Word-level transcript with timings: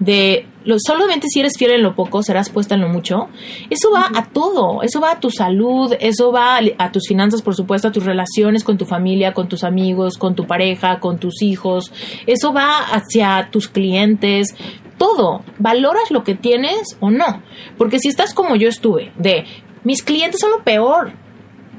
de 0.00 0.46
lo, 0.64 0.76
solamente 0.78 1.26
si 1.28 1.40
eres 1.40 1.54
fiel 1.56 1.72
en 1.72 1.82
lo 1.82 1.94
poco, 1.94 2.22
serás 2.22 2.50
puesta 2.50 2.74
en 2.74 2.82
lo 2.82 2.88
mucho. 2.88 3.28
Eso 3.70 3.90
va 3.90 4.10
a 4.14 4.26
todo, 4.26 4.82
eso 4.82 5.00
va 5.00 5.12
a 5.12 5.20
tu 5.20 5.30
salud, 5.30 5.94
eso 5.98 6.30
va 6.30 6.58
a, 6.78 6.92
tus 6.92 7.08
finanzas, 7.08 7.42
por 7.42 7.54
supuesto, 7.54 7.88
a 7.88 7.92
tus 7.92 8.04
relaciones 8.04 8.64
con 8.64 8.76
tu 8.76 8.84
familia, 8.84 9.32
con 9.32 9.48
tus 9.48 9.64
amigos, 9.64 10.18
con 10.18 10.34
tu 10.34 10.46
pareja, 10.46 11.00
con 11.00 11.18
tus 11.18 11.42
hijos, 11.42 11.92
eso 12.26 12.52
va 12.52 12.80
hacia 12.80 13.48
tus 13.50 13.68
clientes, 13.68 14.54
todo. 14.98 15.42
¿Valoras 15.58 16.10
lo 16.10 16.22
que 16.22 16.34
tienes 16.34 16.96
o 17.00 17.10
no? 17.10 17.42
Porque 17.78 17.98
si 17.98 18.08
estás 18.08 18.34
como 18.34 18.56
yo 18.56 18.68
estuve, 18.68 19.12
de 19.16 19.44
mis 19.84 20.02
clientes 20.02 20.40
son 20.40 20.50
lo 20.50 20.64
peor, 20.64 21.12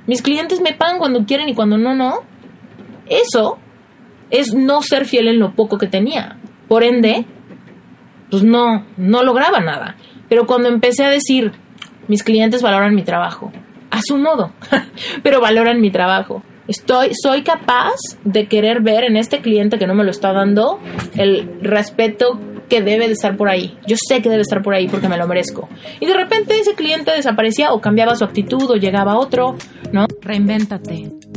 mis 0.07 0.21
clientes 0.21 0.61
me 0.61 0.73
pagan 0.73 0.97
cuando 0.97 1.25
quieren 1.25 1.47
y 1.47 1.54
cuando 1.54 1.77
no, 1.77 1.93
no, 1.93 2.21
eso 3.07 3.59
es 4.31 4.54
no 4.54 4.81
ser 4.81 5.05
fiel 5.05 5.27
en 5.27 5.39
lo 5.39 5.54
poco 5.54 5.77
que 5.77 5.88
tenía. 5.88 6.39
Por 6.67 6.83
ende, 6.83 7.25
pues 8.30 8.43
no, 8.43 8.86
no 8.98 9.23
lograba 9.23 9.59
nada. 9.59 9.96
Pero 10.28 10.46
cuando 10.46 10.69
empecé 10.69 11.06
a 11.06 11.10
decir, 11.10 11.51
mis 12.07 12.24
clientes 12.24 12.61
valoran 12.61 12.96
mi 12.96 13.04
trabajo, 13.04 13.52
a 13.92 14.02
su 14.02 14.18
modo, 14.18 14.52
pero 15.24 15.42
valoran 15.42 15.82
mi 15.82 15.92
trabajo. 15.92 16.43
Estoy, 16.68 17.10
soy 17.19 17.42
capaz 17.42 17.96
de 18.24 18.47
querer 18.47 18.82
ver 18.82 19.04
en 19.04 19.18
este 19.18 19.42
cliente 19.42 19.79
que 19.79 19.88
no 19.88 19.96
me 19.96 20.04
lo 20.04 20.11
está 20.11 20.33
dando 20.33 20.79
el 21.15 21.60
respeto 21.61 22.39
que 22.69 22.82
debe 22.82 23.07
de 23.07 23.14
estar 23.14 23.36
por 23.36 23.50
ahí. 23.50 23.75
Yo 23.88 23.96
sé 23.97 24.21
que 24.21 24.30
debe 24.30 24.43
estar 24.43 24.61
por 24.61 24.75
ahí 24.75 24.88
porque 24.88 25.10
me 25.10 25.18
lo 25.18 25.27
merezco. 25.27 25.68
Y 26.00 26.05
de 26.05 26.14
repente 26.14 26.60
ese 26.60 26.75
cliente 26.75 27.11
desaparecía 27.11 27.74
o 27.74 27.82
cambiaba 27.82 28.16
su 28.16 28.24
actitud 28.24 28.69
o 28.69 28.75
llegaba 28.75 29.18
otro, 29.18 29.55
¿no? 29.91 30.05
Reinvéntate. 30.21 31.18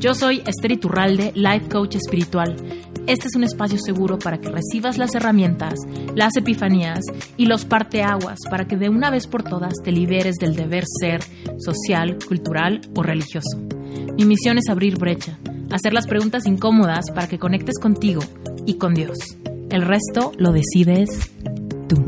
Yo 0.00 0.14
soy 0.14 0.42
Esther 0.46 0.72
Iturralde, 0.72 1.30
Life 1.34 1.68
Coach 1.68 1.96
Espiritual. 1.96 2.56
Este 3.06 3.28
es 3.28 3.36
un 3.36 3.44
espacio 3.44 3.78
seguro 3.78 4.18
para 4.18 4.40
que 4.40 4.48
recibas 4.48 4.96
las 4.96 5.14
herramientas, 5.14 5.74
las 6.14 6.34
epifanías 6.38 7.00
y 7.36 7.44
los 7.44 7.66
parteaguas 7.66 8.38
para 8.48 8.66
que 8.66 8.78
de 8.78 8.88
una 8.88 9.10
vez 9.10 9.26
por 9.26 9.42
todas 9.42 9.74
te 9.84 9.92
liberes 9.92 10.36
del 10.36 10.56
deber 10.56 10.84
ser 11.00 11.20
social, 11.58 12.16
cultural 12.26 12.80
o 12.96 13.02
religioso. 13.02 13.58
Mi 14.16 14.24
misión 14.24 14.56
es 14.56 14.70
abrir 14.70 14.96
brecha, 14.96 15.38
hacer 15.70 15.92
las 15.92 16.06
preguntas 16.06 16.46
incómodas 16.46 17.10
para 17.14 17.28
que 17.28 17.38
conectes 17.38 17.78
contigo 17.78 18.22
y 18.64 18.78
con 18.78 18.94
Dios. 18.94 19.18
El 19.68 19.82
resto 19.82 20.32
lo 20.38 20.52
decides 20.52 21.30
tú. 21.88 22.06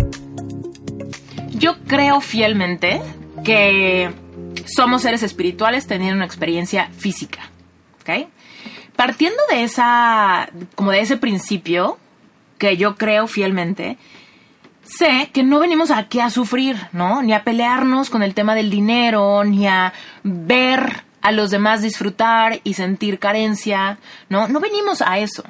Yo 1.58 1.74
creo 1.86 2.22
fielmente 2.22 3.02
que 3.44 4.10
somos 4.64 5.02
seres 5.02 5.22
espirituales 5.22 5.86
teniendo 5.86 6.16
una 6.16 6.24
experiencia 6.24 6.88
física. 6.96 7.51
¿Ok? 8.02 8.28
Partiendo 8.96 9.40
de 9.50 9.64
esa, 9.64 10.48
como 10.74 10.90
de 10.90 11.00
ese 11.00 11.16
principio, 11.16 11.98
que 12.58 12.76
yo 12.76 12.96
creo 12.96 13.26
fielmente, 13.26 13.96
sé 14.84 15.30
que 15.32 15.42
no 15.42 15.58
venimos 15.58 15.90
aquí 15.90 16.20
a 16.20 16.30
sufrir, 16.30 16.76
¿no? 16.92 17.22
Ni 17.22 17.32
a 17.32 17.44
pelearnos 17.44 18.10
con 18.10 18.22
el 18.22 18.34
tema 18.34 18.54
del 18.54 18.70
dinero, 18.70 19.42
ni 19.44 19.66
a 19.66 19.92
ver 20.22 21.04
a 21.22 21.32
los 21.32 21.50
demás 21.50 21.82
disfrutar 21.82 22.60
y 22.64 22.74
sentir 22.74 23.18
carencia, 23.18 23.98
¿no? 24.28 24.48
No 24.48 24.60
venimos 24.60 25.02
a 25.02 25.18
eso 25.18 25.44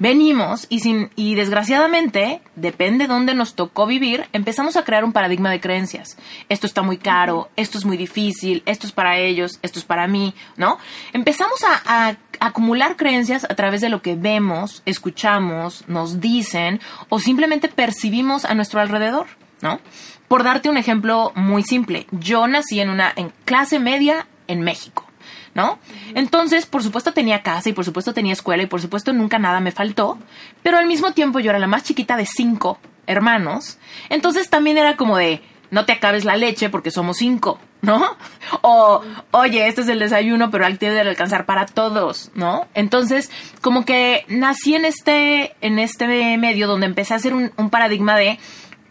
venimos 0.00 0.66
y, 0.68 0.80
sin, 0.80 1.10
y 1.14 1.36
desgraciadamente, 1.36 2.40
depende 2.56 3.04
de 3.04 3.12
dónde 3.12 3.34
nos 3.34 3.54
tocó 3.54 3.86
vivir, 3.86 4.26
empezamos 4.32 4.76
a 4.76 4.84
crear 4.84 5.04
un 5.04 5.12
paradigma 5.12 5.50
de 5.50 5.60
creencias. 5.60 6.16
Esto 6.48 6.66
está 6.66 6.82
muy 6.82 6.96
caro, 6.96 7.50
esto 7.54 7.78
es 7.78 7.84
muy 7.84 7.96
difícil, 7.96 8.64
esto 8.66 8.88
es 8.88 8.92
para 8.92 9.18
ellos, 9.18 9.60
esto 9.62 9.78
es 9.78 9.84
para 9.84 10.08
mí, 10.08 10.34
¿no? 10.56 10.78
Empezamos 11.12 11.62
a, 11.62 12.08
a 12.08 12.16
acumular 12.40 12.96
creencias 12.96 13.44
a 13.44 13.54
través 13.54 13.80
de 13.82 13.90
lo 13.90 14.02
que 14.02 14.16
vemos, 14.16 14.82
escuchamos, 14.86 15.84
nos 15.86 16.20
dicen 16.20 16.80
o 17.10 17.20
simplemente 17.20 17.68
percibimos 17.68 18.44
a 18.44 18.54
nuestro 18.54 18.80
alrededor, 18.80 19.26
¿no? 19.60 19.80
Por 20.26 20.44
darte 20.44 20.70
un 20.70 20.78
ejemplo 20.78 21.32
muy 21.34 21.62
simple, 21.62 22.06
yo 22.10 22.46
nací 22.46 22.80
en 22.80 22.88
una 22.88 23.12
en 23.14 23.32
clase 23.44 23.78
media 23.78 24.26
en 24.48 24.62
México. 24.62 25.09
¿No? 25.54 25.78
Entonces, 26.14 26.66
por 26.66 26.82
supuesto 26.82 27.12
tenía 27.12 27.42
casa 27.42 27.68
y 27.68 27.72
por 27.72 27.84
supuesto 27.84 28.14
tenía 28.14 28.32
escuela 28.32 28.62
y 28.62 28.66
por 28.66 28.80
supuesto 28.80 29.12
nunca 29.12 29.38
nada 29.38 29.60
me 29.60 29.72
faltó, 29.72 30.18
pero 30.62 30.78
al 30.78 30.86
mismo 30.86 31.12
tiempo 31.12 31.40
yo 31.40 31.50
era 31.50 31.58
la 31.58 31.66
más 31.66 31.84
chiquita 31.84 32.16
de 32.16 32.26
cinco 32.26 32.78
hermanos, 33.06 33.78
entonces 34.08 34.48
también 34.50 34.78
era 34.78 34.96
como 34.96 35.16
de, 35.16 35.42
no 35.70 35.84
te 35.84 35.92
acabes 35.92 36.24
la 36.24 36.36
leche 36.36 36.68
porque 36.68 36.90
somos 36.90 37.16
cinco, 37.16 37.58
¿no? 37.82 38.16
O, 38.62 39.02
oye, 39.32 39.66
este 39.66 39.82
es 39.82 39.88
el 39.88 39.98
desayuno, 39.98 40.50
pero 40.50 40.66
al 40.66 40.78
tiene 40.78 40.94
de 40.94 41.00
alcanzar 41.00 41.46
para 41.46 41.66
todos, 41.66 42.30
¿no? 42.34 42.66
Entonces, 42.74 43.30
como 43.60 43.84
que 43.84 44.24
nací 44.28 44.74
en 44.74 44.84
este, 44.84 45.54
en 45.60 45.78
este 45.78 46.36
medio 46.38 46.66
donde 46.66 46.86
empecé 46.86 47.14
a 47.14 47.16
hacer 47.16 47.34
un, 47.34 47.52
un 47.56 47.70
paradigma 47.70 48.16
de, 48.16 48.38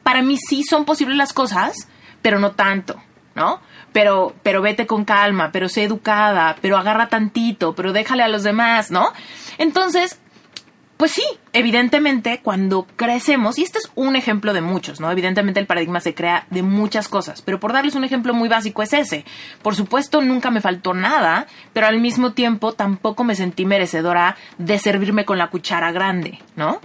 para 0.03 0.21
mí 0.21 0.37
sí 0.37 0.63
son 0.63 0.85
posibles 0.85 1.17
las 1.17 1.33
cosas, 1.33 1.87
pero 2.21 2.39
no 2.39 2.51
tanto, 2.51 3.01
¿no? 3.35 3.61
Pero, 3.91 4.35
pero 4.43 4.61
vete 4.61 4.87
con 4.87 5.05
calma, 5.05 5.51
pero 5.51 5.69
sé 5.69 5.83
educada, 5.83 6.55
pero 6.61 6.77
agarra 6.77 7.09
tantito, 7.09 7.73
pero 7.75 7.93
déjale 7.93 8.23
a 8.23 8.27
los 8.27 8.43
demás, 8.43 8.91
¿no? 8.91 9.11
Entonces, 9.57 10.19
pues 10.99 11.11
sí, 11.11 11.23
evidentemente 11.53 12.41
cuando 12.43 12.85
crecemos, 12.97 13.57
y 13.57 13.63
este 13.63 13.77
es 13.77 13.89
un 13.95 14.17
ejemplo 14.17 14.51
de 14.51 14.59
muchos, 14.59 14.99
¿no? 14.99 15.09
Evidentemente 15.09 15.61
el 15.61 15.65
paradigma 15.65 16.01
se 16.01 16.13
crea 16.13 16.45
de 16.49 16.61
muchas 16.61 17.07
cosas, 17.07 17.41
pero 17.41 17.57
por 17.57 17.71
darles 17.71 17.95
un 17.95 18.03
ejemplo 18.03 18.33
muy 18.33 18.49
básico 18.49 18.83
es 18.83 18.91
ese. 18.91 19.23
Por 19.61 19.75
supuesto 19.75 20.19
nunca 20.19 20.51
me 20.51 20.59
faltó 20.59 20.93
nada, 20.93 21.47
pero 21.71 21.87
al 21.87 22.01
mismo 22.01 22.33
tiempo 22.33 22.73
tampoco 22.73 23.23
me 23.23 23.35
sentí 23.35 23.65
merecedora 23.65 24.35
de 24.57 24.77
servirme 24.77 25.23
con 25.23 25.37
la 25.37 25.47
cuchara 25.47 25.93
grande, 25.93 26.39
¿no? 26.57 26.81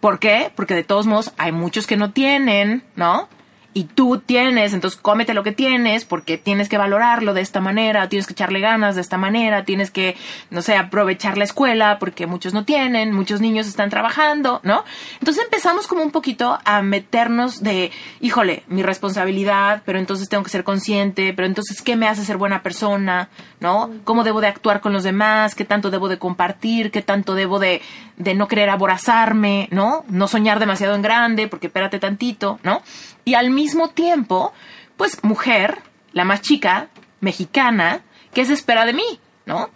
¿Por 0.00 0.18
qué? 0.18 0.50
Porque 0.56 0.74
de 0.74 0.82
todos 0.82 1.06
modos 1.06 1.32
hay 1.38 1.52
muchos 1.52 1.86
que 1.86 1.96
no 1.96 2.10
tienen, 2.10 2.82
¿no? 2.96 3.28
Y 3.76 3.84
tú 3.84 4.22
tienes, 4.24 4.72
entonces 4.72 4.98
cómete 4.98 5.34
lo 5.34 5.42
que 5.42 5.52
tienes 5.52 6.06
porque 6.06 6.38
tienes 6.38 6.70
que 6.70 6.78
valorarlo 6.78 7.34
de 7.34 7.42
esta 7.42 7.60
manera, 7.60 8.08
tienes 8.08 8.26
que 8.26 8.32
echarle 8.32 8.60
ganas 8.60 8.94
de 8.94 9.02
esta 9.02 9.18
manera, 9.18 9.66
tienes 9.66 9.90
que, 9.90 10.16
no 10.48 10.62
sé, 10.62 10.78
aprovechar 10.78 11.36
la 11.36 11.44
escuela 11.44 11.98
porque 11.98 12.26
muchos 12.26 12.54
no 12.54 12.64
tienen, 12.64 13.12
muchos 13.12 13.42
niños 13.42 13.66
están 13.66 13.90
trabajando, 13.90 14.60
¿no? 14.62 14.82
Entonces 15.20 15.44
empezamos 15.44 15.86
como 15.88 16.02
un 16.02 16.10
poquito 16.10 16.58
a 16.64 16.80
meternos 16.80 17.62
de, 17.62 17.90
híjole, 18.22 18.62
mi 18.68 18.82
responsabilidad, 18.82 19.82
pero 19.84 19.98
entonces 19.98 20.30
tengo 20.30 20.42
que 20.42 20.48
ser 20.48 20.64
consciente, 20.64 21.34
pero 21.34 21.46
entonces, 21.46 21.82
¿qué 21.82 21.96
me 21.96 22.08
hace 22.08 22.24
ser 22.24 22.38
buena 22.38 22.62
persona? 22.62 23.28
¿No? 23.60 23.90
¿Cómo 24.04 24.24
debo 24.24 24.40
de 24.40 24.46
actuar 24.46 24.80
con 24.80 24.94
los 24.94 25.02
demás? 25.02 25.54
¿Qué 25.54 25.66
tanto 25.66 25.90
debo 25.90 26.08
de 26.08 26.18
compartir? 26.18 26.90
¿Qué 26.90 27.02
tanto 27.02 27.34
debo 27.34 27.58
de, 27.58 27.82
de 28.16 28.34
no 28.34 28.48
querer 28.48 28.70
aborazarme? 28.70 29.68
¿No? 29.70 30.02
No 30.08 30.28
soñar 30.28 30.60
demasiado 30.60 30.94
en 30.94 31.02
grande 31.02 31.46
porque 31.46 31.66
espérate 31.66 31.98
tantito, 31.98 32.58
¿no? 32.62 32.80
Y 33.26 33.34
al 33.34 33.50
mismo 33.50 33.90
tiempo, 33.90 34.52
pues 34.96 35.22
mujer, 35.24 35.82
la 36.12 36.24
más 36.24 36.40
chica, 36.42 36.88
mexicana, 37.20 38.02
¿qué 38.32 38.46
se 38.46 38.52
espera 38.52 38.86
de 38.86 38.92
mí? 38.92 39.20
¿No? 39.44 39.68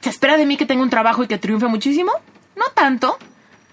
¿Se 0.00 0.08
espera 0.08 0.38
de 0.38 0.46
mí 0.46 0.56
que 0.56 0.64
tenga 0.64 0.82
un 0.82 0.88
trabajo 0.90 1.22
y 1.22 1.28
que 1.28 1.36
triunfe 1.36 1.66
muchísimo? 1.66 2.10
No 2.56 2.64
tanto. 2.74 3.18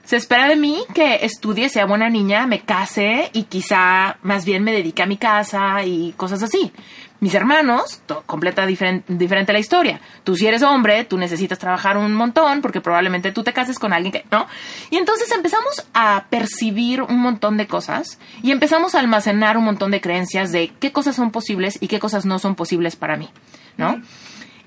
Se 0.10 0.16
espera 0.16 0.48
de 0.48 0.56
mí 0.56 0.82
que 0.96 1.24
estudie, 1.24 1.70
sea 1.70 1.86
buena 1.86 2.10
niña, 2.10 2.48
me 2.48 2.62
case 2.62 3.30
y 3.32 3.44
quizá 3.44 4.18
más 4.24 4.44
bien 4.44 4.64
me 4.64 4.72
dedique 4.72 5.04
a 5.04 5.06
mi 5.06 5.18
casa 5.18 5.86
y 5.86 6.16
cosas 6.18 6.42
así 6.42 6.74
mis 7.20 7.36
hermanos, 7.36 8.02
completa 8.26 8.66
diferente 8.66 9.54
la 9.54 9.60
historia. 9.60 10.00
Tú 10.24 10.36
si 10.36 10.48
eres 10.48 10.64
hombre, 10.64 11.04
tú 11.04 11.18
necesitas 11.18 11.60
trabajar 11.60 11.98
un 11.98 12.16
montón 12.16 12.62
porque 12.62 12.82
probablemente 12.82 13.32
tú 13.32 13.44
te 13.44 13.54
cases 13.54 13.78
con 13.78 13.94
alguien 13.94 14.12
que, 14.12 14.26
¿no? 14.32 14.48
Y 14.90 14.98
entonces 14.98 15.30
empezamos 15.32 15.86
a 15.94 16.26
percibir 16.30 17.02
un 17.02 17.20
montón 17.20 17.58
de 17.58 17.68
cosas 17.68 18.20
y 18.42 18.52
empezamos 18.52 18.96
a 18.96 19.00
almacenar 19.00 19.58
un 19.58 19.66
montón 19.66 19.92
de 19.92 20.02
creencias 20.02 20.52
de 20.52 20.72
qué 20.80 20.92
cosas 20.92 21.16
son 21.16 21.32
posibles 21.32 21.78
y 21.82 21.88
qué 21.88 22.00
cosas 22.00 22.26
no 22.26 22.40
son 22.40 22.56
posibles 22.56 22.96
para 22.96 23.18
mí, 23.18 23.30
¿no? 23.78 24.02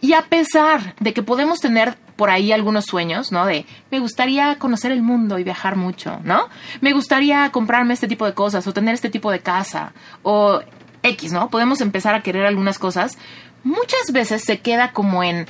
Y 0.02 0.14
a 0.14 0.22
pesar 0.22 0.96
de 0.98 1.14
que 1.14 1.22
podemos 1.22 1.60
tener 1.60 1.96
por 2.16 2.28
ahí 2.28 2.50
algunos 2.50 2.86
sueños, 2.86 3.30
¿no? 3.30 3.46
De 3.46 3.64
me 3.92 4.00
gustaría 4.00 4.58
conocer 4.58 4.90
el 4.90 5.00
mundo 5.00 5.38
y 5.38 5.44
viajar 5.44 5.76
mucho, 5.76 6.18
¿no? 6.24 6.48
Me 6.80 6.92
gustaría 6.92 7.50
comprarme 7.50 7.94
este 7.94 8.08
tipo 8.08 8.26
de 8.26 8.34
cosas 8.34 8.66
o 8.66 8.72
tener 8.72 8.94
este 8.94 9.10
tipo 9.10 9.30
de 9.30 9.38
casa 9.38 9.92
o 10.24 10.60
X, 11.04 11.32
¿no? 11.32 11.50
Podemos 11.50 11.80
empezar 11.80 12.16
a 12.16 12.22
querer 12.22 12.44
algunas 12.44 12.80
cosas. 12.80 13.16
Muchas 13.62 14.10
veces 14.12 14.42
se 14.42 14.58
queda 14.58 14.92
como 14.92 15.22
en, 15.22 15.46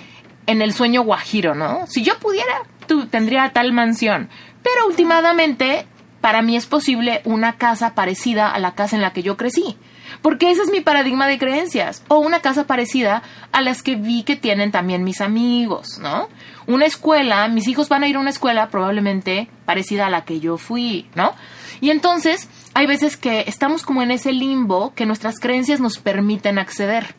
en 0.47 0.61
el 0.61 0.75
sueño 0.75 1.03
guajiro, 1.03 1.55
¿no? 1.55 1.87
Si 1.87 2.03
yo 2.03 2.19
pudiera, 2.19 2.63
tú 2.87 3.07
tendría 3.07 3.55
tal 3.55 3.73
mansión. 3.73 4.29
Pero 4.63 4.87
últimamente, 4.87 5.87
para 6.21 6.43
mí 6.43 6.57
es 6.57 6.67
posible 6.67 7.23
una 7.25 7.57
casa 7.57 7.95
parecida 7.95 8.51
a 8.51 8.59
la 8.59 8.75
casa 8.75 8.97
en 8.97 9.03
la 9.03 9.15
que 9.15 9.23
yo 9.23 9.39
crecí. 9.39 9.79
Porque 10.23 10.51
ese 10.51 10.63
es 10.63 10.71
mi 10.71 10.81
paradigma 10.81 11.27
de 11.27 11.39
creencias. 11.39 12.05
O 12.09 12.19
una 12.19 12.41
casa 12.41 12.67
parecida 12.67 13.23
a 13.51 13.61
las 13.61 13.83
que 13.83 13.97
vi 13.97 14.23
que 14.23 14.37
tienen 14.37 14.71
también 14.71 15.03
mis 15.03 15.21
amigos, 15.21 15.99
¿no? 16.01 16.29
Una 16.67 16.87
escuela, 16.87 17.49
mis 17.49 17.67
hijos 17.67 17.89
van 17.89 18.05
a 18.05 18.09
ir 18.09 18.17
a 18.17 18.21
una 18.21 18.31
escuela 18.31 18.69
probablemente 18.69 19.49
parecida 19.67 20.07
a 20.07 20.11
la 20.11 20.25
que 20.25 20.39
yo 20.39 20.59
fui, 20.59 21.09
¿no? 21.17 21.35
Y 21.81 21.91
entonces 21.91 22.49
hay 22.75 22.87
veces 22.87 23.17
que 23.17 23.45
estamos 23.49 23.83
como 23.83 24.03
en 24.03 24.13
ese 24.13 24.33
limbo 24.33 24.95
que 24.95 25.07
nuestras 25.07 25.41
creencias 25.41 25.81
nos 25.81 25.99
permiten 25.99 26.59
acceder. 26.59 27.17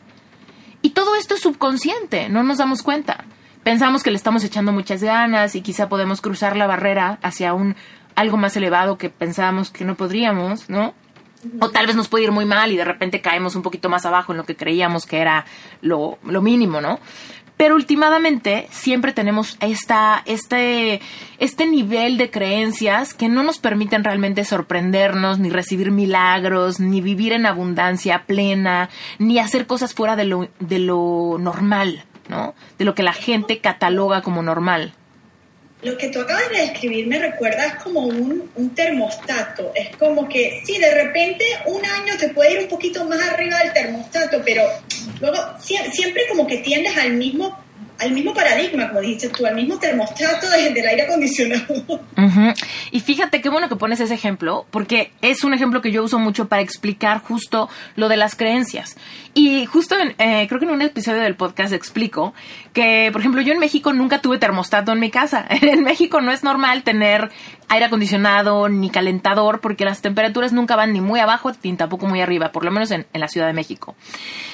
Y 0.80 0.90
todo 0.90 1.16
esto 1.16 1.34
es 1.34 1.40
subconsciente, 1.42 2.28
no 2.30 2.42
nos 2.42 2.58
damos 2.58 2.82
cuenta. 2.82 3.24
Pensamos 3.62 4.02
que 4.02 4.10
le 4.10 4.16
estamos 4.16 4.44
echando 4.44 4.72
muchas 4.72 5.02
ganas 5.02 5.54
y 5.54 5.62
quizá 5.62 5.88
podemos 5.88 6.20
cruzar 6.20 6.56
la 6.56 6.66
barrera 6.66 7.18
hacia 7.22 7.54
un 7.54 7.76
algo 8.14 8.36
más 8.36 8.56
elevado 8.56 8.98
que 8.98 9.10
pensábamos 9.10 9.70
que 9.70 9.84
no 9.84 9.96
podríamos, 9.96 10.68
¿no? 10.68 10.94
O 11.60 11.70
tal 11.70 11.86
vez 11.86 11.96
nos 11.96 12.08
puede 12.08 12.24
ir 12.24 12.32
muy 12.32 12.44
mal 12.44 12.72
y 12.72 12.76
de 12.76 12.84
repente 12.84 13.20
caemos 13.20 13.54
un 13.54 13.62
poquito 13.62 13.88
más 13.88 14.06
abajo 14.06 14.32
en 14.32 14.38
lo 14.38 14.44
que 14.44 14.56
creíamos 14.56 15.06
que 15.06 15.18
era 15.18 15.44
lo, 15.80 16.18
lo 16.24 16.42
mínimo, 16.42 16.80
¿no? 16.80 16.98
Pero 17.56 17.76
últimamente 17.76 18.66
siempre 18.70 19.12
tenemos 19.12 19.56
esta, 19.60 20.22
este, 20.26 21.00
este 21.38 21.66
nivel 21.66 22.16
de 22.18 22.30
creencias 22.30 23.14
que 23.14 23.28
no 23.28 23.44
nos 23.44 23.58
permiten 23.58 24.02
realmente 24.02 24.44
sorprendernos, 24.44 25.38
ni 25.38 25.50
recibir 25.50 25.92
milagros, 25.92 26.80
ni 26.80 27.00
vivir 27.00 27.32
en 27.32 27.46
abundancia 27.46 28.24
plena, 28.26 28.90
ni 29.18 29.38
hacer 29.38 29.66
cosas 29.68 29.94
fuera 29.94 30.16
de 30.16 30.24
lo, 30.24 30.48
de 30.58 30.80
lo 30.80 31.36
normal, 31.38 32.04
¿no? 32.28 32.54
De 32.76 32.84
lo 32.84 32.96
que 32.96 33.04
la 33.04 33.12
gente 33.12 33.58
cataloga 33.58 34.22
como 34.22 34.42
normal 34.42 34.94
lo 35.84 35.96
que 35.98 36.08
tú 36.08 36.20
acabas 36.20 36.50
de 36.50 36.62
describir 36.62 37.06
me 37.06 37.18
recuerda 37.18 37.66
es 37.66 37.74
como 37.82 38.00
un, 38.00 38.50
un, 38.54 38.74
termostato. 38.74 39.72
Es 39.74 39.94
como 39.96 40.28
que, 40.28 40.62
sí, 40.64 40.78
de 40.78 40.90
repente 40.90 41.44
un 41.66 41.84
año 41.84 42.16
te 42.18 42.30
puede 42.30 42.54
ir 42.54 42.58
un 42.60 42.68
poquito 42.68 43.04
más 43.04 43.20
arriba 43.30 43.58
del 43.58 43.72
termostato, 43.72 44.42
pero 44.44 44.62
luego 45.20 45.38
siempre 45.60 46.26
como 46.28 46.46
que 46.46 46.58
tiendes 46.58 46.96
al 46.96 47.12
mismo 47.12 47.63
al 47.98 48.10
mismo 48.12 48.34
paradigma, 48.34 48.88
como 48.88 49.00
dijiste 49.00 49.28
tú, 49.28 49.46
al 49.46 49.54
mismo 49.54 49.78
termostato 49.78 50.50
del 50.50 50.86
aire 50.86 51.02
acondicionado. 51.02 51.64
Y 52.90 53.00
fíjate 53.00 53.40
qué 53.40 53.48
bueno 53.48 53.68
que 53.68 53.76
pones 53.76 54.00
ese 54.00 54.14
ejemplo, 54.14 54.66
porque 54.70 55.12
es 55.22 55.44
un 55.44 55.54
ejemplo 55.54 55.80
que 55.80 55.92
yo 55.92 56.02
uso 56.02 56.18
mucho 56.18 56.48
para 56.48 56.62
explicar 56.62 57.20
justo 57.20 57.68
lo 57.96 58.08
de 58.08 58.16
las 58.16 58.34
creencias. 58.34 58.96
Y 59.32 59.66
justo 59.66 59.96
eh, 59.96 60.46
creo 60.48 60.60
que 60.60 60.66
en 60.66 60.72
un 60.72 60.82
episodio 60.82 61.20
del 61.22 61.34
podcast 61.34 61.72
explico 61.72 62.34
que, 62.72 63.10
por 63.12 63.20
ejemplo, 63.20 63.40
yo 63.42 63.52
en 63.52 63.58
México 63.58 63.92
nunca 63.92 64.20
tuve 64.20 64.38
termostato 64.38 64.92
en 64.92 65.00
mi 65.00 65.10
casa. 65.10 65.46
En 65.74 65.82
México 65.82 66.20
no 66.20 66.30
es 66.30 66.44
normal 66.44 66.82
tener 66.82 67.30
aire 67.68 67.86
acondicionado 67.86 68.68
ni 68.68 68.90
calentador 68.90 69.60
porque 69.60 69.84
las 69.84 70.02
temperaturas 70.02 70.52
nunca 70.52 70.76
van 70.76 70.92
ni 70.92 71.00
muy 71.00 71.20
abajo 71.20 71.50
ni 71.62 71.74
tampoco 71.74 72.06
muy 72.06 72.20
arriba, 72.20 72.52
por 72.52 72.64
lo 72.64 72.70
menos 72.70 72.90
en, 72.90 73.06
en 73.12 73.20
la 73.20 73.28
Ciudad 73.28 73.46
de 73.46 73.54
México. 73.54 73.96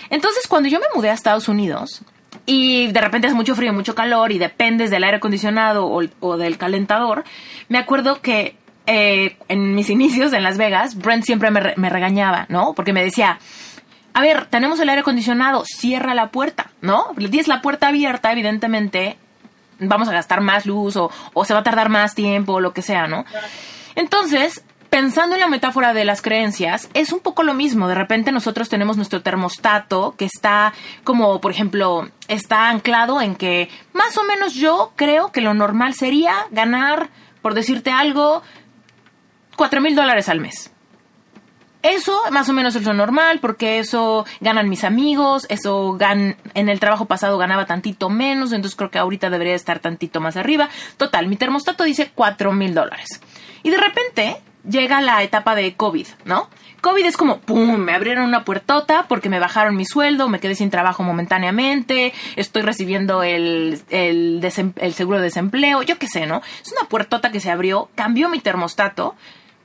Entonces, 0.09 0.47
cuando 0.47 0.69
yo 0.69 0.79
me 0.79 0.87
mudé 0.95 1.11
a 1.11 1.15
Estados 1.15 1.49
Unidos, 1.49 2.03
y 2.47 2.89
de 2.89 3.01
repente 3.01 3.27
es 3.27 3.35
mucho 3.35 3.55
frío, 3.55 3.73
mucho 3.73 3.95
calor 3.95 4.33
y 4.33 4.39
dependes 4.39 4.91
del 4.91 5.05
aire 5.05 5.19
acondicionado 5.19 5.87
o, 5.87 6.37
del 6.37 6.59
calentador, 6.59 7.25
me 7.69 7.79
acuerdo 7.79 8.21
que 8.21 8.57
eh, 8.87 9.37
en 9.49 9.75
mis 9.75 9.91
inicios 9.97 10.33
en 10.33 10.43
Las 10.43 10.59
Vegas, 10.59 10.97
Brent 10.97 11.25
siempre 11.25 11.51
me, 11.51 11.75
me 11.77 11.91
regañaba, 11.91 12.47
¿no? 12.49 12.75
Porque 12.75 12.93
me 12.93 13.05
decía, 13.05 13.39
a 14.13 14.21
ver, 14.21 14.47
tenemos 14.47 14.81
el 14.81 14.89
aire 14.89 15.03
acondicionado, 15.03 15.65
cierra 15.65 16.15
la 16.15 16.31
puerta, 16.31 16.71
¿no? 16.81 17.07
Tienes 17.17 17.49
la 17.49 17.63
puerta 17.63 17.89
abierta, 17.89 18.33
evidentemente 18.33 19.17
vamos 19.79 20.09
a 20.09 20.13
gastar 20.13 20.41
más 20.41 20.67
luz 20.67 20.97
o, 20.97 21.11
o 21.33 21.45
se 21.45 21.55
va 21.55 21.61
a 21.61 21.65
tardar 21.65 21.89
más 21.89 22.15
tiempo 22.15 22.55
o 22.55 22.61
lo 22.61 22.73
que 22.73 22.83
sea, 22.83 23.07
¿no? 23.07 23.25
Entonces, 23.95 24.65
pensando 24.91 25.37
en 25.37 25.41
la 25.41 25.49
metáfora 25.49 25.95
de 25.95 26.05
las 26.05 26.21
creencias, 26.21 26.91
es 26.95 27.13
un 27.13 27.21
poco 27.21 27.45
lo 27.45 27.55
mismo. 27.55 27.89
De 27.89 27.95
repente 27.95 28.33
nosotros 28.33 28.69
tenemos 28.69 28.97
nuestro 28.97 29.23
termostato 29.23 30.15
que 30.19 30.25
está 30.25 30.75
como, 31.05 31.41
por 31.41 31.53
ejemplo, 31.53 32.11
está 32.29 32.69
anclado 32.69 33.21
en 33.23 33.37
que 33.37 33.71
más 33.93 34.19
o 34.19 34.25
menos 34.25 34.55
yo 34.55 34.93
creo 34.97 35.31
que 35.31 35.41
lo 35.41 35.55
normal 35.55 35.95
sería 35.95 36.35
ganar, 36.51 37.09
por 37.41 37.55
decirte 37.55 37.93
algo, 37.93 38.43
cuatro 39.57 39.81
mil 39.81 39.95
dólares 39.95 40.29
al 40.29 40.41
mes. 40.41 40.73
Eso 41.83 42.21
más 42.31 42.47
o 42.51 42.53
menos 42.53 42.75
es 42.77 42.85
lo 42.85 42.93
normal 42.93 43.39
porque 43.41 43.79
eso 43.79 44.27
ganan 44.41 44.69
mis 44.69 44.85
amigos, 44.85 45.47
eso 45.49 45.97
en 46.01 46.69
el 46.69 46.79
trabajo 46.79 47.07
pasado 47.07 47.39
ganaba 47.39 47.65
tantito 47.65 48.11
menos, 48.11 48.53
entonces 48.53 48.77
creo 48.77 48.91
que 48.91 48.99
ahorita 48.99 49.31
debería 49.31 49.55
estar 49.55 49.79
tantito 49.79 50.21
más 50.21 50.37
arriba. 50.37 50.69
Total, 50.99 51.27
mi 51.27 51.37
termostato 51.37 51.85
dice 51.85 52.11
cuatro 52.15 52.53
mil 52.53 52.75
dólares. 52.75 53.23
Y 53.63 53.71
de 53.71 53.79
repente 53.79 54.37
llega 54.69 55.01
la 55.01 55.23
etapa 55.23 55.55
de 55.55 55.75
COVID, 55.75 56.07
¿no? 56.25 56.49
COVID 56.81 57.05
es 57.05 57.17
como, 57.17 57.41
¡pum!, 57.41 57.77
me 57.77 57.93
abrieron 57.93 58.25
una 58.25 58.45
puertota 58.45 59.07
porque 59.09 59.29
me 59.29 59.39
bajaron 59.39 59.77
mi 59.77 59.85
sueldo, 59.85 60.29
me 60.29 60.41
quedé 60.41 60.55
sin 60.55 60.71
trabajo 60.71 61.03
momentáneamente, 61.03 62.13
estoy 62.37 62.63
recibiendo 62.63 63.23
el, 63.23 63.83
el, 63.91 64.41
seguro 64.95 65.19
de 65.19 65.25
desempleo, 65.25 65.83
yo 65.83 65.99
qué 65.99 66.07
sé, 66.07 66.27
¿no? 66.27 66.43
Es 66.63 66.73
una 66.73 66.89
puertota 66.89 67.31
que 67.31 67.41
se 67.41 67.51
abrió, 67.51 67.91
cambió 67.95 68.29
mi 68.29 68.41
termostato, 68.41 69.15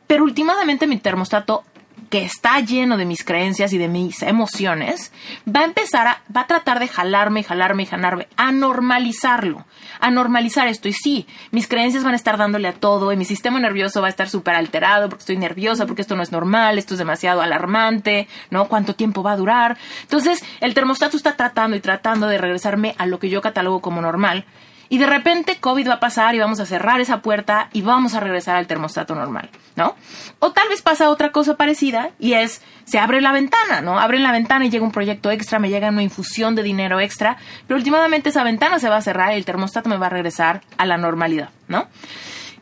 pero 0.08 0.24
últimamente 0.24 0.88
mi 0.88 0.98
termostato 0.98 1.64
que 2.10 2.24
está 2.24 2.60
lleno 2.60 2.98
de 2.98 3.06
mis 3.06 3.24
creencias 3.24 3.74
y 3.74 3.78
de 3.78 3.88
mis 3.88 4.22
emociones, 4.22 5.12
va 5.48 5.62
a 5.62 5.66
empezar 5.66 6.08
a, 6.08 6.22
va 6.36 6.42
a 6.42 6.48
tratar 6.48 6.80
de 6.80 6.88
jalarme 6.88 7.44
jalarme 7.44 7.86
jalarme, 7.86 8.28
a 8.38 8.52
normalizarlo, 8.52 9.66
a 10.00 10.12
normalizar 10.12 10.68
esto. 10.68 10.88
Y 10.88 10.94
sí, 10.94 11.28
mis 11.52 11.68
creencias 11.68 12.04
van 12.04 12.14
a 12.14 12.18
estar 12.18 12.38
dándole 12.38 12.68
a 12.68 12.74
todo 12.74 13.12
y 13.12 13.18
mi 13.18 13.26
sistema 13.26 13.60
nervioso 13.60 14.02
va 14.02 14.08
a 14.08 14.10
estar 14.10 14.30
súper 14.30 14.56
alterado 14.56 15.10
porque 15.10 15.22
estoy 15.22 15.38
nerviosa, 15.38 15.86
porque 15.86 16.02
esto 16.02 16.16
no 16.16 16.24
es 16.24 16.32
normal, 16.32 16.78
esto 16.78 16.94
es 16.94 17.00
demasiado 17.00 17.42
alarmante, 17.42 18.28
¿no? 18.50 18.68
¿Cuánto 18.68 18.96
tiempo 18.96 19.24
va 19.24 19.34
a 19.34 19.38
durar? 19.38 19.78
Entonces, 20.02 20.44
el 20.62 20.74
termostato 20.74 21.18
está 21.18 21.36
tratando 21.36 21.76
y 21.76 21.80
tratando 21.80 22.28
de 22.28 22.38
regresarme 22.38 22.96
a 22.98 23.06
lo 23.06 23.20
que 23.20 23.30
yo 23.30 23.42
catalogo 23.42 23.82
como 23.82 24.02
normal 24.02 24.46
y 24.90 24.98
de 24.98 25.06
repente 25.06 25.58
COVID 25.60 25.90
va 25.90 25.94
a 25.96 26.00
pasar 26.00 26.36
y 26.36 26.40
vamos 26.40 26.60
a 26.60 26.66
cerrar 26.66 27.02
esa 27.02 27.22
puerta 27.22 27.70
y 27.74 27.82
vamos 27.82 28.14
a 28.14 28.20
regresar 28.20 28.56
al 28.56 28.68
termostato 28.68 29.16
normal, 29.16 29.50
¿no? 29.76 29.96
O 30.40 30.52
tal 30.52 30.70
vez 30.70 30.82
pasa 30.82 31.10
otra 31.10 31.32
cosa 31.32 31.56
parecida 31.56 32.12
y 32.20 32.34
es, 32.34 32.62
se 32.86 33.00
abre 33.00 33.22
la 33.22 33.32
ventana, 33.32 33.82
¿no? 33.82 34.00
Abren 34.00 34.24
la 34.24 34.32
ventana 34.32 34.66
y 34.66 34.70
llega 34.70 34.86
un 34.86 34.92
proyecto 34.92 35.32
extra, 35.32 35.60
me 35.60 35.70
llega 35.70 35.90
una 35.90 36.04
infusión 36.04 36.56
de 36.56 36.64
dinero 36.64 37.00
extra, 37.00 37.38
pero 37.68 37.78
últimamente 37.78 38.30
esa 38.30 38.44
ventana 38.44 38.80
se 38.80 38.90
va 38.90 38.98
a 38.98 39.02
cerrar 39.02 39.34
y 39.34 39.38
el 39.38 39.46
termostato 39.46 39.90
me 39.90 39.98
va 39.98 40.08
a 40.08 40.10
regresar 40.10 40.62
a 40.78 40.86
la 40.86 40.98
normalidad, 40.98 41.50
¿no? 41.68 41.88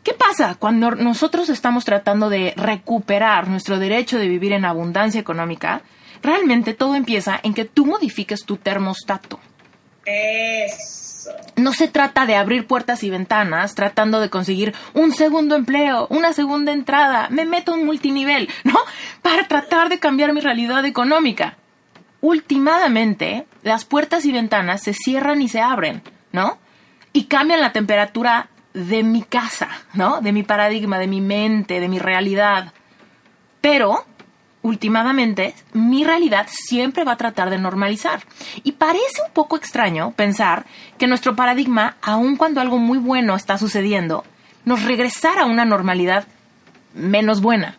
¿Qué 0.03 0.13
pasa 0.13 0.55
cuando 0.55 0.91
nosotros 0.91 1.47
estamos 1.47 1.85
tratando 1.85 2.29
de 2.29 2.53
recuperar 2.57 3.47
nuestro 3.47 3.79
derecho 3.79 4.19
de 4.19 4.27
vivir 4.27 4.51
en 4.51 4.65
abundancia 4.65 5.21
económica? 5.21 5.81
Realmente 6.21 6.73
todo 6.73 6.95
empieza 6.95 7.39
en 7.41 7.53
que 7.53 7.63
tú 7.63 7.85
modifiques 7.85 8.43
tu 8.43 8.57
termostato. 8.57 9.39
Es 10.05 11.02
no 11.55 11.73
se 11.73 11.87
trata 11.87 12.25
de 12.25 12.35
abrir 12.35 12.67
puertas 12.67 13.03
y 13.03 13.09
ventanas 13.09 13.75
tratando 13.75 14.19
de 14.19 14.29
conseguir 14.29 14.73
un 14.93 15.11
segundo 15.11 15.55
empleo, 15.55 16.07
una 16.09 16.33
segunda 16.33 16.71
entrada, 16.71 17.27
me 17.29 17.45
meto 17.45 17.73
un 17.73 17.85
multinivel, 17.85 18.49
¿no? 18.63 18.77
Para 19.21 19.47
tratar 19.47 19.89
de 19.89 19.99
cambiar 19.99 20.33
mi 20.33 20.41
realidad 20.41 20.85
económica. 20.85 21.57
Últimamente, 22.21 23.45
las 23.63 23.85
puertas 23.85 24.25
y 24.25 24.31
ventanas 24.31 24.81
se 24.81 24.93
cierran 24.93 25.41
y 25.41 25.49
se 25.49 25.61
abren, 25.61 26.01
¿no? 26.31 26.57
Y 27.11 27.25
cambian 27.25 27.61
la 27.61 27.73
temperatura 27.73 28.49
de 28.73 29.03
mi 29.03 29.21
casa, 29.21 29.69
¿no? 29.93 30.21
De 30.21 30.31
mi 30.31 30.43
paradigma, 30.43 30.99
de 30.99 31.07
mi 31.07 31.21
mente, 31.21 31.79
de 31.79 31.87
mi 31.89 31.99
realidad. 31.99 32.73
Pero 33.61 34.05
últimamente, 34.63 35.53
mi 35.73 36.03
realidad 36.03 36.47
siempre 36.49 37.03
va 37.03 37.11
a 37.11 37.17
tratar 37.17 37.51
de 37.51 37.59
normalizar. 37.59 38.23
Y 38.63 38.73
parece 38.73 39.21
un 39.25 39.33
poco 39.33 39.55
extraño 39.55 40.13
pensar 40.15 40.65
que 40.97 41.05
nuestro 41.05 41.35
paradigma, 41.35 41.97
aun 42.01 42.35
cuando 42.35 42.59
algo 42.59 42.79
muy 42.79 42.97
bueno 42.97 43.35
está 43.35 43.59
sucediendo, 43.59 44.23
nos 44.65 44.83
regresara 44.83 45.43
a 45.43 45.45
una 45.45 45.65
normalidad 45.65 46.25
menos 46.95 47.41
buena. 47.41 47.77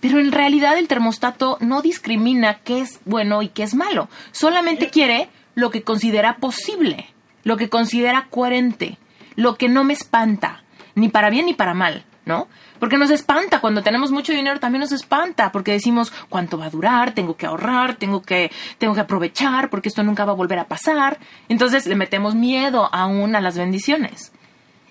Pero 0.00 0.18
en 0.18 0.32
realidad 0.32 0.78
el 0.78 0.88
termostato 0.88 1.58
no 1.60 1.82
discrimina 1.82 2.60
qué 2.64 2.80
es 2.80 3.00
bueno 3.04 3.42
y 3.42 3.48
qué 3.48 3.64
es 3.64 3.74
malo. 3.74 4.08
Solamente 4.32 4.88
quiere 4.88 5.28
lo 5.54 5.70
que 5.70 5.82
considera 5.82 6.36
posible, 6.36 7.08
lo 7.44 7.56
que 7.56 7.68
considera 7.68 8.28
coherente, 8.30 8.98
lo 9.36 9.56
que 9.56 9.68
no 9.68 9.84
me 9.84 9.92
espanta, 9.92 10.62
ni 10.94 11.08
para 11.08 11.28
bien 11.28 11.46
ni 11.46 11.54
para 11.54 11.74
mal, 11.74 12.04
¿no? 12.24 12.48
Porque 12.80 12.96
nos 12.96 13.10
espanta, 13.10 13.60
cuando 13.60 13.82
tenemos 13.82 14.10
mucho 14.10 14.32
dinero 14.32 14.58
también 14.58 14.80
nos 14.80 14.92
espanta, 14.92 15.52
porque 15.52 15.72
decimos 15.72 16.12
cuánto 16.28 16.58
va 16.58 16.66
a 16.66 16.70
durar, 16.70 17.12
tengo 17.12 17.36
que 17.36 17.46
ahorrar, 17.46 17.94
tengo 17.94 18.22
que, 18.22 18.50
tengo 18.78 18.94
que 18.94 19.00
aprovechar, 19.00 19.70
porque 19.70 19.90
esto 19.90 20.02
nunca 20.02 20.24
va 20.24 20.32
a 20.32 20.36
volver 20.36 20.58
a 20.58 20.66
pasar. 20.66 21.18
Entonces 21.48 21.86
le 21.86 21.94
metemos 21.94 22.34
miedo 22.34 22.88
aún 22.92 23.36
a 23.36 23.40
las 23.40 23.56
bendiciones. 23.56 24.32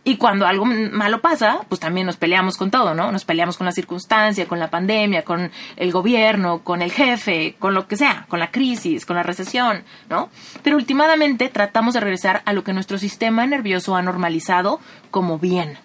Y 0.04 0.18
cuando 0.18 0.48
algo 0.48 0.66
malo 0.66 1.20
pasa, 1.20 1.60
pues 1.68 1.82
también 1.82 2.08
nos 2.08 2.16
peleamos 2.16 2.58
con 2.58 2.72
todo, 2.72 2.96
¿no? 2.96 3.12
Nos 3.12 3.26
peleamos 3.26 3.58
con 3.58 3.66
la 3.66 3.72
circunstancia, 3.72 4.48
con 4.48 4.58
la 4.58 4.70
pandemia, 4.70 5.24
con 5.24 5.52
el 5.76 5.92
gobierno, 5.92 6.60
con 6.64 6.82
el 6.82 6.92
jefe, 6.92 7.56
con 7.60 7.74
lo 7.74 7.88
que 7.88 7.98
sea, 7.98 8.26
con 8.30 8.40
la 8.40 8.50
crisis, 8.50 9.06
con 9.06 9.18
la 9.18 9.24
recesión, 9.24 9.84
¿no? 10.10 10.30
Pero 10.64 10.78
últimamente 10.78 11.50
tratamos 11.50 11.96
de 11.96 12.00
regresar 12.00 12.42
a 12.46 12.54
lo 12.54 12.64
que 12.64 12.74
nuestro 12.74 12.98
sistema 12.98 13.46
nervioso 13.46 13.96
ha 13.96 14.02
normalizado 14.02 14.80
como 15.12 15.38
bien, 15.38 15.78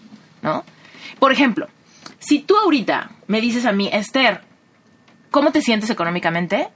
¿no? 0.42 0.64
Por 1.18 1.32
ejemplo, 1.32 1.68
si 2.18 2.40
tú 2.40 2.56
ahorita 2.56 3.11
me 3.26 3.40
dices 3.40 3.66
a 3.66 3.73
mí, 3.73 3.88
Esther, 3.92 4.42
¿cómo 5.30 5.52
te 5.52 5.62
sientes 5.62 5.90
económicamente? 5.90 6.70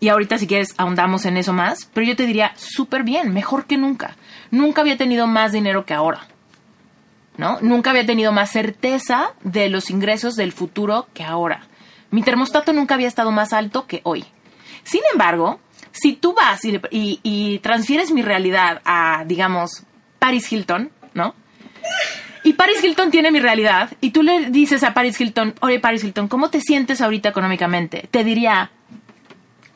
y 0.00 0.08
ahorita 0.08 0.38
si 0.38 0.46
quieres 0.46 0.74
ahondamos 0.78 1.26
en 1.26 1.36
eso 1.36 1.52
más, 1.52 1.88
pero 1.92 2.06
yo 2.06 2.16
te 2.16 2.26
diría 2.26 2.52
súper 2.56 3.04
bien, 3.04 3.32
mejor 3.32 3.66
que 3.66 3.76
nunca. 3.76 4.16
Nunca 4.50 4.80
había 4.80 4.96
tenido 4.96 5.26
más 5.26 5.52
dinero 5.52 5.84
que 5.84 5.94
ahora. 5.94 6.26
¿No? 7.36 7.58
Nunca 7.60 7.90
había 7.90 8.04
tenido 8.04 8.32
más 8.32 8.50
certeza 8.50 9.34
de 9.44 9.68
los 9.68 9.90
ingresos 9.90 10.36
del 10.36 10.52
futuro 10.52 11.06
que 11.14 11.22
ahora. 11.22 11.62
Mi 12.10 12.22
termostato 12.22 12.72
nunca 12.72 12.94
había 12.94 13.08
estado 13.08 13.30
más 13.30 13.52
alto 13.52 13.86
que 13.86 14.00
hoy. 14.04 14.24
Sin 14.82 15.02
embargo, 15.12 15.60
si 15.92 16.14
tú 16.14 16.34
vas 16.34 16.62
y, 16.64 17.58
transfieres 17.60 18.10
mi 18.10 18.22
realidad 18.22 18.82
a, 18.84 19.24
digamos, 19.26 19.84
Paris 20.18 20.50
Hilton, 20.52 20.90
¿no? 21.14 21.34
Y 22.42 22.54
Paris 22.54 22.82
Hilton 22.82 23.10
tiene 23.10 23.30
mi 23.30 23.40
realidad 23.40 23.90
y 24.00 24.10
tú 24.10 24.22
le 24.22 24.50
dices 24.50 24.82
a 24.82 24.94
Paris 24.94 25.20
Hilton, 25.20 25.54
oye 25.60 25.78
Paris 25.78 26.04
Hilton, 26.04 26.28
¿cómo 26.28 26.50
te 26.50 26.60
sientes 26.60 27.00
ahorita 27.00 27.28
económicamente? 27.28 28.08
Te 28.10 28.24
diría, 28.24 28.70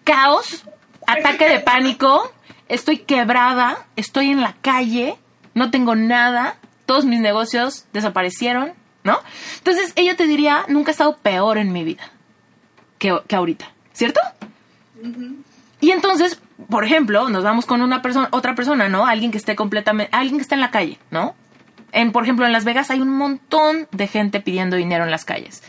caos, 0.04 0.64
ataque 1.06 1.48
de 1.48 1.60
pánico, 1.60 2.32
estoy 2.68 2.98
quebrada, 2.98 3.86
estoy 3.96 4.30
en 4.30 4.40
la 4.40 4.54
calle, 4.62 5.16
no 5.54 5.70
tengo 5.70 5.94
nada, 5.94 6.56
todos 6.86 7.04
mis 7.04 7.20
negocios 7.20 7.84
desaparecieron, 7.92 8.72
¿no? 9.02 9.18
Entonces 9.58 9.92
ella 9.96 10.16
te 10.16 10.26
diría, 10.26 10.64
nunca 10.68 10.90
he 10.90 10.92
estado 10.92 11.16
peor 11.18 11.58
en 11.58 11.72
mi 11.72 11.84
vida 11.84 12.10
que, 12.98 13.14
que 13.26 13.36
ahorita, 13.36 13.70
¿cierto? 13.92 14.20
Y 15.80 15.90
entonces, 15.90 16.40
por 16.70 16.84
ejemplo, 16.84 17.28
nos 17.28 17.44
vamos 17.44 17.66
con 17.66 17.82
una 17.82 18.00
persona, 18.00 18.28
otra 18.30 18.54
persona, 18.54 18.88
¿no? 18.88 19.06
Alguien 19.06 19.30
que 19.30 19.38
esté 19.38 19.54
completamente, 19.54 20.14
alguien 20.16 20.38
que 20.38 20.42
está 20.42 20.54
en 20.54 20.62
la 20.62 20.70
calle, 20.70 20.98
¿no? 21.10 21.34
En, 21.94 22.12
por 22.12 22.24
ejemplo, 22.24 22.44
en 22.44 22.52
Las 22.52 22.64
Vegas 22.64 22.90
hay 22.90 23.00
un 23.00 23.16
montón 23.16 23.88
de 23.92 24.08
gente 24.08 24.40
pidiendo 24.40 24.76
dinero 24.76 25.04
en 25.04 25.10
las 25.10 25.24
calles. 25.24 25.62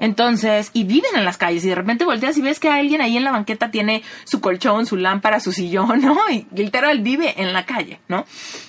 Entonces, 0.00 0.70
y 0.72 0.84
viven 0.84 1.14
en 1.14 1.24
las 1.24 1.36
calles 1.36 1.64
y 1.64 1.68
de 1.68 1.74
repente 1.74 2.04
volteas 2.04 2.36
y 2.38 2.40
ves 2.40 2.58
que 2.58 2.70
alguien 2.70 3.02
ahí 3.02 3.16
en 3.16 3.24
la 3.24 3.30
banqueta 3.30 3.70
tiene 3.70 4.02
su 4.24 4.40
colchón, 4.40 4.86
su 4.86 4.96
lámpara, 4.96 5.40
su 5.40 5.52
sillón, 5.52 6.00
¿no? 6.02 6.18
Y 6.30 6.46
literal 6.54 7.00
vive 7.00 7.40
en 7.40 7.52
la 7.52 7.66
calle, 7.66 8.00
¿no? 8.08 8.24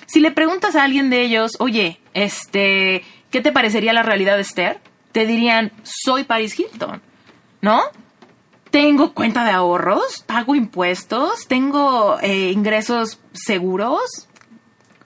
Si 0.06 0.20
le 0.20 0.30
preguntas 0.30 0.76
a 0.76 0.84
alguien 0.84 1.10
de 1.10 1.22
ellos, 1.22 1.52
oye, 1.58 2.00
este, 2.14 3.02
¿qué 3.30 3.40
te 3.40 3.50
parecería 3.50 3.92
la 3.92 4.02
realidad 4.02 4.36
de 4.36 4.42
Esther? 4.42 4.80
Te 5.10 5.26
dirían, 5.26 5.72
soy 5.82 6.24
Paris 6.24 6.58
Hilton, 6.58 7.02
¿no? 7.62 7.82
Tengo 8.70 9.12
cuenta 9.12 9.44
de 9.44 9.50
ahorros, 9.50 10.22
pago 10.26 10.54
impuestos, 10.54 11.46
tengo 11.48 12.18
eh, 12.20 12.50
ingresos 12.52 13.20
seguros. 13.32 14.28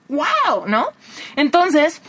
¡Wow! 0.09 0.67
¿No? 0.67 0.87
Entonces, 1.35 2.01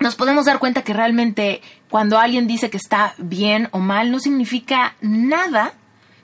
nos 0.00 0.14
podemos 0.14 0.44
dar 0.44 0.58
cuenta 0.58 0.82
que 0.82 0.92
realmente 0.92 1.62
cuando 1.88 2.18
alguien 2.18 2.46
dice 2.46 2.70
que 2.70 2.76
está 2.76 3.14
bien 3.18 3.68
o 3.72 3.78
mal 3.78 4.10
no 4.10 4.18
significa 4.18 4.94
nada 5.00 5.72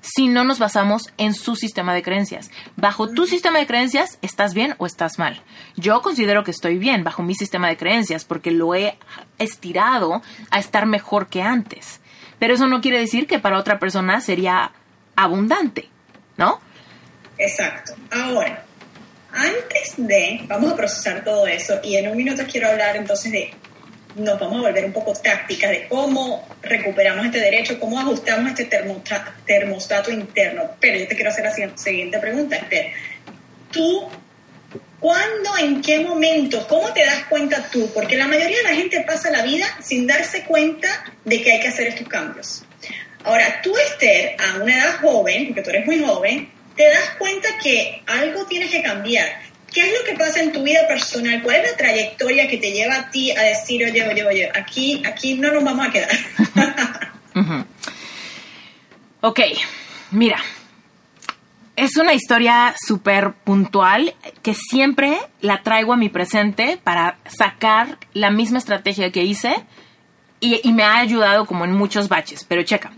si 0.02 0.26
no 0.26 0.44
nos 0.44 0.58
basamos 0.58 1.04
en 1.16 1.32
su 1.32 1.54
sistema 1.56 1.94
de 1.94 2.02
creencias. 2.02 2.50
Bajo 2.76 3.08
tu 3.08 3.26
sistema 3.26 3.60
de 3.60 3.66
creencias, 3.66 4.18
¿estás 4.20 4.52
bien 4.52 4.74
o 4.78 4.86
estás 4.86 5.18
mal? 5.18 5.40
Yo 5.76 6.02
considero 6.02 6.42
que 6.42 6.50
estoy 6.50 6.76
bien 6.76 7.04
bajo 7.04 7.22
mi 7.22 7.34
sistema 7.34 7.68
de 7.68 7.76
creencias 7.76 8.24
porque 8.24 8.50
lo 8.50 8.74
he 8.74 8.98
estirado 9.38 10.20
a 10.50 10.58
estar 10.58 10.86
mejor 10.86 11.28
que 11.28 11.42
antes. 11.42 12.00
Pero 12.40 12.54
eso 12.54 12.66
no 12.66 12.80
quiere 12.80 12.98
decir 12.98 13.28
que 13.28 13.38
para 13.38 13.58
otra 13.58 13.78
persona 13.78 14.20
sería 14.20 14.72
abundante, 15.14 15.88
¿no? 16.36 16.60
Exacto. 17.38 17.94
Ahora, 18.10 18.64
antes 19.32 19.94
de, 19.96 20.42
vamos 20.46 20.72
a 20.72 20.76
procesar 20.76 21.24
todo 21.24 21.46
eso 21.46 21.80
y 21.82 21.96
en 21.96 22.08
un 22.08 22.16
minuto 22.16 22.42
quiero 22.50 22.68
hablar 22.68 22.96
entonces 22.96 23.32
de 23.32 23.54
nos 24.16 24.38
vamos 24.38 24.58
a 24.58 24.68
volver 24.68 24.84
un 24.84 24.92
poco 24.92 25.12
tácticas 25.14 25.70
de 25.70 25.88
cómo 25.88 26.46
recuperamos 26.62 27.24
este 27.26 27.40
derecho, 27.40 27.80
cómo 27.80 27.98
ajustamos 27.98 28.50
este 28.50 28.66
termostato, 29.46 30.10
interno. 30.10 30.72
Pero 30.80 30.98
yo 30.98 31.08
te 31.08 31.14
quiero 31.14 31.30
hacer 31.30 31.44
la 31.44 31.76
siguiente 31.76 32.18
pregunta, 32.18 32.56
Esther. 32.56 32.92
¿Tú 33.70 34.08
cuándo, 35.00 35.56
en 35.58 35.80
qué 35.80 36.00
momento, 36.00 36.66
cómo 36.68 36.92
te 36.92 37.04
das 37.04 37.24
cuenta 37.24 37.68
tú? 37.70 37.90
Porque 37.94 38.16
la 38.16 38.26
mayoría 38.26 38.58
de 38.58 38.62
la 38.64 38.74
gente 38.74 39.00
pasa 39.00 39.30
la 39.30 39.42
vida 39.42 39.66
sin 39.80 40.06
darse 40.06 40.44
cuenta 40.44 40.88
de 41.24 41.42
que 41.42 41.52
hay 41.52 41.60
que 41.60 41.68
hacer 41.68 41.86
estos 41.86 42.08
cambios. 42.08 42.64
Ahora, 43.24 43.60
tú, 43.62 43.72
Esther, 43.76 44.36
a 44.38 44.62
una 44.62 44.76
edad 44.76 45.00
joven, 45.00 45.46
porque 45.46 45.62
tú 45.62 45.70
eres 45.70 45.86
muy 45.86 46.00
joven, 46.00 46.50
te 46.76 46.88
das 46.88 47.10
cuenta 47.18 47.48
que 47.62 48.02
algo 48.06 48.46
tienes 48.46 48.70
que 48.70 48.82
cambiar 48.82 49.52
¿Qué 49.72 49.80
es 49.80 49.92
lo 49.98 50.04
que 50.04 50.18
pasa 50.18 50.40
en 50.40 50.52
tu 50.52 50.62
vida 50.62 50.86
personal? 50.86 51.42
¿Cuál 51.42 51.56
es 51.56 51.70
la 51.70 51.76
trayectoria 51.76 52.46
que 52.46 52.58
te 52.58 52.72
lleva 52.72 52.94
a 52.94 53.10
ti 53.10 53.30
a 53.30 53.42
decir, 53.42 53.82
oye, 53.84 54.06
oye, 54.06 54.24
oye, 54.24 54.52
aquí, 54.54 55.02
aquí 55.06 55.34
no 55.34 55.50
nos 55.50 55.64
vamos 55.64 55.88
a 55.88 55.90
quedar? 55.90 56.10
Ok, 59.24 59.38
mira, 60.10 60.38
es 61.76 61.96
una 61.96 62.12
historia 62.12 62.74
súper 62.76 63.34
puntual 63.44 64.16
que 64.42 64.52
siempre 64.52 65.16
la 65.40 65.62
traigo 65.62 65.92
a 65.92 65.96
mi 65.96 66.08
presente 66.08 66.76
para 66.82 67.18
sacar 67.26 67.98
la 68.14 68.32
misma 68.32 68.58
estrategia 68.58 69.12
que 69.12 69.22
hice 69.22 69.54
y, 70.42 70.72
me 70.72 70.82
ha 70.82 70.98
ayudado 70.98 71.46
como 71.46 71.64
en 71.64 71.72
muchos 71.72 72.08
baches. 72.08 72.44
Pero 72.44 72.64
checa, 72.64 72.90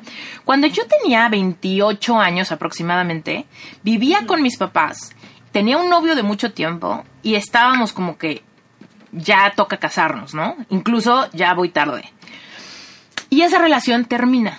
cuando 0.45 0.67
yo 0.67 0.83
tenía 0.87 1.29
28 1.29 2.19
años 2.19 2.51
aproximadamente, 2.51 3.45
vivía 3.83 4.27
con 4.27 4.43
mis 4.43 4.57
papás 4.57 5.15
tenía 5.55 5.79
un 5.79 5.89
novio 5.89 6.17
de 6.17 6.25
mucho 6.25 6.53
tiempo 6.53 7.05
y 7.23 7.37
estábamos 7.37 7.93
como 7.93 8.19
que 8.19 8.43
ya 9.13 9.53
toca 9.55 9.77
casarnos, 9.77 10.35
¿no? 10.35 10.57
Incluso 10.69 11.31
ya 11.33 11.55
voy 11.55 11.69
tarde. 11.69 12.11
Y 13.31 13.43
esa 13.43 13.59
relación 13.59 14.05
termina. 14.07 14.59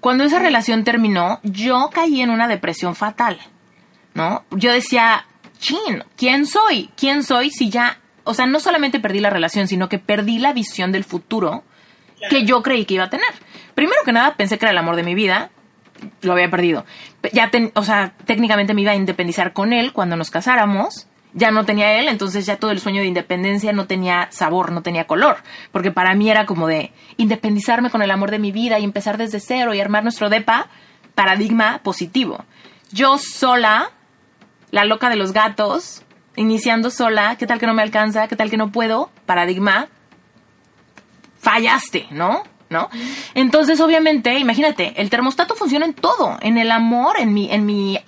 Cuando 0.00 0.24
esa 0.24 0.40
relación 0.40 0.82
terminó, 0.82 1.38
yo 1.44 1.90
caí 1.92 2.22
en 2.22 2.30
una 2.30 2.48
depresión 2.48 2.96
fatal, 2.96 3.38
¿no? 4.14 4.42
Yo 4.50 4.72
decía, 4.72 5.26
chin, 5.60 6.02
¿quién 6.16 6.44
soy? 6.44 6.90
¿Quién 6.96 7.22
soy 7.22 7.50
si 7.50 7.70
ya, 7.70 8.00
o 8.24 8.34
sea, 8.34 8.46
no 8.46 8.58
solamente 8.58 8.98
perdí 8.98 9.20
la 9.20 9.30
relación, 9.30 9.68
sino 9.68 9.88
que 9.88 10.00
perdí 10.00 10.40
la 10.40 10.52
visión 10.52 10.90
del 10.90 11.04
futuro 11.04 11.62
que 12.28 12.44
yo 12.44 12.62
creí 12.62 12.84
que 12.84 12.94
iba 12.94 13.04
a 13.04 13.10
tener. 13.10 13.28
Primero 13.74 14.00
que 14.04 14.12
nada, 14.12 14.34
pensé 14.34 14.58
que 14.58 14.64
era 14.64 14.72
el 14.72 14.78
amor 14.78 14.96
de 14.96 15.02
mi 15.02 15.14
vida, 15.14 15.50
lo 16.22 16.32
había 16.32 16.50
perdido. 16.50 16.84
Ya, 17.32 17.50
o 17.74 17.84
sea, 17.84 18.14
técnicamente 18.24 18.74
me 18.74 18.82
iba 18.82 18.92
a 18.92 18.96
independizar 18.96 19.52
con 19.52 19.72
él 19.72 19.92
cuando 19.92 20.16
nos 20.16 20.30
casáramos. 20.30 21.06
Ya 21.34 21.50
no 21.50 21.64
tenía 21.64 21.98
él, 21.98 22.08
entonces 22.08 22.44
ya 22.44 22.56
todo 22.56 22.72
el 22.72 22.80
sueño 22.80 23.00
de 23.00 23.06
independencia 23.06 23.72
no 23.72 23.86
tenía 23.86 24.28
sabor, 24.30 24.70
no 24.70 24.82
tenía 24.82 25.06
color. 25.06 25.38
Porque 25.70 25.90
para 25.90 26.14
mí 26.14 26.30
era 26.30 26.44
como 26.44 26.66
de 26.66 26.92
independizarme 27.16 27.88
con 27.88 28.02
el 28.02 28.10
amor 28.10 28.30
de 28.30 28.38
mi 28.38 28.52
vida 28.52 28.78
y 28.78 28.84
empezar 28.84 29.16
desde 29.16 29.40
cero 29.40 29.72
y 29.72 29.80
armar 29.80 30.02
nuestro 30.02 30.28
DEPA, 30.28 30.68
paradigma 31.14 31.80
positivo. 31.82 32.44
Yo 32.90 33.16
sola, 33.16 33.92
la 34.70 34.84
loca 34.84 35.08
de 35.08 35.16
los 35.16 35.32
gatos, 35.32 36.02
iniciando 36.36 36.90
sola, 36.90 37.36
¿qué 37.38 37.46
tal 37.46 37.58
que 37.58 37.66
no 37.66 37.72
me 37.72 37.82
alcanza? 37.82 38.28
¿Qué 38.28 38.36
tal 38.36 38.50
que 38.50 38.58
no 38.58 38.70
puedo? 38.70 39.10
Paradigma, 39.24 39.88
fallaste, 41.42 42.06
¿no? 42.10 42.44
¿no? 42.70 42.88
Entonces, 43.34 43.80
obviamente, 43.80 44.38
imagínate, 44.38 44.94
el 44.96 45.10
termostato 45.10 45.54
funciona 45.54 45.84
en 45.84 45.92
todo, 45.92 46.38
en 46.40 46.56
el 46.56 46.70
amor, 46.70 47.16
en 47.18 47.34
mi, 47.34 47.50
en 47.50 47.66
mi, 47.66 47.98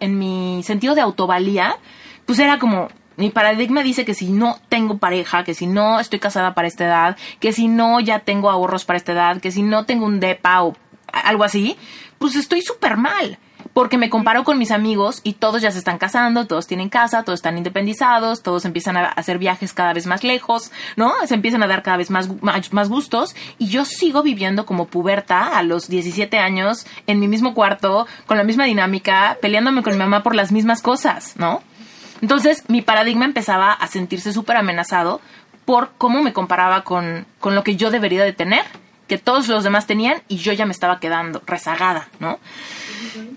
en 0.00 0.18
mi 0.18 0.62
sentido 0.62 0.94
de 0.94 1.02
autovalía, 1.02 1.76
pues 2.24 2.38
era 2.38 2.58
como, 2.58 2.88
mi 3.16 3.28
paradigma 3.28 3.82
dice 3.82 4.06
que 4.06 4.14
si 4.14 4.30
no 4.30 4.58
tengo 4.70 4.96
pareja, 4.96 5.44
que 5.44 5.52
si 5.52 5.66
no 5.66 6.00
estoy 6.00 6.20
casada 6.20 6.54
para 6.54 6.68
esta 6.68 6.84
edad, 6.84 7.16
que 7.38 7.52
si 7.52 7.68
no 7.68 8.00
ya 8.00 8.20
tengo 8.20 8.48
ahorros 8.48 8.86
para 8.86 8.96
esta 8.96 9.12
edad, 9.12 9.40
que 9.40 9.50
si 9.50 9.62
no 9.62 9.84
tengo 9.84 10.06
un 10.06 10.20
DEPA 10.20 10.62
o 10.62 10.76
algo 11.12 11.44
así, 11.44 11.76
pues 12.18 12.34
estoy 12.34 12.62
súper 12.62 12.96
mal 12.96 13.38
porque 13.74 13.98
me 13.98 14.08
comparo 14.08 14.44
con 14.44 14.56
mis 14.56 14.70
amigos 14.70 15.20
y 15.24 15.34
todos 15.34 15.60
ya 15.60 15.70
se 15.70 15.78
están 15.78 15.98
casando, 15.98 16.46
todos 16.46 16.66
tienen 16.66 16.88
casa, 16.88 17.24
todos 17.24 17.38
están 17.38 17.58
independizados, 17.58 18.42
todos 18.42 18.64
empiezan 18.64 18.96
a 18.96 19.06
hacer 19.06 19.38
viajes 19.38 19.74
cada 19.74 19.92
vez 19.92 20.06
más 20.06 20.22
lejos, 20.22 20.70
¿no? 20.96 21.12
Se 21.26 21.34
empiezan 21.34 21.62
a 21.62 21.66
dar 21.66 21.82
cada 21.82 21.98
vez 21.98 22.08
más, 22.08 22.30
más, 22.40 22.88
gustos 22.88 23.34
y 23.58 23.66
yo 23.66 23.84
sigo 23.84 24.22
viviendo 24.22 24.64
como 24.64 24.86
puberta 24.86 25.58
a 25.58 25.62
los 25.62 25.88
17 25.88 26.38
años 26.38 26.86
en 27.06 27.18
mi 27.18 27.26
mismo 27.26 27.52
cuarto, 27.52 28.06
con 28.26 28.38
la 28.38 28.44
misma 28.44 28.64
dinámica, 28.64 29.38
peleándome 29.42 29.82
con 29.82 29.94
mi 29.94 29.98
mamá 29.98 30.22
por 30.22 30.36
las 30.36 30.52
mismas 30.52 30.80
cosas, 30.80 31.34
¿no? 31.36 31.62
Entonces 32.22 32.64
mi 32.68 32.80
paradigma 32.80 33.24
empezaba 33.24 33.72
a 33.72 33.86
sentirse 33.88 34.32
súper 34.32 34.56
amenazado 34.56 35.20
por 35.64 35.90
cómo 35.98 36.22
me 36.22 36.32
comparaba 36.32 36.84
con, 36.84 37.26
con 37.40 37.56
lo 37.56 37.64
que 37.64 37.74
yo 37.74 37.90
debería 37.90 38.22
de 38.22 38.32
tener 38.32 38.62
que 39.06 39.18
todos 39.18 39.48
los 39.48 39.64
demás 39.64 39.86
tenían 39.86 40.22
y 40.28 40.36
yo 40.36 40.52
ya 40.52 40.66
me 40.66 40.72
estaba 40.72 41.00
quedando 41.00 41.42
rezagada, 41.46 42.08
¿no? 42.20 42.38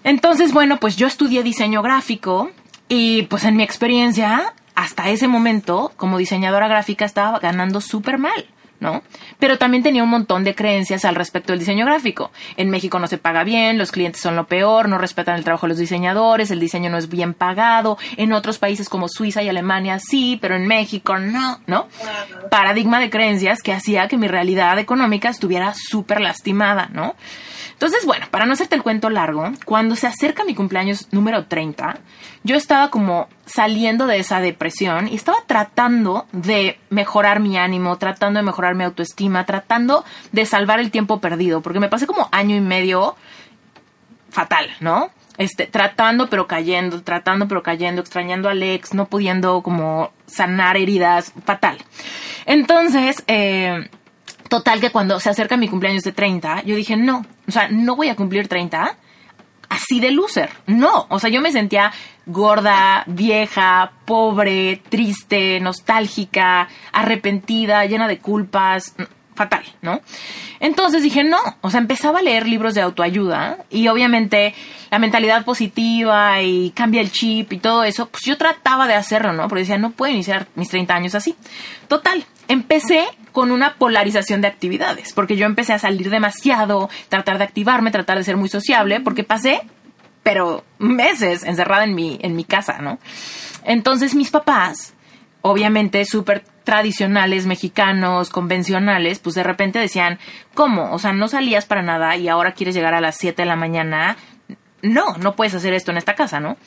Entonces, 0.03 0.53
bueno, 0.53 0.79
pues 0.79 0.95
yo 0.95 1.07
estudié 1.07 1.43
diseño 1.43 1.81
gráfico 1.81 2.51
y 2.89 3.23
pues 3.23 3.43
en 3.43 3.55
mi 3.57 3.63
experiencia, 3.63 4.53
hasta 4.75 5.09
ese 5.09 5.27
momento, 5.27 5.91
como 5.97 6.17
diseñadora 6.17 6.67
gráfica 6.67 7.05
estaba 7.05 7.39
ganando 7.39 7.81
súper 7.81 8.17
mal. 8.17 8.45
¿No? 8.79 9.03
Pero 9.39 9.57
también 9.57 9.83
tenía 9.83 10.03
un 10.03 10.09
montón 10.09 10.43
de 10.43 10.55
creencias 10.55 11.05
al 11.05 11.15
respecto 11.15 11.51
del 11.51 11.59
diseño 11.59 11.85
gráfico. 11.85 12.31
En 12.55 12.69
México 12.69 12.99
no 12.99 13.07
se 13.07 13.17
paga 13.17 13.43
bien, 13.43 13.77
los 13.77 13.91
clientes 13.91 14.21
son 14.21 14.35
lo 14.35 14.47
peor, 14.47 14.89
no 14.89 14.97
respetan 14.97 15.35
el 15.35 15.43
trabajo 15.43 15.65
de 15.65 15.69
los 15.69 15.79
diseñadores, 15.79 16.51
el 16.51 16.59
diseño 16.59 16.89
no 16.89 16.97
es 16.97 17.09
bien 17.09 17.33
pagado. 17.33 17.97
En 18.17 18.33
otros 18.33 18.57
países 18.57 18.89
como 18.89 19.07
Suiza 19.07 19.41
y 19.43 19.49
Alemania 19.49 19.99
sí, 19.99 20.37
pero 20.41 20.55
en 20.55 20.67
México 20.67 21.17
no, 21.17 21.59
¿no? 21.65 21.87
Paradigma 22.49 22.99
de 22.99 23.09
creencias 23.09 23.61
que 23.61 23.73
hacía 23.73 24.07
que 24.07 24.17
mi 24.17 24.27
realidad 24.27 24.79
económica 24.79 25.29
estuviera 25.29 25.73
súper 25.75 26.21
lastimada, 26.21 26.89
¿no? 26.91 27.15
Entonces, 27.77 28.07
bueno, 28.07 28.25
para 28.31 28.47
no 28.47 28.53
hacerte 28.53 28.73
el 28.73 28.81
cuento 28.81 29.11
largo, 29.11 29.51
cuando 29.63 29.95
se 29.95 30.07
acerca 30.07 30.43
mi 30.43 30.55
cumpleaños 30.55 31.07
número 31.11 31.45
30, 31.45 31.99
yo 32.43 32.55
estaba 32.55 32.89
como 32.89 33.29
saliendo 33.45 34.07
de 34.07 34.17
esa 34.17 34.39
depresión 34.39 35.07
y 35.07 35.13
estaba 35.13 35.37
tratando 35.45 36.25
de 36.31 36.79
mejorar 36.89 37.39
mi 37.39 37.55
ánimo, 37.55 37.99
tratando 37.99 38.39
de 38.39 38.45
mejorar 38.45 38.73
mi 38.73 38.83
autoestima, 38.83 39.45
tratando 39.45 40.03
de 40.31 40.47
salvar 40.47 40.79
el 40.79 40.89
tiempo 40.89 41.21
perdido, 41.21 41.61
porque 41.61 41.79
me 41.79 41.87
pasé 41.87 42.07
como 42.07 42.29
año 42.31 42.55
y 42.55 42.61
medio 42.61 43.15
fatal, 44.31 44.71
¿no? 44.79 45.11
Este, 45.37 45.67
tratando 45.67 46.31
pero 46.31 46.47
cayendo, 46.47 47.03
tratando 47.03 47.47
pero 47.47 47.61
cayendo, 47.61 48.01
extrañando 48.01 48.49
a 48.49 48.53
Alex, 48.53 48.95
no 48.95 49.05
pudiendo 49.05 49.61
como 49.61 50.11
sanar 50.25 50.77
heridas, 50.77 51.31
fatal. 51.45 51.77
Entonces, 52.47 53.23
eh, 53.27 53.87
Total 54.49 54.79
que 54.79 54.91
cuando 54.91 55.19
se 55.19 55.29
acerca 55.29 55.57
mi 55.57 55.67
cumpleaños 55.67 56.03
de 56.03 56.11
30, 56.11 56.63
yo 56.63 56.75
dije, 56.75 56.95
no, 56.95 57.25
o 57.47 57.51
sea, 57.51 57.67
no 57.69 57.95
voy 57.95 58.09
a 58.09 58.15
cumplir 58.15 58.47
30 58.47 58.97
así 59.69 59.99
de 59.99 60.11
loser. 60.11 60.49
No, 60.65 61.07
o 61.09 61.19
sea, 61.19 61.29
yo 61.29 61.41
me 61.41 61.51
sentía 61.51 61.91
gorda, 62.25 63.03
vieja, 63.07 63.91
pobre, 64.05 64.81
triste, 64.89 65.59
nostálgica, 65.59 66.67
arrepentida, 66.91 67.85
llena 67.85 68.07
de 68.07 68.19
culpas, 68.19 68.95
fatal, 69.35 69.63
¿no? 69.81 70.01
Entonces 70.59 71.03
dije, 71.03 71.23
no, 71.23 71.37
o 71.61 71.69
sea, 71.69 71.79
empezaba 71.79 72.19
a 72.19 72.21
leer 72.23 72.47
libros 72.47 72.73
de 72.73 72.81
autoayuda 72.81 73.59
y 73.69 73.87
obviamente 73.87 74.55
la 74.89 74.99
mentalidad 74.99 75.45
positiva 75.45 76.41
y 76.41 76.71
cambia 76.71 77.01
el 77.01 77.11
chip 77.11 77.53
y 77.53 77.59
todo 77.59 77.83
eso, 77.83 78.07
pues 78.07 78.23
yo 78.25 78.37
trataba 78.37 78.87
de 78.87 78.95
hacerlo, 78.95 79.33
¿no? 79.33 79.47
Porque 79.47 79.61
decía, 79.61 79.77
no 79.77 79.91
puedo 79.91 80.11
iniciar 80.11 80.47
mis 80.55 80.69
30 80.69 80.95
años 80.95 81.15
así. 81.15 81.35
Total, 81.87 82.25
empecé 82.47 83.05
con 83.31 83.51
una 83.51 83.75
polarización 83.75 84.41
de 84.41 84.47
actividades, 84.47 85.13
porque 85.13 85.35
yo 85.35 85.45
empecé 85.45 85.73
a 85.73 85.79
salir 85.79 86.09
demasiado, 86.09 86.89
tratar 87.09 87.37
de 87.37 87.43
activarme, 87.43 87.91
tratar 87.91 88.17
de 88.17 88.23
ser 88.23 88.37
muy 88.37 88.49
sociable, 88.49 88.99
porque 88.99 89.23
pasé, 89.23 89.61
pero 90.23 90.63
meses 90.79 91.43
encerrada 91.43 91.83
en 91.83 91.95
mi, 91.95 92.17
en 92.21 92.35
mi 92.35 92.43
casa, 92.43 92.79
¿no? 92.79 92.99
Entonces 93.63 94.15
mis 94.15 94.31
papás, 94.31 94.93
obviamente 95.41 96.03
súper 96.05 96.43
tradicionales, 96.63 97.45
mexicanos, 97.45 98.29
convencionales, 98.29 99.19
pues 99.19 99.35
de 99.35 99.43
repente 99.43 99.79
decían, 99.79 100.19
¿cómo? 100.53 100.91
O 100.91 100.99
sea, 100.99 101.13
no 101.13 101.29
salías 101.29 101.65
para 101.65 101.81
nada 101.81 102.17
y 102.17 102.27
ahora 102.27 102.51
quieres 102.51 102.75
llegar 102.75 102.93
a 102.93 102.99
las 102.99 103.15
7 103.17 103.41
de 103.41 103.45
la 103.45 103.55
mañana. 103.55 104.17
No, 104.81 105.15
no 105.17 105.35
puedes 105.35 105.53
hacer 105.53 105.73
esto 105.73 105.91
en 105.91 105.97
esta 105.97 106.15
casa, 106.15 106.41
¿no? 106.41 106.57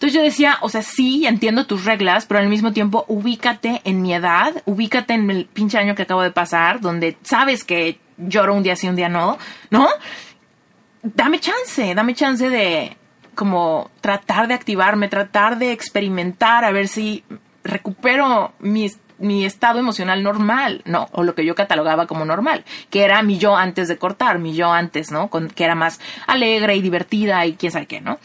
Entonces 0.00 0.16
yo 0.16 0.22
decía, 0.22 0.56
o 0.62 0.70
sea, 0.70 0.80
sí, 0.80 1.26
entiendo 1.26 1.66
tus 1.66 1.84
reglas, 1.84 2.24
pero 2.24 2.40
al 2.40 2.48
mismo 2.48 2.72
tiempo 2.72 3.04
ubícate 3.06 3.82
en 3.84 4.00
mi 4.00 4.14
edad, 4.14 4.62
ubícate 4.64 5.12
en 5.12 5.30
el 5.30 5.44
pinche 5.44 5.76
año 5.76 5.94
que 5.94 6.04
acabo 6.04 6.22
de 6.22 6.30
pasar, 6.30 6.80
donde 6.80 7.18
sabes 7.20 7.64
que 7.64 8.00
lloro 8.16 8.54
un 8.54 8.62
día 8.62 8.76
sí, 8.76 8.88
un 8.88 8.96
día 8.96 9.10
no, 9.10 9.36
¿no? 9.68 9.86
Dame 11.02 11.38
chance, 11.38 11.94
dame 11.94 12.14
chance 12.14 12.48
de 12.48 12.96
como 13.34 13.90
tratar 14.00 14.48
de 14.48 14.54
activarme, 14.54 15.08
tratar 15.08 15.58
de 15.58 15.72
experimentar, 15.72 16.64
a 16.64 16.72
ver 16.72 16.88
si 16.88 17.22
recupero 17.62 18.54
mis 18.58 18.98
mi 19.20 19.44
estado 19.44 19.78
emocional 19.78 20.22
normal, 20.22 20.82
no, 20.84 21.08
o 21.12 21.22
lo 21.22 21.34
que 21.34 21.44
yo 21.44 21.54
catalogaba 21.54 22.06
como 22.06 22.24
normal, 22.24 22.64
que 22.90 23.04
era 23.04 23.22
mi 23.22 23.38
yo 23.38 23.56
antes 23.56 23.88
de 23.88 23.98
cortar, 23.98 24.38
mi 24.38 24.54
yo 24.54 24.72
antes, 24.72 25.10
¿no? 25.10 25.28
Con, 25.28 25.48
que 25.48 25.64
era 25.64 25.74
más 25.74 26.00
alegre 26.26 26.76
y 26.76 26.80
divertida 26.80 27.46
y 27.46 27.54
quién 27.54 27.72
sabe 27.72 27.86
qué, 27.86 28.00
¿no? 28.00 28.18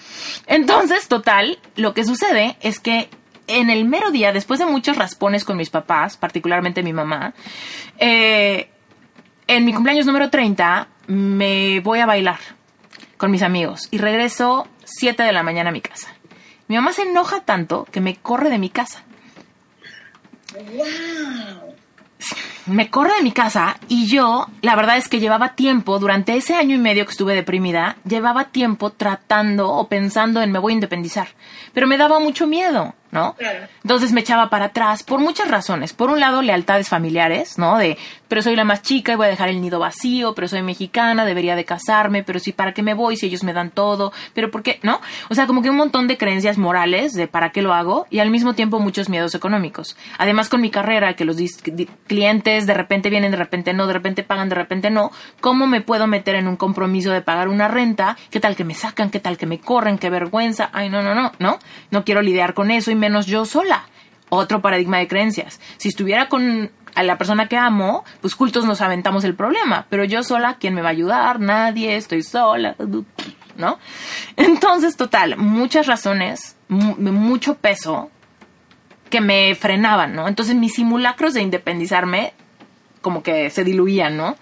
Entonces, 0.47 1.07
total, 1.07 1.59
lo 1.75 1.93
que 1.93 2.03
sucede 2.03 2.57
es 2.61 2.79
que 2.79 3.09
en 3.47 3.69
el 3.69 3.85
mero 3.85 4.11
día, 4.11 4.31
después 4.31 4.59
de 4.59 4.65
muchos 4.65 4.97
raspones 4.97 5.43
con 5.43 5.57
mis 5.57 5.69
papás, 5.69 6.17
particularmente 6.17 6.81
mi 6.81 6.93
mamá, 6.93 7.33
eh, 7.99 8.69
en 9.47 9.65
mi 9.65 9.73
cumpleaños 9.73 10.05
número 10.05 10.29
30 10.29 10.87
me 11.07 11.79
voy 11.81 11.99
a 11.99 12.05
bailar 12.05 12.39
con 13.17 13.31
mis 13.31 13.43
amigos 13.43 13.87
y 13.91 13.99
regreso 13.99 14.67
7 14.83 15.23
de 15.23 15.31
la 15.31 15.43
mañana 15.43 15.69
a 15.69 15.73
mi 15.73 15.81
casa. 15.81 16.09
Mi 16.67 16.75
mamá 16.75 16.93
se 16.93 17.03
enoja 17.03 17.41
tanto 17.41 17.85
que 17.91 18.01
me 18.01 18.15
corre 18.15 18.49
de 18.49 18.57
mi 18.57 18.69
casa. 18.69 19.03
¡Wow! 20.55 21.75
Me 22.67 22.89
corre 22.89 23.11
de 23.17 23.23
mi 23.23 23.31
casa 23.31 23.77
y 23.87 24.07
yo, 24.07 24.47
la 24.61 24.75
verdad 24.75 24.97
es 24.97 25.07
que 25.07 25.19
llevaba 25.19 25.53
tiempo, 25.55 25.99
durante 25.99 26.35
ese 26.35 26.55
año 26.55 26.75
y 26.75 26.79
medio 26.79 27.05
que 27.05 27.11
estuve 27.11 27.35
deprimida, 27.35 27.97
llevaba 28.07 28.45
tiempo 28.45 28.89
tratando 28.89 29.69
o 29.69 29.87
pensando 29.87 30.41
en 30.41 30.51
me 30.51 30.57
voy 30.57 30.73
a 30.73 30.75
independizar. 30.75 31.27
Pero 31.73 31.85
me 31.85 31.97
daba 31.97 32.19
mucho 32.19 32.47
miedo. 32.47 32.95
¿No? 33.15 33.35
Entonces 33.81 34.11
me 34.11 34.21
echaba 34.21 34.49
para 34.49 34.65
atrás 34.65 35.01
por 35.01 35.19
muchas 35.19 35.49
razones. 35.49 35.93
Por 35.93 36.09
un 36.09 36.19
lado, 36.19 36.41
lealtades 36.41 36.89
familiares, 36.89 37.57
¿no? 37.57 37.77
De, 37.77 37.97
pero 38.27 38.41
soy 38.41 38.55
la 38.55 38.63
más 38.63 38.81
chica 38.81 39.13
y 39.13 39.15
voy 39.15 39.27
a 39.27 39.29
dejar 39.29 39.49
el 39.49 39.61
nido 39.61 39.79
vacío, 39.79 40.35
pero 40.35 40.47
soy 40.47 40.61
mexicana, 40.61 41.25
debería 41.25 41.55
de 41.55 41.65
casarme, 41.65 42.23
pero 42.23 42.39
sí, 42.39 42.51
¿para 42.51 42.73
qué 42.73 42.83
me 42.83 42.93
voy 42.93 43.17
si 43.17 43.27
ellos 43.27 43.43
me 43.43 43.53
dan 43.53 43.71
todo? 43.71 44.11
Pero 44.33 44.51
¿por 44.51 44.63
qué? 44.63 44.79
¿No? 44.83 44.99
O 45.29 45.35
sea, 45.35 45.47
como 45.47 45.61
que 45.61 45.69
un 45.69 45.77
montón 45.77 46.07
de 46.07 46.17
creencias 46.17 46.57
morales 46.57 47.13
de 47.13 47.27
para 47.27 47.51
qué 47.51 47.61
lo 47.61 47.73
hago 47.73 48.05
y 48.09 48.19
al 48.19 48.29
mismo 48.29 48.53
tiempo 48.53 48.79
muchos 48.79 49.09
miedos 49.09 49.33
económicos. 49.35 49.95
Además, 50.17 50.49
con 50.49 50.61
mi 50.61 50.69
carrera, 50.69 51.15
que 51.15 51.25
los 51.25 51.37
clientes 52.07 52.67
de 52.67 52.73
repente 52.73 53.09
vienen, 53.09 53.31
de 53.31 53.37
repente 53.37 53.73
no, 53.73 53.87
de 53.87 53.93
repente 53.93 54.23
pagan, 54.23 54.49
de 54.49 54.55
repente 54.55 54.89
no, 54.89 55.11
¿cómo 55.39 55.67
me 55.67 55.81
puedo 55.81 56.07
meter 56.07 56.35
en 56.35 56.47
un 56.47 56.57
compromiso 56.57 57.11
de 57.11 57.21
pagar 57.21 57.47
una 57.47 57.67
renta? 57.67 58.17
¿Qué 58.29 58.39
tal 58.39 58.55
que 58.55 58.63
me 58.63 58.73
sacan? 58.73 59.09
¿Qué 59.09 59.19
tal 59.19 59.37
que 59.37 59.45
me 59.45 59.59
corren? 59.59 59.97
¿Qué 59.97 60.09
vergüenza? 60.09 60.69
Ay, 60.73 60.89
no, 60.89 61.01
no, 61.01 61.15
no, 61.15 61.31
¿no? 61.39 61.59
No 61.91 62.03
quiero 62.03 62.21
lidiar 62.21 62.53
con 62.53 62.71
eso 62.71 62.91
y 62.91 62.95
menos 63.05 63.25
yo 63.25 63.45
sola. 63.45 63.85
Otro 64.29 64.61
paradigma 64.61 64.97
de 64.97 65.07
creencias. 65.07 65.59
Si 65.77 65.89
estuviera 65.89 66.27
con 66.27 66.71
a 66.95 67.03
la 67.03 67.17
persona 67.17 67.47
que 67.47 67.57
amo, 67.57 68.05
pues 68.21 68.33
juntos 68.33 68.65
nos 68.65 68.81
aventamos 68.81 69.23
el 69.25 69.35
problema. 69.35 69.85
Pero 69.89 70.05
yo 70.05 70.23
sola, 70.23 70.57
¿quién 70.59 70.73
me 70.73 70.81
va 70.81 70.89
a 70.89 70.91
ayudar? 70.91 71.39
Nadie, 71.39 71.95
estoy 71.97 72.23
sola, 72.23 72.75
¿no? 73.57 73.79
Entonces, 74.37 74.95
total, 74.95 75.37
muchas 75.37 75.87
razones, 75.87 76.55
mucho 76.69 77.55
peso 77.55 78.09
que 79.09 79.21
me 79.21 79.53
frenaban, 79.55 80.15
¿no? 80.15 80.27
Entonces 80.27 80.55
mis 80.55 80.73
simulacros 80.73 81.33
de 81.33 81.41
independizarme 81.41 82.33
como 83.01 83.21
que 83.21 83.51
se 83.51 83.63
diluían, 83.63 84.17
¿no? 84.17 84.35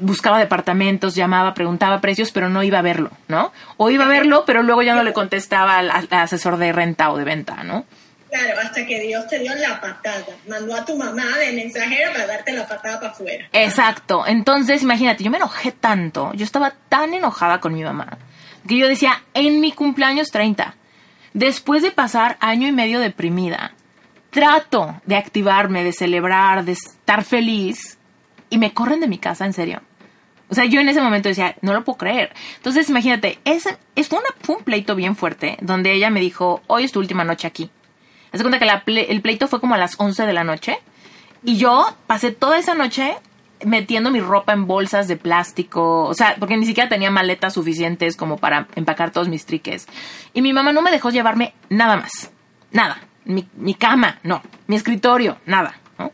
Buscaba 0.00 0.38
departamentos, 0.38 1.14
llamaba, 1.14 1.54
preguntaba 1.54 2.00
precios, 2.00 2.30
pero 2.32 2.48
no 2.48 2.62
iba 2.62 2.78
a 2.78 2.82
verlo, 2.82 3.10
¿no? 3.28 3.52
O 3.76 3.90
iba 3.90 4.04
a 4.04 4.08
verlo, 4.08 4.44
pero 4.46 4.62
luego 4.62 4.82
ya 4.82 4.94
no 4.94 5.02
le 5.02 5.12
contestaba 5.12 5.78
al, 5.78 6.08
asesor 6.10 6.56
de 6.56 6.72
renta 6.72 7.10
o 7.10 7.16
de 7.16 7.24
venta, 7.24 7.64
¿no? 7.64 7.84
Claro, 8.30 8.60
hasta 8.62 8.84
que 8.84 9.00
Dios 9.00 9.26
te 9.26 9.38
dio 9.38 9.54
la 9.54 9.80
patada. 9.80 10.26
Mandó 10.48 10.74
a 10.74 10.84
tu 10.84 10.96
mamá 10.96 11.38
de 11.38 11.52
mensajera 11.52 12.12
para 12.12 12.26
darte 12.26 12.52
la 12.52 12.66
patada 12.66 13.00
para 13.00 13.12
afuera. 13.12 13.48
Exacto. 13.52 14.26
Entonces, 14.26 14.82
imagínate, 14.82 15.24
yo 15.24 15.30
me 15.30 15.38
enojé 15.38 15.72
tanto, 15.72 16.32
yo 16.34 16.44
estaba 16.44 16.74
tan 16.88 17.14
enojada 17.14 17.60
con 17.60 17.72
mi 17.72 17.82
mamá, 17.82 18.18
que 18.66 18.76
yo 18.76 18.86
decía, 18.86 19.22
en 19.32 19.60
mi 19.60 19.72
cumpleaños 19.72 20.30
30, 20.30 20.74
después 21.32 21.82
de 21.82 21.90
pasar 21.90 22.36
año 22.40 22.68
y 22.68 22.72
medio 22.72 23.00
deprimida, 23.00 23.72
trato 24.30 25.00
de 25.06 25.16
activarme, 25.16 25.82
de 25.82 25.92
celebrar, 25.92 26.64
de 26.64 26.72
estar 26.72 27.24
feliz, 27.24 27.98
y 28.50 28.58
me 28.58 28.72
corren 28.72 29.00
de 29.00 29.08
mi 29.08 29.18
casa, 29.18 29.46
en 29.46 29.52
serio. 29.52 29.82
O 30.50 30.54
sea, 30.54 30.64
yo 30.64 30.80
en 30.80 30.88
ese 30.88 31.00
momento 31.02 31.28
decía, 31.28 31.56
no 31.60 31.74
lo 31.74 31.84
puedo 31.84 31.98
creer. 31.98 32.32
Entonces, 32.56 32.88
imagínate, 32.88 33.38
es, 33.44 33.68
es 33.96 34.10
una, 34.10 34.22
fue 34.40 34.56
un 34.56 34.64
pleito 34.64 34.94
bien 34.94 35.14
fuerte, 35.14 35.58
donde 35.60 35.92
ella 35.92 36.10
me 36.10 36.20
dijo, 36.20 36.62
hoy 36.66 36.84
es 36.84 36.92
tu 36.92 37.00
última 37.00 37.24
noche 37.24 37.46
aquí. 37.46 37.70
Haz 38.32 38.42
cuenta 38.42 38.58
que 38.58 39.06
el 39.08 39.20
pleito 39.20 39.48
fue 39.48 39.60
como 39.60 39.74
a 39.74 39.78
las 39.78 39.94
11 39.98 40.26
de 40.26 40.32
la 40.32 40.44
noche. 40.44 40.78
Y 41.44 41.56
yo 41.56 41.86
pasé 42.06 42.30
toda 42.30 42.58
esa 42.58 42.74
noche 42.74 43.16
metiendo 43.64 44.10
mi 44.10 44.20
ropa 44.20 44.52
en 44.52 44.66
bolsas 44.66 45.08
de 45.08 45.16
plástico, 45.16 46.04
o 46.04 46.14
sea, 46.14 46.36
porque 46.38 46.56
ni 46.56 46.66
siquiera 46.66 46.88
tenía 46.88 47.10
maletas 47.10 47.54
suficientes 47.54 48.16
como 48.16 48.36
para 48.36 48.68
empacar 48.76 49.10
todos 49.10 49.28
mis 49.28 49.46
triques. 49.46 49.86
Y 50.32 50.42
mi 50.42 50.52
mamá 50.52 50.72
no 50.72 50.82
me 50.82 50.90
dejó 50.90 51.10
llevarme 51.10 51.54
nada 51.68 51.96
más, 51.96 52.30
nada. 52.70 53.00
Mi, 53.24 53.46
mi 53.56 53.74
cama, 53.74 54.18
no. 54.22 54.42
Mi 54.66 54.76
escritorio, 54.76 55.38
nada. 55.44 55.74
¿no? 55.98 56.12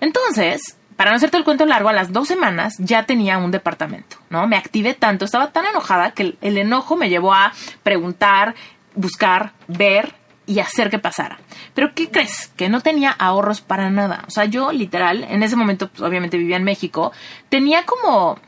Entonces, 0.00 0.76
para 1.02 1.10
no 1.10 1.16
hacerte 1.16 1.36
el 1.36 1.42
cuento 1.42 1.66
largo, 1.66 1.88
a 1.88 1.92
las 1.92 2.12
dos 2.12 2.28
semanas 2.28 2.76
ya 2.78 3.06
tenía 3.06 3.36
un 3.36 3.50
departamento, 3.50 4.18
¿no? 4.30 4.46
Me 4.46 4.56
activé 4.56 4.94
tanto, 4.94 5.24
estaba 5.24 5.50
tan 5.50 5.66
enojada 5.66 6.12
que 6.12 6.36
el, 6.40 6.58
enojo 6.58 6.94
me 6.94 7.08
llevó 7.08 7.34
a 7.34 7.52
preguntar, 7.82 8.54
buscar, 8.94 9.50
ver 9.66 10.14
y 10.46 10.60
hacer 10.60 10.90
que 10.90 11.00
pasara. 11.00 11.40
Pero 11.74 11.92
¿qué 11.92 12.08
crees? 12.08 12.52
Que 12.54 12.68
no 12.68 12.82
tenía 12.82 13.10
ahorros 13.10 13.60
para 13.60 13.90
nada. 13.90 14.22
O 14.28 14.30
sea, 14.30 14.44
yo 14.44 14.70
literal, 14.70 15.24
en 15.24 15.42
ese 15.42 15.56
momento, 15.56 15.88
pues, 15.88 16.02
obviamente 16.02 16.38
vivía 16.38 16.56
en 16.56 16.62
México, 16.62 17.10
tenía 17.48 17.84
como, 17.84 18.38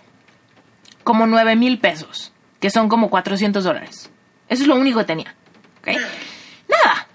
como 1.02 1.26
9 1.26 1.56
mil 1.56 1.80
pesos, 1.80 2.32
que 2.60 2.70
son 2.70 2.88
como 2.88 3.10
400 3.10 3.64
dólares. 3.64 4.12
Eso 4.48 4.62
es 4.62 4.68
lo 4.68 4.76
único 4.76 5.00
que 5.00 5.06
tenía. 5.06 5.34
Nada. 6.68 7.08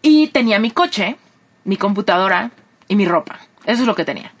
Y 0.00 0.28
tenía 0.28 0.58
mi 0.58 0.70
coche, 0.70 1.16
mi 1.64 1.76
computadora 1.76 2.50
y 2.88 2.96
mi 2.96 3.04
ropa. 3.04 3.40
Eso 3.66 3.82
es 3.82 3.86
lo 3.86 3.94
que 3.94 4.06
tenía. 4.06 4.32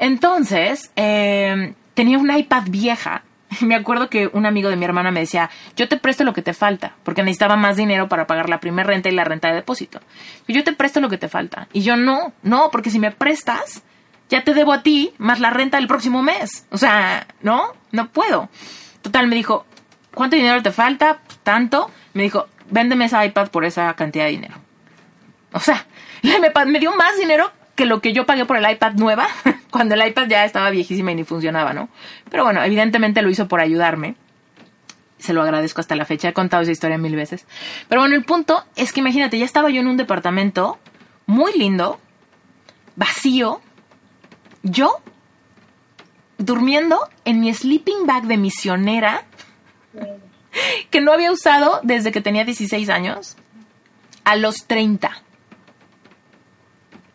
Entonces, 0.00 0.90
eh, 0.96 1.74
tenía 1.94 2.18
una 2.18 2.38
iPad 2.38 2.64
vieja. 2.68 3.22
Me 3.60 3.74
acuerdo 3.76 4.08
que 4.08 4.28
un 4.32 4.46
amigo 4.46 4.70
de 4.70 4.76
mi 4.76 4.86
hermana 4.86 5.10
me 5.10 5.20
decía, 5.20 5.50
yo 5.76 5.88
te 5.88 5.98
presto 5.98 6.24
lo 6.24 6.32
que 6.32 6.40
te 6.40 6.54
falta, 6.54 6.94
porque 7.04 7.22
necesitaba 7.22 7.56
más 7.56 7.76
dinero 7.76 8.08
para 8.08 8.26
pagar 8.26 8.48
la 8.48 8.60
primera 8.60 8.88
renta 8.88 9.10
y 9.10 9.12
la 9.12 9.24
renta 9.24 9.48
de 9.48 9.56
depósito. 9.56 10.00
Yo 10.48 10.64
te 10.64 10.72
presto 10.72 11.00
lo 11.00 11.10
que 11.10 11.18
te 11.18 11.28
falta. 11.28 11.68
Y 11.72 11.82
yo 11.82 11.96
no, 11.96 12.32
no, 12.42 12.70
porque 12.70 12.90
si 12.90 12.98
me 12.98 13.10
prestas, 13.10 13.82
ya 14.30 14.42
te 14.42 14.54
debo 14.54 14.72
a 14.72 14.82
ti 14.82 15.12
más 15.18 15.38
la 15.38 15.50
renta 15.50 15.76
del 15.76 15.86
próximo 15.86 16.22
mes. 16.22 16.66
O 16.70 16.78
sea, 16.78 17.26
no, 17.42 17.74
no 17.92 18.08
puedo. 18.08 18.48
Total, 19.02 19.26
me 19.26 19.36
dijo, 19.36 19.66
¿cuánto 20.14 20.36
dinero 20.36 20.62
te 20.62 20.72
falta? 20.72 21.20
Pues, 21.26 21.38
tanto. 21.40 21.90
Me 22.14 22.22
dijo, 22.22 22.46
véndeme 22.70 23.04
esa 23.04 23.26
iPad 23.26 23.48
por 23.48 23.66
esa 23.66 23.92
cantidad 23.94 24.24
de 24.24 24.30
dinero. 24.30 24.54
O 25.52 25.60
sea, 25.60 25.86
me 26.22 26.78
dio 26.78 26.94
más 26.94 27.18
dinero 27.18 27.52
que 27.74 27.86
lo 27.86 28.00
que 28.00 28.12
yo 28.12 28.26
pagué 28.26 28.44
por 28.44 28.56
el 28.56 28.70
iPad 28.70 28.92
nueva, 28.94 29.26
cuando 29.70 29.94
el 29.94 30.06
iPad 30.06 30.28
ya 30.28 30.44
estaba 30.44 30.70
viejísima 30.70 31.12
y 31.12 31.14
ni 31.14 31.24
funcionaba, 31.24 31.72
¿no? 31.72 31.88
Pero 32.30 32.44
bueno, 32.44 32.62
evidentemente 32.62 33.22
lo 33.22 33.30
hizo 33.30 33.48
por 33.48 33.60
ayudarme. 33.60 34.16
Se 35.18 35.32
lo 35.32 35.42
agradezco 35.42 35.80
hasta 35.80 35.96
la 35.96 36.04
fecha, 36.04 36.28
he 36.28 36.32
contado 36.32 36.62
esa 36.62 36.72
historia 36.72 36.98
mil 36.98 37.14
veces. 37.14 37.46
Pero 37.88 38.00
bueno, 38.00 38.16
el 38.16 38.24
punto 38.24 38.64
es 38.76 38.92
que 38.92 39.00
imagínate, 39.00 39.38
ya 39.38 39.44
estaba 39.44 39.70
yo 39.70 39.80
en 39.80 39.86
un 39.86 39.96
departamento 39.96 40.78
muy 41.26 41.52
lindo, 41.52 42.00
vacío, 42.96 43.60
yo 44.62 45.00
durmiendo 46.38 47.08
en 47.24 47.40
mi 47.40 47.52
sleeping 47.52 48.06
bag 48.06 48.24
de 48.24 48.38
misionera, 48.38 49.24
que 50.90 51.00
no 51.00 51.12
había 51.12 51.30
usado 51.30 51.80
desde 51.82 52.12
que 52.12 52.22
tenía 52.22 52.44
16 52.44 52.88
años, 52.88 53.36
a 54.24 54.36
los 54.36 54.66
30 54.66 55.22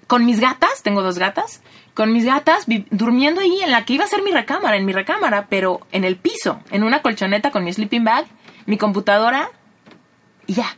con 0.07 0.25
mis 0.25 0.39
gatas, 0.39 0.83
tengo 0.83 1.01
dos 1.01 1.17
gatas, 1.17 1.61
con 1.95 2.11
mis 2.11 2.25
gatas 2.25 2.65
durmiendo 2.91 3.41
ahí 3.41 3.61
en 3.63 3.71
la 3.71 3.85
que 3.85 3.93
iba 3.93 4.03
a 4.03 4.07
ser 4.07 4.21
mi 4.21 4.31
recámara, 4.31 4.77
en 4.77 4.85
mi 4.85 4.91
recámara, 4.91 5.47
pero 5.49 5.87
en 5.91 6.03
el 6.03 6.17
piso, 6.17 6.59
en 6.69 6.83
una 6.83 7.01
colchoneta 7.01 7.51
con 7.51 7.63
mi 7.63 7.73
sleeping 7.73 8.03
bag, 8.03 8.25
mi 8.67 8.77
computadora 8.77 9.49
y 10.45 10.53
ya. 10.53 10.77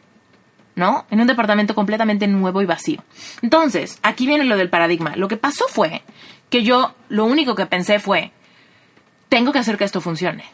¿No? 0.75 1.07
En 1.09 1.19
un 1.19 1.25
departamento 1.25 1.73
completamente 1.73 2.27
nuevo 2.27 2.61
y 2.61 2.67
vacío. 2.67 3.03
Entonces, 3.41 3.97
aquí 4.03 4.27
viene 4.27 4.45
lo 4.45 4.57
del 4.57 4.69
paradigma. 4.69 5.15
Lo 5.15 5.27
que 5.27 5.35
pasó 5.35 5.65
fue 5.67 6.03
que 6.51 6.61
yo 6.63 6.93
lo 7.09 7.25
único 7.25 7.55
que 7.55 7.65
pensé 7.65 7.97
fue, 7.97 8.31
tengo 9.27 9.51
que 9.51 9.57
hacer 9.57 9.77
que 9.79 9.85
esto 9.85 10.01
funcione. 10.01 10.45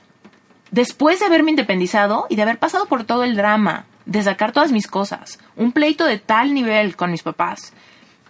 Después 0.72 1.20
de 1.20 1.26
haberme 1.26 1.52
independizado 1.52 2.26
y 2.30 2.38
de 2.38 2.44
haber 2.44 2.58
pasado 2.58 2.86
por 2.86 3.04
todo 3.04 3.26
el 3.26 3.36
drama, 3.36 3.86
de 4.06 4.24
sacar 4.24 4.54
todas 4.54 4.72
mis 4.72 4.88
cosas, 4.88 5.40
un 5.58 5.74
pleito 5.74 6.06
de 6.06 6.20
tal 6.20 6.54
nivel 6.54 6.96
con 6.96 7.12
mis 7.12 7.22
papás, 7.22 7.74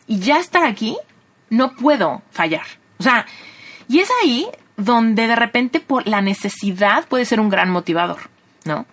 y 0.08 0.20
ya 0.20 0.40
estar 0.40 0.66
aquí, 0.66 0.98
no 1.54 1.76
puedo 1.76 2.22
fallar. 2.32 2.66
O 2.98 3.04
sea, 3.04 3.26
y 3.88 4.00
es 4.00 4.10
ahí 4.22 4.48
donde 4.76 5.28
de 5.28 5.36
repente 5.36 5.80
por 5.80 6.08
la 6.08 6.22
necesidad 6.22 7.06
puede 7.08 7.26
ser 7.26 7.40
un 7.40 7.50
gran 7.50 7.70
motivador, 7.70 8.30
¿no? 8.66 8.86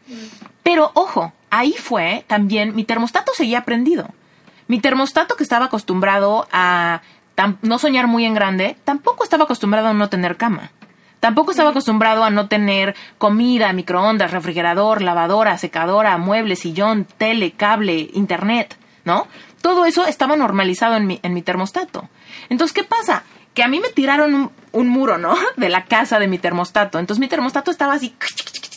Pero 0.62 0.90
ojo, 0.94 1.32
ahí 1.50 1.72
fue 1.72 2.24
también 2.26 2.74
mi 2.74 2.84
termostato 2.84 3.32
seguía 3.34 3.64
prendido. 3.64 4.08
Mi 4.68 4.78
termostato 4.78 5.36
que 5.36 5.42
estaba 5.42 5.66
acostumbrado 5.66 6.46
a 6.52 7.00
no 7.62 7.78
soñar 7.78 8.06
muy 8.06 8.26
en 8.26 8.34
grande, 8.34 8.76
tampoco 8.84 9.24
estaba 9.24 9.44
acostumbrado 9.44 9.88
a 9.88 9.94
no 9.94 10.08
tener 10.08 10.36
cama. 10.36 10.70
Tampoco 11.20 11.50
estaba 11.50 11.70
acostumbrado 11.70 12.24
a 12.24 12.30
no 12.30 12.48
tener 12.48 12.94
comida, 13.18 13.72
microondas, 13.72 14.30
refrigerador, 14.30 15.02
lavadora, 15.02 15.58
secadora, 15.58 16.16
mueble, 16.18 16.56
sillón, 16.56 17.06
tele, 17.18 17.52
cable, 17.52 18.10
internet, 18.12 18.76
¿no? 19.04 19.26
Todo 19.60 19.84
eso 19.84 20.06
estaba 20.06 20.36
normalizado 20.36 20.96
en 20.96 21.06
mi, 21.06 21.20
en 21.22 21.34
mi 21.34 21.42
termostato. 21.42 22.08
Entonces, 22.48 22.74
¿qué 22.74 22.84
pasa? 22.84 23.24
Que 23.54 23.62
a 23.62 23.68
mí 23.68 23.80
me 23.80 23.88
tiraron 23.88 24.52
un, 24.72 24.88
muro, 24.88 25.18
¿no? 25.18 25.36
De 25.56 25.68
la 25.68 25.84
casa 25.84 26.18
de 26.18 26.28
mi 26.28 26.38
termostato. 26.38 26.98
Entonces 26.98 27.20
mi 27.20 27.28
termostato 27.28 27.70
estaba 27.70 27.94
así 27.94 28.14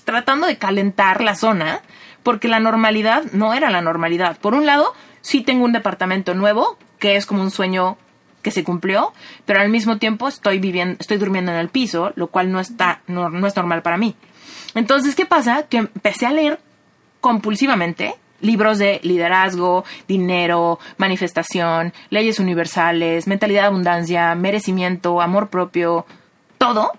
tratando 0.04 0.48
de 0.48 0.58
calentar 0.58 1.22
la 1.22 1.36
zona 1.36 1.82
porque 2.24 2.48
la 2.48 2.60
normalidad 2.60 3.24
no 3.32 3.54
era 3.54 3.70
la 3.70 3.82
normalidad. 3.82 4.38
Por 4.38 4.54
un 4.54 4.66
lado, 4.66 4.94
sí 5.22 5.42
tengo 5.42 5.66
un 5.66 5.74
departamento 5.74 6.34
nuevo, 6.34 6.78
que 7.00 7.16
es 7.16 7.26
como 7.26 7.42
un 7.42 7.52
sueño 7.52 7.98
que 8.42 8.52
se 8.52 8.64
cumplió, 8.64 9.14
pero 9.46 9.62
al 9.62 9.70
mismo 9.70 9.98
tiempo 9.98 10.28
estoy 10.28 10.60
viviendo, 10.60 10.98
estoy 11.00 11.18
durmiendo 11.18 11.52
en 11.52 11.58
el 11.58 11.70
piso, 11.70 12.12
lo 12.16 12.28
cual 12.28 12.52
no 12.52 12.60
está, 12.60 13.02
no, 13.08 13.30
no 13.30 13.48
es 13.48 13.56
normal 13.56 13.82
para 13.82 13.98
mí. 13.98 14.16
Entonces, 14.76 15.16
¿qué 15.16 15.26
pasa? 15.26 15.64
Que 15.64 15.78
empecé 15.78 16.26
a 16.26 16.32
leer 16.32 16.60
compulsivamente 17.22 18.16
libros 18.44 18.78
de 18.78 19.00
liderazgo, 19.02 19.84
dinero, 20.08 20.78
manifestación, 20.98 21.94
leyes 22.12 22.40
universales, 22.40 23.26
mentalidad 23.26 23.62
de 23.62 23.68
abundancia, 23.68 24.36
merecimiento, 24.36 25.22
amor 25.22 25.50
propio, 25.50 26.06
todo, 26.60 26.92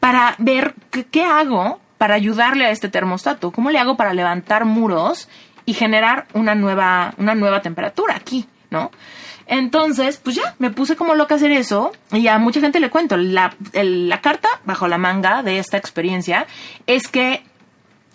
para 0.00 0.34
ver 0.38 0.74
qué, 1.10 1.24
hago 1.24 1.80
para 1.96 2.14
ayudarle 2.14 2.66
a 2.66 2.70
este 2.70 2.88
termostato, 2.88 3.50
cómo 3.50 3.70
le 3.70 3.78
hago 3.78 3.96
para 3.96 4.14
levantar 4.14 4.64
muros 4.64 5.28
y 5.66 5.74
generar 5.74 6.26
una 6.32 6.54
nueva, 6.54 7.14
una 7.18 7.34
nueva 7.34 7.60
temperatura 7.62 8.16
aquí, 8.16 8.46
¿no? 8.70 8.90
Entonces, 9.46 10.16
pues 10.16 10.36
ya, 10.36 10.54
me 10.58 10.70
puse 10.70 10.96
como 10.96 11.14
loca 11.14 11.34
a 11.34 11.36
hacer 11.36 11.50
eso 11.50 11.92
y 12.12 12.28
a 12.28 12.38
mucha 12.38 12.60
gente 12.60 12.78
le 12.78 12.88
cuento. 12.88 13.16
La, 13.16 13.54
la 13.72 14.20
carta 14.20 14.48
bajo 14.64 14.86
la 14.86 14.96
manga 14.96 15.42
de 15.42 15.58
esta 15.58 15.76
experiencia 15.76 16.46
es 16.86 17.08
que 17.08 17.42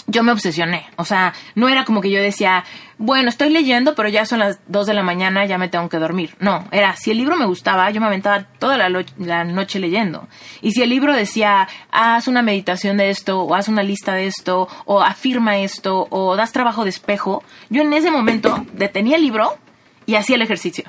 yo 0.08 0.24
me 0.24 0.32
obsesioné. 0.32 0.88
O 0.98 1.06
sea, 1.06 1.34
no 1.56 1.70
era 1.70 1.86
como 1.86 2.02
que 2.02 2.12
yo 2.12 2.22
decía, 2.22 2.64
bueno, 2.98 3.30
estoy 3.30 3.50
leyendo, 3.50 3.96
pero 3.96 4.10
ya 4.10 4.26
son 4.26 4.40
las 4.40 4.60
2 4.68 4.88
de 4.88 4.94
la 4.94 5.04
mañana, 5.04 5.46
ya 5.46 5.58
me 5.58 5.68
tengo 5.68 5.90
que 5.90 5.98
dormir. 5.98 6.36
No, 6.40 6.66
era, 6.72 6.96
si 6.96 7.12
el 7.12 7.18
libro 7.18 7.36
me 7.36 7.46
gustaba, 7.46 7.90
yo 7.90 8.00
me 8.00 8.08
aventaba 8.08 8.44
toda 8.60 8.78
la, 8.78 9.04
la, 9.18 9.44
noche 9.44 9.80
leyendo. 9.80 10.28
Y 10.62 10.72
si 10.72 10.82
el 10.82 10.90
libro 10.90 11.14
decía, 11.14 11.68
haz 11.92 12.28
una 12.28 12.42
meditación 12.42 12.98
de 12.98 13.10
esto, 13.10 13.42
o 13.42 13.56
haz 13.56 13.68
una 13.68 13.84
lista 13.84 14.14
de 14.14 14.28
esto, 14.28 14.68
o 14.86 15.02
afirma 15.02 15.58
esto, 15.58 16.08
o 16.10 16.36
das 16.36 16.52
trabajo 16.52 16.84
de 16.84 16.90
espejo, 16.92 17.44
yo 17.70 17.82
en 17.82 17.94
ese 17.94 18.12
momento 18.12 18.66
detenía 18.74 19.16
el 19.16 19.24
libro 19.24 19.58
y 20.06 20.16
hacía 20.16 20.36
el 20.36 20.42
ejercicio. 20.44 20.86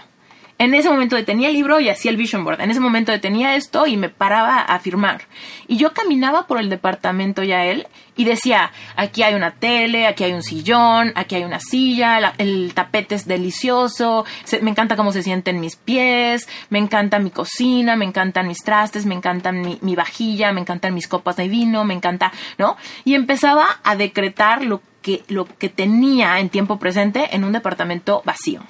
En 0.59 0.75
ese 0.75 0.89
momento 0.89 1.17
detenía 1.17 1.49
el 1.49 1.55
libro 1.55 1.81
y 1.81 1.91
hacía 1.91 2.11
el 2.11 2.17
vision 2.17 2.43
board. 2.43 2.63
En 2.63 2.71
ese 2.71 2.81
momento 2.81 3.13
detenía 3.13 3.57
esto 3.57 3.87
y 3.87 3.99
me 3.99 4.09
paraba 4.09 4.61
a 4.61 4.79
firmar. 4.79 5.23
Y 5.69 5.77
yo 5.77 5.93
caminaba 5.93 6.47
por 6.47 6.59
el 6.59 6.71
departamento 6.71 7.43
ya 7.43 7.65
él 7.67 7.87
y 8.17 8.25
decía, 8.25 8.73
aquí 8.97 9.23
hay 9.23 9.35
una 9.35 9.51
tele, 9.51 10.07
aquí 10.07 10.25
hay 10.25 10.33
un 10.33 10.43
sillón, 10.43 11.13
aquí 11.15 11.35
hay 11.35 11.45
una 11.45 11.61
silla, 11.61 12.33
el 12.39 12.73
tapete 12.73 13.17
es 13.17 13.27
delicioso, 13.27 14.25
me 14.63 14.71
encanta 14.71 14.97
cómo 14.97 15.13
se 15.13 15.23
sienten 15.23 15.61
mis 15.61 15.77
pies, 15.77 16.49
me 16.71 16.79
encanta 16.79 17.19
mi 17.19 17.31
cocina, 17.31 17.95
me 17.95 18.07
encantan 18.07 18.49
mis 18.49 18.65
trastes, 18.65 19.05
me 19.05 19.15
encanta 19.15 19.53
mi, 19.53 19.95
vajilla, 19.95 20.53
me 20.53 20.63
encantan 20.63 20.95
mis 20.95 21.07
copas 21.07 21.37
de 21.37 21.49
vino, 21.49 21.85
me 21.85 21.93
encanta, 21.93 22.33
¿no? 22.57 22.79
Y 23.05 23.15
empezaba 23.15 23.67
a 23.85 23.95
decretar 23.95 24.65
lo 24.65 24.81
que, 25.03 25.23
lo 25.29 25.45
que 25.45 25.69
tenía 25.69 26.41
en 26.41 26.49
tiempo 26.49 26.79
presente 26.79 27.37
en 27.37 27.45
un 27.45 27.53
departamento 27.53 28.23
vacío. 28.25 28.63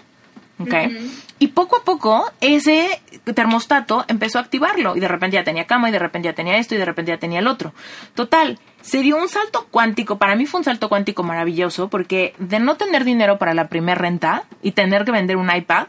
Okay. 0.58 1.10
Y 1.38 1.48
poco 1.48 1.76
a 1.76 1.84
poco 1.84 2.30
ese 2.40 3.00
termostato 3.34 4.04
empezó 4.08 4.38
a 4.38 4.42
activarlo 4.42 4.96
y 4.96 5.00
de 5.00 5.08
repente 5.08 5.34
ya 5.34 5.44
tenía 5.44 5.66
cama 5.66 5.88
y 5.88 5.92
de 5.92 5.98
repente 5.98 6.28
ya 6.28 6.34
tenía 6.34 6.56
esto 6.56 6.74
y 6.74 6.78
de 6.78 6.84
repente 6.84 7.12
ya 7.12 7.18
tenía 7.18 7.40
el 7.40 7.46
otro. 7.46 7.74
Total, 8.14 8.58
se 8.80 9.00
dio 9.02 9.16
un 9.16 9.28
salto 9.28 9.66
cuántico, 9.70 10.16
para 10.16 10.36
mí 10.36 10.46
fue 10.46 10.60
un 10.60 10.64
salto 10.64 10.88
cuántico 10.88 11.22
maravilloso 11.22 11.88
porque 11.88 12.34
de 12.38 12.58
no 12.58 12.76
tener 12.76 13.04
dinero 13.04 13.38
para 13.38 13.52
la 13.52 13.68
primera 13.68 13.98
renta 14.00 14.44
y 14.62 14.72
tener 14.72 15.04
que 15.04 15.12
vender 15.12 15.36
un 15.36 15.54
iPad, 15.54 15.88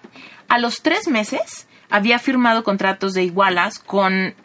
a 0.49 0.59
los 0.59 0.81
tres 0.81 1.07
meses 1.07 1.67
había 1.89 2.19
firmado 2.19 2.63
contratos 2.63 3.13
de 3.13 3.23
igualas 3.23 3.79
con 3.79 4.35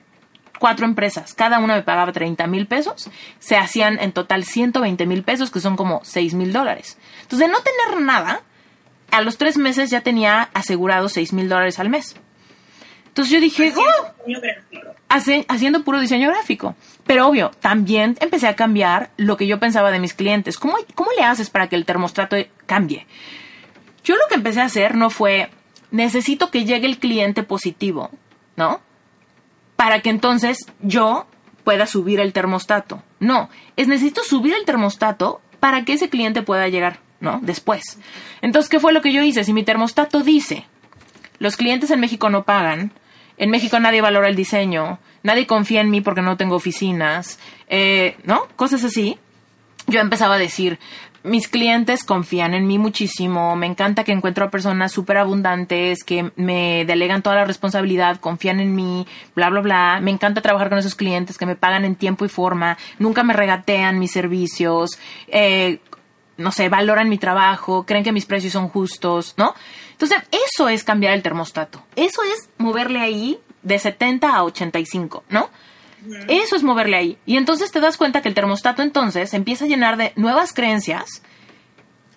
cuatro 0.63 0.87
empresas. 0.87 1.35
Cada 1.35 1.59
una 1.59 1.75
me 1.75 1.83
pagaba 1.83 2.13
30 2.13 2.47
mil 2.47 2.69
pesos. 2.69 3.11
Se 3.41 3.57
hacían 3.57 3.99
en 3.99 4.13
total 4.13 4.45
120 4.45 5.07
mil 5.07 5.25
pesos, 5.25 5.51
que 5.51 5.59
son 5.59 5.77
como 5.77 6.01
6 6.05 6.35
mil 6.35 6.53
dólares. 6.53 6.99
Entonces, 7.23 7.49
de 7.49 7.53
no 7.53 7.59
tener 7.61 8.01
nada, 8.01 8.43
a 9.13 9.21
los 9.21 9.39
tres 9.39 9.57
meses 9.59 9.91
ya 9.91 10.01
tenía 10.01 10.51
asegurado 10.55 11.09
seis 11.09 11.33
mil 11.33 11.49
dólares 11.49 11.79
al 11.79 11.91
mes. 11.91 12.17
Entonces 13.07 13.33
yo 13.33 13.41
dije, 13.41 13.69
haciendo, 13.69 14.89
Hace, 15.09 15.45
haciendo 15.49 15.85
puro 15.85 16.01
diseño 16.01 16.31
gráfico. 16.31 16.75
Pero 17.07 17.29
obvio, 17.29 17.51
también 17.61 18.17
empecé 18.21 18.49
a 18.49 18.57
cambiar 18.57 19.11
lo 19.19 19.37
que 19.37 19.47
yo 19.47 19.61
pensaba 19.61 19.91
de 19.91 20.01
mis 20.01 20.15
clientes. 20.15 20.57
¿Cómo, 20.57 20.77
¿Cómo 20.95 21.11
le 21.17 21.23
haces 21.23 21.51
para 21.51 21.69
que 21.69 21.77
el 21.77 21.85
termostato 21.85 22.37
cambie? 22.65 23.07
Yo 24.03 24.15
lo 24.17 24.23
que 24.31 24.37
empecé 24.37 24.63
a 24.63 24.65
hacer 24.65 24.97
no 24.97 25.11
fue, 25.11 25.51
necesito 25.91 26.51
que 26.51 26.65
llegue 26.65 26.87
el 26.87 26.99
cliente 26.99 27.43
positivo, 27.43 28.11
¿no? 28.57 28.81
Para 29.77 30.01
que 30.01 30.09
entonces 30.09 30.67
yo 30.81 31.27
pueda 31.65 31.87
subir 31.87 32.19
el 32.19 32.33
termostato. 32.33 33.03
No, 33.21 33.51
es 33.77 33.89
necesito 33.89 34.25
subir 34.25 34.55
el 34.55 34.65
termostato 34.65 35.43
para 35.61 35.85
que 35.85 35.93
ese 35.93 36.09
cliente 36.09 36.41
pueda 36.41 36.69
llegar. 36.69 37.01
¿No? 37.23 37.39
Después. 37.41 37.99
Entonces, 38.43 38.69
¿qué 38.69 38.81
fue 38.81 38.93
lo 38.93 39.01
que 39.01 39.13
yo 39.13 39.23
hice? 39.23 39.45
Si 39.45 39.55
mi 39.55 39.63
termostato 39.63 40.21
dice, 40.21 40.67
los 41.39 41.57
clientes 41.57 41.91
en 41.91 42.01
México 42.01 42.29
no 42.29 42.43
pagan, 42.43 42.93
en 43.39 43.51
México 43.51 43.81
nadie 43.81 44.03
valora 44.03 44.29
el 44.29 44.37
diseño, 44.37 44.99
nadie 45.23 45.47
confía 45.47 45.81
en 45.81 45.91
mí 45.91 46.03
porque 46.03 46.21
no 46.21 46.37
tengo 46.37 46.57
oficinas, 46.57 47.39
eh, 47.69 48.17
¿no? 48.25 48.47
Cosas 48.57 48.85
así. 48.85 49.19
Yo 49.87 50.01
empezaba 50.01 50.35
a 50.35 50.39
decir, 50.39 50.79
mis 51.25 51.49
clientes 51.49 52.05
confían 52.05 52.55
en 52.55 52.67
mí 52.67 52.79
muchísimo, 52.79 53.55
me 53.57 53.67
encanta 53.67 54.05
que 54.05 54.13
encuentro 54.13 54.45
a 54.45 54.51
personas 54.51 54.93
súper 54.93 55.19
abundantes, 55.19 56.05
que 56.05 56.33
me 56.37 56.85
delegan 56.85 57.23
toda 57.23 57.37
la 57.37 57.45
responsabilidad, 57.45 58.19
confían 58.19 58.61
en 58.61 58.75
mí, 58.75 59.07
bla, 59.35 59.49
bla, 59.51 59.61
bla. 59.61 60.01
Me 60.01 60.11
encanta 60.11 60.41
trabajar 60.41 60.69
con 60.69 60.79
esos 60.79 60.95
clientes 60.95 61.39
que 61.39 61.47
me 61.47 61.57
pagan 61.57 61.85
en 61.85 61.95
tiempo 61.95 62.25
y 62.25 62.29
forma, 62.29 62.77
nunca 62.99 63.23
me 63.23 63.33
regatean 63.33 63.99
mis 63.99 64.13
servicios, 64.13 64.99
eh, 65.29 65.79
no 66.37 66.53
sé, 66.53 66.69
valoran 66.69 67.09
mi 67.09 67.19
trabajo, 67.19 67.85
creen 67.85 68.05
que 68.05 68.13
mis 68.13 68.27
precios 68.27 68.53
son 68.53 68.69
justos, 68.69 69.35
¿no? 69.37 69.55
Entonces, 69.93 70.19
eso 70.31 70.69
es 70.69 70.85
cambiar 70.85 71.15
el 71.15 71.23
termostato. 71.23 71.83
Eso 71.97 72.23
es 72.23 72.49
moverle 72.59 73.01
ahí 73.01 73.39
de 73.63 73.79
70 73.79 74.35
a 74.35 74.45
85, 74.45 75.25
¿no? 75.29 75.51
Eso 76.29 76.57
es 76.57 76.63
moverle 76.65 76.97
ahí. 76.97 77.19
Y 77.27 77.37
entonces 77.37 77.71
te 77.71 77.81
das 77.81 77.97
cuenta 77.97 78.23
que 78.23 78.29
el 78.29 78.35
termostato 78.35 78.83
entonces 78.83 79.35
empieza 79.35 79.67
a 79.67 79.69
llenar 79.69 79.97
de 79.97 80.13
nuevas 80.17 80.53
creencias 80.53 81.23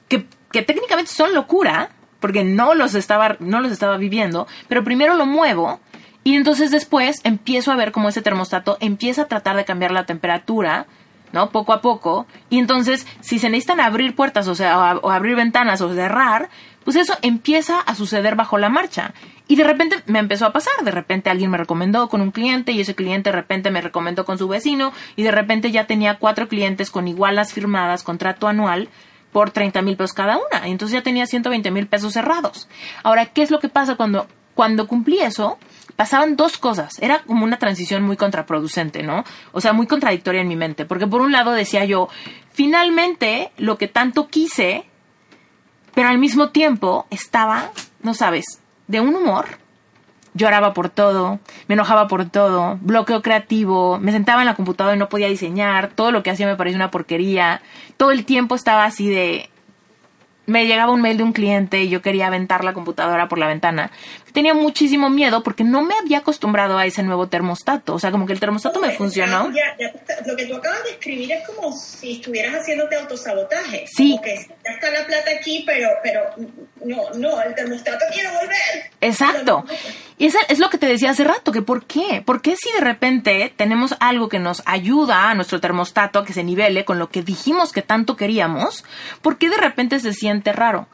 que, 0.08 0.25
que 0.51 0.63
técnicamente 0.63 1.12
son 1.12 1.36
locura, 1.36 1.91
porque 2.19 2.43
no 2.43 2.73
los, 2.73 2.95
estaba, 2.95 3.38
no 3.39 3.60
los 3.62 3.71
estaba 3.71 3.97
viviendo, 3.97 4.47
pero 4.67 4.84
primero 4.84 5.13
lo 5.13 5.28
muevo 5.28 5.80
y 6.25 6.34
entonces 6.34 6.71
después 6.71 7.21
empiezo 7.23 7.71
a 7.71 7.75
ver 7.75 7.91
cómo 7.91 8.10
ese 8.10 8.23
termostato 8.23 8.78
empieza 8.80 9.21
a 9.21 9.28
tratar 9.28 9.56
de 9.56 9.63
cambiar 9.63 9.91
la 9.91 10.08
temperatura, 10.08 10.88
¿no? 11.31 11.49
Poco 11.49 11.73
a 11.73 11.81
poco. 11.81 12.25
Y 12.49 12.59
entonces, 12.59 13.07
si 13.21 13.39
se 13.39 13.49
necesitan 13.49 13.79
abrir 13.79 14.15
puertas, 14.15 14.47
o 14.47 14.55
sea, 14.55 14.97
o 14.97 15.09
abrir 15.11 15.35
ventanas 15.35 15.81
o 15.81 15.93
cerrar, 15.93 16.49
pues 16.85 16.95
eso 16.95 17.15
empieza 17.21 17.79
a 17.79 17.95
suceder 17.95 18.35
bajo 18.35 18.57
la 18.57 18.69
marcha. 18.69 19.13
Y 19.47 19.57
de 19.57 19.63
repente 19.63 19.97
me 20.05 20.19
empezó 20.19 20.45
a 20.45 20.53
pasar, 20.53 20.73
de 20.83 20.91
repente 20.91 21.29
alguien 21.29 21.51
me 21.51 21.57
recomendó 21.57 22.09
con 22.09 22.21
un 22.21 22.31
cliente 22.31 22.71
y 22.71 22.81
ese 22.81 22.95
cliente 22.95 23.29
de 23.29 23.35
repente 23.35 23.69
me 23.69 23.81
recomendó 23.81 24.25
con 24.25 24.38
su 24.38 24.47
vecino 24.47 24.91
y 25.15 25.23
de 25.23 25.31
repente 25.31 25.71
ya 25.71 25.85
tenía 25.85 26.17
cuatro 26.17 26.47
clientes 26.47 26.89
con 26.89 27.07
igualas 27.07 27.53
firmadas, 27.53 28.03
contrato 28.03 28.47
anual 28.47 28.89
por 29.31 29.51
30 29.51 29.81
mil 29.81 29.97
pesos 29.97 30.13
cada 30.13 30.38
una. 30.38 30.67
Entonces 30.67 30.93
ya 30.93 31.03
tenía 31.03 31.27
120 31.27 31.69
mil 31.69 31.88
pesos 31.88 32.13
cerrados. 32.13 32.67
Ahora, 33.03 33.25
¿qué 33.25 33.43
es 33.43 33.51
lo 33.51 33.59
que 33.59 33.69
pasa 33.69 33.95
cuando, 33.95 34.27
cuando 34.55 34.88
cumplí 34.88 35.19
eso? 35.19 35.57
Pasaban 35.95 36.36
dos 36.36 36.58
cosas. 36.58 36.99
Era 37.01 37.19
como 37.19 37.45
una 37.45 37.58
transición 37.58 38.03
muy 38.03 38.17
contraproducente, 38.17 39.01
¿no? 39.03 39.23
O 39.53 39.62
sea, 39.62 39.73
muy 39.73 39.88
contradictoria 39.88 40.41
en 40.41 40.47
mi 40.47 40.55
mente. 40.55 40.86
Porque 40.86 41.08
por 41.08 41.21
un 41.21 41.31
lado 41.31 41.51
decía 41.51 41.86
yo, 41.86 42.10
finalmente 42.51 43.51
lo 43.58 43.77
que 43.77 43.88
tanto 43.88 44.27
quise, 44.27 44.86
pero 45.93 46.10
al 46.10 46.17
mismo 46.17 46.49
tiempo 46.49 47.08
estaba, 47.10 47.71
no 48.01 48.13
sabes, 48.13 48.45
de 48.88 48.99
un 48.99 49.15
humor. 49.15 49.45
Lloraba 50.34 50.73
por 50.73 50.89
todo, 50.89 51.39
me 51.69 51.75
enojaba 51.75 52.10
por 52.10 52.29
todo, 52.29 52.77
bloqueo 52.81 53.21
creativo, 53.21 53.97
me 53.99 54.12
sentaba 54.12 54.41
en 54.41 54.47
la 54.47 54.55
computadora 54.55 54.93
y 54.93 54.99
no 54.99 55.08
podía 55.08 55.29
diseñar, 55.29 55.88
todo 55.88 56.12
lo 56.12 56.23
que 56.23 56.29
hacía 56.29 56.45
me 56.45 56.58
parecía 56.58 56.75
una 56.75 56.91
porquería, 56.91 57.62
todo 57.95 58.12
el 58.12 58.25
tiempo 58.25 58.55
estaba 58.55 58.84
así 58.84 59.08
de... 59.08 59.49
Me 60.45 60.67
llegaba 60.67 60.91
un 60.91 61.01
mail 61.01 61.17
de 61.17 61.23
un 61.23 61.31
cliente 61.31 61.81
y 61.81 61.89
yo 61.89 62.01
quería 62.01 62.27
aventar 62.27 62.65
la 62.65 62.73
computadora 62.73 63.29
por 63.29 63.39
la 63.39 63.47
ventana 63.47 63.91
tenía 64.36 64.54
muchísimo 64.54 65.10
miedo 65.10 65.41
porque 65.43 65.63
no 65.63 65.82
me 65.82 65.95
había 65.95 66.19
acostumbrado 66.19 66.78
a 66.78 66.86
ese 66.86 67.02
nuevo 67.04 67.28
termostato. 67.28 67.95
O 67.95 68.00
sea, 68.00 68.12
como 68.12 68.28
que 68.28 68.34
el 68.34 68.39
termostato 68.41 68.82
me 68.82 68.91
funcionó. 68.91 69.50
lo 70.26 70.36
que 70.36 70.45
tú 70.45 70.56
acabas 70.56 70.84
de 70.84 70.91
escribir 70.91 71.32
es 71.32 71.48
como 71.48 71.71
si 71.71 72.17
estuvieras 72.17 72.54
haciéndote 72.54 72.98
autosabotaje. 72.98 73.86
Sí. 73.88 74.12
Como 74.12 74.21
que 74.24 74.36
ya 74.36 74.71
está 74.71 74.91
la 74.91 75.06
plata 75.06 75.32
aquí, 75.39 75.63
pero, 75.65 75.88
pero 76.04 76.21
no, 76.84 77.10
no, 77.17 77.41
el 77.41 77.56
termostato 77.56 78.04
quiere 78.13 78.30
volver. 78.30 78.91
Exacto. 79.00 79.63
Y 80.17 80.26
eso 80.26 80.38
es 80.50 80.60
lo 80.60 80.69
que 80.69 80.78
te 80.78 80.86
decía 80.86 81.12
hace 81.12 81.24
rato, 81.24 81.54
que 81.54 81.62
¿por 81.62 81.86
qué? 81.86 82.21
¿Por 82.26 82.41
qué 82.41 82.58
si 82.58 82.69
de 82.74 82.82
repente 82.82 83.54
tenemos 83.56 83.95
algo 84.02 84.28
que 84.28 84.39
nos 84.39 84.63
ayuda 84.65 85.30
a 85.30 85.36
nuestro 85.36 85.62
termostato 85.62 86.19
a 86.19 86.26
que 86.26 86.34
se 86.34 86.43
nivele 86.43 86.84
con 86.84 87.00
lo 87.00 87.08
que 87.10 87.24
dijimos 87.24 87.71
que 87.71 87.82
tanto 87.82 88.17
queríamos? 88.17 88.84
¿Por 89.21 89.38
qué 89.38 89.50
de 89.50 89.58
repente 89.58 90.02
se 90.02 90.12
siente 90.12 90.52
raro? 90.52 90.89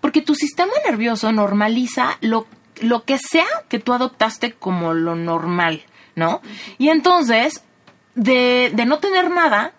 Porque 0.00 0.22
tu 0.22 0.34
sistema 0.34 0.72
nervioso 0.86 1.30
normaliza 1.32 2.16
lo 2.20 2.46
lo 2.80 3.04
que 3.04 3.18
sea 3.18 3.46
que 3.68 3.78
tú 3.78 3.92
adoptaste 3.92 4.52
como 4.52 4.94
lo 4.94 5.14
normal, 5.14 5.82
¿no? 6.14 6.40
Y 6.78 6.88
entonces, 6.88 7.64
de, 8.14 8.70
de 8.74 8.86
no 8.86 8.98
tener 8.98 9.30
nada, 9.30 9.72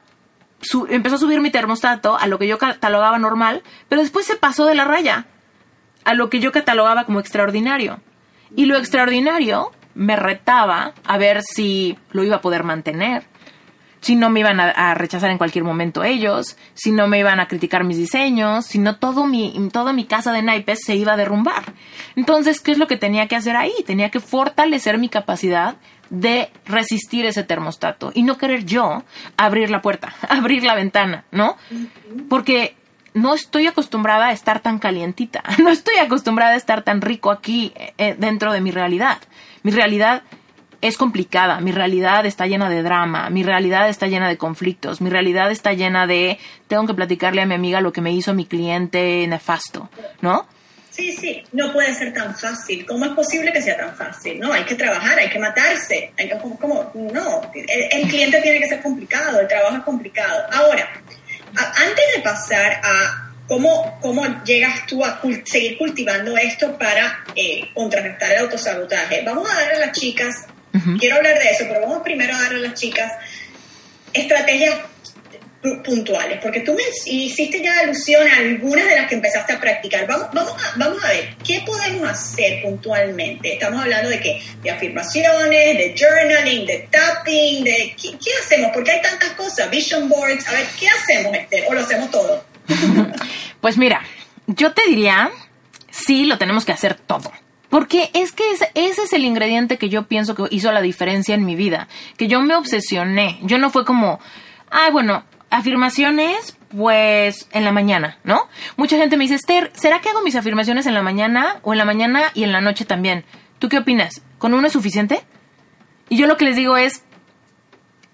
empezó 0.90 1.16
a 1.16 1.20
subir 1.20 1.42
mi 1.42 1.52
termostato 1.52 2.18
a 2.18 2.28
lo 2.28 2.40
que 2.40 2.48
yo 2.48 2.58
catalogaba 2.58 3.20
normal, 3.20 3.64
pero 3.90 4.02
después 4.02 4.26
se 4.26 4.36
pasó 4.36 4.66
de 4.66 4.76
la 4.76 4.86
raya 4.86 5.28
a 6.04 6.14
lo 6.14 6.30
que 6.30 6.40
yo 6.40 6.52
catalogaba 6.52 7.06
como 7.06 7.20
extraordinario. 7.20 8.00
Y 8.56 8.66
lo 8.66 8.78
extraordinario 8.78 9.72
me 9.94 10.16
retaba 10.16 10.94
a 11.06 11.18
ver 11.18 11.42
si 11.44 11.98
lo 12.12 12.24
iba 12.24 12.38
a 12.38 12.42
poder 12.42 12.64
mantener, 12.64 13.26
si 14.08 14.16
no 14.16 14.30
me 14.30 14.40
iban 14.40 14.62
a, 14.62 14.94
rechazar 14.94 15.32
en 15.32 15.38
cualquier 15.38 15.66
momento 15.66 16.06
ellos, 16.06 16.56
si 16.76 16.94
no 16.94 17.10
me 17.10 17.20
iban 17.20 17.42
a 17.42 17.50
criticar 17.50 17.84
mis 17.84 17.98
diseños, 17.98 18.66
si 18.66 18.80
no 18.80 18.96
todo 18.96 19.28
mi, 19.28 19.54
toda 19.70 19.92
mi 19.92 20.06
casa 20.06 20.32
de 20.32 20.42
naipes 20.42 20.80
se 20.86 20.96
iba 20.96 21.12
a 21.12 21.18
derrumbar. 21.18 21.74
Entonces, 22.16 22.62
¿qué 22.62 22.72
es 22.72 22.78
lo 22.78 22.88
que 22.88 22.96
tenía 22.96 23.28
que 23.28 23.36
hacer 23.36 23.58
ahí? 23.58 23.74
Tenía 23.86 24.10
que 24.10 24.22
fortalecer 24.22 24.98
mi 24.98 25.10
capacidad 25.10 25.76
de 26.10 26.50
resistir 26.64 27.26
ese 27.26 27.44
termostato 27.44 28.14
y 28.16 28.24
no 28.24 28.38
querer 28.38 28.64
yo 28.64 29.04
abrir 29.36 29.70
la 29.70 29.82
puerta, 29.82 30.16
abrir 30.30 30.64
la 30.64 30.76
ventana, 30.76 31.26
¿no? 31.32 31.58
Porque 32.30 32.78
no 33.14 33.34
estoy 33.34 33.68
acostumbrada 33.68 34.28
a 34.28 34.32
estar 34.32 34.62
tan 34.62 34.80
calientita, 34.80 35.44
no 35.62 35.70
estoy 35.70 35.98
acostumbrada 35.98 36.54
a 36.54 36.56
estar 36.56 36.82
tan 36.82 37.02
rico 37.02 37.30
aquí 37.30 37.74
eh, 37.98 38.16
dentro 38.18 38.54
de 38.54 38.62
mi 38.62 38.72
realidad. 38.72 39.18
Mi 39.64 39.72
realidad 39.72 40.24
es 40.82 40.98
complicada, 40.98 41.60
mi 41.60 41.72
realidad 41.72 42.26
está 42.26 42.46
llena 42.46 42.70
de 42.70 42.84
drama, 42.84 43.30
mi 43.30 43.44
realidad 43.44 43.90
está 43.90 44.08
llena 44.08 44.28
de 44.28 44.38
conflictos, 44.38 45.02
mi 45.02 45.10
realidad 45.10 45.52
está 45.52 45.74
llena 45.74 46.08
de 46.08 46.38
tengo 46.68 46.86
que 46.86 46.94
platicarle 46.94 47.42
a 47.42 47.46
mi 47.46 47.56
amiga 47.56 47.82
lo 47.82 47.92
que 47.92 48.02
me 48.02 48.12
hizo 48.12 48.34
mi 48.34 48.46
cliente 48.46 49.26
nefasto, 49.28 49.90
¿no? 50.22 50.48
Sí, 50.98 51.12
sí, 51.12 51.44
no 51.52 51.72
puede 51.74 51.94
ser 51.94 52.12
tan 52.12 52.36
fácil. 52.36 52.84
¿Cómo 52.88 53.06
es 53.06 53.12
posible 53.12 53.54
que 53.54 53.62
sea 53.62 53.78
tan 53.78 53.96
fácil? 53.96 54.40
No, 54.40 54.52
hay 54.52 54.64
que 54.64 54.74
trabajar, 54.74 55.20
hay 55.20 55.30
que 55.30 55.38
matarse. 55.38 56.12
Hay 56.18 56.28
que, 56.28 56.38
como, 56.40 56.92
no, 56.96 57.52
el, 57.54 58.08
cliente 58.08 58.42
tiene 58.42 58.60
que 58.60 58.68
ser 58.68 58.82
complicado, 58.82 59.40
el 59.40 59.48
trabajo 59.48 59.78
es 59.78 59.84
complicado. 59.84 60.48
Ahora, 60.52 60.90
antes 61.56 62.06
de 62.16 62.22
pasar 62.24 62.82
a 62.84 63.32
cómo, 63.48 64.00
cómo 64.02 64.26
llegas 64.44 64.88
tú 64.88 65.06
a 65.06 65.22
seguir 65.46 65.78
cultivando 65.78 66.36
esto 66.36 66.76
para 66.80 67.24
eh, 67.36 67.70
contrarrestar 67.76 68.32
el 68.32 68.40
autosabotaje, 68.40 69.22
vamos 69.24 69.48
a 69.52 69.56
dar 69.56 69.76
a 69.76 69.80
las 69.80 69.92
chicas 69.92 70.48
Quiero 71.00 71.18
hablar 71.18 71.40
de 71.40 71.50
eso, 71.50 71.66
pero 71.68 71.82
vamos 71.82 72.02
primero 72.04 72.36
a 72.36 72.42
dar 72.42 72.54
a 72.54 72.58
las 72.58 72.74
chicas 72.74 73.12
estrategias 74.14 74.76
puntuales, 75.84 76.40
porque 76.42 76.62
tú 76.62 76.74
me 76.74 76.84
hiciste 77.06 77.62
ya 77.62 77.80
alusión 77.80 78.28
a 78.28 78.38
algunas 78.38 78.86
de 78.86 78.96
las 78.96 79.08
que 79.08 79.16
empezaste 79.16 79.54
a 79.54 79.60
practicar. 79.60 80.08
Vamos, 80.08 80.28
vamos, 80.34 80.54
a, 80.54 80.78
vamos 80.78 81.04
a 81.04 81.10
ver, 81.10 81.36
¿qué 81.44 81.64
podemos 81.66 82.10
hacer 82.10 82.62
puntualmente? 82.62 83.54
Estamos 83.54 83.82
hablando 83.82 84.10
de 84.10 84.20
qué? 84.20 84.42
De 84.62 84.72
afirmaciones, 84.72 85.78
de 85.78 85.96
journaling, 85.98 86.66
de 86.66 86.88
tapping, 86.92 87.64
de 87.64 87.96
¿qué, 88.00 88.30
hacemos? 88.44 88.72
Porque 88.74 88.92
hay 88.92 89.02
tantas 89.02 89.32
cosas, 89.32 89.70
vision 89.70 90.08
boards, 90.08 90.48
a 90.48 90.52
ver, 90.52 90.68
¿qué 90.80 90.88
hacemos, 90.90 91.36
Esther? 91.36 91.66
¿O 91.68 91.74
lo 91.74 91.82
hacemos 91.82 92.12
todo? 92.12 92.46
pues 93.62 93.78
mira, 93.78 94.02
yo 94.46 94.74
te 94.74 94.84
diría, 94.88 95.32
sí, 95.90 96.26
lo 96.26 96.38
tenemos 96.38 96.66
que 96.66 96.72
hacer 96.72 96.96
todo. 96.96 97.32
Porque 97.70 98.10
es 98.14 98.32
que 98.32 98.44
ese 98.52 98.72
es 98.76 99.14
el 99.14 99.26
ingrediente 99.26 99.78
que 99.78 99.90
yo 99.90 100.04
pienso 100.08 100.36
que 100.36 100.44
hizo 100.52 100.72
la 100.72 100.82
diferencia 100.82 101.36
en 101.36 101.46
mi 101.46 101.56
vida. 101.56 101.88
Que 102.18 102.28
yo 102.28 102.42
me 102.42 102.56
obsesioné. 102.56 103.40
Yo 103.44 103.58
no 103.58 103.70
fue 103.70 103.84
como, 103.84 104.20
ah, 104.72 104.90
bueno, 104.92 105.24
afirmaciones, 105.50 106.58
pues 106.70 107.48
en 107.52 107.66
la 107.66 107.72
mañana, 107.72 108.18
¿no? 108.24 108.48
Mucha 108.76 108.98
gente 108.98 109.18
me 109.18 109.24
dice, 109.24 109.36
Esther, 109.36 109.72
¿será 109.74 110.00
que 110.00 110.10
hago 110.10 110.22
mis 110.22 110.36
afirmaciones 110.36 110.86
en 110.86 110.94
la 110.94 111.02
mañana 111.02 111.60
o 111.62 111.74
en 111.74 111.78
la 111.78 111.86
mañana 111.86 112.24
y 112.34 112.44
en 112.44 112.52
la 112.52 112.62
noche 112.62 112.86
también? 112.86 113.26
¿Tú 113.60 113.70
qué 113.70 113.80
opinas? 113.80 114.22
¿Con 114.38 114.54
uno 114.54 114.68
es 114.68 114.74
suficiente? 114.74 115.22
Y 116.10 116.18
yo 116.18 116.28
lo 116.28 116.38
que 116.38 116.46
les 116.46 116.56
digo 116.56 116.78
es, 116.78 117.04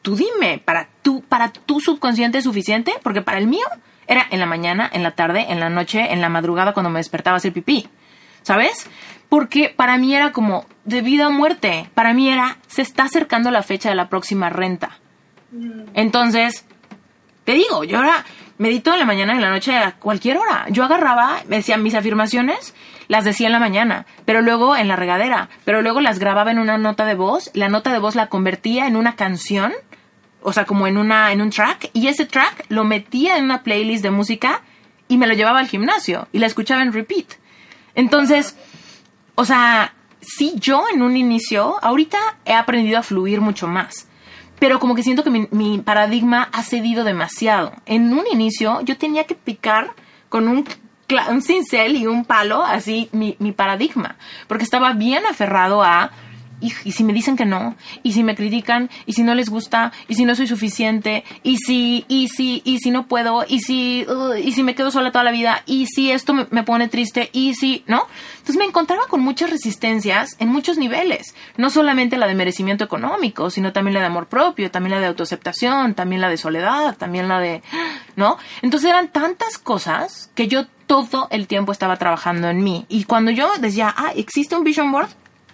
tú 0.01 0.15
dime, 0.15 0.61
¿para 0.63 0.89
tu, 1.01 1.21
para 1.21 1.51
tu 1.51 1.79
subconsciente 1.79 2.37
es 2.37 2.43
suficiente? 2.43 2.93
Porque 3.03 3.21
para 3.21 3.37
el 3.37 3.47
mío 3.47 3.65
era 4.07 4.25
en 4.29 4.39
la 4.39 4.45
mañana, 4.45 4.89
en 4.91 5.03
la 5.03 5.11
tarde, 5.11 5.45
en 5.49 5.59
la 5.59 5.69
noche, 5.69 6.11
en 6.11 6.21
la 6.21 6.29
madrugada 6.29 6.73
cuando 6.73 6.89
me 6.89 6.99
despertaba 6.99 7.35
a 7.35 7.37
hacer 7.37 7.53
pipí. 7.53 7.87
¿Sabes? 8.41 8.87
Porque 9.33 9.73
para 9.75 9.97
mí 9.97 10.13
era 10.13 10.31
como 10.31 10.63
de 10.85 11.01
vida 11.01 11.27
o 11.27 11.31
muerte. 11.31 11.89
Para 11.95 12.13
mí 12.13 12.29
era, 12.29 12.59
se 12.67 12.83
está 12.83 13.05
acercando 13.05 13.49
la 13.49 13.63
fecha 13.63 13.89
de 13.89 13.95
la 13.95 14.07
próxima 14.07 14.51
renta. 14.51 14.99
Mm. 15.51 15.85
Entonces, 15.95 16.67
te 17.43 17.53
digo, 17.55 17.83
yo 17.83 17.97
ahora 17.97 18.25
medito 18.59 18.93
en 18.93 18.99
la 18.99 19.05
mañana, 19.05 19.33
en 19.33 19.41
la 19.41 19.49
noche, 19.49 19.75
a 19.75 19.93
cualquier 19.93 20.37
hora. 20.37 20.67
Yo 20.69 20.83
agarraba, 20.83 21.39
me 21.47 21.55
decía 21.55 21.77
mis 21.77 21.95
afirmaciones, 21.95 22.75
las 23.07 23.25
decía 23.25 23.47
en 23.47 23.53
la 23.53 23.59
mañana, 23.59 24.05
pero 24.25 24.43
luego 24.43 24.75
en 24.75 24.87
la 24.87 24.97
regadera, 24.97 25.49
pero 25.65 25.81
luego 25.81 25.99
las 25.99 26.19
grababa 26.19 26.51
en 26.51 26.59
una 26.59 26.77
nota 26.77 27.03
de 27.03 27.15
voz, 27.15 27.49
la 27.55 27.69
nota 27.69 27.91
de 27.91 27.97
voz 27.97 28.13
la 28.13 28.27
convertía 28.27 28.85
en 28.85 28.95
una 28.95 29.15
canción, 29.15 29.73
o 30.43 30.53
sea, 30.53 30.65
como 30.65 30.85
en 30.85 30.95
una 30.95 31.31
en 31.31 31.41
un 31.41 31.49
track 31.49 31.89
y 31.93 32.05
ese 32.05 32.27
track 32.27 32.65
lo 32.69 32.83
metía 32.83 33.39
en 33.39 33.45
una 33.45 33.63
playlist 33.63 34.03
de 34.03 34.11
música 34.11 34.61
y 35.07 35.17
me 35.17 35.25
lo 35.25 35.33
llevaba 35.33 35.57
al 35.57 35.69
gimnasio 35.69 36.27
y 36.31 36.37
la 36.37 36.45
escuchaba 36.45 36.83
en 36.83 36.93
repeat. 36.93 37.25
Entonces, 37.95 38.55
o 39.35 39.45
sea, 39.45 39.93
sí, 40.21 40.53
yo 40.57 40.85
en 40.93 41.01
un 41.01 41.17
inicio, 41.17 41.77
ahorita 41.81 42.17
he 42.45 42.53
aprendido 42.53 42.99
a 42.99 43.03
fluir 43.03 43.41
mucho 43.41 43.67
más. 43.67 44.07
pero 44.59 44.79
como 44.79 44.95
que 44.95 45.03
siento 45.03 45.25
que 45.25 45.29
mi, 45.29 45.47
mi 45.51 45.79
paradigma 45.79 46.49
ha 46.53 46.63
cedido 46.63 47.03
demasiado. 47.03 47.73
En 47.85 48.13
un 48.13 48.25
inicio 48.31 48.79
yo 48.81 48.97
tenía 48.97 49.25
que 49.25 49.35
picar 49.35 49.91
con 50.29 50.47
un, 50.47 50.65
cincel 51.41 51.97
y 51.97 52.07
un 52.07 52.23
palo, 52.23 52.63
así 52.63 53.09
mi 53.11 53.51
paradigma, 53.51 54.15
porque 54.47 54.63
estaba 54.63 54.93
bien 54.93 55.25
aferrado 55.25 55.83
a, 55.83 56.11
y, 56.63 56.91
si 56.91 57.03
me 57.03 57.13
dicen 57.13 57.35
que 57.35 57.45
no, 57.45 57.75
y 58.03 58.13
si 58.13 58.23
me 58.23 58.35
critican, 58.35 58.89
y 59.05 59.13
si 59.13 59.23
no 59.23 59.35
les 59.35 59.49
gusta, 59.49 59.91
y 60.07 60.15
si 60.15 60.25
no 60.25 60.35
soy 60.35 60.47
suficiente, 60.47 61.23
y 61.43 61.57
si, 61.57 62.05
y 62.07 62.29
si, 62.29 62.61
y 62.65 62.79
si 62.79 62.91
no 62.91 63.07
puedo, 63.07 63.45
y 63.47 63.59
si, 63.59 64.05
uh, 64.07 64.35
y 64.35 64.53
si 64.53 64.63
me 64.63 64.75
quedo 64.75 64.91
sola 64.91 65.11
toda 65.11 65.23
la 65.23 65.31
vida, 65.31 65.63
y 65.65 65.87
si 65.87 66.11
esto 66.11 66.33
me, 66.33 66.47
me 66.51 66.63
pone 66.63 66.87
triste, 66.87 67.29
y 67.33 67.53
si, 67.55 67.83
¿no? 67.87 68.07
Entonces 68.33 68.57
me 68.57 68.65
encontraba 68.65 69.07
con 69.07 69.21
muchas 69.21 69.49
resistencias 69.49 70.35
en 70.39 70.49
muchos 70.49 70.77
niveles, 70.77 71.35
no 71.57 71.69
solamente 71.69 72.17
la 72.17 72.27
de 72.27 72.35
merecimiento 72.35 72.83
económico, 72.83 73.49
sino 73.49 73.73
también 73.73 73.95
la 73.95 73.99
de 73.99 74.07
amor 74.07 74.27
propio, 74.27 74.71
también 74.71 74.91
la 74.91 75.01
de 75.01 75.07
autoaceptación, 75.07 75.93
también 75.93 76.21
la 76.21 76.29
de 76.29 76.37
soledad, 76.37 76.95
también 76.97 77.27
la 77.27 77.39
de, 77.39 77.61
¿no? 78.15 78.37
Entonces 78.61 78.89
eran 78.89 79.09
tantas 79.09 79.57
cosas 79.57 80.31
que 80.35 80.47
yo 80.47 80.65
todo 80.87 81.27
el 81.31 81.47
tiempo 81.47 81.71
estaba 81.71 81.97
trabajando 81.97 82.49
en 82.49 82.63
mí. 82.63 82.85
Y 82.89 83.05
cuando 83.05 83.31
yo 83.31 83.49
decía, 83.59 83.93
ah, 83.95 84.11
existe 84.15 84.55
un 84.55 84.63
vision 84.63 84.91
board, 84.91 85.09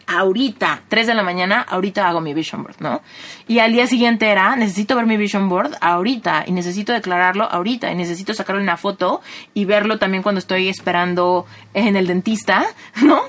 ahorita, 0.09 0.81
3 0.87 1.07
de 1.07 1.13
la 1.13 1.21
mañana, 1.21 1.61
ahorita 1.61 2.07
hago 2.09 2.19
mi 2.19 2.33
vision 2.33 2.63
board, 2.63 2.77
¿no? 2.79 3.01
Y 3.47 3.59
al 3.59 3.71
día 3.71 3.85
siguiente 3.85 4.27
era, 4.27 4.55
necesito 4.55 4.95
ver 4.95 5.05
mi 5.05 5.17
vision 5.17 5.47
board 5.47 5.77
ahorita, 5.79 6.45
y 6.47 6.51
necesito 6.51 6.91
declararlo 6.93 7.43
ahorita, 7.45 7.91
y 7.91 7.95
necesito 7.95 8.33
sacarle 8.33 8.63
una 8.63 8.75
foto 8.75 9.21
y 9.53 9.65
verlo 9.65 9.99
también 9.99 10.23
cuando 10.23 10.39
estoy 10.39 10.67
esperando 10.67 11.45
en 11.75 11.95
el 11.95 12.07
dentista, 12.07 12.65
¿no? 13.03 13.21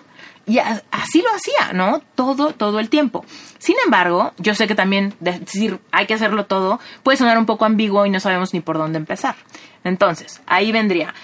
Y 0.47 0.59
así 0.59 1.23
lo 1.23 1.29
hacía, 1.35 1.75
¿no? 1.75 2.01
Todo, 2.15 2.55
todo 2.55 2.81
el 2.81 2.89
tiempo. 2.89 3.25
Sin 3.59 3.77
embargo, 3.85 4.33
yo 4.39 4.55
sé 4.55 4.67
que 4.67 4.75
también 4.75 5.15
decir 5.21 5.79
hay 5.93 6.07
que 6.07 6.15
hacerlo 6.15 6.47
todo 6.47 6.81
puede 7.05 7.19
sonar 7.19 7.39
un 7.39 7.47
poco 7.47 7.67
ambiguo 7.67 8.05
y 8.05 8.11
no 8.11 8.19
sabemos 8.19 8.53
ni 8.53 8.61
por 8.61 8.79
dónde 8.79 8.99
empezar. 8.99 9.37
Entonces, 9.85 10.41
ahí 10.47 10.73
vendría 10.73 11.15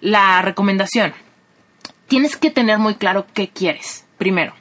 la 0.00 0.40
recomendación. 0.40 1.12
Tienes 2.06 2.36
que 2.36 2.50
tener 2.50 2.78
muy 2.78 2.94
claro 2.94 3.26
qué 3.34 3.48
quieres, 3.50 4.06
primero, 4.16 4.54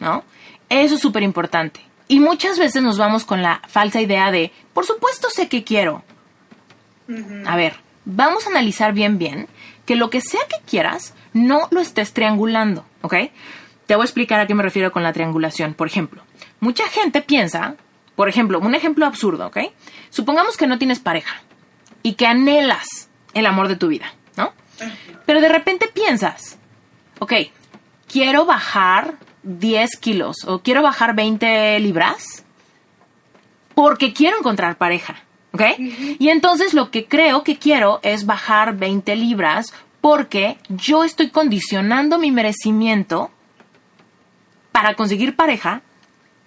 ¿no? 0.00 0.24
Eso 0.68 0.96
es 0.96 1.00
súper 1.00 1.22
importante. 1.22 1.80
Y 2.08 2.18
muchas 2.18 2.58
veces 2.58 2.82
nos 2.82 2.98
vamos 2.98 3.24
con 3.24 3.42
la 3.42 3.62
falsa 3.68 4.00
idea 4.00 4.32
de, 4.32 4.50
por 4.74 4.84
supuesto 4.84 5.30
sé 5.30 5.48
que 5.48 5.62
quiero. 5.62 6.02
A 7.46 7.56
ver, 7.56 7.76
vamos 8.04 8.46
a 8.46 8.50
analizar 8.50 8.92
bien, 8.92 9.18
bien, 9.18 9.48
que 9.86 9.96
lo 9.96 10.10
que 10.10 10.20
sea 10.20 10.40
que 10.48 10.64
quieras, 10.68 11.14
no 11.32 11.68
lo 11.70 11.80
estés 11.80 12.12
triangulando, 12.12 12.84
¿ok? 13.02 13.14
Te 13.86 13.94
voy 13.96 14.02
a 14.02 14.06
explicar 14.06 14.40
a 14.40 14.46
qué 14.46 14.54
me 14.54 14.62
refiero 14.62 14.92
con 14.92 15.02
la 15.02 15.12
triangulación. 15.12 15.74
Por 15.74 15.88
ejemplo, 15.88 16.22
mucha 16.60 16.86
gente 16.88 17.22
piensa, 17.22 17.74
por 18.14 18.28
ejemplo, 18.28 18.60
un 18.60 18.74
ejemplo 18.74 19.06
absurdo, 19.06 19.48
¿ok? 19.48 19.58
Supongamos 20.10 20.56
que 20.56 20.66
no 20.66 20.78
tienes 20.78 21.00
pareja 21.00 21.42
y 22.02 22.14
que 22.14 22.26
anhelas 22.26 23.08
el 23.34 23.46
amor 23.46 23.68
de 23.68 23.76
tu 23.76 23.88
vida, 23.88 24.12
¿no? 24.36 24.52
Pero 25.26 25.40
de 25.40 25.48
repente 25.48 25.88
piensas, 25.88 26.58
ok, 27.18 27.32
quiero 28.08 28.46
bajar 28.46 29.14
10 29.42 29.96
kilos 29.96 30.44
o 30.46 30.60
quiero 30.60 30.82
bajar 30.82 31.14
20 31.14 31.78
libras 31.80 32.44
porque 33.74 34.12
quiero 34.12 34.38
encontrar 34.38 34.76
pareja, 34.76 35.16
¿ok? 35.52 35.62
Y 36.18 36.28
entonces 36.28 36.74
lo 36.74 36.90
que 36.90 37.06
creo 37.06 37.42
que 37.44 37.56
quiero 37.56 38.00
es 38.02 38.26
bajar 38.26 38.76
20 38.76 39.16
libras 39.16 39.72
porque 40.00 40.58
yo 40.68 41.04
estoy 41.04 41.30
condicionando 41.30 42.18
mi 42.18 42.30
merecimiento 42.30 43.30
para 44.72 44.94
conseguir 44.94 45.36
pareja 45.36 45.82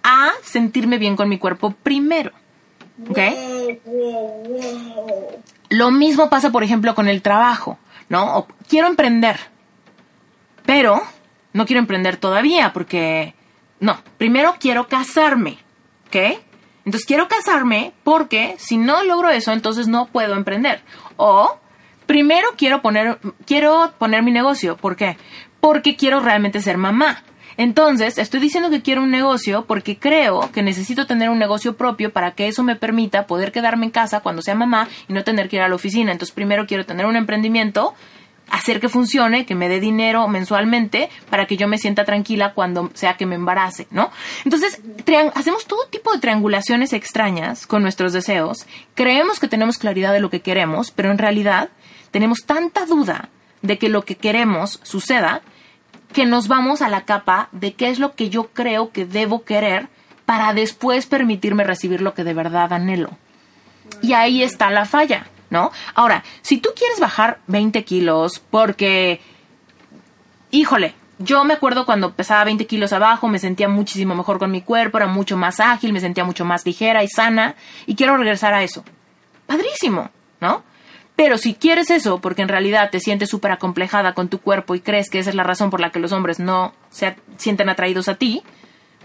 a 0.02 0.30
sentirme 0.42 0.98
bien 0.98 1.16
con 1.16 1.28
mi 1.28 1.38
cuerpo 1.38 1.70
primero, 1.70 2.32
¿ok? 3.08 3.18
Lo 5.70 5.90
mismo 5.90 6.28
pasa, 6.28 6.50
por 6.50 6.62
ejemplo, 6.62 6.94
con 6.94 7.08
el 7.08 7.22
trabajo, 7.22 7.78
¿no? 8.08 8.38
O 8.38 8.46
quiero 8.68 8.86
emprender, 8.86 9.40
pero 10.66 11.02
no 11.54 11.64
quiero 11.64 11.80
emprender 11.80 12.18
todavía 12.18 12.74
porque, 12.74 13.34
no, 13.80 13.98
primero 14.18 14.56
quiero 14.60 14.88
casarme, 14.88 15.56
¿ok? 16.08 16.42
Entonces 16.84 17.06
quiero 17.06 17.28
casarme 17.28 17.92
porque 18.02 18.56
si 18.58 18.76
no 18.76 19.02
logro 19.04 19.30
eso, 19.30 19.52
entonces 19.52 19.88
no 19.88 20.06
puedo 20.06 20.34
emprender. 20.34 20.82
O 21.16 21.58
primero 22.06 22.48
quiero 22.58 22.82
poner, 22.82 23.18
quiero 23.46 23.94
poner 23.98 24.22
mi 24.22 24.32
negocio, 24.32 24.76
¿por 24.76 24.96
qué? 24.96 25.16
Porque 25.60 25.96
quiero 25.96 26.20
realmente 26.20 26.60
ser 26.60 26.76
mamá. 26.76 27.22
Entonces, 27.56 28.18
estoy 28.18 28.40
diciendo 28.40 28.68
que 28.68 28.82
quiero 28.82 29.02
un 29.02 29.12
negocio 29.12 29.64
porque 29.64 29.96
creo 29.96 30.50
que 30.50 30.62
necesito 30.62 31.06
tener 31.06 31.30
un 31.30 31.38
negocio 31.38 31.76
propio 31.76 32.12
para 32.12 32.32
que 32.32 32.48
eso 32.48 32.64
me 32.64 32.74
permita 32.74 33.28
poder 33.28 33.52
quedarme 33.52 33.86
en 33.86 33.92
casa 33.92 34.20
cuando 34.20 34.42
sea 34.42 34.56
mamá 34.56 34.88
y 35.08 35.12
no 35.12 35.22
tener 35.22 35.48
que 35.48 35.56
ir 35.56 35.62
a 35.62 35.68
la 35.68 35.76
oficina. 35.76 36.10
Entonces, 36.10 36.34
primero 36.34 36.66
quiero 36.66 36.84
tener 36.84 37.06
un 37.06 37.14
emprendimiento, 37.14 37.94
hacer 38.50 38.80
que 38.80 38.88
funcione, 38.88 39.46
que 39.46 39.54
me 39.54 39.68
dé 39.68 39.80
dinero 39.80 40.28
mensualmente 40.28 41.08
para 41.30 41.46
que 41.46 41.56
yo 41.56 41.66
me 41.68 41.78
sienta 41.78 42.04
tranquila 42.04 42.52
cuando 42.54 42.90
sea 42.94 43.16
que 43.16 43.26
me 43.26 43.34
embarace, 43.34 43.86
¿no? 43.90 44.10
Entonces, 44.44 44.80
hacemos 45.34 45.66
todo 45.66 45.86
tipo 45.88 46.12
de 46.12 46.18
triangulaciones 46.18 46.92
extrañas 46.92 47.66
con 47.66 47.82
nuestros 47.82 48.12
deseos, 48.12 48.66
creemos 48.94 49.40
que 49.40 49.48
tenemos 49.48 49.78
claridad 49.78 50.12
de 50.12 50.20
lo 50.20 50.30
que 50.30 50.40
queremos, 50.40 50.90
pero 50.90 51.10
en 51.10 51.18
realidad 51.18 51.70
tenemos 52.10 52.44
tanta 52.44 52.86
duda 52.86 53.28
de 53.62 53.78
que 53.78 53.88
lo 53.88 54.04
que 54.04 54.16
queremos 54.16 54.80
suceda 54.82 55.42
que 56.12 56.26
nos 56.26 56.46
vamos 56.46 56.80
a 56.80 56.88
la 56.88 57.04
capa 57.04 57.48
de 57.50 57.74
qué 57.74 57.88
es 57.88 57.98
lo 57.98 58.14
que 58.14 58.30
yo 58.30 58.50
creo 58.52 58.92
que 58.92 59.04
debo 59.04 59.44
querer 59.44 59.88
para 60.26 60.54
después 60.54 61.06
permitirme 61.06 61.64
recibir 61.64 62.00
lo 62.00 62.14
que 62.14 62.24
de 62.24 62.34
verdad 62.34 62.72
anhelo. 62.72 63.10
Y 64.00 64.12
ahí 64.12 64.42
está 64.42 64.70
la 64.70 64.86
falla, 64.86 65.26
Ahora, 65.94 66.24
si 66.42 66.58
tú 66.58 66.70
quieres 66.76 67.00
bajar 67.00 67.40
20 67.46 67.84
kilos 67.84 68.42
porque, 68.50 69.20
híjole, 70.50 70.94
yo 71.18 71.44
me 71.44 71.54
acuerdo 71.54 71.86
cuando 71.86 72.12
pesaba 72.12 72.44
20 72.44 72.66
kilos 72.66 72.92
abajo, 72.92 73.28
me 73.28 73.38
sentía 73.38 73.68
muchísimo 73.68 74.14
mejor 74.14 74.38
con 74.38 74.50
mi 74.50 74.62
cuerpo, 74.62 74.98
era 74.98 75.06
mucho 75.06 75.36
más 75.36 75.60
ágil, 75.60 75.92
me 75.92 76.00
sentía 76.00 76.24
mucho 76.24 76.44
más 76.44 76.66
ligera 76.66 77.02
y 77.04 77.08
sana, 77.08 77.54
y 77.86 77.94
quiero 77.94 78.16
regresar 78.16 78.52
a 78.54 78.62
eso. 78.62 78.84
Padrísimo, 79.46 80.10
¿no? 80.40 80.62
Pero 81.16 81.38
si 81.38 81.54
quieres 81.54 81.90
eso, 81.90 82.20
porque 82.20 82.42
en 82.42 82.48
realidad 82.48 82.90
te 82.90 82.98
sientes 82.98 83.30
súper 83.30 83.52
acomplejada 83.52 84.14
con 84.14 84.28
tu 84.28 84.40
cuerpo 84.40 84.74
y 84.74 84.80
crees 84.80 85.08
que 85.08 85.20
esa 85.20 85.30
es 85.30 85.36
la 85.36 85.44
razón 85.44 85.70
por 85.70 85.80
la 85.80 85.90
que 85.90 86.00
los 86.00 86.10
hombres 86.10 86.40
no 86.40 86.74
se 86.90 87.16
sienten 87.36 87.68
atraídos 87.68 88.08
a 88.08 88.16
ti, 88.16 88.42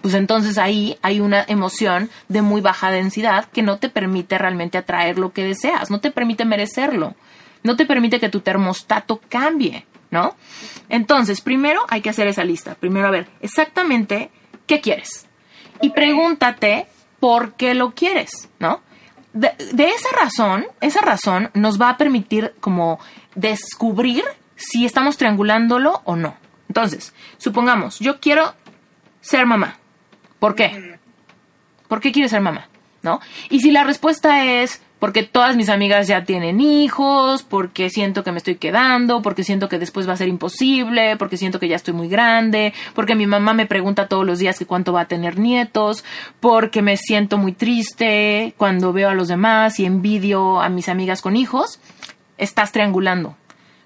pues 0.01 0.13
entonces 0.13 0.57
ahí 0.57 0.97
hay 1.01 1.19
una 1.19 1.43
emoción 1.47 2.09
de 2.27 2.41
muy 2.41 2.61
baja 2.61 2.91
densidad 2.91 3.45
que 3.45 3.61
no 3.61 3.77
te 3.77 3.89
permite 3.89 4.37
realmente 4.37 4.77
atraer 4.77 5.17
lo 5.17 5.33
que 5.33 5.43
deseas, 5.43 5.89
no 5.89 5.99
te 5.99 6.11
permite 6.11 6.45
merecerlo, 6.45 7.15
no 7.63 7.75
te 7.75 7.85
permite 7.85 8.19
que 8.19 8.29
tu 8.29 8.41
termostato 8.41 9.19
cambie, 9.29 9.85
¿no? 10.11 10.35
Entonces, 10.87 11.41
primero 11.41 11.81
hay 11.89 12.01
que 12.01 12.09
hacer 12.09 12.27
esa 12.27 12.43
lista, 12.43 12.75
primero 12.75 13.07
a 13.07 13.11
ver 13.11 13.27
exactamente 13.41 14.31
qué 14.65 14.81
quieres 14.81 15.27
y 15.81 15.89
pregúntate 15.91 16.87
por 17.19 17.53
qué 17.53 17.73
lo 17.73 17.91
quieres, 17.91 18.49
¿no? 18.59 18.81
De, 19.33 19.51
de 19.73 19.89
esa 19.89 20.09
razón, 20.19 20.65
esa 20.81 21.01
razón 21.01 21.51
nos 21.53 21.79
va 21.79 21.89
a 21.89 21.97
permitir 21.97 22.55
como 22.59 22.99
descubrir 23.35 24.23
si 24.55 24.85
estamos 24.85 25.17
triangulándolo 25.17 26.01
o 26.05 26.15
no. 26.15 26.35
Entonces, 26.67 27.13
supongamos, 27.37 27.99
yo 27.99 28.19
quiero 28.19 28.53
ser 29.21 29.45
mamá. 29.45 29.78
¿Por 30.39 30.55
qué? 30.55 30.97
¿Por 31.87 31.99
qué 31.99 32.11
quieres 32.11 32.31
ser 32.31 32.41
mamá? 32.41 32.67
¿No? 33.01 33.19
Y 33.49 33.61
si 33.61 33.71
la 33.71 33.83
respuesta 33.83 34.45
es 34.45 34.81
porque 34.99 35.23
todas 35.23 35.55
mis 35.55 35.69
amigas 35.69 36.07
ya 36.07 36.25
tienen 36.25 36.59
hijos, 36.59 37.43
porque 37.43 37.89
siento 37.89 38.23
que 38.23 38.31
me 38.31 38.37
estoy 38.37 38.55
quedando, 38.55 39.21
porque 39.21 39.45
siento 39.45 39.69
que 39.69 39.79
después 39.79 40.07
va 40.07 40.13
a 40.13 40.17
ser 40.17 40.27
imposible, 40.27 41.15
porque 41.15 41.37
siento 41.37 41.59
que 41.59 41.69
ya 41.69 41.77
estoy 41.77 41.93
muy 41.93 42.09
grande, 42.09 42.73
porque 42.93 43.15
mi 43.15 43.25
mamá 43.25 43.53
me 43.53 43.65
pregunta 43.65 44.07
todos 44.07 44.25
los 44.25 44.39
días 44.39 44.59
que 44.59 44.65
cuánto 44.65 44.91
va 44.91 45.01
a 45.01 45.07
tener 45.07 45.39
nietos, 45.39 46.03
porque 46.41 46.81
me 46.81 46.97
siento 46.97 47.37
muy 47.37 47.53
triste 47.53 48.53
cuando 48.57 48.91
veo 48.91 49.09
a 49.09 49.15
los 49.15 49.29
demás 49.29 49.79
y 49.79 49.85
envidio 49.85 50.59
a 50.59 50.67
mis 50.67 50.89
amigas 50.89 51.21
con 51.21 51.37
hijos, 51.37 51.79
estás 52.37 52.73
triangulando. 52.73 53.37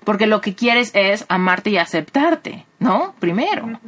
Porque 0.04 0.28
lo 0.28 0.42
que 0.42 0.56
quieres 0.56 0.92
es 0.96 1.26
amarte 1.30 1.70
y 1.70 1.78
aceptarte, 1.78 2.66
¿no? 2.80 3.13
Primero. 3.20 3.80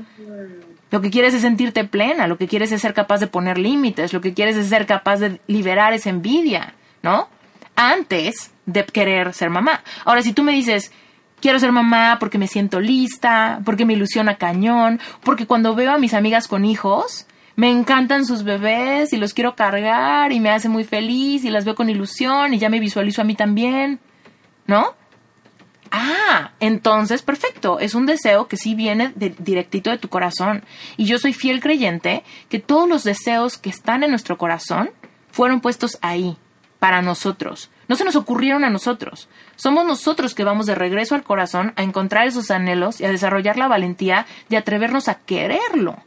Lo 0.96 1.02
que 1.02 1.12
quieres 1.12 1.34
es 1.34 1.42
sentirte 1.42 1.84
plena, 1.84 2.26
lo 2.26 2.38
que 2.38 2.48
quieres 2.48 2.72
es 2.72 2.82
ser 2.82 2.94
capaz 2.94 3.18
de 3.18 3.28
poner 3.28 3.58
límites, 3.58 4.14
lo 4.14 4.22
que 4.22 4.34
quieres 4.34 4.56
es 4.56 4.70
ser 4.70 4.86
capaz 4.86 5.18
de 5.18 5.42
liberar 5.46 5.92
esa 5.92 6.10
envidia, 6.10 6.74
¿no? 7.04 7.28
Antes 7.76 8.54
de 8.66 8.86
querer 8.86 9.34
ser 9.34 9.50
mamá. 9.50 9.84
Ahora, 10.06 10.22
si 10.22 10.32
tú 10.32 10.42
me 10.42 10.54
dices, 10.54 10.94
quiero 11.42 11.60
ser 11.60 11.74
mamá 11.74 12.16
porque 12.18 12.38
me 12.38 12.48
siento 12.48 12.80
lista, 12.80 13.60
porque 13.66 13.84
me 13.84 13.92
ilusiona 13.92 14.38
cañón, 14.38 15.02
porque 15.22 15.46
cuando 15.46 15.76
veo 15.76 15.92
a 15.92 15.98
mis 15.98 16.14
amigas 16.14 16.48
con 16.48 16.64
hijos, 16.64 17.28
me 17.58 17.70
encantan 17.70 18.26
sus 18.26 18.46
bebés 18.46 19.12
y 19.12 19.18
los 19.18 19.34
quiero 19.34 19.54
cargar 19.58 20.32
y 20.32 20.40
me 20.40 20.50
hace 20.50 20.70
muy 20.70 20.86
feliz 20.86 21.44
y 21.44 21.50
las 21.50 21.66
veo 21.66 21.76
con 21.76 21.90
ilusión 21.90 22.54
y 22.54 22.58
ya 22.58 22.70
me 22.70 22.80
visualizo 22.80 23.20
a 23.20 23.26
mí 23.26 23.36
también, 23.36 24.00
¿no? 24.66 24.96
Ah, 25.98 26.52
entonces 26.60 27.22
perfecto, 27.22 27.80
es 27.80 27.96
un 27.96 28.06
deseo 28.06 28.48
que 28.50 28.58
sí 28.58 28.76
viene 28.76 29.14
de- 29.16 29.34
directito 29.40 29.90
de 29.90 29.98
tu 29.98 30.10
corazón. 30.10 30.66
Y 30.98 31.06
yo 31.06 31.18
soy 31.20 31.32
fiel 31.32 31.62
creyente 31.62 32.24
que 32.50 32.60
todos 32.60 32.90
los 32.90 33.04
deseos 33.06 33.58
que 33.58 33.70
están 33.70 34.04
en 34.04 34.10
nuestro 34.10 34.38
corazón 34.38 34.92
fueron 35.32 35.62
puestos 35.62 35.98
ahí, 36.02 36.38
para 36.80 37.02
nosotros. 37.02 37.70
No 37.88 37.96
se 37.96 38.04
nos 38.04 38.16
ocurrieron 38.18 38.66
a 38.66 38.70
nosotros. 38.70 39.30
Somos 39.56 39.86
nosotros 39.86 40.36
que 40.36 40.44
vamos 40.44 40.66
de 40.66 40.76
regreso 40.76 41.16
al 41.16 41.24
corazón 41.24 41.72
a 41.78 41.84
encontrar 41.84 42.28
esos 42.28 42.52
anhelos 42.52 43.00
y 43.00 43.06
a 43.06 43.10
desarrollar 43.12 43.56
la 43.58 43.68
valentía 43.70 44.26
de 44.50 44.58
atrevernos 44.58 45.08
a 45.08 45.16
quererlo. 45.20 45.98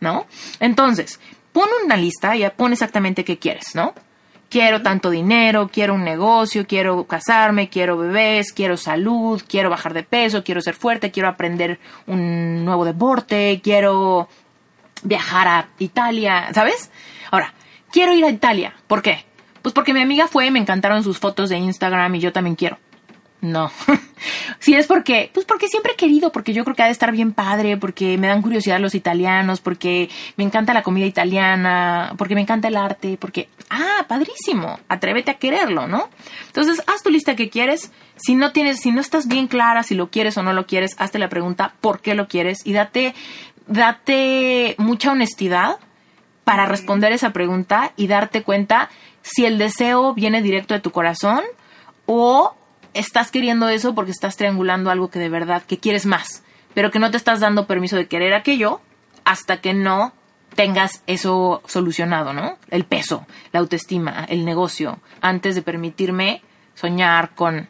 ¿No? 0.00 0.26
Entonces, 0.58 1.20
pon 1.52 1.68
una 1.84 1.96
lista 1.96 2.34
y 2.34 2.48
pon 2.56 2.72
exactamente 2.72 3.24
qué 3.24 3.38
quieres, 3.38 3.74
¿no? 3.74 3.94
Quiero 4.52 4.82
tanto 4.82 5.08
dinero, 5.08 5.70
quiero 5.72 5.94
un 5.94 6.04
negocio, 6.04 6.66
quiero 6.66 7.04
casarme, 7.04 7.70
quiero 7.70 7.96
bebés, 7.96 8.52
quiero 8.52 8.76
salud, 8.76 9.42
quiero 9.48 9.70
bajar 9.70 9.94
de 9.94 10.02
peso, 10.02 10.44
quiero 10.44 10.60
ser 10.60 10.74
fuerte, 10.74 11.10
quiero 11.10 11.30
aprender 11.30 11.80
un 12.06 12.62
nuevo 12.62 12.84
deporte, 12.84 13.62
quiero 13.64 14.28
viajar 15.04 15.48
a 15.48 15.68
Italia, 15.78 16.50
¿sabes? 16.52 16.90
Ahora, 17.30 17.54
quiero 17.90 18.12
ir 18.12 18.26
a 18.26 18.28
Italia. 18.28 18.74
¿Por 18.88 19.00
qué? 19.00 19.24
Pues 19.62 19.72
porque 19.72 19.94
mi 19.94 20.02
amiga 20.02 20.28
fue, 20.28 20.50
me 20.50 20.58
encantaron 20.58 21.02
sus 21.02 21.18
fotos 21.18 21.48
de 21.48 21.56
Instagram 21.56 22.14
y 22.16 22.20
yo 22.20 22.30
también 22.30 22.54
quiero. 22.54 22.76
No. 23.42 23.72
si 24.60 24.74
es 24.74 24.86
porque, 24.86 25.28
pues 25.34 25.44
porque 25.44 25.66
siempre 25.66 25.92
he 25.92 25.96
querido, 25.96 26.30
porque 26.30 26.52
yo 26.52 26.62
creo 26.62 26.76
que 26.76 26.84
ha 26.84 26.86
de 26.86 26.92
estar 26.92 27.10
bien 27.10 27.32
padre, 27.32 27.76
porque 27.76 28.16
me 28.16 28.28
dan 28.28 28.40
curiosidad 28.40 28.78
los 28.78 28.94
italianos, 28.94 29.60
porque 29.60 30.08
me 30.36 30.44
encanta 30.44 30.72
la 30.72 30.84
comida 30.84 31.06
italiana, 31.06 32.14
porque 32.16 32.36
me 32.36 32.40
encanta 32.40 32.68
el 32.68 32.76
arte, 32.76 33.18
porque, 33.20 33.48
ah, 33.68 34.06
padrísimo, 34.06 34.78
atrévete 34.88 35.32
a 35.32 35.38
quererlo, 35.38 35.88
¿no? 35.88 36.08
Entonces, 36.46 36.84
haz 36.86 37.02
tu 37.02 37.10
lista 37.10 37.34
que 37.34 37.50
quieres. 37.50 37.90
Si 38.14 38.36
no 38.36 38.52
tienes, 38.52 38.78
si 38.78 38.92
no 38.92 39.00
estás 39.00 39.26
bien 39.26 39.48
clara 39.48 39.82
si 39.82 39.96
lo 39.96 40.08
quieres 40.08 40.38
o 40.38 40.44
no 40.44 40.52
lo 40.52 40.66
quieres, 40.66 40.94
hazte 40.98 41.18
la 41.18 41.28
pregunta 41.28 41.74
por 41.80 42.00
qué 42.00 42.14
lo 42.14 42.28
quieres 42.28 42.58
y 42.64 42.74
date, 42.74 43.12
date 43.66 44.76
mucha 44.78 45.10
honestidad 45.10 45.78
para 46.44 46.66
responder 46.66 47.10
esa 47.10 47.32
pregunta 47.32 47.92
y 47.96 48.06
darte 48.06 48.44
cuenta 48.44 48.88
si 49.22 49.46
el 49.46 49.58
deseo 49.58 50.14
viene 50.14 50.42
directo 50.42 50.74
de 50.74 50.80
tu 50.80 50.92
corazón 50.92 51.42
o 52.06 52.54
estás 52.94 53.30
queriendo 53.30 53.68
eso 53.68 53.94
porque 53.94 54.10
estás 54.10 54.36
triangulando 54.36 54.90
algo 54.90 55.10
que 55.10 55.18
de 55.18 55.28
verdad, 55.28 55.62
que 55.62 55.78
quieres 55.78 56.06
más, 56.06 56.42
pero 56.74 56.90
que 56.90 56.98
no 56.98 57.10
te 57.10 57.16
estás 57.16 57.40
dando 57.40 57.66
permiso 57.66 57.96
de 57.96 58.06
querer 58.06 58.34
aquello 58.34 58.80
hasta 59.24 59.60
que 59.60 59.74
no 59.74 60.12
tengas 60.54 61.02
eso 61.06 61.62
solucionado, 61.66 62.32
¿no? 62.32 62.58
El 62.70 62.84
peso, 62.84 63.26
la 63.52 63.60
autoestima, 63.60 64.24
el 64.28 64.44
negocio, 64.44 65.00
antes 65.20 65.54
de 65.54 65.62
permitirme 65.62 66.42
soñar 66.74 67.34
con, 67.34 67.68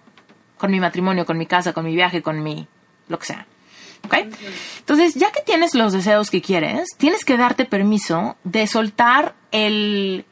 con 0.59 0.71
mi 0.71 0.81
matrimonio, 0.81 1.27
con 1.27 1.39
mi 1.39 1.47
casa, 1.47 1.73
con 1.73 1.85
mi 1.85 1.95
viaje, 1.95 2.23
con 2.23 2.43
mi 2.43 2.67
lo 3.09 3.19
que 3.19 3.27
sea. 3.27 3.47
¿Ok? 4.05 4.15
Entonces, 4.79 5.15
ya 5.15 5.31
que 5.31 5.43
tienes 5.43 5.75
los 5.75 5.93
deseos 5.93 6.31
que 6.31 6.43
quieres, 6.43 6.89
tienes 6.99 7.25
que 7.25 7.37
darte 7.37 7.65
permiso 7.65 8.37
de 8.43 8.67
soltar 8.67 9.35
el, 9.53 10.25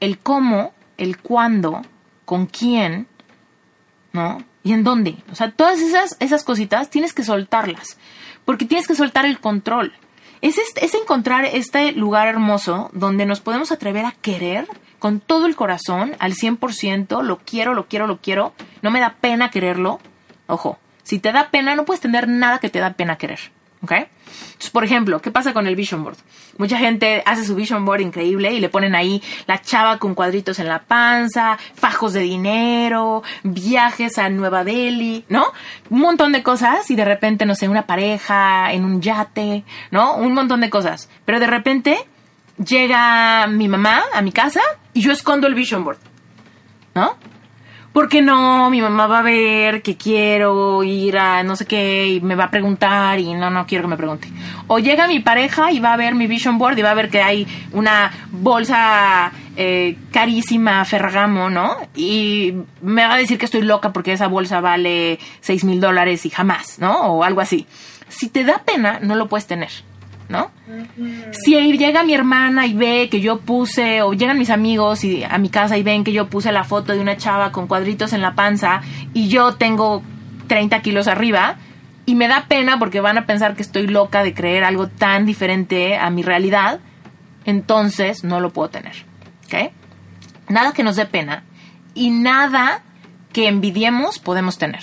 el 0.00 0.18
cómo, 0.18 0.72
el 0.96 1.18
cuándo, 1.18 1.82
con 2.24 2.46
quién, 2.46 3.06
¿no? 4.12 4.44
¿Y 4.62 4.72
en 4.72 4.84
dónde? 4.84 5.16
O 5.30 5.34
sea, 5.34 5.50
todas 5.50 5.80
esas, 5.80 6.16
esas 6.20 6.44
cositas 6.44 6.90
tienes 6.90 7.12
que 7.12 7.24
soltarlas, 7.24 7.98
porque 8.44 8.64
tienes 8.64 8.86
que 8.86 8.94
soltar 8.94 9.24
el 9.26 9.40
control. 9.40 9.92
Es, 10.40 10.58
este, 10.58 10.84
es 10.84 10.94
encontrar 10.94 11.44
este 11.44 11.92
lugar 11.92 12.28
hermoso 12.28 12.90
donde 12.92 13.26
nos 13.26 13.40
podemos 13.40 13.72
atrever 13.72 14.04
a 14.04 14.12
querer 14.12 14.68
con 14.98 15.20
todo 15.20 15.46
el 15.46 15.56
corazón, 15.56 16.16
al 16.18 16.34
100%, 16.34 17.22
lo 17.22 17.38
quiero, 17.38 17.74
lo 17.74 17.86
quiero, 17.86 18.06
lo 18.06 18.18
quiero, 18.18 18.52
no 18.82 18.90
me 18.90 19.00
da 19.00 19.16
pena 19.20 19.50
quererlo. 19.50 20.00
Ojo, 20.46 20.78
si 21.02 21.18
te 21.18 21.32
da 21.32 21.50
pena, 21.50 21.74
no 21.74 21.84
puedes 21.84 22.00
tener 22.00 22.28
nada 22.28 22.58
que 22.58 22.68
te 22.68 22.80
da 22.80 22.92
pena 22.92 23.16
querer. 23.16 23.38
¿Ok? 23.82 23.92
Entonces, 23.92 24.70
por 24.70 24.84
ejemplo, 24.84 25.20
¿qué 25.20 25.30
pasa 25.30 25.52
con 25.52 25.66
el 25.66 25.76
vision 25.76 26.02
board? 26.02 26.16
Mucha 26.56 26.78
gente 26.78 27.22
hace 27.24 27.44
su 27.44 27.54
vision 27.54 27.84
board 27.84 28.00
increíble 28.00 28.52
y 28.52 28.60
le 28.60 28.68
ponen 28.68 28.94
ahí 28.94 29.22
la 29.46 29.60
chava 29.60 29.98
con 29.98 30.14
cuadritos 30.14 30.58
en 30.58 30.66
la 30.66 30.80
panza, 30.80 31.58
fajos 31.74 32.12
de 32.12 32.20
dinero, 32.20 33.22
viajes 33.44 34.18
a 34.18 34.28
Nueva 34.28 34.64
Delhi, 34.64 35.24
¿no? 35.28 35.46
Un 35.90 36.00
montón 36.00 36.32
de 36.32 36.42
cosas 36.42 36.90
y 36.90 36.96
de 36.96 37.04
repente, 37.04 37.46
no 37.46 37.54
sé, 37.54 37.68
una 37.68 37.86
pareja 37.86 38.72
en 38.72 38.84
un 38.84 39.00
yate, 39.00 39.64
¿no? 39.92 40.16
Un 40.16 40.34
montón 40.34 40.60
de 40.60 40.70
cosas. 40.70 41.08
Pero 41.24 41.38
de 41.38 41.46
repente 41.46 41.98
llega 42.56 43.46
mi 43.46 43.68
mamá 43.68 44.02
a 44.12 44.22
mi 44.22 44.32
casa 44.32 44.60
y 44.92 45.00
yo 45.00 45.12
escondo 45.12 45.46
el 45.46 45.54
vision 45.54 45.84
board, 45.84 45.98
¿no? 46.94 47.16
Porque 47.98 48.22
no, 48.22 48.70
mi 48.70 48.80
mamá 48.80 49.08
va 49.08 49.18
a 49.18 49.22
ver 49.22 49.82
que 49.82 49.96
quiero 49.96 50.84
ir 50.84 51.18
a 51.18 51.42
no 51.42 51.56
sé 51.56 51.66
qué 51.66 52.06
y 52.06 52.20
me 52.20 52.36
va 52.36 52.44
a 52.44 52.50
preguntar 52.52 53.18
y 53.18 53.34
no, 53.34 53.50
no 53.50 53.66
quiero 53.66 53.82
que 53.82 53.88
me 53.88 53.96
pregunte. 53.96 54.28
O 54.68 54.78
llega 54.78 55.08
mi 55.08 55.18
pareja 55.18 55.72
y 55.72 55.80
va 55.80 55.94
a 55.94 55.96
ver 55.96 56.14
mi 56.14 56.28
vision 56.28 56.58
board 56.58 56.78
y 56.78 56.82
va 56.82 56.92
a 56.92 56.94
ver 56.94 57.10
que 57.10 57.20
hay 57.20 57.44
una 57.72 58.12
bolsa 58.30 59.32
eh, 59.56 59.96
carísima 60.12 60.84
Ferragamo, 60.84 61.50
¿no? 61.50 61.76
Y 61.96 62.54
me 62.82 63.04
va 63.04 63.14
a 63.14 63.18
decir 63.18 63.36
que 63.36 63.46
estoy 63.46 63.62
loca 63.62 63.92
porque 63.92 64.12
esa 64.12 64.28
bolsa 64.28 64.60
vale 64.60 65.18
seis 65.40 65.64
mil 65.64 65.80
dólares 65.80 66.24
y 66.24 66.30
jamás, 66.30 66.78
¿no? 66.78 67.00
O 67.00 67.24
algo 67.24 67.40
así. 67.40 67.66
Si 68.08 68.28
te 68.28 68.44
da 68.44 68.62
pena, 68.64 69.00
no 69.02 69.16
lo 69.16 69.26
puedes 69.28 69.48
tener. 69.48 69.70
¿No? 70.28 70.50
Si 71.32 71.54
llega 71.54 72.02
mi 72.02 72.14
hermana 72.14 72.66
y 72.66 72.74
ve 72.74 73.08
que 73.10 73.20
yo 73.20 73.40
puse, 73.40 74.02
o 74.02 74.12
llegan 74.12 74.38
mis 74.38 74.50
amigos 74.50 75.04
y 75.04 75.24
a 75.24 75.38
mi 75.38 75.48
casa 75.48 75.78
y 75.78 75.82
ven 75.82 76.04
que 76.04 76.12
yo 76.12 76.28
puse 76.28 76.52
la 76.52 76.64
foto 76.64 76.92
de 76.92 77.00
una 77.00 77.16
chava 77.16 77.52
con 77.52 77.66
cuadritos 77.66 78.12
en 78.12 78.20
la 78.20 78.34
panza 78.34 78.82
y 79.14 79.28
yo 79.28 79.54
tengo 79.54 80.02
30 80.48 80.80
kilos 80.82 81.08
arriba, 81.08 81.56
y 82.08 82.14
me 82.14 82.26
da 82.26 82.46
pena 82.48 82.78
porque 82.78 83.02
van 83.02 83.18
a 83.18 83.26
pensar 83.26 83.54
que 83.54 83.60
estoy 83.60 83.86
loca 83.86 84.22
de 84.22 84.32
creer 84.32 84.64
algo 84.64 84.88
tan 84.88 85.26
diferente 85.26 85.98
a 85.98 86.08
mi 86.08 86.22
realidad, 86.22 86.80
entonces 87.44 88.24
no 88.24 88.40
lo 88.40 88.50
puedo 88.50 88.70
tener, 88.70 89.04
¿ok? 89.44 89.72
Nada 90.48 90.72
que 90.72 90.82
nos 90.82 90.96
dé 90.96 91.04
pena 91.04 91.44
y 91.94 92.08
nada 92.08 92.82
que 93.34 93.46
envidiemos 93.46 94.18
podemos 94.18 94.56
tener, 94.56 94.80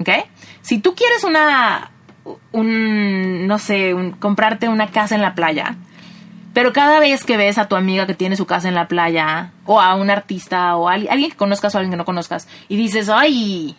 ¿ok? 0.00 0.08
Si 0.62 0.80
tú 0.80 0.96
quieres 0.96 1.22
una 1.22 1.92
un, 2.52 3.46
no 3.46 3.58
sé, 3.58 3.94
un, 3.94 4.12
comprarte 4.12 4.68
una 4.68 4.90
casa 4.90 5.14
en 5.14 5.22
la 5.22 5.34
playa. 5.34 5.76
Pero 6.52 6.72
cada 6.72 7.00
vez 7.00 7.24
que 7.24 7.36
ves 7.36 7.56
a 7.58 7.66
tu 7.66 7.76
amiga 7.76 8.06
que 8.06 8.14
tiene 8.14 8.36
su 8.36 8.46
casa 8.46 8.68
en 8.68 8.74
la 8.74 8.88
playa, 8.88 9.52
o 9.64 9.80
a 9.80 9.94
un 9.94 10.10
artista, 10.10 10.76
o 10.76 10.88
a 10.88 10.94
alguien 10.94 11.30
que 11.30 11.36
conozcas 11.36 11.74
o 11.74 11.78
alguien 11.78 11.92
que 11.92 11.96
no 11.96 12.04
conozcas, 12.04 12.46
y 12.68 12.76
dices, 12.76 13.08
ay, 13.08 13.74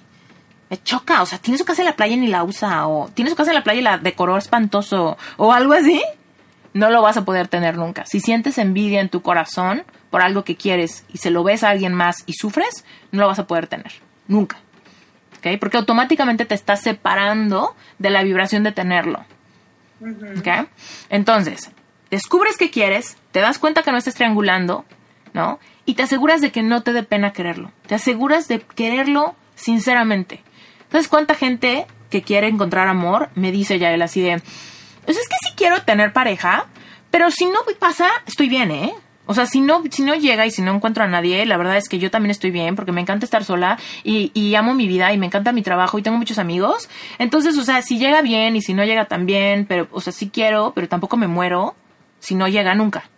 me 0.69 0.81
choca, 0.81 1.21
o 1.21 1.25
sea, 1.25 1.37
tiene 1.37 1.57
su 1.57 1.65
casa 1.65 1.83
en 1.83 1.87
la 1.87 1.95
playa 1.95 2.15
y 2.15 2.19
ni 2.19 2.27
la 2.27 2.43
usa, 2.43 2.87
o 2.87 3.09
tiene 3.13 3.29
su 3.29 3.35
casa 3.35 3.51
en 3.51 3.55
la 3.55 3.63
playa 3.63 3.79
y 3.79 3.83
la 3.83 3.97
decoró 3.99 4.37
espantoso, 4.37 5.17
o 5.37 5.53
algo 5.53 5.73
así, 5.73 6.01
no 6.73 6.89
lo 6.89 7.03
vas 7.03 7.17
a 7.17 7.25
poder 7.25 7.47
tener 7.47 7.77
nunca. 7.77 8.05
Si 8.07 8.19
sientes 8.19 8.57
envidia 8.57 9.01
en 9.01 9.09
tu 9.09 9.21
corazón 9.21 9.83
por 10.09 10.21
algo 10.21 10.43
que 10.43 10.55
quieres 10.55 11.05
y 11.13 11.19
se 11.19 11.29
lo 11.29 11.43
ves 11.43 11.63
a 11.63 11.69
alguien 11.69 11.93
más 11.93 12.23
y 12.25 12.33
sufres, 12.33 12.85
no 13.11 13.21
lo 13.21 13.27
vas 13.27 13.37
a 13.37 13.45
poder 13.45 13.67
tener, 13.67 13.91
nunca. 14.27 14.62
Porque 15.59 15.77
automáticamente 15.77 16.45
te 16.45 16.55
estás 16.55 16.81
separando 16.81 17.75
de 17.99 18.09
la 18.09 18.23
vibración 18.23 18.63
de 18.63 18.71
tenerlo. 18.71 19.25
Entonces, 21.09 21.71
descubres 22.09 22.57
que 22.57 22.69
quieres, 22.69 23.17
te 23.31 23.39
das 23.39 23.59
cuenta 23.59 23.83
que 23.83 23.91
no 23.91 23.97
estás 23.97 24.15
triangulando, 24.15 24.85
¿no? 25.33 25.59
Y 25.85 25.95
te 25.95 26.03
aseguras 26.03 26.41
de 26.41 26.51
que 26.51 26.63
no 26.63 26.81
te 26.81 26.93
dé 26.93 27.03
pena 27.03 27.33
quererlo. 27.33 27.71
Te 27.87 27.95
aseguras 27.95 28.47
de 28.47 28.61
quererlo 28.61 29.35
sinceramente. 29.55 30.43
Entonces, 30.83 31.07
¿cuánta 31.07 31.35
gente 31.35 31.87
que 32.09 32.21
quiere 32.21 32.47
encontrar 32.47 32.87
amor 32.87 33.29
me 33.35 33.51
dice 33.51 33.79
ya 33.79 33.91
él 33.91 34.01
así 34.01 34.21
de, 34.21 34.41
pues 35.05 35.17
es 35.17 35.27
que 35.27 35.35
sí 35.43 35.53
quiero 35.55 35.81
tener 35.81 36.13
pareja, 36.13 36.67
pero 37.09 37.31
si 37.31 37.45
no 37.45 37.59
pasa, 37.79 38.09
estoy 38.27 38.49
bien, 38.49 38.71
¿eh? 38.71 38.93
O 39.25 39.33
sea, 39.33 39.45
si 39.45 39.61
no, 39.61 39.81
si 39.89 40.03
no 40.03 40.15
llega 40.15 40.45
y 40.45 40.51
si 40.51 40.61
no 40.61 40.75
encuentro 40.75 41.03
a 41.03 41.07
nadie, 41.07 41.45
la 41.45 41.55
verdad 41.55 41.77
es 41.77 41.87
que 41.87 41.97
yo 41.97 42.11
también 42.11 42.31
estoy 42.31 42.51
bien 42.51 42.75
porque 42.75 42.91
me 42.91 42.99
encanta 42.99 43.25
estar 43.25 43.45
sola 43.45 43.79
y, 44.03 44.31
y 44.33 44.55
amo 44.55 44.73
mi 44.73 44.87
vida 44.87 45.13
y 45.13 45.17
me 45.17 45.27
encanta 45.27 45.53
mi 45.53 45.61
trabajo 45.61 45.97
y 45.97 46.01
tengo 46.01 46.17
muchos 46.17 46.39
amigos. 46.39 46.89
Entonces, 47.19 47.57
o 47.57 47.63
sea, 47.63 47.81
si 47.81 47.97
llega 47.97 48.21
bien 48.21 48.55
y 48.57 48.61
si 48.61 48.73
no 48.73 48.83
llega 48.83 49.05
también, 49.05 49.65
pero, 49.65 49.87
o 49.91 50.01
sea, 50.01 50.11
sí 50.11 50.29
quiero, 50.29 50.73
pero 50.75 50.89
tampoco 50.89 51.15
me 51.15 51.27
muero 51.27 51.75
si 52.19 52.35
no 52.35 52.47
llega 52.47 52.75
nunca. 52.75 53.09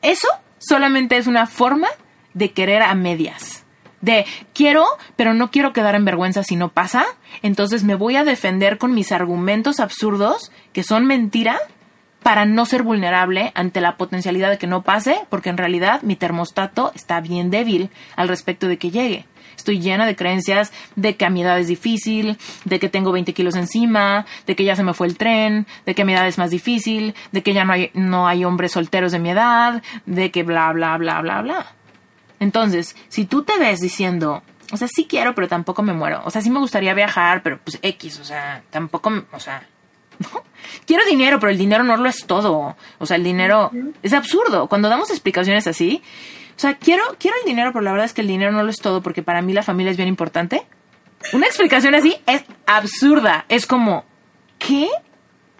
Eso 0.00 0.28
solamente 0.58 1.16
es 1.16 1.26
una 1.26 1.46
forma 1.46 1.88
de 2.34 2.52
querer 2.52 2.82
a 2.82 2.94
medias. 2.94 3.64
De 4.00 4.26
quiero, 4.52 4.84
pero 5.16 5.32
no 5.32 5.50
quiero 5.50 5.72
quedar 5.72 5.94
en 5.94 6.04
vergüenza 6.04 6.42
si 6.42 6.56
no 6.56 6.68
pasa. 6.68 7.06
Entonces 7.42 7.84
me 7.84 7.94
voy 7.94 8.16
a 8.16 8.24
defender 8.24 8.76
con 8.76 8.92
mis 8.92 9.12
argumentos 9.12 9.80
absurdos 9.80 10.52
que 10.74 10.82
son 10.82 11.06
mentira 11.06 11.58
para 12.24 12.46
no 12.46 12.64
ser 12.64 12.82
vulnerable 12.82 13.52
ante 13.54 13.82
la 13.82 13.98
potencialidad 13.98 14.48
de 14.50 14.56
que 14.56 14.66
no 14.66 14.82
pase, 14.82 15.20
porque 15.28 15.50
en 15.50 15.58
realidad 15.58 16.00
mi 16.02 16.16
termostato 16.16 16.90
está 16.94 17.20
bien 17.20 17.50
débil 17.50 17.90
al 18.16 18.28
respecto 18.28 18.66
de 18.66 18.78
que 18.78 18.90
llegue. 18.90 19.26
Estoy 19.56 19.78
llena 19.78 20.06
de 20.06 20.16
creencias 20.16 20.72
de 20.96 21.16
que 21.16 21.26
a 21.26 21.30
mi 21.30 21.42
edad 21.42 21.58
es 21.58 21.68
difícil, 21.68 22.38
de 22.64 22.80
que 22.80 22.88
tengo 22.88 23.12
20 23.12 23.34
kilos 23.34 23.54
encima, 23.56 24.24
de 24.46 24.56
que 24.56 24.64
ya 24.64 24.74
se 24.74 24.82
me 24.82 24.94
fue 24.94 25.06
el 25.06 25.18
tren, 25.18 25.66
de 25.84 25.94
que 25.94 26.00
a 26.00 26.04
mi 26.06 26.14
edad 26.14 26.26
es 26.26 26.38
más 26.38 26.50
difícil, 26.50 27.14
de 27.30 27.42
que 27.42 27.52
ya 27.52 27.66
no 27.66 27.74
hay, 27.74 27.90
no 27.92 28.26
hay 28.26 28.46
hombres 28.46 28.72
solteros 28.72 29.12
de 29.12 29.18
mi 29.18 29.28
edad, 29.28 29.82
de 30.06 30.30
que 30.30 30.44
bla, 30.44 30.72
bla, 30.72 30.96
bla, 30.96 31.20
bla, 31.20 31.42
bla. 31.42 31.66
Entonces, 32.40 32.96
si 33.08 33.26
tú 33.26 33.44
te 33.44 33.58
ves 33.58 33.80
diciendo, 33.80 34.42
o 34.72 34.78
sea, 34.78 34.88
sí 34.88 35.06
quiero, 35.06 35.34
pero 35.34 35.46
tampoco 35.46 35.82
me 35.82 35.92
muero, 35.92 36.22
o 36.24 36.30
sea, 36.30 36.40
sí 36.40 36.50
me 36.50 36.58
gustaría 36.58 36.94
viajar, 36.94 37.42
pero 37.42 37.58
pues 37.62 37.78
X, 37.82 38.18
o 38.18 38.24
sea, 38.24 38.62
tampoco, 38.70 39.12
o 39.30 39.40
sea, 39.40 39.68
Quiero 40.86 41.04
dinero, 41.06 41.38
pero 41.40 41.50
el 41.50 41.58
dinero 41.58 41.84
no 41.84 41.96
lo 41.96 42.08
es 42.08 42.26
todo. 42.26 42.76
O 42.98 43.06
sea, 43.06 43.16
el 43.16 43.24
dinero 43.24 43.70
es 44.02 44.12
absurdo. 44.12 44.68
Cuando 44.68 44.88
damos 44.88 45.10
explicaciones 45.10 45.66
así, 45.66 46.02
o 46.56 46.58
sea, 46.58 46.74
quiero, 46.74 47.02
quiero 47.18 47.36
el 47.42 47.48
dinero, 47.48 47.72
pero 47.72 47.82
la 47.82 47.90
verdad 47.92 48.06
es 48.06 48.12
que 48.12 48.20
el 48.20 48.28
dinero 48.28 48.52
no 48.52 48.62
lo 48.62 48.70
es 48.70 48.78
todo 48.78 49.02
porque 49.02 49.22
para 49.22 49.42
mí 49.42 49.52
la 49.52 49.62
familia 49.62 49.90
es 49.90 49.96
bien 49.96 50.08
importante. 50.08 50.66
Una 51.32 51.46
explicación 51.46 51.94
así 51.94 52.16
es 52.26 52.44
absurda. 52.66 53.44
Es 53.48 53.66
como, 53.66 54.04
¿qué? 54.58 54.88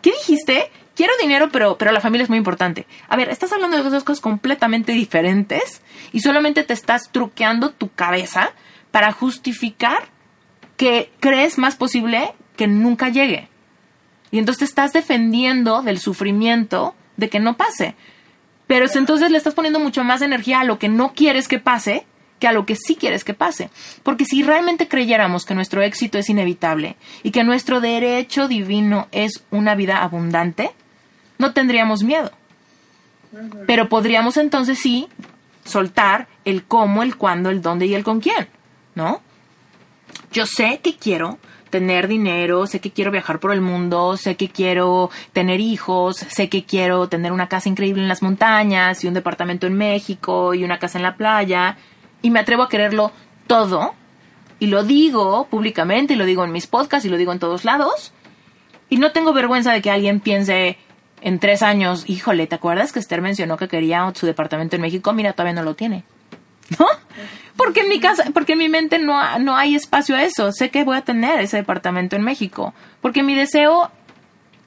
¿Qué 0.02 0.12
dijiste? 0.12 0.70
Quiero 0.94 1.12
dinero, 1.20 1.48
pero, 1.50 1.76
pero 1.76 1.90
la 1.90 2.00
familia 2.00 2.24
es 2.24 2.28
muy 2.28 2.38
importante. 2.38 2.86
A 3.08 3.16
ver, 3.16 3.28
estás 3.28 3.52
hablando 3.52 3.76
de 3.76 3.82
dos 3.82 4.04
cosas 4.04 4.20
completamente 4.20 4.92
diferentes 4.92 5.82
y 6.12 6.20
solamente 6.20 6.62
te 6.62 6.72
estás 6.72 7.10
truqueando 7.10 7.70
tu 7.70 7.90
cabeza 7.90 8.52
para 8.92 9.10
justificar 9.10 10.08
que 10.76 11.10
crees 11.18 11.58
más 11.58 11.74
posible 11.74 12.34
que 12.56 12.68
nunca 12.68 13.08
llegue. 13.08 13.48
Y 14.34 14.38
entonces 14.40 14.58
te 14.58 14.64
estás 14.64 14.92
defendiendo 14.92 15.82
del 15.82 16.00
sufrimiento 16.00 16.96
de 17.16 17.28
que 17.28 17.38
no 17.38 17.56
pase. 17.56 17.94
Pero 18.66 18.86
entonces 18.92 19.30
le 19.30 19.38
estás 19.38 19.54
poniendo 19.54 19.78
mucho 19.78 20.02
más 20.02 20.22
energía 20.22 20.58
a 20.58 20.64
lo 20.64 20.80
que 20.80 20.88
no 20.88 21.12
quieres 21.12 21.46
que 21.46 21.60
pase 21.60 22.04
que 22.40 22.48
a 22.48 22.52
lo 22.52 22.66
que 22.66 22.74
sí 22.74 22.96
quieres 22.96 23.22
que 23.22 23.32
pase. 23.32 23.70
Porque 24.02 24.24
si 24.24 24.42
realmente 24.42 24.88
creyéramos 24.88 25.44
que 25.44 25.54
nuestro 25.54 25.82
éxito 25.82 26.18
es 26.18 26.28
inevitable 26.28 26.96
y 27.22 27.30
que 27.30 27.44
nuestro 27.44 27.80
derecho 27.80 28.48
divino 28.48 29.06
es 29.12 29.44
una 29.52 29.76
vida 29.76 30.02
abundante, 30.02 30.72
no 31.38 31.52
tendríamos 31.52 32.02
miedo. 32.02 32.32
Pero 33.68 33.88
podríamos 33.88 34.36
entonces 34.36 34.80
sí 34.80 35.06
soltar 35.64 36.26
el 36.44 36.64
cómo, 36.64 37.04
el 37.04 37.16
cuándo, 37.16 37.50
el 37.50 37.62
dónde 37.62 37.86
y 37.86 37.94
el 37.94 38.02
con 38.02 38.20
quién, 38.20 38.48
¿no? 38.96 39.22
Yo 40.32 40.44
sé 40.44 40.80
que 40.82 40.96
quiero 40.96 41.38
tener 41.74 42.06
dinero, 42.06 42.68
sé 42.68 42.78
que 42.78 42.92
quiero 42.92 43.10
viajar 43.10 43.40
por 43.40 43.50
el 43.50 43.60
mundo, 43.60 44.16
sé 44.16 44.36
que 44.36 44.48
quiero 44.48 45.10
tener 45.32 45.58
hijos, 45.58 46.18
sé 46.18 46.48
que 46.48 46.64
quiero 46.64 47.08
tener 47.08 47.32
una 47.32 47.48
casa 47.48 47.68
increíble 47.68 48.00
en 48.00 48.06
las 48.06 48.22
montañas 48.22 49.02
y 49.02 49.08
un 49.08 49.14
departamento 49.14 49.66
en 49.66 49.74
México 49.74 50.54
y 50.54 50.62
una 50.62 50.78
casa 50.78 50.98
en 50.98 51.02
la 51.02 51.16
playa 51.16 51.76
y 52.22 52.30
me 52.30 52.38
atrevo 52.38 52.62
a 52.62 52.68
quererlo 52.68 53.10
todo 53.48 53.92
y 54.60 54.68
lo 54.68 54.84
digo 54.84 55.48
públicamente 55.50 56.14
y 56.14 56.16
lo 56.16 56.26
digo 56.26 56.44
en 56.44 56.52
mis 56.52 56.68
podcasts 56.68 57.06
y 57.06 57.08
lo 57.08 57.16
digo 57.16 57.32
en 57.32 57.40
todos 57.40 57.64
lados 57.64 58.12
y 58.88 58.98
no 58.98 59.10
tengo 59.10 59.32
vergüenza 59.32 59.72
de 59.72 59.82
que 59.82 59.90
alguien 59.90 60.20
piense 60.20 60.78
en 61.22 61.40
tres 61.40 61.64
años, 61.64 62.04
híjole, 62.06 62.46
¿te 62.46 62.54
acuerdas 62.54 62.92
que 62.92 63.00
Esther 63.00 63.20
mencionó 63.20 63.56
que 63.56 63.66
quería 63.66 64.08
su 64.14 64.26
departamento 64.26 64.76
en 64.76 64.82
México? 64.82 65.12
Mira, 65.12 65.32
todavía 65.32 65.54
no 65.54 65.64
lo 65.64 65.74
tiene. 65.74 66.04
¿No? 66.78 66.86
Porque 67.56 67.80
en 67.80 67.88
mi 67.88 68.00
casa, 68.00 68.24
porque 68.32 68.52
en 68.52 68.58
mi 68.58 68.68
mente 68.68 68.98
no, 68.98 69.38
no 69.38 69.56
hay 69.56 69.74
espacio 69.74 70.16
a 70.16 70.22
eso. 70.24 70.50
Sé 70.52 70.70
que 70.70 70.84
voy 70.84 70.96
a 70.96 71.02
tener 71.02 71.40
ese 71.40 71.58
departamento 71.58 72.16
en 72.16 72.22
México. 72.22 72.74
Porque 73.00 73.22
mi 73.22 73.34
deseo 73.34 73.90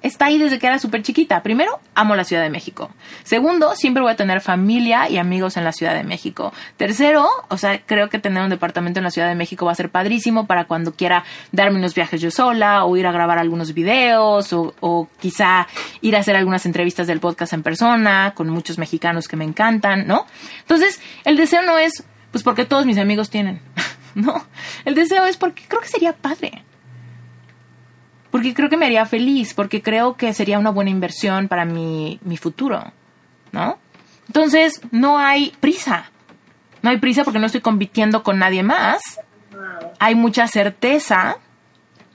está 0.01 0.25
ahí 0.25 0.37
desde 0.37 0.59
que 0.59 0.67
era 0.67 0.79
súper 0.79 1.01
chiquita. 1.01 1.41
Primero, 1.43 1.79
amo 1.95 2.15
la 2.15 2.23
Ciudad 2.23 2.43
de 2.43 2.49
México. 2.49 2.91
Segundo, 3.23 3.75
siempre 3.75 4.01
voy 4.01 4.11
a 4.11 4.15
tener 4.15 4.41
familia 4.41 5.09
y 5.09 5.17
amigos 5.17 5.57
en 5.57 5.63
la 5.63 5.71
Ciudad 5.71 5.93
de 5.93 6.03
México. 6.03 6.53
Tercero, 6.77 7.27
o 7.49 7.57
sea, 7.57 7.81
creo 7.85 8.09
que 8.09 8.19
tener 8.19 8.43
un 8.43 8.49
departamento 8.49 8.99
en 8.99 9.03
la 9.03 9.11
Ciudad 9.11 9.27
de 9.27 9.35
México 9.35 9.65
va 9.65 9.71
a 9.71 9.75
ser 9.75 9.89
padrísimo 9.89 10.47
para 10.47 10.65
cuando 10.65 10.93
quiera 10.93 11.23
darme 11.51 11.79
unos 11.79 11.95
viajes 11.95 12.21
yo 12.21 12.31
sola 12.31 12.85
o 12.85 12.95
ir 12.97 13.07
a 13.07 13.11
grabar 13.11 13.39
algunos 13.39 13.73
videos 13.73 14.53
o, 14.53 14.73
o 14.79 15.07
quizá 15.19 15.67
ir 16.01 16.15
a 16.15 16.19
hacer 16.19 16.35
algunas 16.35 16.65
entrevistas 16.65 17.07
del 17.07 17.19
podcast 17.19 17.53
en 17.53 17.63
persona 17.63 18.33
con 18.35 18.49
muchos 18.49 18.77
mexicanos 18.77 19.27
que 19.27 19.35
me 19.35 19.45
encantan, 19.45 20.07
¿no? 20.07 20.25
Entonces, 20.61 21.01
el 21.25 21.37
deseo 21.37 21.61
no 21.61 21.77
es, 21.77 22.03
pues 22.31 22.43
porque 22.43 22.65
todos 22.65 22.85
mis 22.85 22.97
amigos 22.97 23.29
tienen, 23.29 23.61
¿no? 24.15 24.45
El 24.85 24.95
deseo 24.95 25.25
es 25.25 25.37
porque 25.37 25.63
creo 25.67 25.81
que 25.81 25.87
sería 25.87 26.13
padre 26.13 26.63
porque 28.37 28.53
creo 28.53 28.69
que 28.69 28.77
me 28.77 28.85
haría 28.85 29.07
feliz, 29.07 29.55
porque 29.55 29.81
creo 29.81 30.15
que 30.15 30.31
sería 30.31 30.59
una 30.59 30.69
buena 30.69 30.91
inversión 30.91 31.47
para 31.47 31.65
mi, 31.65 32.19
mi 32.21 32.37
futuro, 32.37 32.93
¿no? 33.51 33.79
Entonces, 34.27 34.79
no 34.91 35.17
hay 35.17 35.55
prisa. 35.59 36.11
No 36.83 36.91
hay 36.91 36.99
prisa 36.99 37.23
porque 37.23 37.39
no 37.39 37.47
estoy 37.47 37.61
compitiendo 37.61 38.21
con 38.21 38.37
nadie 38.37 38.61
más. 38.61 39.01
Hay 39.97 40.13
mucha 40.13 40.47
certeza, 40.47 41.37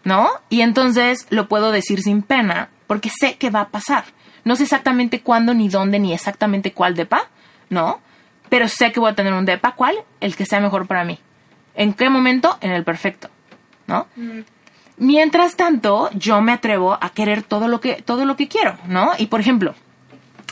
¿no? 0.04 0.28
Y 0.48 0.60
entonces 0.60 1.26
lo 1.30 1.48
puedo 1.48 1.72
decir 1.72 2.00
sin 2.02 2.22
pena, 2.22 2.68
porque 2.86 3.10
sé 3.10 3.34
que 3.34 3.50
va 3.50 3.62
a 3.62 3.68
pasar. 3.70 4.04
No 4.44 4.54
sé 4.54 4.62
exactamente 4.62 5.22
cuándo, 5.22 5.54
ni 5.54 5.68
dónde, 5.68 5.98
ni 5.98 6.12
exactamente 6.12 6.72
cuál 6.72 6.94
depa, 6.94 7.30
¿no? 7.68 8.00
Pero 8.48 8.68
sé 8.68 8.92
que 8.92 9.00
voy 9.00 9.10
a 9.10 9.16
tener 9.16 9.32
un 9.32 9.44
depa. 9.44 9.72
¿Cuál? 9.72 9.96
El 10.20 10.36
que 10.36 10.46
sea 10.46 10.60
mejor 10.60 10.86
para 10.86 11.04
mí. 11.04 11.18
¿En 11.74 11.94
qué 11.94 12.08
momento? 12.10 12.58
En 12.60 12.70
el 12.70 12.84
perfecto, 12.84 13.28
¿no? 13.88 14.06
Mm. 14.14 14.42
Mientras 15.02 15.56
tanto, 15.56 16.10
yo 16.14 16.40
me 16.42 16.52
atrevo 16.52 16.96
a 17.00 17.10
querer 17.10 17.42
todo 17.42 17.66
lo 17.66 17.80
que, 17.80 17.94
todo 18.02 18.24
lo 18.24 18.36
que 18.36 18.46
quiero, 18.46 18.78
¿no? 18.86 19.10
Y 19.18 19.26
por 19.26 19.40
ejemplo, 19.40 19.74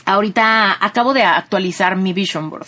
ahorita 0.03 0.75
acabo 0.85 1.13
de 1.13 1.23
actualizar 1.23 1.95
mi 1.95 2.11
vision 2.11 2.49
board. 2.49 2.67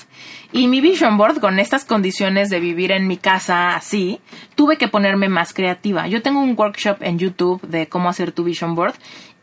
Y 0.54 0.70
mi 0.70 0.80
vision 0.80 1.18
board, 1.18 1.42
con 1.42 1.60
estas 1.60 1.84
condiciones 1.84 2.50
de 2.50 2.62
vivir 2.62 2.94
en 2.94 3.06
mi 3.06 3.18
casa 3.18 3.76
así, 3.76 4.22
tuve 4.56 4.78
que 4.78 4.88
ponerme 4.88 5.28
más 5.28 5.54
creativa. 5.54 6.08
Yo 6.08 6.22
tengo 6.22 6.40
un 6.40 6.56
workshop 6.58 7.00
en 7.02 7.20
YouTube 7.20 7.62
de 7.64 7.90
cómo 7.90 8.08
hacer 8.08 8.32
tu 8.32 8.46
vision 8.46 8.76
board 8.76 8.94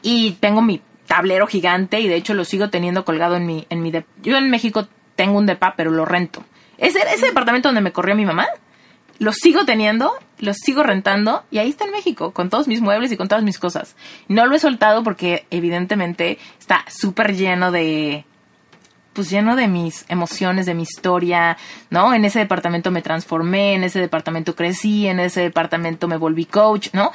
y 0.00 0.30
tengo 0.40 0.62
mi 0.62 0.80
tablero 1.06 1.46
gigante 1.46 2.00
y 2.00 2.08
de 2.08 2.14
hecho 2.14 2.32
lo 2.32 2.46
sigo 2.46 2.70
teniendo 2.70 3.04
colgado 3.04 3.36
en 3.36 3.44
mi, 3.44 3.66
en 3.68 3.82
mi 3.82 3.92
Yo 4.22 4.38
en 4.38 4.48
México 4.48 4.88
tengo 5.14 5.36
un 5.36 5.44
depa, 5.44 5.74
pero 5.76 5.90
lo 5.90 6.06
rento. 6.06 6.42
Ese, 6.78 7.00
ese 7.00 7.26
departamento 7.26 7.68
donde 7.68 7.82
me 7.82 7.92
corrió 7.92 8.16
mi 8.16 8.24
mamá, 8.24 8.46
lo 9.20 9.32
sigo 9.34 9.66
teniendo, 9.66 10.14
lo 10.38 10.54
sigo 10.54 10.82
rentando 10.82 11.44
y 11.50 11.58
ahí 11.58 11.68
está 11.68 11.84
en 11.84 11.92
México, 11.92 12.32
con 12.32 12.48
todos 12.48 12.66
mis 12.66 12.80
muebles 12.80 13.12
y 13.12 13.18
con 13.18 13.28
todas 13.28 13.44
mis 13.44 13.58
cosas. 13.58 13.94
No 14.28 14.46
lo 14.46 14.56
he 14.56 14.58
soltado 14.58 15.04
porque 15.04 15.46
evidentemente 15.50 16.38
está 16.58 16.86
súper 16.88 17.36
lleno 17.36 17.70
de, 17.70 18.24
pues 19.12 19.28
lleno 19.28 19.56
de 19.56 19.68
mis 19.68 20.06
emociones, 20.08 20.64
de 20.64 20.72
mi 20.72 20.84
historia, 20.84 21.58
¿no? 21.90 22.14
En 22.14 22.24
ese 22.24 22.38
departamento 22.38 22.90
me 22.90 23.02
transformé, 23.02 23.74
en 23.74 23.84
ese 23.84 24.00
departamento 24.00 24.56
crecí, 24.56 25.06
en 25.06 25.20
ese 25.20 25.42
departamento 25.42 26.08
me 26.08 26.16
volví 26.16 26.46
coach, 26.46 26.88
¿no? 26.94 27.12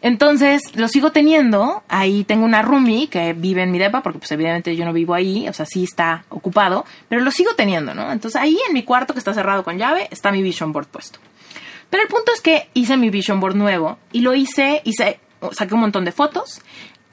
Entonces, 0.00 0.74
lo 0.74 0.88
sigo 0.88 1.12
teniendo, 1.12 1.82
ahí 1.86 2.24
tengo 2.24 2.46
una 2.46 2.62
roomie 2.62 3.08
que 3.08 3.34
vive 3.34 3.62
en 3.62 3.72
mi 3.72 3.78
depa, 3.78 4.02
porque 4.02 4.20
pues 4.20 4.32
evidentemente 4.32 4.74
yo 4.74 4.86
no 4.86 4.94
vivo 4.94 5.12
ahí, 5.12 5.46
o 5.50 5.52
sea, 5.52 5.66
sí 5.66 5.84
está 5.84 6.24
ocupado, 6.30 6.86
pero 7.10 7.20
lo 7.20 7.30
sigo 7.30 7.54
teniendo, 7.54 7.94
¿no? 7.94 8.10
Entonces, 8.10 8.40
ahí 8.40 8.56
en 8.66 8.72
mi 8.72 8.84
cuarto 8.84 9.12
que 9.12 9.18
está 9.18 9.34
cerrado 9.34 9.64
con 9.64 9.76
llave, 9.76 10.08
está 10.10 10.32
mi 10.32 10.42
vision 10.42 10.72
board 10.72 10.86
puesto. 10.86 11.18
Pero 11.92 12.04
el 12.04 12.08
punto 12.08 12.32
es 12.32 12.40
que 12.40 12.70
hice 12.72 12.96
mi 12.96 13.10
vision 13.10 13.38
board 13.38 13.54
nuevo 13.54 13.98
y 14.12 14.22
lo 14.22 14.34
hice, 14.34 14.80
hice, 14.84 15.20
saqué 15.50 15.74
un 15.74 15.80
montón 15.80 16.06
de 16.06 16.12
fotos, 16.12 16.62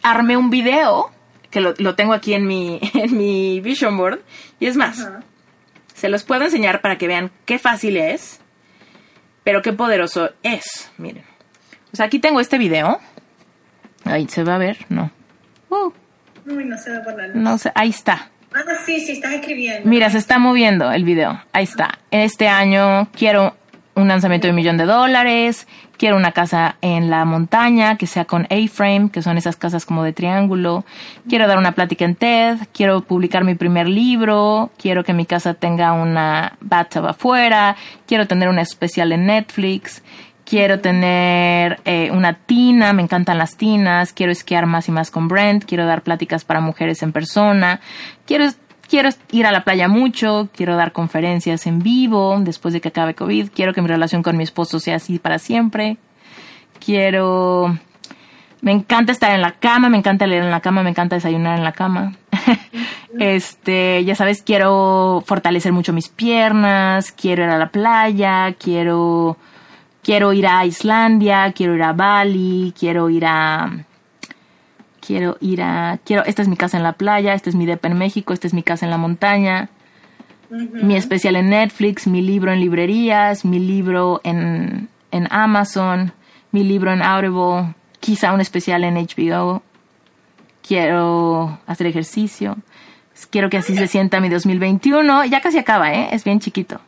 armé 0.01 0.38
un 0.38 0.49
video, 0.49 1.11
que 1.51 1.59
lo, 1.59 1.95
tengo 1.95 2.13
aquí 2.13 2.34
en 2.34 2.47
mi, 2.47 2.80
en 2.93 3.17
mi 3.17 3.59
vision 3.59 3.97
board, 3.97 4.21
y 4.57 4.67
es 4.67 4.77
más, 4.77 5.05
se 5.93 6.07
los 6.07 6.23
puedo 6.23 6.45
enseñar 6.45 6.80
para 6.80 6.97
que 6.97 7.09
vean 7.09 7.30
qué 7.43 7.59
fácil 7.59 7.97
es, 7.97 8.39
pero 9.43 9.61
qué 9.61 9.73
poderoso 9.73 10.30
es. 10.43 10.89
Miren. 10.97 11.25
O 11.91 11.97
sea, 11.97 12.05
aquí 12.05 12.19
tengo 12.19 12.39
este 12.39 12.57
video. 12.57 13.01
Ahí 14.05 14.30
se 14.30 14.45
va 14.45 14.55
a 14.55 14.59
ver, 14.59 14.86
no. 14.88 15.11
Uh. 15.69 15.91
Uy, 16.45 16.63
no 16.63 16.77
se 16.77 16.93
va 16.93 17.03
por 17.03 17.17
la 17.17 17.27
No 17.27 17.57
sé, 17.57 17.69
ahí 17.75 17.89
está. 17.89 18.30
Ah, 18.53 18.63
sí, 18.86 19.01
sí, 19.01 19.11
estás 19.11 19.34
escribiendo. 19.34 19.89
Mira, 19.89 20.09
se 20.09 20.19
está 20.19 20.39
moviendo 20.39 20.89
el 20.89 21.03
video. 21.03 21.43
Ahí 21.51 21.65
está. 21.65 21.99
Este 22.11 22.47
año 22.47 23.09
quiero 23.11 23.59
un 24.02 24.08
lanzamiento 24.08 24.47
de 24.47 24.52
un 24.52 24.56
millón 24.56 24.78
de 24.78 24.86
dólares, 24.86 25.68
quiero 25.97 26.16
una 26.16 26.32
casa 26.32 26.78
en 26.82 27.10
la 27.10 27.26
montaña 27.26 27.97
que 27.97 28.08
sea 28.08 28.26
con 28.26 28.45
A-frame, 28.45 29.10
que 29.12 29.22
son 29.22 29.38
esas 29.38 29.56
casas 29.56 29.86
como 29.86 30.04
de 30.04 30.14
triángulo, 30.14 30.86
quiero 31.28 31.47
dar 31.47 31.58
una 31.58 31.74
plática 31.74 32.06
en 32.06 32.16
TED, 32.16 32.58
quiero 32.74 33.02
publicar 33.02 33.43
mi 33.43 33.56
primer 33.56 33.88
libro, 33.88 34.72
quiero 34.78 35.04
que 35.04 35.14
mi 35.14 35.26
casa 35.26 35.54
tenga 35.54 35.93
una 35.93 36.58
bathtub 36.62 37.08
afuera, 37.08 37.76
quiero 38.08 38.28
tener 38.28 38.50
una 38.50 38.62
especial 38.62 39.12
en 39.12 39.26
Netflix, 39.26 40.02
quiero 40.45 40.80
tener 40.80 41.80
eh, 41.86 42.10
una 42.12 42.34
tina, 42.34 42.91
me 42.93 43.04
encantan 43.04 43.38
las 43.38 43.56
tinas, 43.56 44.14
quiero 44.14 44.32
esquiar 44.32 44.66
más 44.66 44.88
y 44.88 44.91
más 44.91 45.12
con 45.12 45.28
Brent, 45.28 45.66
quiero 45.66 45.86
dar 45.86 46.02
pláticas 46.02 46.43
para 46.43 46.60
mujeres 46.60 47.04
en 47.04 47.12
persona, 47.12 47.82
quiero 48.26 48.45
quiero 48.90 49.10
ir 49.32 49.46
a 49.46 49.52
la 49.52 49.64
playa 49.64 49.88
mucho, 49.88 50.50
quiero 50.56 50.76
dar 50.76 50.92
conferencias 50.92 51.68
en 51.68 51.80
vivo 51.80 52.38
después 52.40 52.74
de 52.74 52.82
que 52.82 52.90
acabe 52.90 53.14
COVID, 53.14 53.50
quiero 53.54 53.74
que 53.74 53.82
mi 53.82 53.88
relación 53.88 54.24
con 54.24 54.36
mi 54.36 54.44
esposo 54.44 54.80
sea 54.80 54.96
así 54.96 55.20
para 55.20 55.40
siempre, 55.40 55.98
quiero... 56.84 57.78
Me 58.62 58.74
encanta 58.74 59.14
estar 59.14 59.34
en 59.34 59.42
la 59.42 59.54
cama, 59.54 59.88
me 59.88 59.98
encanta 59.98 60.28
leer 60.28 60.44
en 60.44 60.52
la 60.52 60.60
cama, 60.60 60.84
me 60.84 60.90
encanta 60.90 61.16
desayunar 61.16 61.58
en 61.58 61.64
la 61.64 61.72
cama. 61.72 62.18
este, 63.20 64.04
ya 64.04 64.16
sabes, 64.16 64.42
quiero 64.42 65.24
fortalecer 65.26 65.72
mucho 65.72 65.94
mis 65.94 66.10
piernas, 66.10 67.14
quiero 67.14 67.46
ir 67.46 67.50
a 67.52 67.58
la 67.58 67.70
playa, 67.70 68.54
quiero 68.60 69.38
quiero 70.04 70.34
ir 70.34 70.48
a 70.48 70.66
Islandia, 70.66 71.54
quiero 71.54 71.76
ir 71.76 71.84
a 71.84 71.94
Bali, 71.94 72.74
quiero 72.78 73.10
ir 73.10 73.26
a 73.26 73.86
quiero 75.10 75.38
ir 75.41 75.64
a, 75.64 75.97
quiero, 76.05 76.24
esta 76.26 76.43
es 76.43 76.47
mi 76.47 76.55
casa 76.55 76.78
en 76.78 76.84
la 76.84 76.93
playa, 76.93 77.34
este 77.34 77.49
es 77.49 77.55
mi 77.55 77.66
depa 77.66 77.88
en 77.88 77.97
México, 77.97 78.32
esta 78.32 78.45
es 78.45 78.53
mi 78.53 78.62
casa 78.62 78.86
en 78.86 78.91
la 78.91 78.99
montaña, 78.99 79.70
mi 80.51 80.95
especial 80.95 81.36
en 81.36 81.49
Netflix, 81.49 82.05
mi 82.05 82.22
libro 82.22 82.53
en 82.53 82.60
librerías, 82.60 83.43
mi 83.43 83.57
libro 83.57 84.22
en, 84.24 84.88
en 85.10 85.28
Amazon, 85.32 86.14
mi 86.51 86.64
libro 86.64 86.93
en 86.93 87.01
Audible, 87.01 87.74
quizá 87.99 88.34
un 88.34 88.39
especial 88.39 88.84
en 88.84 88.97
HBO, 88.97 89.64
quiero 90.62 91.57
hacer 91.66 91.88
ejercicio, 91.88 92.57
quiero 93.32 93.49
que 93.49 93.57
así 93.57 93.76
se 93.76 93.88
sienta 93.88 94.20
mi 94.20 94.30
2021, 94.30 95.26
ya 95.26 95.41
casi 95.41 95.57
acaba, 95.57 95.91
¿eh? 95.91 96.10
Es 96.12 96.24
bien 96.24 96.39
chiquito. 96.39 96.82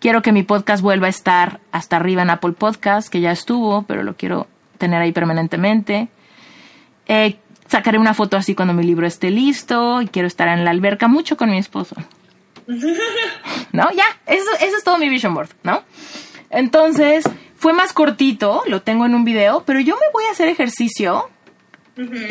Quiero 0.00 0.22
que 0.22 0.32
mi 0.32 0.42
podcast 0.42 0.82
vuelva 0.82 1.06
a 1.06 1.10
estar 1.10 1.60
hasta 1.70 1.94
arriba 1.94 2.22
en 2.22 2.30
Apple 2.30 2.54
Podcast, 2.54 3.08
que 3.08 3.20
ya 3.20 3.30
estuvo, 3.30 3.82
pero 3.82 4.02
lo 4.02 4.16
quiero 4.16 4.48
tener 4.78 5.00
ahí 5.00 5.12
permanentemente. 5.12 6.08
Eh, 7.06 7.38
sacaré 7.70 7.98
una 7.98 8.14
foto 8.14 8.36
así 8.36 8.56
cuando 8.56 8.74
mi 8.74 8.82
libro 8.82 9.06
esté 9.06 9.30
listo 9.30 10.02
y 10.02 10.08
quiero 10.08 10.26
estar 10.26 10.48
en 10.48 10.64
la 10.64 10.72
alberca 10.72 11.06
mucho 11.06 11.36
con 11.36 11.50
mi 11.50 11.58
esposo. 11.58 11.94
¿No? 13.72 13.88
Ya, 13.92 14.04
eso, 14.26 14.50
eso 14.60 14.76
es 14.76 14.84
todo 14.84 14.98
mi 14.98 15.08
vision 15.08 15.34
board, 15.34 15.50
¿no? 15.62 15.84
Entonces, 16.50 17.24
fue 17.54 17.72
más 17.72 17.92
cortito, 17.92 18.64
lo 18.66 18.82
tengo 18.82 19.06
en 19.06 19.14
un 19.14 19.24
video, 19.24 19.62
pero 19.64 19.78
yo 19.78 19.94
me 19.94 20.10
voy 20.12 20.24
a 20.24 20.32
hacer 20.32 20.48
ejercicio, 20.48 21.30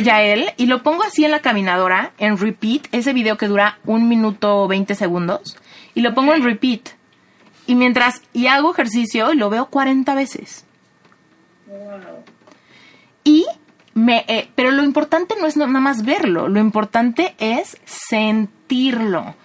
ya 0.01 0.21
él, 0.21 0.51
y 0.57 0.65
lo 0.65 0.83
pongo 0.83 1.03
así 1.03 1.23
en 1.23 1.31
la 1.31 1.39
caminadora, 1.39 2.11
en 2.17 2.37
repeat, 2.37 2.87
ese 2.91 3.13
video 3.13 3.37
que 3.37 3.47
dura 3.47 3.79
un 3.85 4.09
minuto 4.09 4.67
20 4.67 4.93
segundos, 4.95 5.57
y 5.95 6.01
lo 6.01 6.13
pongo 6.13 6.33
en 6.33 6.43
repeat. 6.43 6.89
Y 7.65 7.75
mientras, 7.75 8.21
y 8.33 8.47
hago 8.47 8.73
ejercicio, 8.73 9.33
lo 9.35 9.49
veo 9.49 9.67
40 9.67 10.13
veces. 10.15 10.65
Y 13.23 13.45
me, 13.99 14.23
eh, 14.27 14.49
pero 14.55 14.71
lo 14.71 14.83
importante 14.83 15.35
no 15.39 15.45
es 15.45 15.57
nada 15.57 15.79
más 15.79 16.05
verlo, 16.05 16.47
lo 16.47 16.59
importante 16.59 17.35
es 17.37 17.77
sentirlo. 17.85 19.35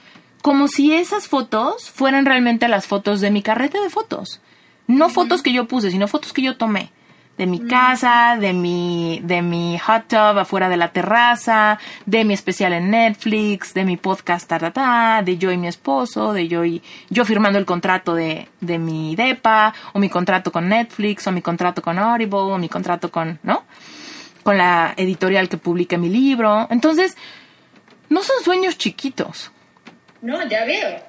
Como 0.43 0.69
si 0.69 0.95
esas 0.95 1.27
fotos 1.27 1.91
fueran 1.91 2.25
realmente 2.25 2.69
las 2.69 2.87
fotos 2.87 3.21
de 3.21 3.31
mi 3.31 3.43
carrete 3.43 3.81
de 3.81 3.91
fotos. 3.91 4.41
No 4.87 5.09
fotos 5.09 5.43
que 5.43 5.53
yo 5.53 5.67
puse, 5.67 5.91
sino 5.91 6.07
fotos 6.07 6.33
que 6.33 6.43
yo 6.43 6.57
tomé. 6.57 6.93
De 7.39 7.47
mi 7.47 7.59
casa, 7.59 8.37
de 8.39 8.53
mi, 8.53 9.21
de 9.25 9.43
mi 9.43 9.77
hot 9.79 10.07
tub 10.07 10.39
afuera 10.39 10.69
de 10.69 10.77
la 10.77 10.93
terraza, 10.93 11.81
de 12.07 12.25
mi 12.25 12.33
especial 12.33 12.75
en 12.75 12.91
Netflix, 12.91 13.75
de 13.75 13.85
mi 13.85 13.97
podcast, 13.97 14.47
ta, 14.47 15.23
de 15.25 15.37
yo 15.37 15.51
y 15.51 15.57
mi 15.57 15.67
esposo, 15.67 16.33
de 16.33 16.47
yo 16.47 16.65
y 16.65 16.81
yo 17.11 17.25
firmando 17.25 17.59
el 17.59 17.65
contrato 17.65 18.15
de, 18.15 18.49
de 18.61 18.79
mi 18.79 19.17
DEPA, 19.17 19.75
o 19.95 19.99
mi 19.99 20.09
contrato 20.09 20.53
con 20.53 20.69
Netflix, 20.69 21.27
o 21.27 21.33
mi 21.33 21.43
contrato 21.43 21.83
con 21.83 21.99
Audible, 21.99 22.39
o 22.39 22.59
mi 22.59 22.69
contrato 22.69 23.11
con, 23.11 23.41
¿no? 23.43 23.65
Con 24.45 24.59
la 24.59 24.95
editorial 24.97 25.49
que 25.49 25.57
publique 25.57 25.99
mi 25.99 26.09
libro. 26.09 26.69
Entonces, 26.71 27.17
no 28.09 28.23
son 28.23 28.37
sueños 28.45 28.79
chiquitos. 28.79 29.51
No, 30.25 30.47
ya 30.49 30.65
veo. 30.65 31.03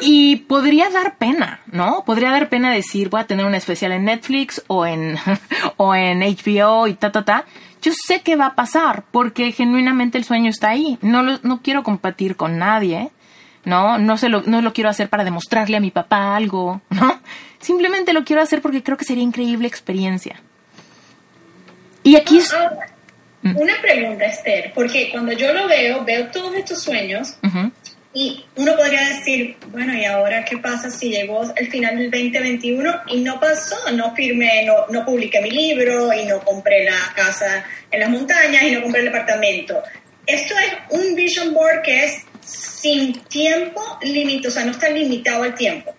y 0.00 0.36
podría 0.36 0.88
dar 0.88 1.18
pena, 1.18 1.60
¿no? 1.66 2.02
Podría 2.06 2.30
dar 2.30 2.48
pena 2.48 2.72
decir, 2.72 3.10
voy 3.10 3.20
a 3.20 3.26
tener 3.26 3.44
un 3.44 3.54
especial 3.54 3.92
en 3.92 4.06
Netflix 4.06 4.64
o 4.68 4.86
en, 4.86 5.18
o 5.76 5.94
en 5.94 6.20
HBO 6.20 6.86
y 6.86 6.94
ta, 6.94 7.12
ta, 7.12 7.26
ta. 7.26 7.44
Yo 7.82 7.92
sé 8.06 8.22
que 8.22 8.36
va 8.36 8.46
a 8.46 8.54
pasar 8.54 9.04
porque 9.10 9.52
genuinamente 9.52 10.16
el 10.16 10.24
sueño 10.24 10.48
está 10.48 10.70
ahí. 10.70 10.98
No, 11.02 11.22
lo, 11.22 11.38
no 11.42 11.60
quiero 11.60 11.82
compartir 11.82 12.36
con 12.36 12.58
nadie, 12.58 13.10
¿no? 13.64 13.98
No, 13.98 14.16
se 14.16 14.30
lo, 14.30 14.42
no 14.46 14.62
lo 14.62 14.72
quiero 14.72 14.88
hacer 14.88 15.10
para 15.10 15.24
demostrarle 15.24 15.76
a 15.76 15.80
mi 15.80 15.90
papá 15.90 16.34
algo, 16.34 16.80
¿no? 16.88 17.20
Simplemente 17.60 18.14
lo 18.14 18.24
quiero 18.24 18.40
hacer 18.40 18.62
porque 18.62 18.82
creo 18.82 18.96
que 18.96 19.04
sería 19.04 19.24
increíble 19.24 19.68
experiencia. 19.68 20.40
Y 22.08 22.16
aquí... 22.16 22.40
Ah, 22.54 22.70
ah, 23.44 23.52
una 23.54 23.74
pregunta, 23.82 24.24
Esther, 24.24 24.72
porque 24.74 25.10
cuando 25.10 25.32
yo 25.32 25.52
lo 25.52 25.68
veo, 25.68 26.04
veo 26.06 26.28
todos 26.28 26.54
estos 26.54 26.82
sueños 26.82 27.36
y 28.14 28.46
uno 28.56 28.74
podría 28.76 29.10
decir, 29.10 29.58
bueno, 29.70 29.94
¿y 29.94 30.06
ahora 30.06 30.42
qué 30.42 30.56
pasa 30.56 30.90
si 30.90 31.10
llegó 31.10 31.42
el 31.54 31.68
final 31.70 31.98
del 31.98 32.10
2021 32.10 32.94
y 33.08 33.20
no 33.20 33.38
pasó? 33.38 33.76
No 33.92 34.14
firmé, 34.14 34.64
no, 34.64 34.86
no 34.88 35.04
publiqué 35.04 35.42
mi 35.42 35.50
libro 35.50 36.10
y 36.14 36.24
no 36.24 36.40
compré 36.40 36.84
la 36.84 37.12
casa 37.14 37.62
en 37.90 38.00
las 38.00 38.08
montañas 38.08 38.62
y 38.62 38.70
no 38.70 38.82
compré 38.82 39.00
el 39.00 39.06
departamento. 39.06 39.82
Esto 40.26 40.54
es 40.54 40.98
un 40.98 41.14
vision 41.14 41.52
board 41.52 41.82
que 41.82 42.06
es 42.06 42.24
sin 42.40 43.20
tiempo 43.24 43.82
límite, 44.02 44.48
o 44.48 44.50
sea, 44.50 44.64
no 44.64 44.70
está 44.70 44.88
limitado 44.88 45.42
al 45.42 45.54
tiempo. 45.54 45.94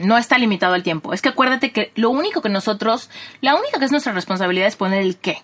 No 0.00 0.18
está 0.18 0.36
limitado 0.38 0.74
al 0.74 0.82
tiempo. 0.82 1.14
Es 1.14 1.22
que 1.22 1.30
acuérdate 1.30 1.72
que 1.72 1.92
lo 1.94 2.10
único 2.10 2.42
que 2.42 2.48
nosotros, 2.48 3.08
la 3.40 3.54
única 3.54 3.78
que 3.78 3.86
es 3.86 3.90
nuestra 3.90 4.12
responsabilidad 4.12 4.68
es 4.68 4.76
poner 4.76 5.00
el 5.00 5.16
qué. 5.16 5.38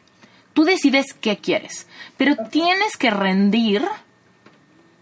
Tú 0.58 0.64
decides 0.64 1.14
qué 1.14 1.36
quieres, 1.36 1.86
pero 2.16 2.34
tienes 2.50 2.96
que 2.96 3.10
rendir 3.10 3.80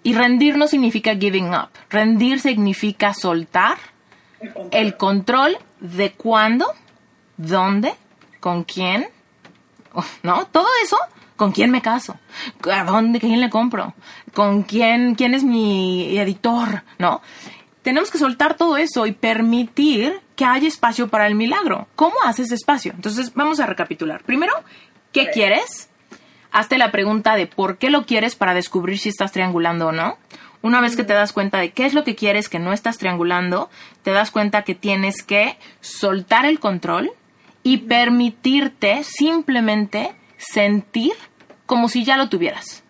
y 0.02 0.12
rendir 0.12 0.58
no 0.58 0.66
significa 0.66 1.16
giving 1.16 1.54
up. 1.54 1.70
Rendir 1.88 2.40
significa 2.40 3.14
soltar 3.14 3.78
el 4.70 4.98
control 4.98 5.56
de 5.80 6.12
cuándo, 6.12 6.66
dónde, 7.38 7.94
con 8.38 8.64
quién, 8.64 9.08
¿no? 10.22 10.46
Todo 10.48 10.66
eso, 10.84 10.98
con 11.36 11.52
quién 11.52 11.70
me 11.70 11.80
caso, 11.80 12.18
a 12.70 12.84
dónde, 12.84 13.18
quién 13.18 13.40
le 13.40 13.48
compro, 13.48 13.94
con 14.34 14.62
quién, 14.62 15.14
quién 15.14 15.32
es 15.32 15.42
mi 15.42 16.18
editor, 16.18 16.82
¿no? 16.98 17.22
Tenemos 17.80 18.10
que 18.10 18.18
soltar 18.18 18.58
todo 18.58 18.76
eso 18.76 19.06
y 19.06 19.12
permitir 19.12 20.20
que 20.36 20.44
haya 20.44 20.68
espacio 20.68 21.08
para 21.08 21.26
el 21.26 21.34
milagro. 21.34 21.88
¿Cómo 21.96 22.16
haces 22.26 22.52
espacio? 22.52 22.92
Entonces, 22.94 23.32
vamos 23.32 23.58
a 23.58 23.64
recapitular. 23.64 24.22
Primero, 24.22 24.52
¿qué 25.16 25.30
quieres? 25.30 25.88
hazte 26.52 26.78
la 26.78 26.90
pregunta 26.90 27.36
de 27.36 27.46
por 27.46 27.76
qué 27.76 27.90
lo 27.90 28.06
quieres 28.06 28.34
para 28.34 28.54
descubrir 28.54 28.98
si 28.98 29.10
estás 29.10 29.32
triangulando 29.32 29.88
o 29.88 29.92
no. 29.92 30.16
Una 30.62 30.80
vez 30.80 30.96
que 30.96 31.04
te 31.04 31.12
das 31.12 31.32
cuenta 31.34 31.58
de 31.58 31.70
qué 31.70 31.84
es 31.84 31.92
lo 31.92 32.02
que 32.02 32.16
quieres 32.16 32.48
que 32.48 32.58
no 32.58 32.72
estás 32.72 32.96
triangulando, 32.96 33.68
te 34.02 34.10
das 34.10 34.30
cuenta 34.30 34.62
que 34.62 34.74
tienes 34.74 35.22
que 35.22 35.58
soltar 35.80 36.46
el 36.46 36.58
control 36.58 37.12
y 37.62 37.78
permitirte 37.78 39.04
simplemente 39.04 40.14
sentir 40.38 41.12
como 41.66 41.88
si 41.88 42.04
ya 42.04 42.16
lo 42.16 42.30
tuvieras. 42.30 42.84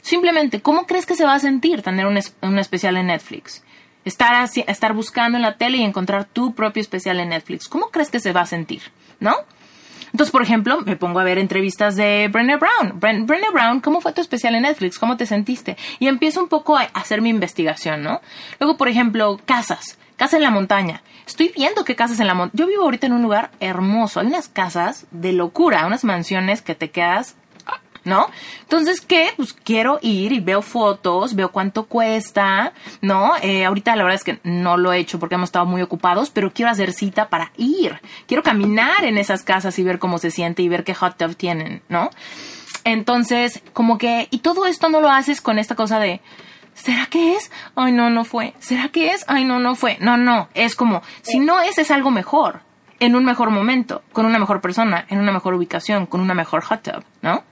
Simplemente, 0.00 0.62
¿cómo 0.62 0.86
crees 0.86 1.04
que 1.04 1.16
se 1.16 1.24
va 1.24 1.34
a 1.34 1.40
sentir 1.40 1.82
tener 1.82 2.06
un, 2.06 2.58
especial 2.58 2.96
en 2.96 3.08
Netflix? 3.08 3.62
Estar, 4.04 4.48
estar 4.66 4.92
buscando 4.94 5.36
en 5.36 5.42
la 5.42 5.56
tele 5.58 5.78
y 5.78 5.82
encontrar 5.82 6.24
tu 6.24 6.54
propio 6.54 6.80
especial 6.80 7.20
en 7.20 7.30
Netflix. 7.30 7.68
¿Cómo 7.68 7.90
crees 7.90 8.10
que 8.10 8.20
se 8.20 8.32
va 8.32 8.42
a 8.42 8.46
sentir? 8.46 8.82
¿No? 9.20 9.34
Entonces, 10.16 10.32
por 10.32 10.40
ejemplo, 10.40 10.80
me 10.80 10.96
pongo 10.96 11.20
a 11.20 11.24
ver 11.24 11.36
entrevistas 11.36 11.94
de 11.94 12.30
Brenner 12.32 12.58
Brown. 12.58 12.98
Brenner 12.98 13.52
Brown, 13.52 13.80
¿cómo 13.80 14.00
fue 14.00 14.14
tu 14.14 14.22
especial 14.22 14.54
en 14.54 14.62
Netflix? 14.62 14.98
¿Cómo 14.98 15.18
te 15.18 15.26
sentiste? 15.26 15.76
Y 15.98 16.06
empiezo 16.06 16.42
un 16.42 16.48
poco 16.48 16.74
a 16.78 16.84
hacer 16.94 17.20
mi 17.20 17.28
investigación, 17.28 18.02
¿no? 18.02 18.22
Luego, 18.58 18.78
por 18.78 18.88
ejemplo, 18.88 19.38
casas. 19.44 19.98
Casa 20.16 20.38
en 20.38 20.42
la 20.42 20.50
montaña. 20.50 21.02
Estoy 21.26 21.52
viendo 21.54 21.84
qué 21.84 21.96
casas 21.96 22.18
en 22.18 22.28
la 22.28 22.32
montaña. 22.32 22.58
Yo 22.58 22.66
vivo 22.66 22.84
ahorita 22.84 23.06
en 23.06 23.12
un 23.12 23.20
lugar 23.20 23.50
hermoso. 23.60 24.20
Hay 24.20 24.28
unas 24.28 24.48
casas 24.48 25.04
de 25.10 25.34
locura, 25.34 25.84
unas 25.84 26.02
mansiones 26.02 26.62
que 26.62 26.74
te 26.74 26.90
quedas 26.90 27.36
¿no? 28.06 28.28
Entonces, 28.62 29.00
¿qué? 29.00 29.30
Pues 29.36 29.52
quiero 29.52 29.98
ir 30.00 30.32
y 30.32 30.40
veo 30.40 30.62
fotos, 30.62 31.34
veo 31.34 31.50
cuánto 31.50 31.86
cuesta, 31.86 32.72
¿no? 33.02 33.32
Eh, 33.42 33.64
ahorita 33.66 33.94
la 33.96 34.04
verdad 34.04 34.14
es 34.14 34.24
que 34.24 34.38
no 34.44 34.76
lo 34.76 34.92
he 34.92 34.98
hecho 34.98 35.18
porque 35.18 35.34
hemos 35.34 35.48
estado 35.48 35.66
muy 35.66 35.82
ocupados, 35.82 36.30
pero 36.30 36.52
quiero 36.52 36.70
hacer 36.70 36.92
cita 36.92 37.28
para 37.28 37.50
ir. 37.56 38.00
Quiero 38.26 38.42
caminar 38.42 39.04
en 39.04 39.18
esas 39.18 39.42
casas 39.42 39.78
y 39.78 39.82
ver 39.82 39.98
cómo 39.98 40.18
se 40.18 40.30
siente 40.30 40.62
y 40.62 40.68
ver 40.68 40.84
qué 40.84 40.94
hot 40.94 41.16
tub 41.18 41.36
tienen, 41.36 41.82
¿no? 41.88 42.10
Entonces, 42.84 43.60
como 43.72 43.98
que, 43.98 44.28
y 44.30 44.38
todo 44.38 44.66
esto 44.66 44.88
no 44.88 45.00
lo 45.00 45.10
haces 45.10 45.40
con 45.40 45.58
esta 45.58 45.74
cosa 45.74 45.98
de, 45.98 46.20
¿será 46.74 47.06
que 47.06 47.34
es? 47.34 47.50
Ay, 47.74 47.90
no, 47.90 48.08
no 48.10 48.24
fue. 48.24 48.54
¿Será 48.60 48.88
que 48.90 49.10
es? 49.10 49.24
Ay, 49.26 49.44
no, 49.44 49.58
no 49.58 49.74
fue. 49.74 49.98
No, 50.00 50.16
no, 50.16 50.48
es 50.54 50.76
como, 50.76 51.02
si 51.22 51.40
no 51.40 51.60
es, 51.60 51.78
es 51.78 51.90
algo 51.90 52.12
mejor, 52.12 52.60
en 53.00 53.16
un 53.16 53.24
mejor 53.24 53.50
momento, 53.50 54.02
con 54.12 54.26
una 54.26 54.38
mejor 54.38 54.60
persona, 54.60 55.04
en 55.08 55.18
una 55.18 55.32
mejor 55.32 55.54
ubicación, 55.54 56.06
con 56.06 56.20
una 56.20 56.34
mejor 56.34 56.62
hot 56.62 56.82
tub, 56.82 57.04
¿no? 57.22 57.42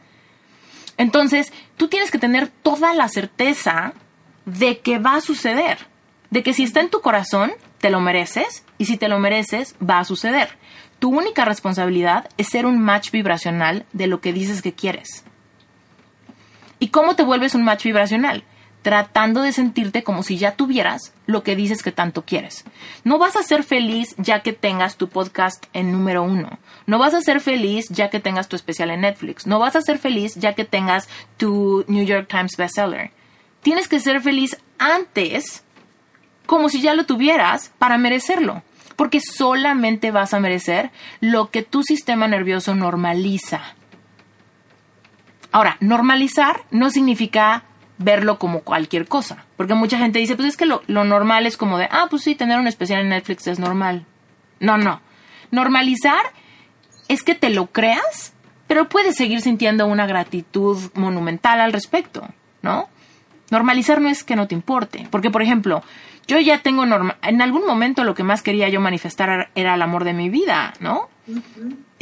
Entonces, 0.97 1.53
tú 1.77 1.89
tienes 1.89 2.11
que 2.11 2.19
tener 2.19 2.49
toda 2.49 2.95
la 2.95 3.09
certeza 3.09 3.95
de 4.45 4.79
que 4.79 4.99
va 4.99 5.17
a 5.17 5.21
suceder, 5.21 5.79
de 6.31 6.43
que 6.43 6.55
si 6.55 6.65
está 6.65 6.81
en 6.81 6.91
tu 6.91 7.01
corazón, 7.01 7.53
te 7.79 7.91
lo 7.91 8.01
mereces 8.01 8.65
y 8.79 8.87
si 8.87 8.97
te 8.97 9.09
lo 9.09 9.19
mereces, 9.19 9.75
va 9.79 9.99
a 9.99 10.05
suceder. 10.05 10.57
Tu 10.99 11.11
única 11.11 11.45
responsabilidad 11.45 12.29
es 12.37 12.49
ser 12.49 12.67
un 12.67 12.81
match 12.81 13.11
vibracional 13.11 13.85
de 13.93 14.07
lo 14.07 14.21
que 14.21 14.33
dices 14.33 14.63
que 14.63 14.73
quieres. 14.73 15.25
¿Y 16.79 16.89
cómo 16.89 17.17
te 17.17 17.25
vuelves 17.25 17.55
un 17.55 17.65
match 17.65 17.85
vibracional? 17.85 18.45
Tratando 18.85 19.41
de 19.41 19.53
sentirte 19.53 20.05
como 20.05 20.23
si 20.23 20.37
ya 20.37 20.57
tuvieras 20.57 21.15
lo 21.25 21.43
que 21.43 21.57
dices 21.57 21.83
que 21.83 21.91
tanto 21.91 22.27
quieres. 22.27 22.65
No 23.03 23.17
vas 23.17 23.35
a 23.35 23.43
ser 23.43 23.65
feliz 23.65 24.15
ya 24.19 24.41
que 24.41 24.53
tengas 24.53 24.97
tu 24.99 25.09
podcast 25.09 25.65
en 25.73 25.91
número 25.91 26.23
uno. 26.23 26.59
No 26.87 26.99
vas 26.99 27.15
a 27.15 27.23
ser 27.23 27.41
feliz 27.41 27.87
ya 27.89 28.11
que 28.11 28.21
tengas 28.21 28.47
tu 28.47 28.57
especial 28.57 28.91
en 28.91 29.01
Netflix. 29.01 29.47
No 29.47 29.59
vas 29.59 29.75
a 29.75 29.81
ser 29.81 29.99
feliz 29.99 30.35
ya 30.35 30.53
que 30.53 30.67
tengas 30.67 31.09
tu 31.39 31.87
New 31.89 32.05
York 32.05 32.29
Times 32.29 32.59
bestseller. 32.59 33.11
Tienes 33.63 33.89
que 33.89 34.01
ser 34.01 34.21
feliz 34.21 34.59
antes 34.79 35.65
como 36.45 36.69
si 36.69 36.83
ya 36.83 36.93
lo 36.93 37.07
tuvieras 37.07 37.73
para 37.79 37.97
merecerlo. 37.97 38.63
Porque 38.97 39.21
solamente 39.21 40.11
vas 40.11 40.35
a 40.35 40.41
merecer 40.41 40.91
lo 41.21 41.51
que 41.51 41.63
tu 41.63 41.83
sistema 41.83 42.29
nervioso 42.29 42.75
normaliza. 42.75 43.63
Ahora, 45.53 45.79
normalizar 45.81 46.65
no 46.71 46.91
significa 46.91 47.65
verlo 48.05 48.39
como 48.39 48.61
cualquier 48.61 49.09
cosa. 49.09 49.45
Porque 49.57 49.75
mucha 49.75 49.99
gente 49.99 50.19
dice, 50.19 50.37
pues 50.37 50.49
es 50.49 50.57
que 50.57 50.67
lo, 50.67 50.83
normal 50.87 51.47
es 51.47 51.57
como 51.57 51.79
de, 51.79 51.89
ah, 51.91 52.07
pues 52.11 52.23
sí, 52.23 52.35
tener 52.35 52.59
un 52.59 52.67
especial 52.67 53.01
en 53.01 53.09
Netflix 53.09 53.47
es 53.47 53.59
normal. 53.59 54.05
No, 54.61 54.79
no. 54.79 55.01
Normalizar 55.51 56.23
es 57.09 57.23
que 57.23 57.35
te 57.35 57.51
lo 57.51 57.67
creas 57.67 58.35
pero 58.67 58.89
puedes 58.89 59.17
seguir 59.17 59.41
sintiendo 59.41 59.87
una 59.87 60.07
gratitud 60.07 60.79
monumental 60.95 61.61
al 61.61 61.73
respecto, 61.73 62.27
¿no? 62.63 62.89
Normalizar 63.51 64.01
no 64.01 64.09
es 64.09 64.25
que 64.25 64.37
no 64.37 64.49
te 64.49 64.55
importe, 64.55 65.07
porque 65.11 65.31
por 65.31 65.43
ejemplo, 65.43 65.83
yo 66.27 66.41
ya 66.41 66.59
tengo 66.63 66.87
norma 66.87 67.19
en 67.23 67.43
algún 67.43 67.67
momento 67.67 68.05
lo 68.05 68.15
que 68.15 68.23
más 68.23 68.43
quería 68.43 68.69
yo 68.69 68.81
manifestar 68.81 69.51
era 69.55 69.75
el 69.75 69.83
amor 69.83 70.05
de 70.05 70.15
mi 70.15 70.31
vida, 70.31 70.73
¿no? 70.81 71.09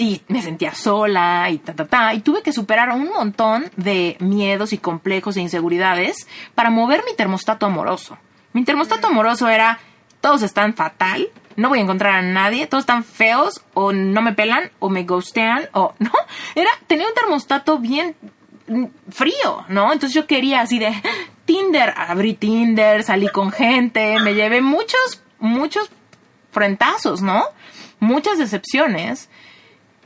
Y 0.03 0.21
me 0.27 0.43
sentía 0.43 0.75
sola 0.75 1.49
y 1.49 1.59
ta 1.59 1.75
ta 1.75 1.87
ta 1.87 2.13
y 2.13 2.23
tuve 2.23 2.43
que 2.43 2.53
superar 2.53 2.91
un 2.91 3.09
montón 3.11 3.71
de 3.77 4.17
miedos 4.19 4.73
y 4.73 4.79
complejos 4.79 5.37
e 5.37 5.43
inseguridades 5.43 6.27
para 6.57 6.71
mover 6.71 7.05
mi 7.07 7.15
termostato 7.15 7.67
amoroso. 7.67 8.19
Mi 8.53 8.65
termostato 8.65 9.07
amoroso 9.07 9.49
era 9.49 9.79
todos 10.21 10.43
están 10.43 10.75
fatal, 10.75 11.29
no 11.55 11.69
voy 11.69 11.79
a 11.79 11.83
encontrar 11.83 12.15
a 12.17 12.23
nadie, 12.23 12.67
todos 12.67 12.83
están 12.83 13.05
feos 13.05 13.63
o 13.75 13.93
no 13.93 14.23
me 14.23 14.33
pelan 14.33 14.73
o 14.81 14.89
me 14.89 15.05
ghostean 15.05 15.69
o 15.73 15.95
no, 16.01 16.11
era 16.57 16.71
tenía 16.89 17.07
un 17.07 17.15
termostato 17.15 17.79
bien 17.79 18.17
frío, 19.09 19.65
¿no? 19.69 19.93
Entonces 19.93 20.15
yo 20.15 20.27
quería 20.27 20.63
así 20.63 20.81
de 20.81 20.93
Tinder, 21.45 21.95
abrí 21.97 22.35
Tinder, 22.35 23.05
salí 23.05 23.29
con 23.29 23.53
gente, 23.53 24.19
me 24.19 24.35
llevé 24.35 24.63
muchos, 24.63 25.23
muchos 25.39 25.89
frentazos, 26.51 27.23
¿no? 27.23 27.45
Muchas 28.01 28.39
decepciones. 28.39 29.29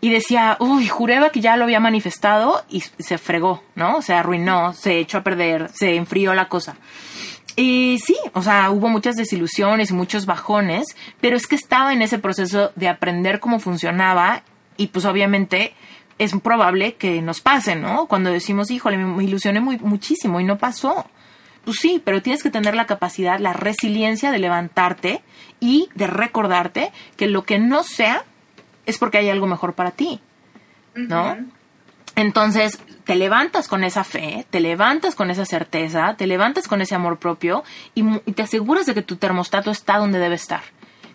Y 0.00 0.10
decía, 0.10 0.56
uy, 0.60 0.88
jureba 0.88 1.30
que 1.30 1.40
ya 1.40 1.56
lo 1.56 1.64
había 1.64 1.80
manifestado 1.80 2.64
y 2.68 2.80
se 2.80 3.18
fregó, 3.18 3.62
¿no? 3.74 4.02
Se 4.02 4.12
arruinó, 4.12 4.72
se 4.74 4.98
echó 4.98 5.18
a 5.18 5.24
perder, 5.24 5.70
se 5.72 5.96
enfrió 5.96 6.34
la 6.34 6.48
cosa. 6.48 6.76
Y 7.56 7.98
sí, 8.04 8.16
o 8.34 8.42
sea, 8.42 8.70
hubo 8.70 8.88
muchas 8.88 9.16
desilusiones 9.16 9.90
y 9.90 9.94
muchos 9.94 10.26
bajones, 10.26 10.94
pero 11.22 11.36
es 11.36 11.46
que 11.46 11.56
estaba 11.56 11.94
en 11.94 12.02
ese 12.02 12.18
proceso 12.18 12.70
de 12.76 12.88
aprender 12.88 13.40
cómo 13.40 13.58
funcionaba 13.58 14.42
y 14.76 14.88
pues 14.88 15.06
obviamente 15.06 15.72
es 16.18 16.32
probable 16.42 16.94
que 16.94 17.22
nos 17.22 17.40
pase, 17.40 17.74
¿no? 17.74 18.06
Cuando 18.06 18.30
decimos, 18.30 18.70
híjole, 18.70 18.98
me 18.98 19.24
ilusioné 19.24 19.60
muy, 19.60 19.78
muchísimo 19.78 20.38
y 20.40 20.44
no 20.44 20.58
pasó. 20.58 21.06
Pues 21.64 21.78
sí, 21.80 22.00
pero 22.04 22.22
tienes 22.22 22.42
que 22.42 22.50
tener 22.50 22.74
la 22.74 22.86
capacidad, 22.86 23.40
la 23.40 23.54
resiliencia 23.54 24.30
de 24.30 24.38
levantarte 24.38 25.22
y 25.58 25.88
de 25.94 26.06
recordarte 26.06 26.92
que 27.16 27.26
lo 27.26 27.44
que 27.44 27.58
no 27.58 27.82
sea 27.82 28.24
es 28.86 28.98
porque 28.98 29.18
hay 29.18 29.28
algo 29.28 29.46
mejor 29.46 29.74
para 29.74 29.90
ti, 29.90 30.20
¿no? 30.94 31.36
Entonces, 32.14 32.78
te 33.04 33.14
levantas 33.14 33.68
con 33.68 33.84
esa 33.84 34.02
fe, 34.02 34.46
te 34.48 34.60
levantas 34.60 35.14
con 35.14 35.30
esa 35.30 35.44
certeza, 35.44 36.14
te 36.16 36.26
levantas 36.26 36.66
con 36.66 36.80
ese 36.80 36.94
amor 36.94 37.18
propio 37.18 37.62
y, 37.94 38.02
y, 38.24 38.32
te 38.32 38.42
aseguras 38.42 38.86
de 38.86 38.94
que 38.94 39.02
tu 39.02 39.16
termostato 39.16 39.70
está 39.70 39.98
donde 39.98 40.18
debe 40.18 40.36
estar. 40.36 40.62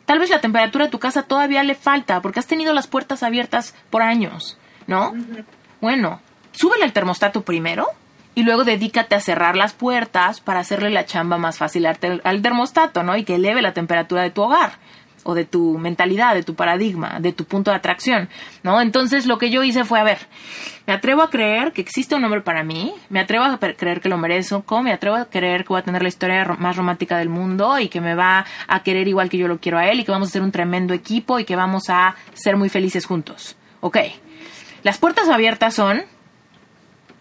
Tal 0.05 0.19
vez 0.19 0.29
la 0.29 0.41
temperatura 0.41 0.85
de 0.85 0.91
tu 0.91 0.99
casa 0.99 1.23
todavía 1.23 1.63
le 1.63 1.73
falta 1.73 2.21
porque 2.21 2.39
has 2.39 2.45
tenido 2.45 2.73
las 2.73 2.85
puertas 2.85 3.23
abiertas 3.23 3.73
por 3.89 4.03
años. 4.03 4.59
¿no? 4.87 5.13
Bueno, 5.79 6.21
súbele 6.51 6.85
el 6.85 6.93
termostato 6.93 7.41
primero 7.43 7.87
y 8.35 8.43
luego 8.43 8.63
dedícate 8.63 9.15
a 9.15 9.19
cerrar 9.19 9.55
las 9.55 9.73
puertas 9.73 10.39
para 10.41 10.59
hacerle 10.59 10.89
la 10.89 11.05
chamba 11.05 11.37
más 11.37 11.57
fácil 11.57 11.85
al, 11.85 12.41
termostato, 12.41 13.03
¿no? 13.03 13.17
Y 13.17 13.23
que 13.23 13.35
eleve 13.35 13.61
la 13.61 13.73
temperatura 13.73 14.21
de 14.21 14.31
tu 14.31 14.43
hogar 14.43 14.73
o 15.23 15.33
de 15.33 15.45
tu 15.45 15.77
mentalidad, 15.77 16.33
de 16.33 16.43
tu 16.43 16.55
paradigma, 16.55 17.19
de 17.19 17.33
tu 17.33 17.45
punto 17.45 17.71
de 17.71 17.77
atracción, 17.77 18.29
¿no? 18.63 18.81
Entonces 18.81 19.25
lo 19.25 19.37
que 19.37 19.49
yo 19.49 19.63
hice 19.63 19.83
fue, 19.83 19.99
a 19.99 20.03
ver, 20.03 20.19
me 20.87 20.93
atrevo 20.93 21.21
a 21.21 21.29
creer 21.29 21.73
que 21.73 21.81
existe 21.81 22.15
un 22.15 22.23
hombre 22.23 22.41
para 22.41 22.63
mí, 22.63 22.93
me 23.09 23.19
atrevo 23.19 23.45
a 23.45 23.57
creer 23.57 24.01
que 24.01 24.09
lo 24.09 24.17
merezco, 24.17 24.81
me 24.81 24.91
atrevo 24.91 25.15
a 25.15 25.25
creer 25.25 25.63
que 25.63 25.69
voy 25.69 25.79
a 25.79 25.83
tener 25.83 26.01
la 26.01 26.09
historia 26.09 26.45
más 26.59 26.75
romántica 26.75 27.17
del 27.17 27.29
mundo 27.29 27.79
y 27.79 27.87
que 27.87 28.01
me 28.01 28.15
va 28.15 28.45
a 28.67 28.83
querer 28.83 29.07
igual 29.07 29.29
que 29.29 29.37
yo 29.37 29.47
lo 29.47 29.59
quiero 29.59 29.77
a 29.77 29.87
él 29.87 29.99
y 29.99 30.03
que 30.03 30.11
vamos 30.11 30.29
a 30.29 30.31
ser 30.31 30.41
un 30.41 30.51
tremendo 30.51 30.93
equipo 30.93 31.39
y 31.39 31.45
que 31.45 31.55
vamos 31.55 31.89
a 31.89 32.15
ser 32.33 32.57
muy 32.57 32.69
felices 32.69 33.05
juntos. 33.05 33.55
Ok, 33.81 33.97
las 34.83 34.97
puertas 34.97 35.29
abiertas 35.29 35.75
son, 35.75 36.03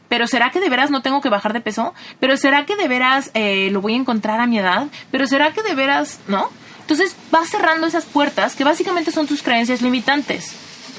pero 0.09 0.27
¿será 0.27 0.51
que 0.51 0.61
de 0.61 0.69
veras 0.69 0.91
no 0.91 1.03
tengo 1.03 1.21
que 1.21 1.29
bajar 1.29 1.53
de 1.53 1.61
peso? 1.61 1.95
¿Pero 2.19 2.37
será 2.37 2.65
que 2.67 2.77
de 2.77 2.89
veras 2.89 3.31
eh, 3.35 3.69
lo 3.71 3.81
voy 3.81 3.95
a 3.95 3.97
encontrar 3.97 4.41
a 4.41 4.47
mi 4.47 4.59
edad? 4.59 4.89
¿Pero 5.11 5.27
será 5.27 5.53
que 5.53 5.63
de 5.63 5.75
veras, 5.75 6.21
no? 6.27 6.51
Entonces 6.91 7.15
vas 7.31 7.49
cerrando 7.49 7.87
esas 7.87 8.05
puertas 8.05 8.57
que 8.57 8.65
básicamente 8.65 9.13
son 9.13 9.29
tus 9.29 9.45
creencias 9.45 9.81
limitantes. 9.81 10.57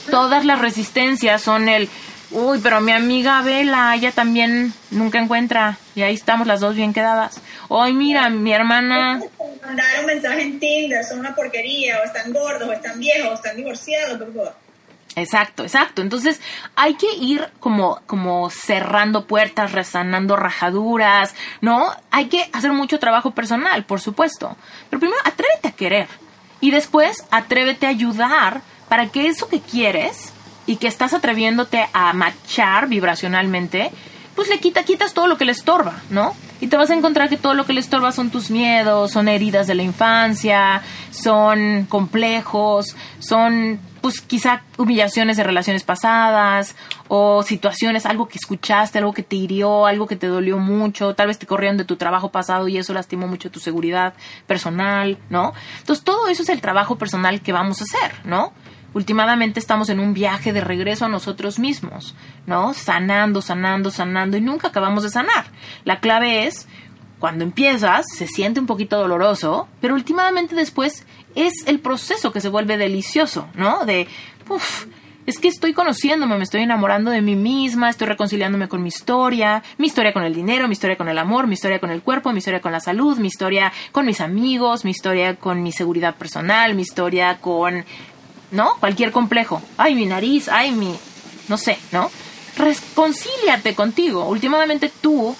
Todas 0.09 0.45
las 0.45 0.59
resistencias 0.59 1.41
son 1.41 1.67
el, 1.67 1.89
uy, 2.31 2.61
pero 2.63 2.79
mi 2.79 2.93
amiga 2.93 3.41
Vela, 3.41 3.93
ella 3.93 4.13
también 4.13 4.73
nunca 4.89 5.19
encuentra. 5.19 5.77
Y 5.93 6.03
ahí 6.03 6.13
estamos 6.13 6.47
las 6.47 6.61
dos 6.61 6.75
bien 6.75 6.93
quedadas. 6.93 7.41
Hoy 7.67 7.91
mira, 7.91 8.29
mi 8.29 8.53
hermana... 8.53 9.21
Mandar 9.61 9.99
un 9.99 10.05
mensaje 10.05 10.43
en 10.43 10.61
Tinder, 10.61 11.03
son 11.03 11.19
una 11.19 11.35
porquería, 11.35 11.99
o 11.99 12.05
están 12.05 12.31
gordos, 12.31 12.69
o 12.69 12.71
están 12.71 12.97
viejos, 12.97 13.29
o 13.29 13.33
están 13.33 13.57
divorciados, 13.57 14.17
por 14.17 14.33
favor. 14.33 14.55
Exacto, 15.15 15.63
exacto. 15.63 16.01
Entonces 16.01 16.41
hay 16.75 16.95
que 16.95 17.13
ir 17.15 17.47
como, 17.59 17.99
como 18.05 18.49
cerrando 18.49 19.25
puertas, 19.25 19.73
resanando 19.73 20.35
rajaduras, 20.35 21.35
¿no? 21.59 21.91
Hay 22.11 22.25
que 22.25 22.49
hacer 22.53 22.71
mucho 22.71 22.99
trabajo 22.99 23.31
personal, 23.31 23.83
por 23.85 23.99
supuesto. 23.99 24.55
Pero 24.89 24.99
primero 24.99 25.21
atrévete 25.25 25.67
a 25.67 25.71
querer 25.71 26.07
y 26.61 26.71
después 26.71 27.25
atrévete 27.31 27.87
a 27.87 27.89
ayudar 27.89 28.61
para 28.87 29.07
que 29.07 29.27
eso 29.27 29.49
que 29.49 29.59
quieres 29.59 30.31
y 30.65 30.77
que 30.77 30.87
estás 30.87 31.13
atreviéndote 31.13 31.87
a 31.91 32.13
machar 32.13 32.87
vibracionalmente, 32.87 33.91
pues 34.35 34.47
le 34.47 34.59
quita, 34.59 34.83
quitas 34.83 35.13
todo 35.13 35.27
lo 35.27 35.37
que 35.37 35.45
le 35.45 35.51
estorba, 35.51 35.95
¿no? 36.09 36.33
Y 36.61 36.67
te 36.67 36.77
vas 36.77 36.91
a 36.91 36.93
encontrar 36.93 37.27
que 37.27 37.37
todo 37.37 37.53
lo 37.55 37.65
que 37.65 37.73
le 37.73 37.79
estorba 37.79 38.11
son 38.11 38.29
tus 38.29 38.51
miedos, 38.51 39.11
son 39.11 39.27
heridas 39.27 39.67
de 39.67 39.75
la 39.75 39.83
infancia, 39.83 40.81
son 41.09 41.87
complejos, 41.89 42.95
son 43.19 43.79
pues 44.01 44.21
quizá 44.21 44.63
humillaciones 44.77 45.37
de 45.37 45.43
relaciones 45.43 45.83
pasadas 45.83 46.75
o 47.07 47.43
situaciones, 47.43 48.05
algo 48.05 48.27
que 48.27 48.37
escuchaste, 48.37 48.97
algo 48.97 49.13
que 49.13 49.23
te 49.23 49.35
hirió, 49.35 49.85
algo 49.85 50.07
que 50.07 50.15
te 50.15 50.27
dolió 50.27 50.57
mucho, 50.57 51.13
tal 51.13 51.27
vez 51.27 51.37
te 51.37 51.45
corrieron 51.45 51.77
de 51.77 51.85
tu 51.85 51.95
trabajo 51.95 52.31
pasado 52.31 52.67
y 52.67 52.77
eso 52.77 52.93
lastimó 52.93 53.27
mucho 53.27 53.51
tu 53.51 53.59
seguridad 53.59 54.13
personal, 54.47 55.17
¿no? 55.29 55.53
Entonces 55.79 56.03
todo 56.03 56.27
eso 56.27 56.43
es 56.43 56.49
el 56.49 56.61
trabajo 56.61 56.97
personal 56.97 57.41
que 57.41 57.53
vamos 57.53 57.81
a 57.81 57.83
hacer, 57.83 58.25
¿no? 58.25 58.53
Últimamente 58.93 59.59
estamos 59.59 59.89
en 59.89 60.01
un 60.01 60.13
viaje 60.13 60.51
de 60.51 60.59
regreso 60.59 61.05
a 61.05 61.09
nosotros 61.09 61.59
mismos, 61.59 62.13
¿no? 62.45 62.73
Sanando, 62.73 63.41
sanando, 63.41 63.89
sanando 63.89 64.35
y 64.35 64.41
nunca 64.41 64.67
acabamos 64.67 65.03
de 65.03 65.09
sanar. 65.09 65.45
La 65.85 66.01
clave 66.01 66.45
es 66.47 66.67
cuando 67.21 67.43
empiezas 67.43 68.05
se 68.13 68.27
siente 68.27 68.59
un 68.59 68.65
poquito 68.65 68.97
doloroso, 68.97 69.69
pero 69.79 69.93
últimamente 69.93 70.55
después 70.55 71.05
es 71.35 71.67
el 71.67 71.79
proceso 71.79 72.31
que 72.31 72.41
se 72.41 72.49
vuelve 72.49 72.77
delicioso, 72.77 73.47
¿no? 73.55 73.85
De, 73.85 74.07
uff, 74.49 74.85
es 75.25 75.37
que 75.37 75.47
estoy 75.47 75.73
conociéndome, 75.73 76.35
me 76.37 76.43
estoy 76.43 76.61
enamorando 76.61 77.11
de 77.11 77.21
mí 77.21 77.35
misma, 77.35 77.89
estoy 77.89 78.07
reconciliándome 78.07 78.67
con 78.67 78.81
mi 78.81 78.89
historia, 78.89 79.61
mi 79.77 79.87
historia 79.87 80.13
con 80.13 80.23
el 80.23 80.33
dinero, 80.33 80.67
mi 80.67 80.73
historia 80.73 80.97
con 80.97 81.09
el 81.09 81.17
amor, 81.17 81.47
mi 81.47 81.53
historia 81.53 81.79
con 81.79 81.91
el 81.91 82.01
cuerpo, 82.01 82.31
mi 82.31 82.39
historia 82.39 82.59
con 82.59 82.71
la 82.71 82.79
salud, 82.79 83.17
mi 83.17 83.27
historia 83.27 83.71
con 83.91 84.05
mis 84.05 84.19
amigos, 84.19 84.83
mi 84.83 84.91
historia 84.91 85.35
con 85.35 85.61
mi 85.61 85.71
seguridad 85.71 86.15
personal, 86.15 86.73
mi 86.73 86.81
historia 86.81 87.37
con, 87.39 87.85
¿no? 88.49 88.75
Cualquier 88.79 89.11
complejo. 89.11 89.61
Ay, 89.77 89.93
mi 89.95 90.05
nariz, 90.05 90.49
ay, 90.49 90.71
mi, 90.71 90.95
no 91.47 91.57
sé, 91.57 91.77
¿no? 91.91 92.09
Reconcíliate 92.57 93.75
contigo. 93.75 94.25
Últimamente 94.27 94.91
tú 95.01 95.35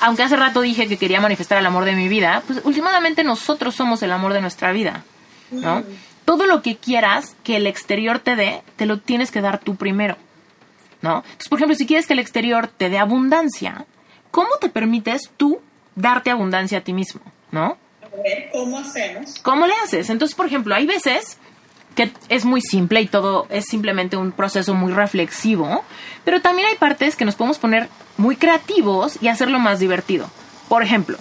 aunque 0.00 0.22
hace 0.22 0.36
rato 0.36 0.60
dije 0.60 0.86
que 0.86 0.96
quería 0.96 1.20
manifestar 1.20 1.58
el 1.58 1.66
amor 1.66 1.84
de 1.84 1.96
mi 1.96 2.08
vida, 2.08 2.42
pues 2.46 2.60
últimamente 2.64 3.24
nosotros 3.24 3.74
somos 3.74 4.00
el 4.02 4.12
amor 4.12 4.32
de 4.32 4.40
nuestra 4.40 4.70
vida. 4.70 5.04
¿No? 5.50 5.82
Todo 6.24 6.46
lo 6.46 6.62
que 6.62 6.76
quieras 6.76 7.36
que 7.42 7.56
el 7.56 7.66
exterior 7.66 8.18
te 8.18 8.36
dé, 8.36 8.62
te 8.76 8.86
lo 8.86 8.98
tienes 8.98 9.30
que 9.30 9.40
dar 9.40 9.58
tú 9.58 9.76
primero, 9.76 10.16
¿no? 11.00 11.18
Entonces, 11.18 11.48
por 11.48 11.58
ejemplo, 11.58 11.76
si 11.76 11.86
quieres 11.86 12.06
que 12.06 12.12
el 12.12 12.18
exterior 12.18 12.68
te 12.68 12.90
dé 12.90 12.98
abundancia, 12.98 13.86
¿cómo 14.30 14.50
te 14.60 14.68
permites 14.68 15.30
tú 15.36 15.60
darte 15.94 16.30
abundancia 16.30 16.78
a 16.78 16.80
ti 16.82 16.92
mismo, 16.92 17.22
¿no? 17.50 17.76
¿Cómo 18.52 18.78
hacemos? 18.78 19.38
¿Cómo 19.42 19.66
le 19.66 19.74
haces? 19.84 20.10
Entonces, 20.10 20.34
por 20.34 20.46
ejemplo, 20.46 20.74
hay 20.74 20.86
veces 20.86 21.38
que 21.94 22.12
es 22.28 22.44
muy 22.44 22.60
simple 22.60 23.00
y 23.00 23.06
todo 23.06 23.46
es 23.50 23.64
simplemente 23.64 24.16
un 24.16 24.30
proceso 24.32 24.74
muy 24.74 24.92
reflexivo, 24.92 25.84
pero 26.24 26.40
también 26.40 26.68
hay 26.68 26.76
partes 26.76 27.16
que 27.16 27.24
nos 27.24 27.34
podemos 27.34 27.58
poner 27.58 27.88
muy 28.16 28.36
creativos 28.36 29.18
y 29.20 29.28
hacerlo 29.28 29.58
más 29.58 29.80
divertido. 29.80 30.30
Por 30.68 30.82
ejemplo, 30.82 31.18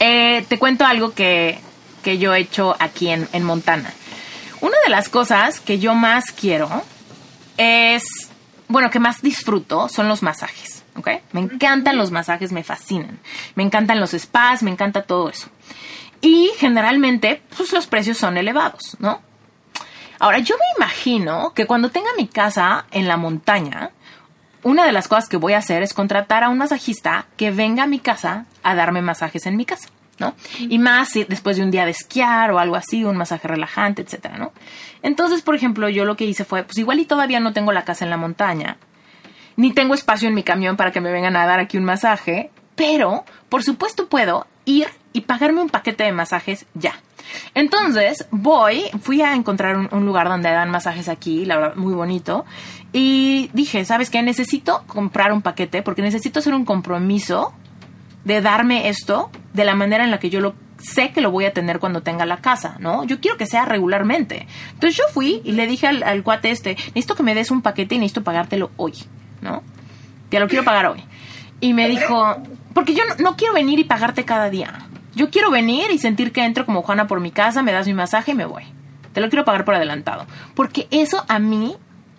eh, 0.00 0.44
te 0.48 0.58
cuento 0.58 0.84
algo 0.84 1.12
que 1.12 1.60
que 2.06 2.18
yo 2.18 2.32
he 2.32 2.38
hecho 2.38 2.76
aquí 2.78 3.08
en, 3.08 3.42
Montana. 3.42 3.92
Una 4.60 4.76
de 4.84 4.90
las 4.90 5.08
cosas 5.08 5.58
que 5.58 5.80
yo 5.80 5.92
más 5.92 6.30
quiero 6.30 6.70
es, 7.56 8.04
bueno, 8.68 8.90
que 8.90 9.00
más 9.00 9.22
disfruto 9.22 9.88
son 9.88 10.06
los 10.06 10.22
masajes, 10.22 10.84
¿ok? 10.94 11.08
Me 11.32 11.40
encantan 11.40 11.96
los 11.96 12.12
masajes, 12.12 12.52
me 12.52 12.62
fascinan. 12.62 13.18
Me 13.56 13.64
encantan 13.64 13.98
los 13.98 14.12
spas, 14.12 14.62
me 14.62 14.70
encanta 14.70 15.02
todo 15.02 15.30
eso. 15.30 15.48
Y 16.20 16.52
generalmente, 16.58 17.42
pues 17.56 17.72
los 17.72 17.88
precios 17.88 18.18
son 18.18 18.36
elevados, 18.36 18.96
¿no? 19.00 19.20
Ahora, 20.20 20.38
yo 20.38 20.54
me 20.54 20.84
imagino 20.84 21.54
que 21.56 21.66
cuando 21.66 21.90
tenga 21.90 22.10
mi 22.16 22.28
casa 22.28 22.86
en 22.92 23.08
la 23.08 23.16
montaña, 23.16 23.90
una 24.62 24.86
de 24.86 24.92
las 24.92 25.08
cosas 25.08 25.28
que 25.28 25.38
voy 25.38 25.54
a 25.54 25.58
hacer 25.58 25.82
es 25.82 25.92
contratar 25.92 26.44
a 26.44 26.50
un 26.50 26.58
masajista 26.58 27.26
que 27.36 27.50
venga 27.50 27.82
a 27.82 27.88
mi 27.88 27.98
casa 27.98 28.46
a 28.62 28.76
darme 28.76 29.02
masajes 29.02 29.44
en 29.46 29.56
mi 29.56 29.64
casa. 29.64 29.88
¿No? 30.18 30.34
Y 30.58 30.78
más 30.78 31.10
después 31.28 31.56
de 31.56 31.62
un 31.62 31.70
día 31.70 31.84
de 31.84 31.90
esquiar 31.90 32.50
o 32.50 32.58
algo 32.58 32.76
así, 32.76 33.04
un 33.04 33.16
masaje 33.16 33.48
relajante, 33.48 34.02
etcétera. 34.02 34.50
Entonces, 35.02 35.42
por 35.42 35.54
ejemplo, 35.54 35.88
yo 35.88 36.04
lo 36.04 36.16
que 36.16 36.24
hice 36.24 36.44
fue, 36.44 36.64
pues 36.64 36.78
igual 36.78 37.00
y 37.00 37.04
todavía 37.04 37.40
no 37.40 37.52
tengo 37.52 37.72
la 37.72 37.84
casa 37.84 38.04
en 38.04 38.10
la 38.10 38.16
montaña, 38.16 38.78
ni 39.56 39.72
tengo 39.72 39.94
espacio 39.94 40.28
en 40.28 40.34
mi 40.34 40.42
camión 40.42 40.76
para 40.76 40.92
que 40.92 41.00
me 41.00 41.12
vengan 41.12 41.36
a 41.36 41.46
dar 41.46 41.60
aquí 41.60 41.78
un 41.78 41.84
masaje, 41.84 42.50
pero 42.74 43.24
por 43.48 43.62
supuesto 43.62 44.08
puedo 44.08 44.46
ir 44.64 44.88
y 45.12 45.22
pagarme 45.22 45.62
un 45.62 45.70
paquete 45.70 46.04
de 46.04 46.12
masajes 46.12 46.66
ya. 46.74 46.94
Entonces 47.54 48.26
voy, 48.30 48.84
fui 49.00 49.22
a 49.22 49.34
encontrar 49.34 49.76
un, 49.90 50.06
lugar 50.06 50.28
donde 50.28 50.50
dan 50.50 50.70
masajes 50.70 51.08
aquí, 51.08 51.44
la 51.44 51.56
verdad, 51.56 51.76
muy 51.76 51.94
bonito. 51.94 52.44
Y 52.92 53.50
dije, 53.52 53.84
¿sabes 53.84 54.10
qué? 54.10 54.22
Necesito 54.22 54.84
comprar 54.86 55.32
un 55.32 55.42
paquete 55.42 55.82
porque 55.82 56.02
necesito 56.02 56.38
hacer 56.38 56.54
un 56.54 56.64
compromiso 56.64 57.52
de 58.26 58.40
darme 58.40 58.88
esto 58.88 59.30
de 59.54 59.64
la 59.64 59.76
manera 59.76 60.02
en 60.02 60.10
la 60.10 60.18
que 60.18 60.30
yo 60.30 60.40
lo 60.40 60.56
sé 60.78 61.12
que 61.12 61.20
lo 61.20 61.30
voy 61.30 61.44
a 61.44 61.52
tener 61.52 61.78
cuando 61.78 62.02
tenga 62.02 62.26
la 62.26 62.38
casa, 62.38 62.74
¿no? 62.80 63.04
Yo 63.04 63.20
quiero 63.20 63.36
que 63.36 63.46
sea 63.46 63.64
regularmente. 63.64 64.48
Entonces 64.72 64.96
yo 64.96 65.04
fui 65.14 65.40
y 65.44 65.52
le 65.52 65.68
dije 65.68 65.86
al, 65.86 66.02
al 66.02 66.24
cuate 66.24 66.50
este, 66.50 66.74
necesito 66.74 67.14
que 67.14 67.22
me 67.22 67.36
des 67.36 67.52
un 67.52 67.62
paquete 67.62 67.94
y 67.94 67.98
necesito 67.98 68.24
pagártelo 68.24 68.72
hoy, 68.76 68.94
¿no? 69.40 69.62
Te 70.28 70.40
lo 70.40 70.48
quiero 70.48 70.64
pagar 70.64 70.86
hoy. 70.86 71.04
Y 71.60 71.72
me 71.72 71.88
dijo, 71.88 72.36
porque 72.74 72.94
yo 72.94 73.04
no, 73.20 73.36
quiero 73.36 73.54
venir 73.54 73.78
y 73.78 73.84
pagarte 73.84 74.24
cada 74.24 74.50
día. 74.50 74.72
Yo 75.14 75.30
quiero 75.30 75.52
venir 75.52 75.92
y 75.92 75.98
sentir 75.98 76.32
que 76.32 76.44
entro 76.44 76.66
como 76.66 76.82
Juana 76.82 77.06
por 77.06 77.20
mi 77.20 77.30
casa, 77.30 77.62
me 77.62 77.72
das 77.72 77.86
mi 77.86 77.94
masaje 77.94 78.32
y 78.32 78.34
me 78.34 78.44
voy. 78.44 78.64
Te 79.12 79.20
lo 79.20 79.28
quiero 79.28 79.44
pagar 79.44 79.64
por 79.64 79.76
adelantado. 79.76 80.26
Porque 80.56 80.88
eso 80.90 81.24
a 81.28 81.38
mí, 81.38 81.76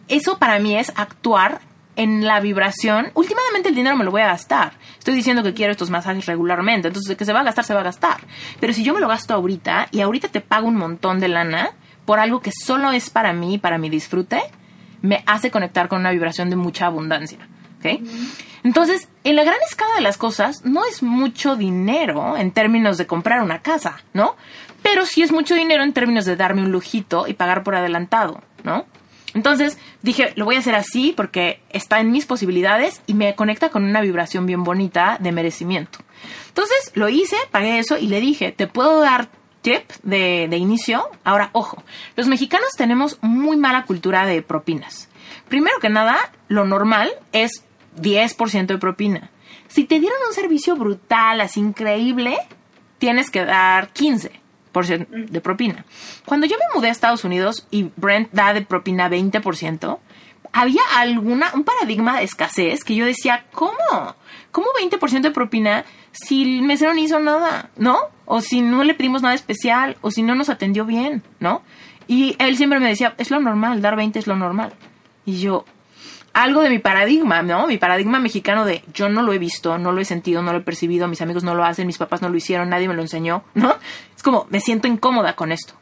eso 0.08 0.38
para 0.40 0.58
mí 0.60 0.78
es 0.78 0.94
actuar 0.96 1.60
en 1.98 2.26
la 2.26 2.40
vibración. 2.40 3.12
Últimamente 3.16 3.70
el 3.70 3.76
dinero 3.76 3.98
me 3.98 4.06
lo 4.06 4.12
voy 4.12 4.22
a 4.22 4.28
gastar. 4.28 4.74
Estoy 4.98 5.16
diciendo 5.16 5.44
que 5.44 5.54
quiero 5.54 5.72
estos 5.72 5.90
masajes 5.90 6.26
regularmente. 6.26 6.88
Entonces, 6.88 7.18
que 7.18 7.26
se 7.26 7.34
va 7.34 7.42
a 7.42 7.44
gastar, 7.44 7.66
se 7.66 7.74
va 7.74 7.82
a 7.82 7.84
gastar. 7.84 8.22
Pero 8.60 8.72
si 8.72 8.84
yo 8.84 8.94
me 8.94 9.02
lo 9.02 9.08
gasto 9.08 9.34
ahorita 9.34 9.90
y 9.92 10.02
ahorita 10.02 10.30
te 10.30 10.40
pago 10.40 10.68
un 10.68 10.78
montón 10.78 11.20
de 11.20 11.28
lana 11.28 11.72
por 12.06 12.20
algo 12.20 12.40
que 12.40 12.52
solo 12.52 12.92
es 12.92 13.10
para 13.10 13.34
mí, 13.34 13.58
para 13.58 13.78
mi 13.78 13.90
disfrute, 13.90 14.42
me 15.02 15.24
hace 15.26 15.52
conectar 15.52 15.90
con 15.90 16.00
una 16.00 16.12
vibración 16.12 16.50
de 16.50 16.56
mucha 16.56 16.86
abundancia. 16.86 17.40
¿Ok? 17.80 18.02
Entonces, 18.64 19.08
en 19.24 19.36
la 19.36 19.44
gran 19.44 19.58
escala 19.68 19.96
de 19.96 20.02
las 20.02 20.18
cosas, 20.18 20.66
no 20.66 20.86
es 20.86 21.04
mucho 21.04 21.56
dinero 21.56 22.38
en 22.38 22.52
términos 22.52 22.98
de 22.98 23.08
comprar 23.08 23.42
una 23.42 23.62
casa, 23.62 23.98
¿no? 24.14 24.36
Pero 24.82 25.06
sí 25.06 25.22
es 25.22 25.32
mucho 25.32 25.56
dinero 25.56 25.84
en 25.84 25.94
términos 25.94 26.26
de 26.26 26.36
darme 26.36 26.62
un 26.62 26.72
lujito 26.72 27.28
y 27.28 27.34
pagar 27.34 27.64
por 27.64 27.76
adelantado, 27.76 28.42
¿no? 28.64 28.86
Entonces 29.38 29.78
dije, 30.02 30.34
lo 30.36 30.46
voy 30.46 30.56
a 30.56 30.60
hacer 30.60 30.74
así 30.74 31.14
porque 31.16 31.62
está 31.70 32.00
en 32.00 32.12
mis 32.12 32.26
posibilidades 32.26 33.04
y 33.06 33.14
me 33.14 33.36
conecta 33.36 33.70
con 33.70 33.84
una 33.84 34.02
vibración 34.02 34.48
bien 34.48 34.64
bonita 34.64 35.20
de 35.20 35.32
merecimiento. 35.32 36.00
Entonces 36.48 36.92
lo 36.96 37.08
hice, 37.08 37.36
pagué 37.52 37.78
eso 37.78 38.00
y 38.00 38.08
le 38.08 38.20
dije, 38.20 38.52
¿te 38.52 38.66
puedo 38.66 39.00
dar 39.00 39.30
tip 39.62 39.92
de, 40.02 40.50
inicio? 40.58 41.08
Ahora, 41.24 41.52
ojo, 41.54 41.84
los 42.16 42.28
mexicanos 42.28 42.72
tenemos 42.76 43.20
muy 43.22 43.58
mala 43.58 43.86
cultura 43.86 44.26
de 44.26 44.42
propinas. 44.42 45.08
Primero 45.48 45.78
que 45.80 45.90
nada, 45.90 46.18
lo 46.48 46.66
normal 46.66 47.12
es 47.32 47.64
10% 48.02 48.66
de 48.66 48.78
propina. 48.80 49.30
Si 49.68 49.84
te 49.84 50.00
dieron 50.00 50.18
un 50.28 50.34
servicio 50.34 50.76
brutal, 50.76 51.42
así 51.42 51.60
increíble, 51.60 52.40
tienes 52.98 53.30
que 53.30 53.46
dar 53.46 53.94
15% 53.94 54.32
de 54.86 55.42
propina. 55.42 55.86
Cuando 56.26 56.46
yo 56.46 56.56
me 56.58 56.76
mudé 56.76 56.90
a 56.90 56.92
Estados 56.92 57.24
Unidos 57.24 57.68
y 57.72 57.90
Brent 57.96 58.30
da 58.32 58.54
de 58.54 58.62
propina 58.62 59.10
20%, 59.10 60.00
había 60.54 60.82
alguna, 60.96 61.52
un 61.54 61.64
paradigma 61.64 62.18
de 62.18 62.24
escasez 62.24 62.84
que 62.84 62.96
yo 62.96 63.06
decía, 63.06 63.46
¿cómo? 63.52 64.16
¿Cómo 64.52 64.68
20% 64.80 65.22
de 65.22 65.32
propina 65.32 65.86
si 66.12 66.44
el 66.44 66.62
mesero 66.64 66.94
no 66.94 67.00
hizo 67.00 67.20
nada, 67.20 67.70
¿no? 67.78 67.98
O 68.26 68.42
si 68.42 68.62
no 68.62 68.84
le 68.84 68.94
pedimos 68.94 69.22
nada 69.22 69.36
especial, 69.36 69.98
o 70.02 70.12
si 70.12 70.24
no 70.24 70.36
nos 70.36 70.50
atendió 70.50 70.86
bien, 70.86 71.24
¿no? 71.40 71.62
Y 72.08 72.36
él 72.40 72.58
siempre 72.58 72.80
me 72.80 72.90
decía, 72.90 73.14
es 73.18 73.30
lo 73.32 73.40
normal, 73.40 73.82
dar 73.82 73.96
20 73.96 74.18
es 74.18 74.28
lo 74.28 74.36
normal. 74.36 74.74
Y 75.26 75.40
yo, 75.40 75.66
algo 76.34 76.62
de 76.62 76.70
mi 76.70 76.80
paradigma, 76.80 77.42
¿no? 77.42 77.68
Mi 77.68 77.78
paradigma 77.78 78.20
mexicano 78.20 78.66
de 78.66 78.84
yo 78.94 79.10
no 79.10 79.24
lo 79.24 79.34
he 79.34 79.40
visto, 79.40 79.78
no 79.78 79.92
lo 79.92 80.02
he 80.02 80.06
sentido, 80.06 80.42
no 80.42 80.52
lo 80.54 80.60
he 80.60 80.62
percibido, 80.62 81.08
mis 81.08 81.22
amigos 81.22 81.44
no 81.44 81.56
lo 81.56 81.64
hacen, 81.64 81.88
mis 81.88 81.98
papás 81.98 82.22
no 82.22 82.30
lo 82.30 82.38
hicieron, 82.38 82.70
nadie 82.70 82.88
me 82.88 82.94
lo 82.94 83.02
enseñó, 83.02 83.44
¿no? 83.54 83.76
Es 84.18 84.24
como, 84.24 84.48
me 84.50 84.60
siento 84.60 84.88
incómoda 84.88 85.36
con 85.36 85.54
esto. 85.54 85.76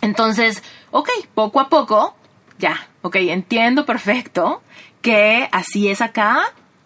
Entonces, 0.00 0.64
ok, 0.90 1.08
poco 1.34 1.60
a 1.60 1.68
poco, 1.68 2.16
ya, 2.58 2.88
ok, 3.02 3.16
entiendo 3.16 3.86
perfecto 3.86 4.62
que 5.02 5.48
así 5.52 5.88
es 5.88 6.00
acá 6.00 6.42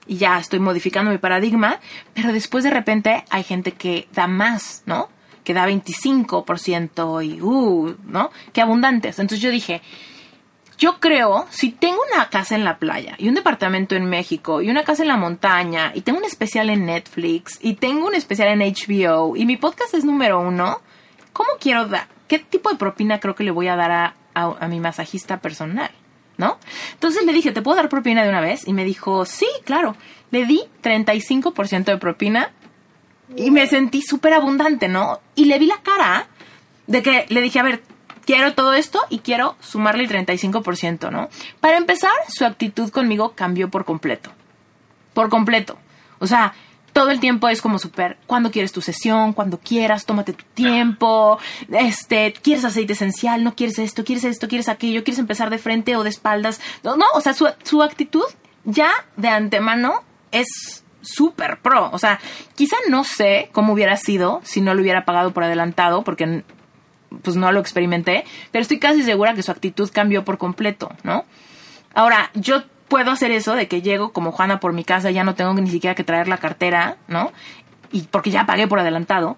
y 0.06 0.16
ya 0.16 0.38
estoy 0.38 0.58
modificando 0.58 1.10
mi 1.10 1.18
paradigma, 1.18 1.80
pero 2.12 2.32
después 2.32 2.64
de 2.64 2.70
repente 2.70 3.24
hay 3.30 3.44
gente 3.44 3.72
que 3.72 4.08
da 4.12 4.26
más, 4.26 4.82
¿no? 4.86 5.08
Que 5.44 5.54
da 5.54 5.66
25% 5.68 7.24
y, 7.24 7.40
uh, 7.40 7.96
¿no? 8.04 8.30
Qué 8.52 8.60
abundantes. 8.60 9.18
Entonces 9.18 9.40
yo 9.40 9.50
dije, 9.50 9.80
yo 10.78 10.98
creo, 11.00 11.46
si 11.50 11.70
tengo 11.70 12.00
una 12.12 12.28
casa 12.30 12.54
en 12.54 12.64
la 12.64 12.78
playa 12.78 13.14
y 13.18 13.28
un 13.28 13.34
departamento 13.34 13.94
en 13.94 14.06
México 14.06 14.60
y 14.60 14.70
una 14.70 14.84
casa 14.84 15.02
en 15.02 15.08
la 15.08 15.16
montaña 15.16 15.92
y 15.94 16.00
tengo 16.00 16.18
un 16.18 16.24
especial 16.24 16.70
en 16.70 16.86
Netflix 16.86 17.58
y 17.62 17.74
tengo 17.74 18.06
un 18.06 18.14
especial 18.14 18.48
en 18.48 18.60
HBO 18.60 19.36
y 19.36 19.46
mi 19.46 19.56
podcast 19.56 19.94
es 19.94 20.04
número 20.04 20.40
uno, 20.40 20.80
¿cómo 21.32 21.50
quiero 21.60 21.86
dar? 21.86 22.08
¿Qué 22.28 22.38
tipo 22.38 22.70
de 22.70 22.76
propina 22.76 23.20
creo 23.20 23.34
que 23.34 23.44
le 23.44 23.50
voy 23.50 23.68
a 23.68 23.76
dar 23.76 23.90
a, 23.90 24.14
a 24.34 24.68
mi 24.68 24.80
masajista 24.80 25.40
personal? 25.40 25.90
¿No? 26.36 26.58
Entonces 26.94 27.24
le 27.24 27.32
dije, 27.32 27.52
¿te 27.52 27.62
puedo 27.62 27.76
dar 27.76 27.88
propina 27.88 28.24
de 28.24 28.28
una 28.28 28.40
vez? 28.40 28.66
Y 28.66 28.72
me 28.72 28.84
dijo, 28.84 29.24
sí, 29.24 29.46
claro. 29.64 29.94
Le 30.32 30.46
di 30.46 30.64
35% 30.82 31.84
de 31.84 31.96
propina 31.96 32.50
y 33.36 33.52
me 33.52 33.68
sentí 33.68 34.02
súper 34.02 34.34
abundante, 34.34 34.88
¿no? 34.88 35.20
Y 35.36 35.44
le 35.44 35.60
vi 35.60 35.66
la 35.66 35.80
cara 35.82 36.26
de 36.88 37.02
que 37.02 37.26
le 37.28 37.40
dije, 37.40 37.60
a 37.60 37.62
ver, 37.62 37.82
quiero 38.24 38.54
todo 38.54 38.74
esto 38.74 39.00
y 39.10 39.20
quiero 39.20 39.56
sumarle 39.60 40.04
el 40.04 40.10
35%, 40.10 41.10
¿no? 41.10 41.28
Para 41.60 41.76
empezar, 41.76 42.12
su 42.28 42.44
actitud 42.44 42.90
conmigo 42.90 43.32
cambió 43.34 43.70
por 43.70 43.84
completo. 43.84 44.30
Por 45.12 45.28
completo. 45.28 45.78
O 46.18 46.26
sea, 46.26 46.54
todo 46.92 47.10
el 47.10 47.20
tiempo 47.20 47.48
es 47.48 47.60
como 47.60 47.78
súper, 47.78 48.16
cuando 48.26 48.50
quieres 48.50 48.72
tu 48.72 48.80
sesión, 48.80 49.32
cuando 49.32 49.58
quieras, 49.58 50.06
tómate 50.06 50.32
tu 50.32 50.44
tiempo, 50.54 51.38
este, 51.70 52.32
quieres 52.32 52.64
aceite 52.64 52.92
esencial, 52.92 53.42
no 53.42 53.56
quieres 53.56 53.78
esto, 53.78 54.04
quieres 54.04 54.24
esto, 54.24 54.48
quieres 54.48 54.68
aquello, 54.68 55.02
quieres 55.02 55.18
empezar 55.18 55.50
de 55.50 55.58
frente 55.58 55.96
o 55.96 56.04
de 56.04 56.10
espaldas. 56.10 56.60
No, 56.82 56.96
no 56.96 57.06
o 57.14 57.20
sea, 57.20 57.34
su, 57.34 57.48
su 57.64 57.82
actitud 57.82 58.24
ya 58.64 58.90
de 59.16 59.28
antemano 59.28 60.02
es 60.30 60.84
súper 61.02 61.58
pro. 61.60 61.90
O 61.92 61.98
sea, 61.98 62.20
quizá 62.54 62.76
no 62.88 63.04
sé 63.04 63.50
cómo 63.52 63.72
hubiera 63.72 63.96
sido 63.96 64.40
si 64.44 64.60
no 64.60 64.72
lo 64.74 64.80
hubiera 64.80 65.04
pagado 65.04 65.32
por 65.32 65.44
adelantado, 65.44 66.02
porque 66.04 66.44
pues 67.22 67.36
no 67.36 67.50
lo 67.52 67.60
experimenté, 67.60 68.24
pero 68.50 68.62
estoy 68.62 68.78
casi 68.78 69.02
segura 69.02 69.34
que 69.34 69.42
su 69.42 69.50
actitud 69.50 69.90
cambió 69.92 70.24
por 70.24 70.38
completo, 70.38 70.90
¿no? 71.02 71.24
Ahora, 71.94 72.30
yo 72.34 72.62
puedo 72.88 73.10
hacer 73.10 73.30
eso 73.30 73.54
de 73.54 73.68
que 73.68 73.82
llego 73.82 74.12
como 74.12 74.32
Juana 74.32 74.60
por 74.60 74.72
mi 74.72 74.84
casa, 74.84 75.10
ya 75.10 75.24
no 75.24 75.34
tengo 75.34 75.54
ni 75.54 75.70
siquiera 75.70 75.94
que 75.94 76.04
traer 76.04 76.28
la 76.28 76.38
cartera, 76.38 76.96
¿no? 77.08 77.32
Y 77.92 78.02
porque 78.02 78.30
ya 78.30 78.46
pagué 78.46 78.66
por 78.66 78.80
adelantado. 78.80 79.36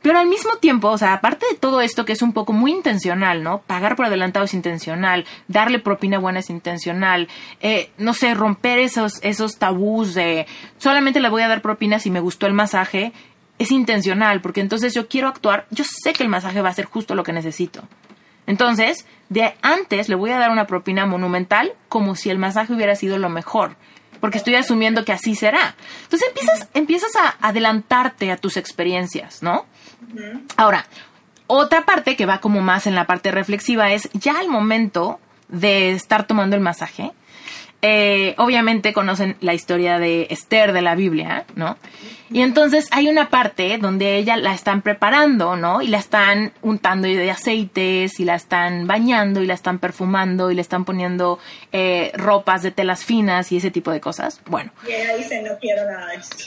Pero 0.00 0.18
al 0.18 0.28
mismo 0.28 0.56
tiempo, 0.56 0.88
o 0.88 0.98
sea, 0.98 1.12
aparte 1.12 1.46
de 1.50 1.56
todo 1.56 1.80
esto 1.80 2.04
que 2.04 2.12
es 2.12 2.22
un 2.22 2.32
poco 2.32 2.52
muy 2.52 2.70
intencional, 2.70 3.42
¿no? 3.42 3.62
Pagar 3.62 3.96
por 3.96 4.06
adelantado 4.06 4.44
es 4.44 4.54
intencional, 4.54 5.24
darle 5.48 5.80
propina 5.80 6.18
buena 6.18 6.38
es 6.38 6.50
intencional, 6.50 7.28
eh, 7.60 7.90
no 7.98 8.14
sé, 8.14 8.34
romper 8.34 8.78
esos, 8.78 9.18
esos 9.22 9.58
tabús 9.58 10.14
de 10.14 10.46
solamente 10.78 11.20
le 11.20 11.28
voy 11.28 11.42
a 11.42 11.48
dar 11.48 11.62
propina 11.62 11.98
si 11.98 12.10
me 12.10 12.20
gustó 12.20 12.46
el 12.46 12.52
masaje, 12.52 13.12
es 13.58 13.70
intencional, 13.72 14.40
porque 14.40 14.60
entonces 14.60 14.94
yo 14.94 15.08
quiero 15.08 15.28
actuar, 15.28 15.66
yo 15.70 15.84
sé 15.84 16.12
que 16.12 16.22
el 16.22 16.28
masaje 16.28 16.62
va 16.62 16.68
a 16.68 16.74
ser 16.74 16.86
justo 16.86 17.14
lo 17.14 17.24
que 17.24 17.32
necesito. 17.32 17.82
Entonces, 18.46 19.06
de 19.28 19.54
antes 19.60 20.08
le 20.08 20.14
voy 20.14 20.30
a 20.30 20.38
dar 20.38 20.50
una 20.50 20.66
propina 20.66 21.04
monumental 21.04 21.74
como 21.88 22.16
si 22.16 22.30
el 22.30 22.38
masaje 22.38 22.72
hubiera 22.72 22.96
sido 22.96 23.18
lo 23.18 23.28
mejor, 23.28 23.76
porque 24.20 24.38
estoy 24.38 24.54
asumiendo 24.54 25.04
que 25.04 25.12
así 25.12 25.34
será. 25.34 25.76
Entonces 26.04 26.28
empiezas, 26.28 26.68
empiezas 26.72 27.16
a 27.16 27.36
adelantarte 27.46 28.32
a 28.32 28.36
tus 28.36 28.56
experiencias, 28.56 29.42
¿no? 29.42 29.66
Ahora, 30.56 30.86
otra 31.46 31.84
parte 31.84 32.16
que 32.16 32.26
va 32.26 32.40
como 32.40 32.60
más 32.60 32.86
en 32.86 32.94
la 32.94 33.06
parte 33.06 33.30
reflexiva 33.30 33.92
es 33.92 34.08
ya 34.12 34.38
al 34.38 34.48
momento 34.48 35.20
de 35.48 35.92
estar 35.92 36.26
tomando 36.26 36.56
el 36.56 36.62
masaje, 36.62 37.12
eh, 37.80 38.34
obviamente 38.38 38.92
conocen 38.92 39.36
la 39.40 39.54
historia 39.54 39.98
de 39.98 40.26
Esther 40.30 40.72
de 40.72 40.82
la 40.82 40.94
Biblia, 40.94 41.44
¿no? 41.54 41.76
Y 42.30 42.42
entonces 42.42 42.88
hay 42.90 43.08
una 43.08 43.30
parte 43.30 43.78
donde 43.78 44.16
ella 44.16 44.36
la 44.36 44.52
están 44.52 44.82
preparando, 44.82 45.56
¿no? 45.56 45.80
Y 45.80 45.86
la 45.86 45.98
están 45.98 46.52
untando 46.60 47.08
de 47.08 47.30
aceites 47.30 48.20
y 48.20 48.24
la 48.24 48.34
están 48.34 48.86
bañando 48.86 49.42
y 49.42 49.46
la 49.46 49.54
están 49.54 49.78
perfumando 49.78 50.50
y 50.50 50.54
le 50.54 50.60
están 50.60 50.84
poniendo 50.84 51.38
eh, 51.72 52.10
ropas 52.14 52.62
de 52.62 52.70
telas 52.70 53.04
finas 53.04 53.50
y 53.52 53.56
ese 53.56 53.70
tipo 53.70 53.90
de 53.90 54.00
cosas. 54.00 54.40
Bueno. 54.46 54.72
Y 54.86 54.92
ella 54.92 55.16
dice, 55.16 55.42
no 55.42 55.56
quiero 55.58 55.84
nada 55.84 56.08
de 56.08 56.16
esto. 56.16 56.44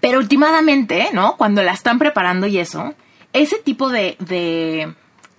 Pero 0.00 0.18
últimamente, 0.18 1.08
¿no? 1.12 1.36
Cuando 1.36 1.62
la 1.62 1.72
están 1.72 1.98
preparando 1.98 2.46
y 2.46 2.58
eso, 2.58 2.94
ese 3.32 3.58
tipo 3.58 3.88
de, 3.88 4.16
de 4.20 4.94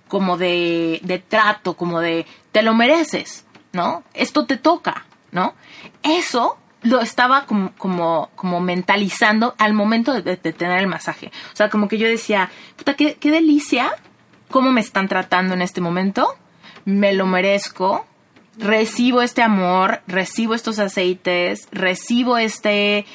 como 0.08 0.36
de, 0.36 1.00
de 1.02 1.18
trato, 1.20 1.74
como 1.74 2.00
de, 2.00 2.26
te 2.52 2.62
lo 2.62 2.74
mereces, 2.74 3.46
¿no? 3.72 4.02
Esto 4.14 4.46
te 4.46 4.56
toca, 4.56 5.06
¿no? 5.30 5.54
Eso 6.02 6.58
lo 6.82 7.00
estaba 7.00 7.46
como, 7.46 7.72
como, 7.76 8.30
como 8.34 8.60
mentalizando 8.60 9.54
al 9.58 9.72
momento 9.72 10.20
de, 10.20 10.36
tener 10.36 10.78
el 10.78 10.86
masaje. 10.86 11.30
O 11.52 11.56
sea, 11.56 11.70
como 11.70 11.88
que 11.88 11.98
yo 11.98 12.08
decía, 12.08 12.50
puta, 12.76 12.94
qué, 12.94 13.16
delicia, 13.22 13.90
cómo 14.50 14.72
me 14.72 14.80
están 14.80 15.08
tratando 15.08 15.54
en 15.54 15.62
este 15.62 15.80
momento, 15.80 16.36
me 16.84 17.12
lo 17.12 17.26
merezco, 17.26 18.04
recibo 18.58 19.22
este 19.22 19.42
amor, 19.42 20.02
recibo 20.06 20.54
estos 20.54 20.78
aceites, 20.78 21.68
recibo 21.70 22.36
este 22.36 23.06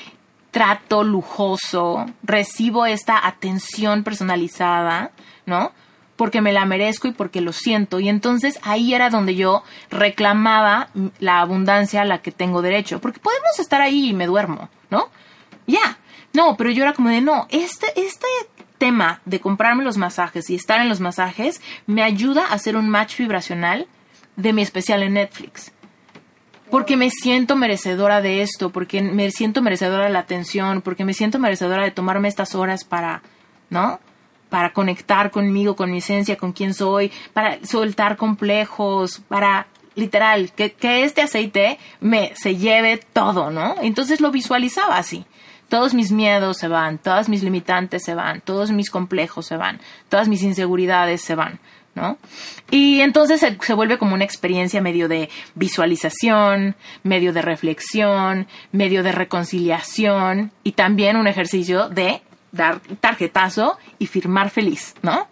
trato 0.51 1.03
lujoso, 1.03 2.05
recibo 2.23 2.85
esta 2.85 3.27
atención 3.27 4.03
personalizada, 4.03 5.11
¿no? 5.45 5.73
Porque 6.17 6.41
me 6.41 6.51
la 6.51 6.65
merezco 6.65 7.07
y 7.07 7.11
porque 7.11 7.39
lo 7.39 7.53
siento. 7.53 8.01
Y 8.01 8.09
entonces 8.09 8.59
ahí 8.63 8.93
era 8.93 9.09
donde 9.09 9.35
yo 9.35 9.63
reclamaba 9.89 10.89
la 11.19 11.39
abundancia 11.39 12.01
a 12.01 12.05
la 12.05 12.21
que 12.21 12.31
tengo 12.31 12.61
derecho. 12.61 12.99
Porque 12.99 13.21
podemos 13.21 13.59
estar 13.59 13.81
ahí 13.81 14.09
y 14.09 14.13
me 14.13 14.25
duermo, 14.25 14.69
¿no? 14.89 15.09
Ya. 15.67 15.97
No, 16.33 16.57
pero 16.57 16.71
yo 16.71 16.83
era 16.83 16.93
como 16.93 17.09
de, 17.09 17.21
no, 17.21 17.47
este, 17.49 17.87
este 17.95 18.27
tema 18.77 19.21
de 19.25 19.39
comprarme 19.39 19.83
los 19.83 19.97
masajes 19.97 20.49
y 20.49 20.55
estar 20.55 20.79
en 20.81 20.89
los 20.89 20.99
masajes 20.99 21.61
me 21.85 22.03
ayuda 22.03 22.45
a 22.45 22.53
hacer 22.53 22.75
un 22.75 22.89
match 22.89 23.17
vibracional 23.17 23.87
de 24.35 24.53
mi 24.53 24.61
especial 24.61 25.03
en 25.03 25.13
Netflix. 25.13 25.71
Porque 26.69 26.97
me 26.97 27.09
siento 27.09 27.55
merecedora 27.55 28.21
de 28.21 28.41
esto, 28.41 28.71
porque 28.71 29.01
me 29.01 29.31
siento 29.31 29.61
merecedora 29.61 30.05
de 30.05 30.11
la 30.11 30.19
atención, 30.19 30.81
porque 30.81 31.05
me 31.05 31.13
siento 31.13 31.39
merecedora 31.39 31.83
de 31.83 31.91
tomarme 31.91 32.27
estas 32.27 32.55
horas 32.55 32.83
para, 32.83 33.21
¿no? 33.69 33.99
Para 34.49 34.73
conectar 34.73 35.31
conmigo, 35.31 35.75
con 35.75 35.91
mi 35.91 35.97
esencia, 35.97 36.37
con 36.37 36.53
quién 36.53 36.73
soy, 36.73 37.11
para 37.33 37.63
soltar 37.65 38.17
complejos, 38.17 39.21
para 39.27 39.67
literal, 39.95 40.51
que, 40.53 40.73
que 40.73 41.03
este 41.03 41.21
aceite 41.21 41.79
me 41.99 42.35
se 42.35 42.55
lleve 42.55 42.97
todo, 43.13 43.49
¿no? 43.49 43.75
Entonces 43.81 44.21
lo 44.21 44.31
visualizaba 44.31 44.97
así 44.97 45.25
todos 45.69 45.93
mis 45.93 46.11
miedos 46.11 46.57
se 46.57 46.67
van, 46.67 46.97
todas 46.97 47.29
mis 47.29 47.43
limitantes 47.43 48.03
se 48.03 48.15
van, 48.15 48.41
todos 48.41 48.71
mis 48.71 48.89
complejos 48.89 49.45
se 49.45 49.57
van, 49.57 49.79
todas 50.09 50.27
mis 50.27 50.43
inseguridades 50.43 51.21
se 51.21 51.35
van, 51.35 51.59
¿no? 51.95 52.17
Y 52.71 53.01
entonces 53.01 53.41
se, 53.41 53.73
vuelve 53.73 53.97
como 53.97 54.13
una 54.13 54.23
experiencia 54.23 54.81
medio 54.81 55.07
de 55.07 55.29
visualización, 55.55 56.75
medio 57.03 57.33
de 57.33 57.41
reflexión, 57.41 58.47
medio 58.71 59.03
de 59.03 59.11
reconciliación 59.11 60.51
y 60.63 60.73
también 60.73 61.17
un 61.17 61.27
ejercicio 61.27 61.89
de 61.89 62.21
dar 62.51 62.79
tarjetazo 62.99 63.77
y 63.99 64.07
firmar 64.07 64.49
feliz, 64.49 64.95
¿no? 65.01 65.27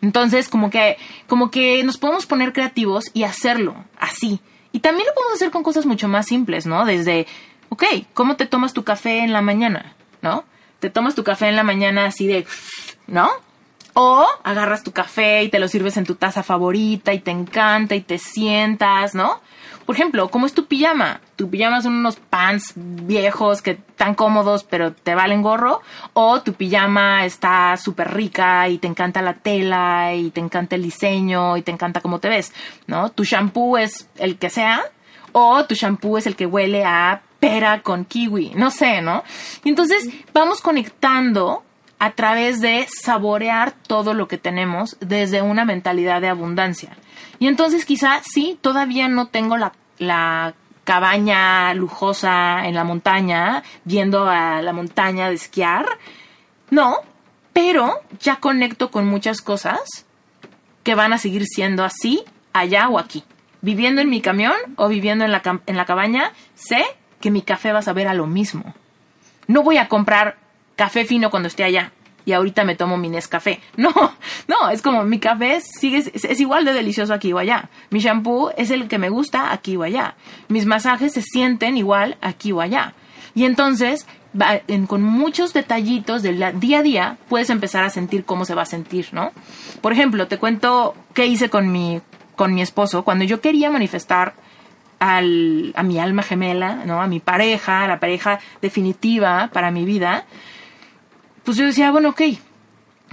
Entonces, 0.00 0.48
como 0.48 0.70
que, 0.70 0.96
como 1.28 1.50
que 1.50 1.84
nos 1.84 1.96
podemos 1.96 2.26
poner 2.26 2.52
creativos 2.52 3.04
y 3.14 3.22
hacerlo 3.22 3.76
así. 3.98 4.40
Y 4.72 4.80
también 4.80 5.06
lo 5.06 5.14
podemos 5.14 5.34
hacer 5.34 5.50
con 5.50 5.62
cosas 5.62 5.86
mucho 5.86 6.08
más 6.08 6.26
simples, 6.26 6.66
¿no? 6.66 6.84
Desde 6.84 7.26
ok, 7.72 7.84
¿cómo 8.12 8.36
te 8.36 8.44
tomas 8.44 8.74
tu 8.74 8.84
café 8.84 9.20
en 9.20 9.32
la 9.32 9.40
mañana? 9.40 9.94
¿No? 10.20 10.44
Te 10.78 10.90
tomas 10.90 11.14
tu 11.14 11.24
café 11.24 11.48
en 11.48 11.56
la 11.56 11.62
mañana 11.62 12.04
así 12.04 12.26
de, 12.26 12.46
¿no? 13.06 13.30
O 13.94 14.26
agarras 14.44 14.82
tu 14.82 14.92
café 14.92 15.42
y 15.42 15.48
te 15.48 15.58
lo 15.58 15.68
sirves 15.68 15.96
en 15.96 16.04
tu 16.04 16.16
taza 16.16 16.42
favorita 16.42 17.14
y 17.14 17.20
te 17.20 17.30
encanta 17.30 17.94
y 17.94 18.02
te 18.02 18.18
sientas, 18.18 19.14
¿no? 19.14 19.40
Por 19.86 19.96
ejemplo, 19.96 20.28
¿cómo 20.28 20.46
es 20.46 20.54
tu 20.54 20.66
pijama? 20.66 21.20
Tu 21.36 21.50
pijama 21.50 21.82
son 21.82 21.94
unos 21.94 22.16
pants 22.16 22.72
viejos 22.76 23.62
que 23.62 23.72
están 23.72 24.14
cómodos 24.14 24.64
pero 24.64 24.92
te 24.92 25.14
valen 25.14 25.42
gorro. 25.42 25.80
O 26.12 26.42
tu 26.42 26.54
pijama 26.54 27.24
está 27.24 27.76
súper 27.76 28.14
rica 28.14 28.68
y 28.68 28.78
te 28.78 28.86
encanta 28.86 29.22
la 29.22 29.34
tela 29.34 30.14
y 30.14 30.30
te 30.30 30.40
encanta 30.40 30.76
el 30.76 30.82
diseño 30.82 31.56
y 31.56 31.62
te 31.62 31.70
encanta 31.70 32.00
cómo 32.00 32.18
te 32.18 32.28
ves, 32.28 32.52
¿no? 32.86 33.10
Tu 33.10 33.24
shampoo 33.24 33.78
es 33.78 34.08
el 34.16 34.38
que 34.38 34.50
sea. 34.50 34.82
O 35.32 35.64
tu 35.64 35.74
shampoo 35.74 36.18
es 36.18 36.26
el 36.26 36.36
que 36.36 36.46
huele 36.46 36.84
a 36.84 37.22
pera 37.40 37.82
con 37.82 38.04
kiwi, 38.04 38.52
no 38.54 38.70
sé, 38.70 39.02
¿no? 39.02 39.24
Y 39.64 39.70
entonces 39.70 40.08
vamos 40.32 40.60
conectando 40.60 41.64
a 42.02 42.10
través 42.10 42.60
de 42.60 42.88
saborear 42.88 43.70
todo 43.70 44.12
lo 44.12 44.26
que 44.26 44.36
tenemos 44.36 44.96
desde 44.98 45.40
una 45.40 45.64
mentalidad 45.64 46.20
de 46.20 46.26
abundancia. 46.26 46.96
Y 47.38 47.46
entonces 47.46 47.84
quizá 47.84 48.20
sí, 48.24 48.58
todavía 48.60 49.06
no 49.06 49.28
tengo 49.28 49.56
la, 49.56 49.72
la 49.98 50.54
cabaña 50.82 51.72
lujosa 51.74 52.66
en 52.66 52.74
la 52.74 52.82
montaña, 52.82 53.62
viendo 53.84 54.28
a 54.28 54.62
la 54.62 54.72
montaña 54.72 55.28
de 55.28 55.36
esquiar. 55.36 55.86
No, 56.70 56.96
pero 57.52 58.00
ya 58.18 58.40
conecto 58.40 58.90
con 58.90 59.06
muchas 59.06 59.40
cosas 59.40 60.04
que 60.82 60.96
van 60.96 61.12
a 61.12 61.18
seguir 61.18 61.46
siendo 61.46 61.84
así 61.84 62.24
allá 62.52 62.88
o 62.88 62.98
aquí. 62.98 63.22
Viviendo 63.60 64.02
en 64.02 64.10
mi 64.10 64.20
camión 64.20 64.56
o 64.74 64.88
viviendo 64.88 65.24
en 65.24 65.30
la, 65.30 65.40
en 65.66 65.76
la 65.76 65.84
cabaña, 65.84 66.32
sé 66.56 66.84
que 67.20 67.30
mi 67.30 67.42
café 67.42 67.72
va 67.72 67.78
a 67.78 67.82
saber 67.82 68.08
a 68.08 68.14
lo 68.14 68.26
mismo. 68.26 68.74
No 69.46 69.62
voy 69.62 69.76
a 69.76 69.86
comprar 69.86 70.42
café 70.76 71.04
fino 71.04 71.30
cuando 71.30 71.48
esté 71.48 71.64
allá 71.64 71.92
y 72.24 72.32
ahorita 72.32 72.64
me 72.64 72.74
tomo 72.74 72.96
mi 72.96 73.08
Nescafé. 73.08 73.60
No, 73.76 73.90
no, 74.48 74.70
es 74.70 74.82
como 74.82 75.04
mi 75.04 75.18
café 75.18 75.60
sigue, 75.60 75.98
es, 75.98 76.40
igual 76.40 76.64
de 76.64 76.72
delicioso 76.72 77.14
aquí 77.14 77.32
o 77.32 77.38
allá. 77.38 77.68
Mi 77.90 78.00
shampoo 78.00 78.50
es 78.56 78.70
el 78.70 78.88
que 78.88 78.98
me 78.98 79.08
gusta 79.08 79.52
aquí 79.52 79.76
o 79.76 79.82
allá. 79.82 80.14
Mis 80.48 80.66
masajes 80.66 81.12
se 81.12 81.22
sienten 81.22 81.76
igual 81.76 82.16
aquí 82.20 82.52
o 82.52 82.60
allá. 82.60 82.94
Y 83.34 83.44
entonces, 83.44 84.06
con 84.86 85.02
muchos 85.02 85.52
detallitos 85.52 86.22
del 86.22 86.60
día 86.60 86.78
a 86.78 86.82
día, 86.82 87.16
puedes 87.28 87.50
empezar 87.50 87.82
a 87.84 87.90
sentir 87.90 88.24
cómo 88.24 88.44
se 88.44 88.54
va 88.54 88.62
a 88.62 88.66
sentir, 88.66 89.08
¿no? 89.12 89.32
Por 89.80 89.92
ejemplo, 89.92 90.28
te 90.28 90.38
cuento 90.38 90.94
qué 91.14 91.26
hice 91.26 91.48
con 91.48 91.72
mi, 91.72 92.00
con 92.36 92.54
mi 92.54 92.62
esposo 92.62 93.04
cuando 93.04 93.24
yo 93.24 93.40
quería 93.40 93.70
manifestar 93.70 94.34
al, 95.00 95.72
a 95.74 95.82
mi 95.82 95.98
alma 95.98 96.22
gemela, 96.22 96.84
¿no? 96.86 97.02
A 97.02 97.06
mi 97.06 97.20
pareja, 97.20 97.84
a 97.84 97.88
la 97.88 97.98
pareja 97.98 98.38
definitiva 98.60 99.50
para 99.52 99.70
mi 99.70 99.84
vida, 99.84 100.26
pues 101.44 101.56
yo 101.56 101.64
decía, 101.64 101.90
bueno, 101.90 102.10
ok, 102.10 102.22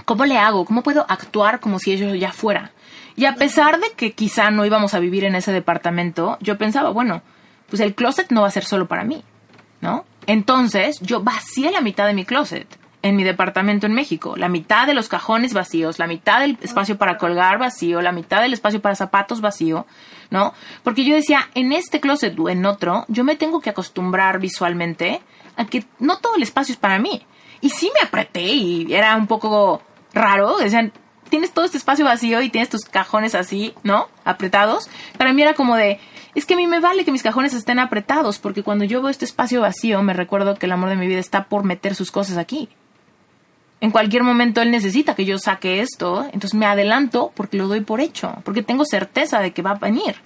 ¿cómo 0.04 0.24
le 0.24 0.38
hago? 0.38 0.64
¿Cómo 0.64 0.82
puedo 0.82 1.04
actuar 1.08 1.60
como 1.60 1.78
si 1.78 1.92
ellos 1.92 2.18
ya 2.18 2.32
fuera? 2.32 2.72
Y 3.16 3.24
a 3.24 3.34
pesar 3.34 3.80
de 3.80 3.90
que 3.96 4.12
quizá 4.12 4.50
no 4.50 4.64
íbamos 4.64 4.94
a 4.94 5.00
vivir 5.00 5.24
en 5.24 5.34
ese 5.34 5.52
departamento, 5.52 6.38
yo 6.40 6.56
pensaba, 6.58 6.90
bueno, 6.90 7.22
pues 7.68 7.80
el 7.80 7.94
closet 7.94 8.30
no 8.30 8.42
va 8.42 8.48
a 8.48 8.52
ser 8.52 8.64
solo 8.64 8.86
para 8.86 9.04
mí, 9.04 9.22
¿no? 9.80 10.04
Entonces 10.26 11.00
yo 11.00 11.22
vacié 11.22 11.70
la 11.70 11.80
mitad 11.80 12.06
de 12.06 12.14
mi 12.14 12.24
closet 12.24 12.66
en 13.02 13.16
mi 13.16 13.24
departamento 13.24 13.86
en 13.86 13.94
México. 13.94 14.36
La 14.36 14.48
mitad 14.48 14.86
de 14.86 14.94
los 14.94 15.08
cajones 15.08 15.54
vacíos, 15.54 15.98
la 15.98 16.06
mitad 16.06 16.40
del 16.40 16.58
espacio 16.60 16.98
para 16.98 17.16
colgar 17.16 17.58
vacío, 17.58 18.02
la 18.02 18.12
mitad 18.12 18.42
del 18.42 18.52
espacio 18.52 18.80
para 18.80 18.94
zapatos 18.94 19.40
vacío, 19.40 19.86
¿no? 20.30 20.52
Porque 20.82 21.04
yo 21.04 21.14
decía, 21.14 21.48
en 21.54 21.72
este 21.72 22.00
closet 22.00 22.38
o 22.38 22.48
en 22.48 22.66
otro, 22.66 23.04
yo 23.08 23.24
me 23.24 23.36
tengo 23.36 23.60
que 23.60 23.70
acostumbrar 23.70 24.38
visualmente 24.38 25.22
a 25.56 25.64
que 25.64 25.84
no 25.98 26.18
todo 26.18 26.36
el 26.36 26.42
espacio 26.42 26.72
es 26.72 26.78
para 26.78 26.98
mí. 26.98 27.26
Y 27.60 27.70
sí 27.70 27.90
me 27.94 28.06
apreté 28.06 28.42
y 28.42 28.92
era 28.92 29.16
un 29.16 29.26
poco 29.26 29.82
raro. 30.12 30.58
Decían, 30.58 30.92
tienes 31.28 31.52
todo 31.52 31.64
este 31.64 31.78
espacio 31.78 32.04
vacío 32.04 32.40
y 32.40 32.50
tienes 32.50 32.70
tus 32.70 32.84
cajones 32.84 33.34
así, 33.34 33.74
¿no? 33.82 34.08
Apretados. 34.24 34.88
Para 35.18 35.32
mí 35.32 35.42
era 35.42 35.54
como 35.54 35.76
de, 35.76 36.00
es 36.34 36.46
que 36.46 36.54
a 36.54 36.56
mí 36.56 36.66
me 36.66 36.80
vale 36.80 37.04
que 37.04 37.12
mis 37.12 37.22
cajones 37.22 37.54
estén 37.54 37.78
apretados, 37.78 38.38
porque 38.38 38.62
cuando 38.62 38.84
yo 38.84 39.02
veo 39.02 39.10
este 39.10 39.24
espacio 39.24 39.60
vacío, 39.60 40.02
me 40.02 40.14
recuerdo 40.14 40.56
que 40.56 40.66
el 40.66 40.72
amor 40.72 40.88
de 40.88 40.96
mi 40.96 41.06
vida 41.06 41.20
está 41.20 41.44
por 41.44 41.64
meter 41.64 41.94
sus 41.94 42.10
cosas 42.10 42.36
aquí 42.36 42.68
en 43.80 43.90
cualquier 43.90 44.22
momento 44.22 44.60
él 44.60 44.70
necesita 44.70 45.14
que 45.14 45.24
yo 45.24 45.38
saque 45.38 45.80
esto, 45.80 46.24
entonces 46.26 46.54
me 46.54 46.66
adelanto 46.66 47.32
porque 47.34 47.56
lo 47.56 47.66
doy 47.66 47.80
por 47.80 48.00
hecho, 48.00 48.36
porque 48.44 48.62
tengo 48.62 48.84
certeza 48.84 49.40
de 49.40 49.52
que 49.52 49.62
va 49.62 49.72
a 49.72 49.78
venir. 49.78 50.16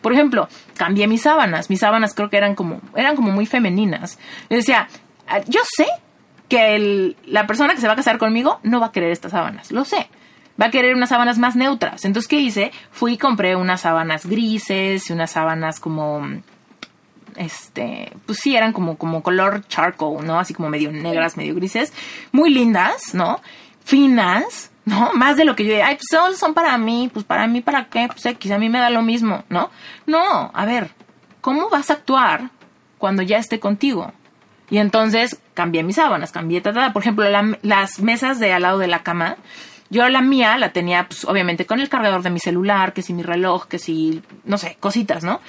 Por 0.00 0.12
ejemplo, 0.12 0.48
cambié 0.76 1.06
mis 1.06 1.22
sábanas, 1.22 1.68
mis 1.68 1.80
sábanas 1.80 2.14
creo 2.14 2.30
que 2.30 2.36
eran 2.36 2.54
como, 2.54 2.80
eran 2.94 3.16
como 3.16 3.32
muy 3.32 3.46
femeninas. 3.46 4.18
Le 4.48 4.56
decía, 4.56 4.88
ah, 5.26 5.40
yo 5.46 5.60
sé 5.76 5.86
que 6.50 7.16
la 7.24 7.46
persona 7.46 7.74
que 7.74 7.80
se 7.80 7.86
va 7.86 7.94
a 7.94 7.96
casar 7.96 8.18
conmigo 8.18 8.60
no 8.62 8.80
va 8.80 8.86
a 8.86 8.92
querer 8.92 9.12
estas 9.12 9.30
sábanas, 9.30 9.70
lo 9.72 9.86
sé. 9.86 10.10
Va 10.60 10.66
a 10.66 10.70
querer 10.70 10.94
unas 10.94 11.08
sábanas 11.08 11.38
más 11.38 11.56
neutras. 11.56 12.04
Entonces, 12.04 12.28
¿qué 12.28 12.38
hice? 12.38 12.72
Fui 12.90 13.14
y 13.14 13.18
compré 13.18 13.56
unas 13.56 13.80
sábanas 13.80 14.26
grises 14.26 15.08
unas 15.10 15.30
sábanas 15.30 15.80
como 15.80 16.22
este, 17.36 18.12
pues 18.26 18.40
sí, 18.42 18.56
eran 18.56 18.72
como, 18.72 18.98
como 18.98 19.22
color 19.22 19.66
charcoal, 19.68 20.26
¿no? 20.26 20.38
Así 20.38 20.52
como 20.52 20.68
medio 20.68 20.92
negras, 20.92 21.38
medio 21.38 21.54
grises, 21.54 21.94
muy 22.32 22.50
lindas, 22.50 23.14
¿no? 23.14 23.40
Finas, 23.84 24.70
¿no? 24.84 25.12
Más 25.14 25.36
de 25.36 25.44
lo 25.44 25.56
que 25.56 25.64
yo, 25.64 25.74
ay, 25.82 25.94
pues 25.94 26.08
son, 26.10 26.36
son 26.36 26.52
para 26.52 26.76
mí, 26.76 27.08
pues 27.10 27.24
para 27.24 27.46
mí, 27.46 27.62
¿para 27.62 27.86
qué? 27.86 28.08
Pues 28.08 28.26
X, 28.26 28.50
a 28.50 28.58
mí 28.58 28.68
me 28.68 28.80
da 28.80 28.90
lo 28.90 29.00
mismo, 29.02 29.44
¿no? 29.48 29.70
No, 30.06 30.50
a 30.52 30.64
ver, 30.66 30.90
¿cómo 31.40 31.70
vas 31.70 31.90
a 31.90 31.94
actuar 31.94 32.50
cuando 32.98 33.22
ya 33.22 33.38
esté 33.38 33.60
contigo? 33.60 34.12
Y 34.70 34.78
entonces 34.78 35.40
cambié 35.54 35.82
mis 35.82 35.96
sábanas, 35.96 36.32
cambié, 36.32 36.60
tal, 36.60 36.92
por 36.92 37.02
ejemplo, 37.02 37.24
las 37.62 38.00
mesas 38.00 38.38
de 38.38 38.52
al 38.52 38.62
lado 38.62 38.78
de 38.78 38.86
la 38.86 39.02
cama, 39.02 39.36
yo 39.90 40.08
la 40.08 40.22
mía 40.22 40.56
la 40.56 40.72
tenía, 40.72 41.06
pues, 41.08 41.24
obviamente, 41.24 41.66
con 41.66 41.80
el 41.80 41.88
cargador 41.88 42.22
de 42.22 42.30
mi 42.30 42.38
celular, 42.38 42.92
que 42.92 43.02
si 43.02 43.12
mi 43.12 43.22
reloj, 43.22 43.66
que 43.66 43.80
si, 43.80 44.22
no 44.44 44.56
sé, 44.56 44.76
cositas, 44.78 45.24
¿no? 45.24 45.40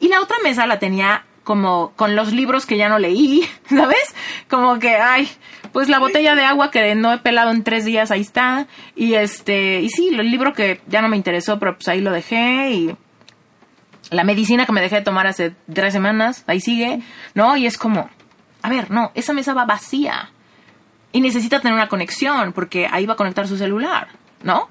Y 0.00 0.08
la 0.08 0.20
otra 0.20 0.36
mesa 0.42 0.66
la 0.66 0.80
tenía 0.80 1.24
como 1.44 1.92
con 1.94 2.16
los 2.16 2.32
libros 2.32 2.66
que 2.66 2.76
ya 2.76 2.88
no 2.88 2.98
leí, 2.98 3.48
¿sabes? 3.68 4.14
Como 4.48 4.78
que, 4.80 4.96
ay, 4.96 5.30
pues 5.72 5.88
la 5.88 6.00
botella 6.00 6.34
de 6.34 6.42
agua 6.44 6.70
que 6.70 6.94
no 6.96 7.12
he 7.12 7.18
pelado 7.18 7.52
en 7.52 7.62
tres 7.62 7.84
días, 7.84 8.10
ahí 8.10 8.22
está. 8.22 8.66
Y 8.96 9.14
este, 9.14 9.80
y 9.80 9.90
sí, 9.90 10.08
el 10.08 10.30
libro 10.30 10.52
que 10.54 10.80
ya 10.88 11.00
no 11.00 11.08
me 11.08 11.16
interesó, 11.16 11.60
pero 11.60 11.76
pues 11.76 11.86
ahí 11.86 12.00
lo 12.00 12.10
dejé. 12.10 12.70
Y 12.70 12.96
la 14.10 14.24
medicina 14.24 14.66
que 14.66 14.72
me 14.72 14.80
dejé 14.80 14.96
de 14.96 15.02
tomar 15.02 15.28
hace 15.28 15.54
tres 15.72 15.92
semanas, 15.92 16.42
ahí 16.48 16.60
sigue, 16.60 17.00
¿no? 17.34 17.56
Y 17.56 17.66
es 17.66 17.78
como, 17.78 18.10
a 18.64 18.70
ver, 18.70 18.90
no, 18.90 19.12
esa 19.14 19.34
mesa 19.34 19.52
va 19.52 19.66
vacía. 19.66 20.30
Y 21.12 21.20
necesita 21.20 21.60
tener 21.60 21.74
una 21.74 21.88
conexión, 21.88 22.54
porque 22.54 22.88
ahí 22.90 23.04
va 23.04 23.12
a 23.12 23.16
conectar 23.16 23.46
su 23.46 23.58
celular, 23.58 24.08
¿no? 24.42 24.70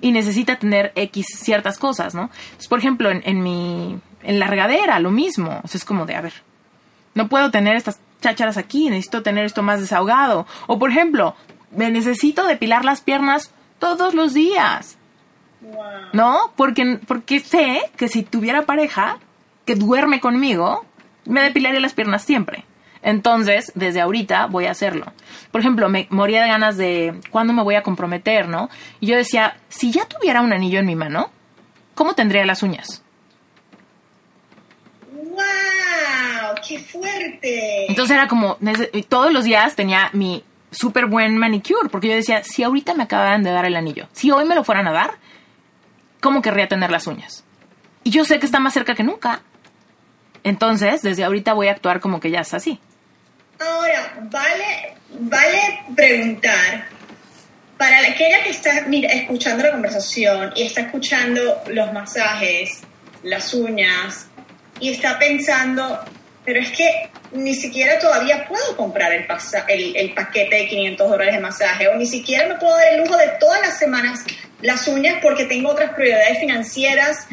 Y 0.00 0.12
necesita 0.12 0.56
tener 0.56 0.92
X 0.96 1.26
ciertas 1.36 1.78
cosas, 1.78 2.14
¿no? 2.14 2.30
por 2.70 2.78
ejemplo, 2.78 3.10
en, 3.10 3.22
en 3.26 3.42
mi 3.42 4.00
en 4.22 4.38
la 4.38 4.46
regadera, 4.46 4.98
lo 4.98 5.10
mismo. 5.10 5.60
O 5.62 5.68
sea, 5.68 5.78
es 5.78 5.84
como 5.84 6.06
de, 6.06 6.16
a 6.16 6.22
ver, 6.22 6.32
no 7.12 7.28
puedo 7.28 7.50
tener 7.50 7.76
estas 7.76 8.00
chácharas 8.22 8.56
aquí, 8.56 8.88
necesito 8.88 9.22
tener 9.22 9.44
esto 9.44 9.62
más 9.62 9.82
desahogado. 9.82 10.46
O 10.66 10.78
por 10.78 10.90
ejemplo, 10.90 11.36
me 11.70 11.90
necesito 11.90 12.46
depilar 12.46 12.82
las 12.82 13.02
piernas 13.02 13.52
todos 13.78 14.14
los 14.14 14.32
días. 14.32 14.96
¿No? 16.14 16.50
Porque, 16.56 16.98
porque 17.06 17.40
sé 17.40 17.82
que 17.98 18.08
si 18.08 18.22
tuviera 18.22 18.62
pareja 18.62 19.18
que 19.66 19.74
duerme 19.74 20.20
conmigo, 20.20 20.86
me 21.26 21.42
depilaría 21.42 21.80
las 21.80 21.92
piernas 21.92 22.22
siempre. 22.22 22.64
Entonces, 23.04 23.70
desde 23.74 24.00
ahorita 24.00 24.46
voy 24.46 24.64
a 24.64 24.70
hacerlo. 24.70 25.12
Por 25.52 25.60
ejemplo, 25.60 25.90
me 25.90 26.08
moría 26.10 26.42
de 26.42 26.48
ganas 26.48 26.78
de 26.78 27.20
cuándo 27.30 27.52
me 27.52 27.62
voy 27.62 27.74
a 27.74 27.82
comprometer, 27.82 28.48
¿no? 28.48 28.70
Y 28.98 29.08
yo 29.08 29.16
decía, 29.16 29.58
si 29.68 29.92
ya 29.92 30.06
tuviera 30.06 30.40
un 30.40 30.54
anillo 30.54 30.80
en 30.80 30.86
mi 30.86 30.96
mano, 30.96 31.30
¿cómo 31.94 32.14
tendría 32.14 32.46
las 32.46 32.62
uñas? 32.62 33.02
¡Wow! 35.12 36.54
¡Qué 36.66 36.78
fuerte! 36.78 37.86
Entonces 37.90 38.16
era 38.16 38.26
como, 38.26 38.56
todos 39.10 39.30
los 39.30 39.44
días 39.44 39.76
tenía 39.76 40.08
mi 40.14 40.42
súper 40.70 41.04
buen 41.04 41.36
manicure, 41.36 41.90
porque 41.90 42.08
yo 42.08 42.14
decía, 42.14 42.42
si 42.42 42.62
ahorita 42.62 42.94
me 42.94 43.02
acabaran 43.02 43.42
de 43.42 43.50
dar 43.50 43.66
el 43.66 43.76
anillo, 43.76 44.08
si 44.12 44.30
hoy 44.30 44.46
me 44.46 44.54
lo 44.54 44.64
fueran 44.64 44.88
a 44.88 44.92
dar, 44.92 45.18
¿cómo 46.20 46.40
querría 46.40 46.68
tener 46.68 46.90
las 46.90 47.06
uñas? 47.06 47.44
Y 48.02 48.10
yo 48.10 48.24
sé 48.24 48.38
que 48.38 48.46
está 48.46 48.60
más 48.60 48.72
cerca 48.72 48.94
que 48.94 49.04
nunca. 49.04 49.42
Entonces, 50.42 51.02
desde 51.02 51.22
ahorita 51.22 51.52
voy 51.52 51.68
a 51.68 51.72
actuar 51.72 52.00
como 52.00 52.18
que 52.18 52.30
ya 52.30 52.40
es 52.40 52.54
así. 52.54 52.80
Ahora, 53.64 54.12
vale, 54.30 54.94
vale 55.20 55.80
preguntar, 55.96 56.86
para 57.78 57.98
aquella 58.00 58.42
que 58.42 58.50
está 58.50 58.84
escuchando 58.90 59.64
la 59.64 59.70
conversación 59.70 60.52
y 60.54 60.64
está 60.64 60.82
escuchando 60.82 61.62
los 61.68 61.92
masajes, 61.92 62.82
las 63.22 63.54
uñas, 63.54 64.26
y 64.80 64.90
está 64.90 65.18
pensando, 65.18 65.98
pero 66.44 66.60
es 66.60 66.70
que 66.72 67.08
ni 67.32 67.54
siquiera 67.54 67.98
todavía 67.98 68.46
puedo 68.46 68.76
comprar 68.76 69.12
el, 69.12 69.96
el, 69.96 70.14
paquete 70.14 70.56
de 70.56 70.68
500 70.68 71.10
dólares 71.10 71.34
de 71.34 71.40
masaje, 71.40 71.88
o 71.88 71.96
ni 71.96 72.06
siquiera 72.06 72.46
me 72.46 72.56
puedo 72.56 72.76
dar 72.76 72.92
el 72.92 73.00
lujo 73.00 73.16
de 73.16 73.28
todas 73.40 73.62
las 73.62 73.78
semanas 73.78 74.24
las 74.60 74.86
uñas 74.88 75.16
porque 75.22 75.44
tengo 75.44 75.70
otras 75.70 75.94
prioridades 75.94 76.38
financieras. 76.38 77.26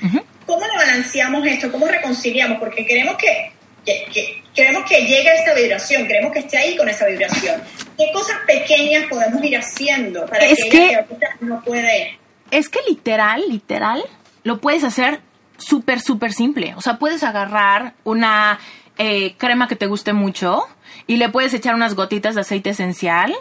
¿Cómo 0.45 0.65
le 0.65 0.77
balanceamos 0.77 1.45
esto? 1.45 1.71
¿Cómo 1.71 1.87
reconciliamos? 1.87 2.57
Porque 2.59 2.85
queremos 2.85 3.15
que 3.17 3.51
que, 3.85 4.43
queremos 4.53 4.83
que 4.89 5.01
llegue 5.01 5.29
a 5.29 5.33
esta 5.33 5.53
vibración, 5.53 6.07
queremos 6.07 6.31
que 6.31 6.39
esté 6.39 6.57
ahí 6.57 6.75
con 6.77 6.89
esa 6.89 7.07
vibración. 7.07 7.61
¿Qué 7.97 8.11
cosas 8.13 8.37
pequeñas 8.45 9.05
podemos 9.09 9.43
ir 9.43 9.57
haciendo 9.57 10.25
para 10.25 10.47
que, 10.47 10.87
ella 10.87 11.05
no 11.39 11.63
puede? 11.63 12.19
Es 12.51 12.69
que 12.69 12.79
literal, 12.87 13.43
literal, 13.47 14.03
lo 14.43 14.59
puedes 14.59 14.83
hacer 14.83 15.21
súper, 15.57 16.01
súper 16.01 16.33
simple. 16.33 16.73
O 16.75 16.81
sea, 16.81 16.97
puedes 16.97 17.23
agarrar 17.23 17.93
una 18.03 18.59
eh, 18.97 19.35
crema 19.37 19.67
que 19.67 19.75
te 19.75 19.87
guste 19.87 20.13
mucho 20.13 20.67
y 21.07 21.17
le 21.17 21.29
puedes 21.29 21.53
echar 21.53 21.75
unas 21.75 21.95
gotitas 21.95 22.35
de 22.35 22.41
aceite 22.41 22.71
esencial 22.71 23.33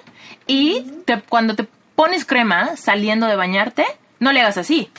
y 0.47 0.87
cuando 1.29 1.55
te 1.55 1.67
pones 1.95 2.25
crema 2.25 2.77
saliendo 2.77 3.27
de 3.27 3.37
bañarte, 3.37 3.85
no 4.21 4.33
le 4.33 4.41
hagas 4.41 4.59
así. 4.59 4.91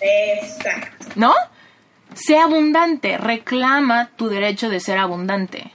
Exacto. 0.00 1.06
¿No? 1.16 1.34
Sé 2.18 2.38
abundante, 2.38 3.16
reclama 3.16 4.08
tu 4.16 4.28
derecho 4.28 4.68
de 4.68 4.80
ser 4.80 4.98
abundante. 4.98 5.72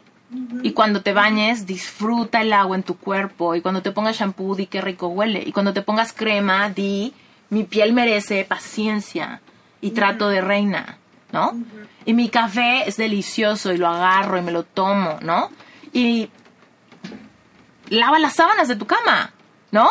Y 0.61 0.71
cuando 0.71 1.01
te 1.01 1.13
bañes, 1.13 1.65
disfruta 1.65 2.41
el 2.41 2.51
agua 2.53 2.75
en 2.75 2.83
tu 2.83 2.97
cuerpo. 2.97 3.55
Y 3.55 3.61
cuando 3.61 3.81
te 3.81 3.91
pongas 3.91 4.17
shampoo, 4.17 4.55
di 4.55 4.65
qué 4.65 4.81
rico 4.81 5.07
huele. 5.07 5.43
Y 5.45 5.53
cuando 5.53 5.73
te 5.73 5.81
pongas 5.81 6.11
crema, 6.11 6.69
di 6.69 7.13
mi 7.49 7.63
piel 7.63 7.93
merece 7.93 8.43
paciencia 8.43 9.41
y 9.79 9.91
trato 9.91 10.27
de 10.29 10.41
reina, 10.41 10.97
¿no? 11.31 11.53
Y 12.03 12.13
mi 12.13 12.29
café 12.29 12.89
es 12.89 12.97
delicioso 12.97 13.71
y 13.71 13.77
lo 13.77 13.87
agarro 13.87 14.37
y 14.37 14.41
me 14.41 14.51
lo 14.51 14.63
tomo, 14.63 15.19
¿no? 15.21 15.49
Y 15.93 16.29
lava 17.89 18.17
las 18.19 18.33
sábanas 18.33 18.67
de 18.67 18.75
tu 18.75 18.87
cama. 18.87 19.32
¿No? 19.73 19.89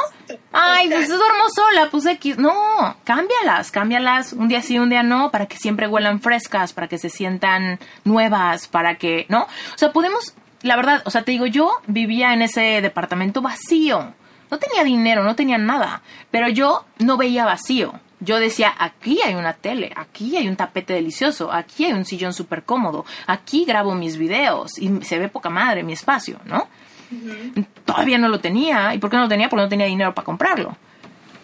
Ay, 0.53 0.89
pues 0.89 1.09
duermo 1.09 1.51
sola, 1.53 1.89
pues 1.91 2.07
X. 2.07 2.39
No, 2.39 2.97
cámbialas, 3.03 3.73
cámbialas 3.73 4.33
un 4.33 4.47
día 4.47 4.63
sí, 4.63 4.79
un 4.79 4.89
día 4.89 5.03
no, 5.03 5.33
para 5.33 5.47
que 5.47 5.57
siempre 5.57 5.89
huelan 5.89 6.21
frescas, 6.21 6.73
para 6.73 6.87
que 6.87 6.99
se 6.99 7.11
sientan 7.11 7.81
nuevas, 8.05 8.69
para 8.69 8.95
que, 8.95 9.27
¿no? 9.29 9.43
O 9.43 9.79
sea, 9.79 9.93
podemos, 9.93 10.35
la 10.63 10.77
verdad, 10.77 11.03
o 11.05 11.11
sea, 11.11 11.25
te 11.25 11.33
digo, 11.33 11.47
yo 11.47 11.73
vivía 11.89 12.33
en 12.33 12.43
ese 12.43 12.81
departamento 12.81 13.43
vacío. 13.43 14.15
No 14.53 14.59
tenía 14.59 14.85
dinero, 14.85 15.25
no 15.25 15.35
tenía 15.35 15.59
nada, 15.59 16.03
pero 16.31 16.49
yo 16.49 16.85
no 17.01 17.17
veía 17.17 17.45
vacío. 17.45 17.99
Yo 18.21 18.39
decía, 18.39 18.73
aquí 18.79 19.21
hay 19.21 19.35
una 19.35 19.55
tele, 19.55 19.93
aquí 19.97 20.37
hay 20.37 20.47
un 20.47 20.55
tapete 20.55 20.93
delicioso, 20.93 21.51
aquí 21.51 21.87
hay 21.87 21.93
un 21.93 22.05
sillón 22.05 22.33
súper 22.33 22.63
cómodo, 22.63 23.05
aquí 23.27 23.65
grabo 23.65 23.97
mis 23.97 24.17
videos 24.17 24.79
y 24.79 25.03
se 25.03 25.19
ve 25.19 25.29
poca 25.29 25.51
madre 25.51 25.83
mi 25.83 25.95
espacio, 25.95 26.39
¿no? 26.45 26.69
Todavía 27.85 28.19
no 28.19 28.29
lo 28.29 28.41
tenía. 28.41 28.95
¿Y 28.95 28.99
por 28.99 29.11
qué 29.11 29.17
no 29.17 29.23
lo 29.23 29.29
tenía? 29.29 29.49
Porque 29.49 29.63
no 29.63 29.69
tenía 29.69 29.87
dinero 29.87 30.15
para 30.15 30.25
comprarlo. 30.25 30.77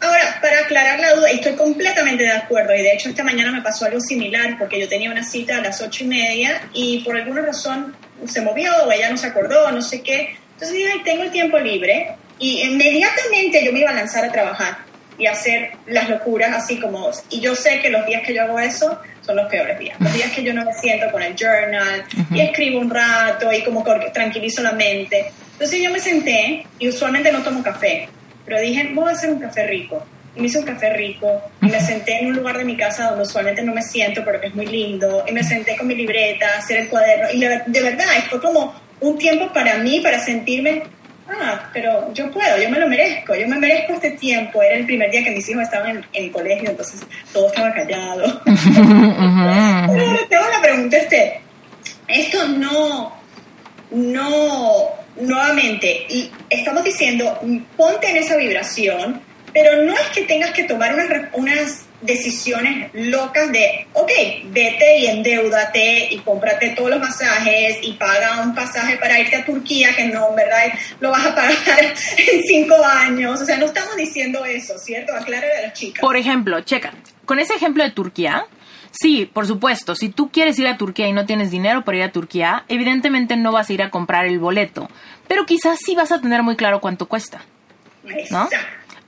Ahora, 0.01 0.39
para 0.41 0.61
aclarar 0.61 1.01
la 1.01 1.15
duda, 1.15 1.29
estoy 1.31 1.55
completamente 1.55 2.23
de 2.23 2.31
acuerdo 2.31 2.73
y 2.73 2.83
de 2.83 2.93
hecho 2.93 3.09
esta 3.09 3.25
mañana 3.25 3.51
me 3.51 3.63
pasó 3.63 3.87
algo 3.87 4.01
similar 4.01 4.57
porque 4.57 4.79
yo 4.79 4.89
tenía 4.89 5.11
una 5.11 5.25
cita 5.25 5.59
a 5.59 5.61
las 5.61 5.81
ocho 5.81 6.05
y 6.05 6.07
media 6.07 6.63
y 6.73 7.01
por 7.01 7.17
alguna 7.17 7.43
razón 7.43 7.97
se 8.25 8.41
movió 8.41 8.71
o 8.85 8.93
ella 8.93 9.11
no 9.11 9.17
se 9.17 9.27
acordó, 9.27 9.73
no 9.73 9.83
sé 9.83 10.03
qué. 10.03 10.37
Entonces 10.53 10.77
dije, 10.77 10.93
tengo 11.05 11.25
el 11.25 11.33
tiempo 11.33 11.59
libre 11.59 12.15
y 12.39 12.63
inmediatamente 12.63 13.65
yo 13.65 13.73
me 13.73 13.81
iba 13.81 13.91
a 13.91 13.95
lanzar 13.95 14.25
a 14.25 14.31
trabajar 14.31 14.79
y 15.19 15.27
hacer 15.27 15.73
las 15.87 16.09
locuras 16.09 16.55
así 16.55 16.79
como... 16.79 17.11
Y 17.31 17.41
yo 17.41 17.57
sé 17.57 17.81
que 17.81 17.91
los 17.91 18.07
días 18.07 18.23
que 18.25 18.33
yo 18.33 18.43
hago 18.43 18.59
eso 18.61 19.01
son 19.21 19.37
los 19.37 19.51
peores 19.51 19.79
días. 19.81 19.97
Los 20.01 20.13
días 20.15 20.31
que 20.31 20.45
yo 20.45 20.55
no 20.55 20.65
me 20.65 20.73
siento 20.75 21.11
con 21.11 21.23
el 21.23 21.35
journal 21.35 22.05
y 22.33 22.41
escribo 22.41 22.79
un 22.79 22.89
rato 22.89 23.53
y 23.53 23.63
como 23.65 23.85
tranquilizo 24.13 24.63
la 24.63 24.73
mente. 24.73 25.33
Entonces 25.59 25.83
yo 25.83 25.91
me 25.91 25.99
senté 25.99 26.65
y 26.79 26.89
usualmente 26.89 27.33
no 27.33 27.43
tomo 27.43 27.65
café, 27.65 28.09
pero 28.47 28.61
dije, 28.61 28.91
voy 28.95 29.09
a 29.09 29.13
hacer 29.13 29.31
un 29.31 29.41
café 29.41 29.67
rico. 29.67 30.07
Y 30.37 30.41
me 30.41 30.47
hice 30.47 30.61
un 30.61 30.67
café 30.67 30.93
rico 30.93 31.43
y 31.61 31.67
me 31.67 31.81
senté 31.81 32.21
en 32.21 32.29
un 32.29 32.37
lugar 32.37 32.57
de 32.59 32.65
mi 32.65 32.77
casa 32.77 33.09
donde 33.09 33.25
usualmente 33.25 33.61
no 33.63 33.75
me 33.75 33.83
siento, 33.83 34.23
pero 34.25 34.41
que 34.41 34.47
es 34.47 34.55
muy 34.55 34.67
lindo. 34.67 35.25
Y 35.27 35.33
me 35.33 35.43
senté 35.43 35.77
con 35.77 35.89
mi 35.89 35.97
libreta, 35.97 36.47
hacer 36.59 36.83
el 36.83 36.89
cuaderno. 36.89 37.27
Y 37.33 37.41
de 37.41 37.83
verdad, 37.83 38.05
fue 38.31 38.41
como 38.41 38.73
un 39.01 39.19
tiempo 39.19 39.53
para 39.53 39.79
mí, 39.79 39.99
para 39.99 40.21
sentirme, 40.21 40.85
ah, 41.29 41.69
pero 41.73 42.15
yo 42.15 42.31
puedo, 42.31 42.57
yo 42.57 42.71
me 42.71 42.79
lo 42.79 42.87
merezco, 42.87 43.35
yo 43.35 43.49
me 43.49 43.59
merezco 43.59 43.95
este 43.95 44.13
tiempo. 44.13 44.63
Era 44.63 44.77
el 44.77 44.87
primer 44.87 45.11
día 45.11 45.25
que 45.25 45.33
mis 45.33 45.49
hijos 45.49 45.65
estaban 45.65 45.97
en, 45.97 46.05
el 46.13 46.31
colegio, 46.31 46.71
entonces 46.71 47.01
todo 47.33 47.49
estaba 47.49 47.75
callado. 47.75 48.41
pero 48.45 50.19
tengo 50.29 50.49
la 50.53 50.61
pregunta, 50.63 50.99
este, 50.99 51.41
esto 52.07 52.47
no, 52.47 53.13
no 53.91 54.99
nuevamente, 55.21 56.07
y 56.09 56.31
estamos 56.51 56.85
diciendo, 56.85 57.39
ponte 57.77 58.11
en 58.11 58.17
esa 58.17 58.37
vibración, 58.37 59.21
pero 59.53 59.83
no 59.83 59.95
es 59.95 60.07
que 60.15 60.23
tengas 60.23 60.51
que 60.53 60.65
tomar 60.65 60.95
unas, 60.95 61.09
unas 61.33 61.85
decisiones 62.01 62.91
locas 62.93 63.51
de, 63.51 63.87
ok, 63.93 64.11
vete 64.47 64.99
y 64.99 65.07
endeudate 65.07 66.09
y 66.11 66.19
cómprate 66.19 66.71
todos 66.71 66.91
los 66.91 67.01
masajes 67.01 67.79
y 67.83 67.93
paga 67.95 68.43
un 68.43 68.55
pasaje 68.55 68.97
para 68.99 69.19
irte 69.19 69.37
a 69.37 69.45
Turquía, 69.45 69.95
que 69.97 70.05
no, 70.05 70.33
¿verdad? 70.35 70.73
Lo 71.01 71.11
vas 71.11 71.27
a 71.27 71.35
pagar 71.35 71.57
en 72.17 72.43
cinco 72.45 72.77
años. 72.85 73.41
O 73.41 73.45
sea, 73.45 73.57
no 73.57 73.67
estamos 73.67 73.97
diciendo 73.97 74.45
eso, 74.45 74.79
¿cierto? 74.79 75.15
Aclara 75.15 75.47
a 75.59 75.63
las 75.63 75.73
chicas. 75.73 76.01
Por 76.01 76.17
ejemplo, 76.17 76.61
checa, 76.61 76.93
con 77.25 77.39
ese 77.39 77.55
ejemplo 77.55 77.83
de 77.83 77.91
Turquía, 77.91 78.47
Sí, 78.91 79.31
por 79.33 79.47
supuesto. 79.47 79.95
Si 79.95 80.09
tú 80.09 80.31
quieres 80.31 80.59
ir 80.59 80.67
a 80.67 80.77
Turquía 80.77 81.09
y 81.09 81.13
no 81.13 81.27
tienes 81.27 81.51
dinero 81.51 81.85
para 81.85 81.99
ir 81.99 82.03
a 82.05 82.13
Turquía, 82.13 82.65
evidentemente 82.69 83.37
no 83.37 83.53
vas 83.53 83.71
a 83.71 83.73
ir 83.73 83.83
a 83.83 83.91
comprar 83.91 84.27
el 84.27 84.39
boleto. 84.39 84.89
Pero 85.27 85.47
quizás 85.47 85.79
sí 85.85 85.95
vas 85.95 86.13
a 86.13 86.21
tener 86.21 86.43
muy 86.43 86.57
claro 86.57 86.81
cuánto 86.81 87.07
cuesta. 87.07 87.43
¿No? 88.31 88.49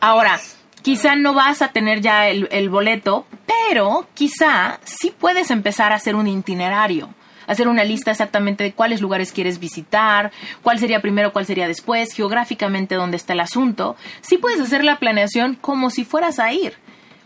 Ahora, 0.00 0.38
quizá 0.82 1.16
no 1.16 1.32
vas 1.34 1.62
a 1.62 1.68
tener 1.68 2.00
ya 2.00 2.28
el, 2.28 2.48
el 2.50 2.68
boleto, 2.68 3.26
pero 3.46 4.06
quizá 4.14 4.78
sí 4.84 5.12
puedes 5.18 5.50
empezar 5.50 5.92
a 5.92 5.96
hacer 5.96 6.14
un 6.14 6.26
itinerario 6.26 7.08
hacer 7.50 7.66
una 7.66 7.82
lista 7.82 8.12
exactamente 8.12 8.62
de 8.62 8.72
cuáles 8.72 9.00
lugares 9.00 9.32
quieres 9.32 9.58
visitar, 9.58 10.30
cuál 10.62 10.78
sería 10.78 11.02
primero, 11.02 11.32
cuál 11.32 11.46
sería 11.46 11.66
después, 11.66 12.12
geográficamente 12.12 12.94
dónde 12.94 13.16
está 13.16 13.32
el 13.32 13.40
asunto. 13.40 13.96
Sí 14.20 14.38
puedes 14.38 14.60
hacer 14.60 14.84
la 14.84 15.00
planeación 15.00 15.56
como 15.56 15.90
si 15.90 16.04
fueras 16.04 16.38
a 16.38 16.52
ir, 16.52 16.74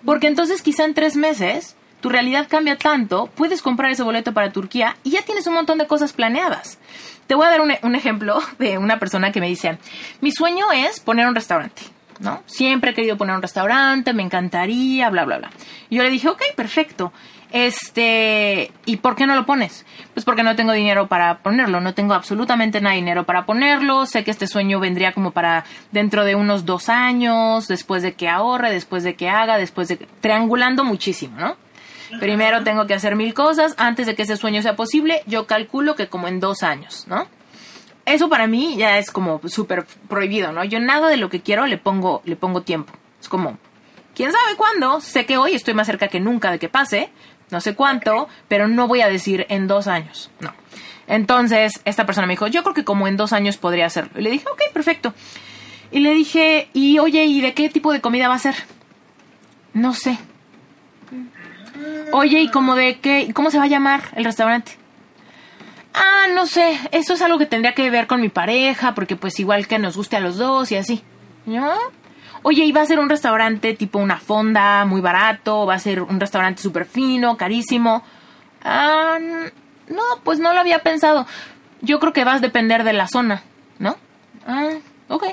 porque 0.02 0.26
entonces 0.26 0.62
quizá 0.62 0.86
en 0.86 0.94
tres 0.94 1.14
meses 1.14 1.76
tu 2.04 2.10
realidad 2.10 2.48
cambia 2.50 2.76
tanto, 2.76 3.30
puedes 3.34 3.62
comprar 3.62 3.90
ese 3.90 4.02
boleto 4.02 4.34
para 4.34 4.52
Turquía 4.52 4.94
y 5.04 5.12
ya 5.12 5.22
tienes 5.22 5.46
un 5.46 5.54
montón 5.54 5.78
de 5.78 5.86
cosas 5.86 6.12
planeadas. 6.12 6.78
Te 7.26 7.34
voy 7.34 7.46
a 7.46 7.48
dar 7.48 7.62
un, 7.62 7.94
ejemplo 7.94 8.40
de 8.58 8.76
una 8.76 8.98
persona 8.98 9.32
que 9.32 9.40
me 9.40 9.48
dice, 9.48 9.78
mi 10.20 10.30
sueño 10.30 10.70
es 10.70 11.00
poner 11.00 11.26
un 11.26 11.34
restaurante. 11.34 11.80
¿no? 12.20 12.42
Siempre 12.44 12.90
he 12.90 12.94
querido 12.94 13.16
poner 13.16 13.34
un 13.34 13.40
restaurante, 13.40 14.12
me 14.12 14.22
encantaría, 14.22 15.08
bla, 15.08 15.24
bla, 15.24 15.38
bla. 15.38 15.50
Y 15.88 15.96
yo 15.96 16.02
le 16.02 16.10
dije, 16.10 16.28
ok, 16.28 16.42
perfecto. 16.54 17.10
Este, 17.52 18.70
¿y 18.84 18.98
por 18.98 19.16
qué 19.16 19.26
no 19.26 19.34
lo 19.34 19.46
pones? 19.46 19.86
Pues 20.12 20.26
porque 20.26 20.42
no 20.42 20.56
tengo 20.56 20.72
dinero 20.72 21.06
para 21.06 21.38
ponerlo, 21.38 21.80
no 21.80 21.94
tengo 21.94 22.12
absolutamente 22.12 22.82
nada 22.82 22.96
de 22.96 23.00
dinero 23.00 23.24
para 23.24 23.46
ponerlo, 23.46 24.04
sé 24.04 24.24
que 24.24 24.30
este 24.30 24.46
sueño 24.46 24.78
vendría 24.78 25.12
como 25.12 25.30
para 25.30 25.64
dentro 25.90 26.26
de 26.26 26.34
unos 26.34 26.66
dos 26.66 26.90
años, 26.90 27.66
después 27.66 28.02
de 28.02 28.12
que 28.12 28.28
ahorre, 28.28 28.72
después 28.72 29.04
de 29.04 29.14
que 29.14 29.30
haga, 29.30 29.56
después 29.56 29.88
de 29.88 29.96
triangulando 30.20 30.84
muchísimo, 30.84 31.38
¿no? 31.38 31.63
Primero 32.20 32.62
tengo 32.64 32.86
que 32.86 32.94
hacer 32.94 33.16
mil 33.16 33.34
cosas 33.34 33.74
antes 33.76 34.06
de 34.06 34.14
que 34.14 34.22
ese 34.22 34.36
sueño 34.36 34.62
sea 34.62 34.76
posible. 34.76 35.22
Yo 35.26 35.46
calculo 35.46 35.94
que 35.94 36.08
como 36.08 36.28
en 36.28 36.40
dos 36.40 36.62
años, 36.62 37.06
¿no? 37.08 37.26
Eso 38.06 38.28
para 38.28 38.46
mí 38.46 38.76
ya 38.76 38.98
es 38.98 39.10
como 39.10 39.40
súper 39.46 39.86
prohibido, 40.08 40.52
¿no? 40.52 40.64
Yo 40.64 40.78
nada 40.78 41.08
de 41.08 41.16
lo 41.16 41.30
que 41.30 41.40
quiero 41.40 41.66
le 41.66 41.78
pongo, 41.78 42.22
le 42.24 42.36
pongo 42.36 42.62
tiempo. 42.62 42.92
Es 43.20 43.28
como, 43.28 43.58
quién 44.14 44.30
sabe 44.30 44.56
cuándo. 44.56 45.00
Sé 45.00 45.26
que 45.26 45.38
hoy 45.38 45.54
estoy 45.54 45.74
más 45.74 45.86
cerca 45.86 46.08
que 46.08 46.20
nunca 46.20 46.50
de 46.50 46.58
que 46.58 46.68
pase. 46.68 47.10
No 47.50 47.60
sé 47.60 47.74
cuánto, 47.74 48.28
pero 48.48 48.68
no 48.68 48.88
voy 48.88 49.00
a 49.00 49.08
decir 49.08 49.46
en 49.48 49.66
dos 49.66 49.86
años. 49.86 50.30
No. 50.40 50.52
Entonces, 51.06 51.80
esta 51.84 52.06
persona 52.06 52.26
me 52.26 52.34
dijo, 52.34 52.46
yo 52.46 52.62
creo 52.62 52.74
que 52.74 52.84
como 52.84 53.06
en 53.06 53.16
dos 53.16 53.32
años 53.32 53.56
podría 53.56 53.86
hacerlo. 53.86 54.18
Y 54.18 54.22
le 54.22 54.30
dije, 54.30 54.46
ok, 54.50 54.72
perfecto. 54.72 55.14
Y 55.90 56.00
le 56.00 56.12
dije, 56.14 56.68
y 56.72 56.98
oye, 56.98 57.24
¿y 57.24 57.40
de 57.40 57.54
qué 57.54 57.68
tipo 57.68 57.92
de 57.92 58.00
comida 58.00 58.28
va 58.28 58.34
a 58.34 58.38
ser? 58.38 58.54
No 59.72 59.94
sé. 59.94 60.18
Oye, 62.12 62.40
¿y 62.42 62.48
cómo 62.48 62.74
de 62.74 62.98
qué? 63.00 63.30
¿Cómo 63.34 63.50
se 63.50 63.58
va 63.58 63.64
a 63.64 63.68
llamar 63.68 64.02
el 64.14 64.24
restaurante? 64.24 64.72
Ah, 65.92 66.26
no 66.34 66.46
sé. 66.46 66.78
Eso 66.92 67.14
es 67.14 67.22
algo 67.22 67.38
que 67.38 67.46
tendría 67.46 67.74
que 67.74 67.90
ver 67.90 68.06
con 68.06 68.20
mi 68.20 68.28
pareja, 68.28 68.94
porque 68.94 69.16
pues 69.16 69.38
igual 69.40 69.66
que 69.66 69.78
nos 69.78 69.96
guste 69.96 70.16
a 70.16 70.20
los 70.20 70.36
dos 70.36 70.70
y 70.72 70.76
así. 70.76 71.02
¿No? 71.46 71.72
Oye, 72.42 72.64
¿y 72.64 72.72
va 72.72 72.82
a 72.82 72.86
ser 72.86 72.98
un 72.98 73.08
restaurante 73.08 73.74
tipo 73.74 73.98
una 73.98 74.18
fonda, 74.18 74.84
muy 74.84 75.00
barato? 75.00 75.66
¿Va 75.66 75.74
a 75.74 75.78
ser 75.78 76.02
un 76.02 76.20
restaurante 76.20 76.62
súper 76.62 76.84
fino, 76.84 77.36
carísimo? 77.36 78.02
Ah, 78.62 79.18
no, 79.88 80.02
pues 80.24 80.38
no 80.38 80.52
lo 80.52 80.60
había 80.60 80.80
pensado. 80.80 81.26
Yo 81.80 82.00
creo 82.00 82.12
que 82.12 82.24
vas 82.24 82.36
a 82.36 82.40
depender 82.40 82.84
de 82.84 82.92
la 82.92 83.08
zona, 83.08 83.42
¿no? 83.78 83.96
Ah, 84.46 84.70
ok. 85.08 85.24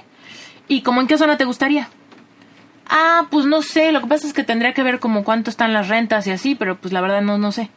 ¿Y 0.67 0.83
cómo 0.83 1.01
en 1.01 1.07
qué 1.07 1.17
zona 1.17 1.37
te 1.37 1.45
gustaría? 1.45 1.89
Ah, 2.87 3.27
pues 3.29 3.45
no 3.45 3.61
sé, 3.61 3.91
lo 3.91 4.01
que 4.01 4.07
pasa 4.07 4.27
es 4.27 4.33
que 4.33 4.43
tendría 4.43 4.73
que 4.73 4.83
ver 4.83 4.99
como 4.99 5.23
cuánto 5.23 5.49
están 5.49 5.73
las 5.73 5.87
rentas 5.87 6.27
y 6.27 6.31
así, 6.31 6.55
pero 6.55 6.77
pues 6.77 6.93
la 6.93 7.01
verdad 7.01 7.21
no, 7.21 7.37
no 7.37 7.51
sé. 7.51 7.69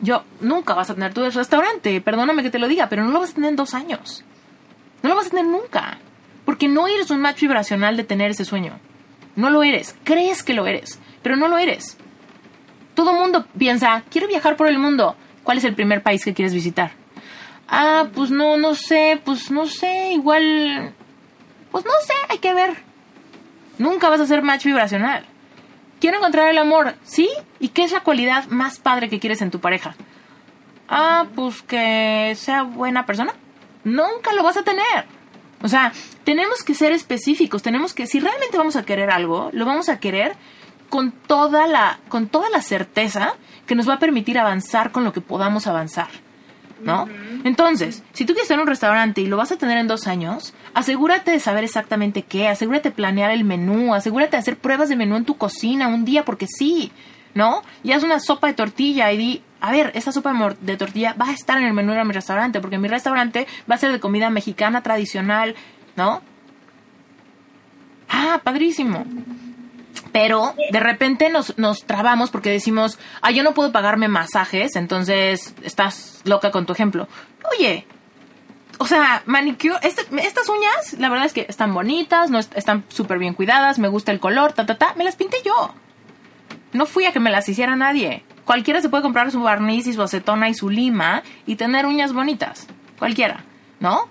Yo, 0.00 0.24
nunca 0.40 0.74
vas 0.74 0.90
a 0.90 0.94
tener 0.94 1.14
tu 1.14 1.28
restaurante, 1.28 2.00
perdóname 2.00 2.42
que 2.42 2.50
te 2.50 2.58
lo 2.58 2.68
diga, 2.68 2.88
pero 2.88 3.04
no 3.04 3.10
lo 3.10 3.20
vas 3.20 3.30
a 3.30 3.34
tener 3.34 3.50
en 3.50 3.56
dos 3.56 3.74
años. 3.74 4.24
No 5.02 5.08
lo 5.10 5.16
vas 5.16 5.26
a 5.26 5.30
tener 5.30 5.46
nunca. 5.46 5.98
Porque 6.44 6.68
no 6.68 6.86
eres 6.86 7.10
un 7.10 7.20
match 7.20 7.40
vibracional 7.40 7.96
de 7.96 8.04
tener 8.04 8.30
ese 8.30 8.44
sueño. 8.44 8.78
No 9.36 9.50
lo 9.50 9.62
eres. 9.62 9.96
Crees 10.04 10.42
que 10.42 10.54
lo 10.54 10.66
eres, 10.66 10.98
pero 11.22 11.36
no 11.36 11.48
lo 11.48 11.58
eres. 11.58 11.96
Todo 12.94 13.12
mundo 13.12 13.46
piensa, 13.58 14.02
quiero 14.10 14.28
viajar 14.28 14.56
por 14.56 14.68
el 14.68 14.78
mundo. 14.78 15.16
¿Cuál 15.42 15.58
es 15.58 15.64
el 15.64 15.74
primer 15.74 16.02
país 16.02 16.24
que 16.24 16.34
quieres 16.34 16.54
visitar? 16.54 16.92
Ah, 17.68 18.06
pues 18.14 18.30
no, 18.30 18.56
no 18.56 18.74
sé, 18.74 19.20
pues 19.24 19.50
no 19.50 19.66
sé, 19.66 20.12
igual... 20.12 20.94
Pues 21.70 21.84
no 21.84 21.92
sé, 22.06 22.12
hay 22.28 22.38
que 22.38 22.54
ver. 22.54 22.76
Nunca 23.78 24.08
vas 24.08 24.20
a 24.20 24.26
ser 24.26 24.42
match 24.42 24.64
vibracional. 24.64 25.24
Quiero 26.00 26.18
encontrar 26.18 26.48
el 26.48 26.58
amor, 26.58 26.94
¿sí? 27.04 27.28
¿Y 27.60 27.68
qué 27.68 27.84
es 27.84 27.92
la 27.92 28.00
cualidad 28.00 28.46
más 28.46 28.78
padre 28.78 29.08
que 29.08 29.20
quieres 29.20 29.42
en 29.42 29.50
tu 29.50 29.60
pareja? 29.60 29.94
Ah, 30.88 31.26
pues 31.34 31.62
que 31.62 32.34
sea 32.36 32.62
buena 32.62 33.06
persona. 33.06 33.32
Nunca 33.84 34.32
lo 34.34 34.42
vas 34.42 34.56
a 34.56 34.64
tener. 34.64 35.06
O 35.62 35.68
sea, 35.68 35.92
tenemos 36.24 36.62
que 36.62 36.74
ser 36.74 36.92
específicos, 36.92 37.62
tenemos 37.62 37.94
que, 37.94 38.06
si 38.06 38.20
realmente 38.20 38.58
vamos 38.58 38.76
a 38.76 38.84
querer 38.84 39.10
algo, 39.10 39.48
lo 39.52 39.64
vamos 39.64 39.88
a 39.88 39.98
querer 39.98 40.36
con 40.90 41.10
toda 41.10 41.66
la, 41.66 42.00
con 42.08 42.28
toda 42.28 42.50
la 42.50 42.60
certeza 42.60 43.34
que 43.66 43.74
nos 43.74 43.88
va 43.88 43.94
a 43.94 43.98
permitir 43.98 44.38
avanzar 44.38 44.92
con 44.92 45.04
lo 45.04 45.12
que 45.12 45.22
podamos 45.22 45.66
avanzar. 45.66 46.08
¿No? 46.82 47.08
Entonces, 47.44 48.02
si 48.12 48.26
tú 48.26 48.34
quieres 48.34 48.48
tener 48.48 48.60
un 48.60 48.66
restaurante 48.66 49.20
y 49.20 49.26
lo 49.26 49.36
vas 49.36 49.52
a 49.52 49.56
tener 49.56 49.78
en 49.78 49.86
dos 49.86 50.06
años, 50.06 50.52
asegúrate 50.74 51.30
de 51.30 51.40
saber 51.40 51.64
exactamente 51.64 52.22
qué, 52.22 52.48
asegúrate 52.48 52.90
de 52.90 52.94
planear 52.94 53.30
el 53.30 53.44
menú, 53.44 53.94
asegúrate 53.94 54.32
de 54.32 54.38
hacer 54.38 54.58
pruebas 54.58 54.88
de 54.88 54.96
menú 54.96 55.16
en 55.16 55.24
tu 55.24 55.36
cocina 55.36 55.88
un 55.88 56.04
día, 56.04 56.24
porque 56.24 56.46
sí, 56.46 56.92
¿no? 57.34 57.62
Y 57.82 57.92
haz 57.92 58.02
una 58.02 58.20
sopa 58.20 58.48
de 58.48 58.54
tortilla 58.54 59.10
y 59.12 59.16
di, 59.16 59.42
a 59.60 59.72
ver, 59.72 59.92
esa 59.94 60.12
sopa 60.12 60.34
de 60.60 60.76
tortilla 60.76 61.14
va 61.14 61.28
a 61.28 61.32
estar 61.32 61.58
en 61.58 61.64
el 61.64 61.72
menú 61.72 61.92
de 61.92 62.04
mi 62.04 62.12
restaurante, 62.12 62.60
porque 62.60 62.78
mi 62.78 62.88
restaurante 62.88 63.46
va 63.70 63.76
a 63.76 63.78
ser 63.78 63.92
de 63.92 64.00
comida 64.00 64.28
mexicana 64.28 64.82
tradicional, 64.82 65.54
¿no? 65.96 66.22
Ah, 68.08 68.40
padrísimo. 68.44 69.04
Pero 70.14 70.54
de 70.70 70.78
repente 70.78 71.28
nos, 71.28 71.58
nos 71.58 71.86
trabamos 71.86 72.30
porque 72.30 72.48
decimos, 72.48 73.00
ah, 73.20 73.32
yo 73.32 73.42
no 73.42 73.52
puedo 73.52 73.72
pagarme 73.72 74.06
masajes, 74.06 74.76
entonces 74.76 75.56
estás 75.64 76.20
loca 76.22 76.52
con 76.52 76.66
tu 76.66 76.72
ejemplo. 76.72 77.08
Oye, 77.50 77.84
o 78.78 78.86
sea, 78.86 79.24
manicure, 79.26 79.80
este, 79.82 80.02
estas 80.24 80.48
uñas, 80.48 80.92
la 81.00 81.08
verdad 81.08 81.26
es 81.26 81.32
que 81.32 81.46
están 81.48 81.74
bonitas, 81.74 82.30
no 82.30 82.38
están 82.38 82.84
súper 82.90 83.18
bien 83.18 83.34
cuidadas, 83.34 83.80
me 83.80 83.88
gusta 83.88 84.12
el 84.12 84.20
color, 84.20 84.52
ta, 84.52 84.64
ta, 84.64 84.78
ta, 84.78 84.94
me 84.96 85.02
las 85.02 85.16
pinté 85.16 85.38
yo. 85.44 85.74
No 86.72 86.86
fui 86.86 87.06
a 87.06 87.12
que 87.12 87.18
me 87.18 87.32
las 87.32 87.48
hiciera 87.48 87.74
nadie. 87.74 88.22
Cualquiera 88.44 88.80
se 88.80 88.90
puede 88.90 89.02
comprar 89.02 89.32
su 89.32 89.40
barniz 89.40 89.88
y 89.88 89.94
su 89.94 90.02
acetona 90.02 90.48
y 90.48 90.54
su 90.54 90.70
lima 90.70 91.24
y 91.44 91.56
tener 91.56 91.86
uñas 91.86 92.12
bonitas. 92.12 92.68
Cualquiera, 93.00 93.42
¿no? 93.80 94.08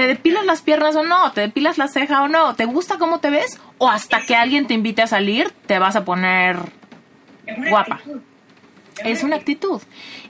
¿Te 0.00 0.06
depilas 0.06 0.46
las 0.46 0.62
piernas 0.62 0.96
o 0.96 1.02
no? 1.02 1.30
¿Te 1.32 1.42
depilas 1.42 1.76
la 1.76 1.86
ceja 1.86 2.22
o 2.22 2.28
no? 2.28 2.54
¿Te 2.54 2.64
gusta 2.64 2.96
cómo 2.96 3.20
te 3.20 3.28
ves? 3.28 3.60
¿O 3.76 3.90
hasta 3.90 4.22
que 4.22 4.34
alguien 4.34 4.66
te 4.66 4.72
invite 4.72 5.02
a 5.02 5.06
salir 5.06 5.50
te 5.66 5.78
vas 5.78 5.94
a 5.94 6.06
poner 6.06 6.56
guapa? 7.68 8.00
Es 9.04 9.22
una 9.24 9.36
actitud. 9.36 9.82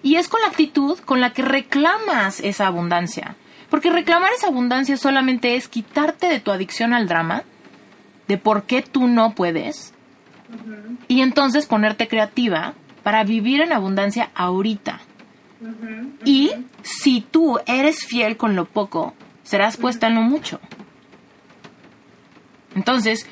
Y 0.02 0.16
es 0.16 0.26
con 0.26 0.40
la 0.40 0.48
actitud 0.48 0.98
con 0.98 1.20
la 1.20 1.32
que 1.32 1.42
reclamas 1.42 2.40
esa 2.40 2.66
abundancia. 2.66 3.36
Porque 3.68 3.90
reclamar 3.90 4.32
esa 4.32 4.48
abundancia 4.48 4.97
solamente 4.97 5.55
es 5.55 5.68
quitarte 5.68 6.26
de 6.26 6.40
tu 6.40 6.51
adicción 6.51 6.92
al 6.92 7.06
drama, 7.06 7.44
de 8.26 8.38
por 8.38 8.64
qué 8.64 8.82
tú 8.82 9.06
no 9.06 9.36
puedes, 9.36 9.94
y 11.06 11.20
entonces 11.20 11.66
ponerte 11.66 12.09
creativa 12.09 12.74
para 13.05 13.22
vivir 13.22 13.60
en 13.60 13.72
abundancia 13.72 14.30
ahorita. 14.34 14.98
Y 16.24 16.51
si 16.82 17.20
tú 17.20 17.60
eres 17.66 18.05
fiel 18.05 18.36
con 18.36 18.56
lo 18.56 18.64
poco, 18.64 19.14
serás 19.51 19.77
puesta 19.77 20.06
en 20.06 20.14
lo 20.14 20.22
mucho. 20.22 20.60
Entonces, 22.77 23.27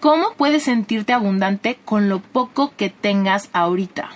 ¿cómo 0.00 0.32
puedes 0.36 0.64
sentirte 0.64 1.12
abundante 1.12 1.78
con 1.84 2.08
lo 2.08 2.18
poco 2.18 2.72
que 2.76 2.90
tengas 2.90 3.48
ahorita? 3.52 4.08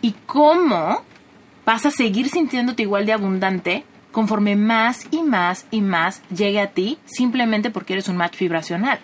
¿Y 0.00 0.12
cómo 0.24 1.02
vas 1.66 1.84
a 1.84 1.90
seguir 1.90 2.30
sintiéndote 2.30 2.82
igual 2.82 3.04
de 3.04 3.12
abundante 3.12 3.84
conforme 4.10 4.56
más 4.56 5.06
y 5.10 5.22
más 5.22 5.66
y 5.70 5.82
más 5.82 6.22
llegue 6.34 6.60
a 6.60 6.70
ti 6.70 6.96
simplemente 7.04 7.68
porque 7.68 7.92
eres 7.92 8.08
un 8.08 8.16
match 8.16 8.38
vibracional? 8.38 8.98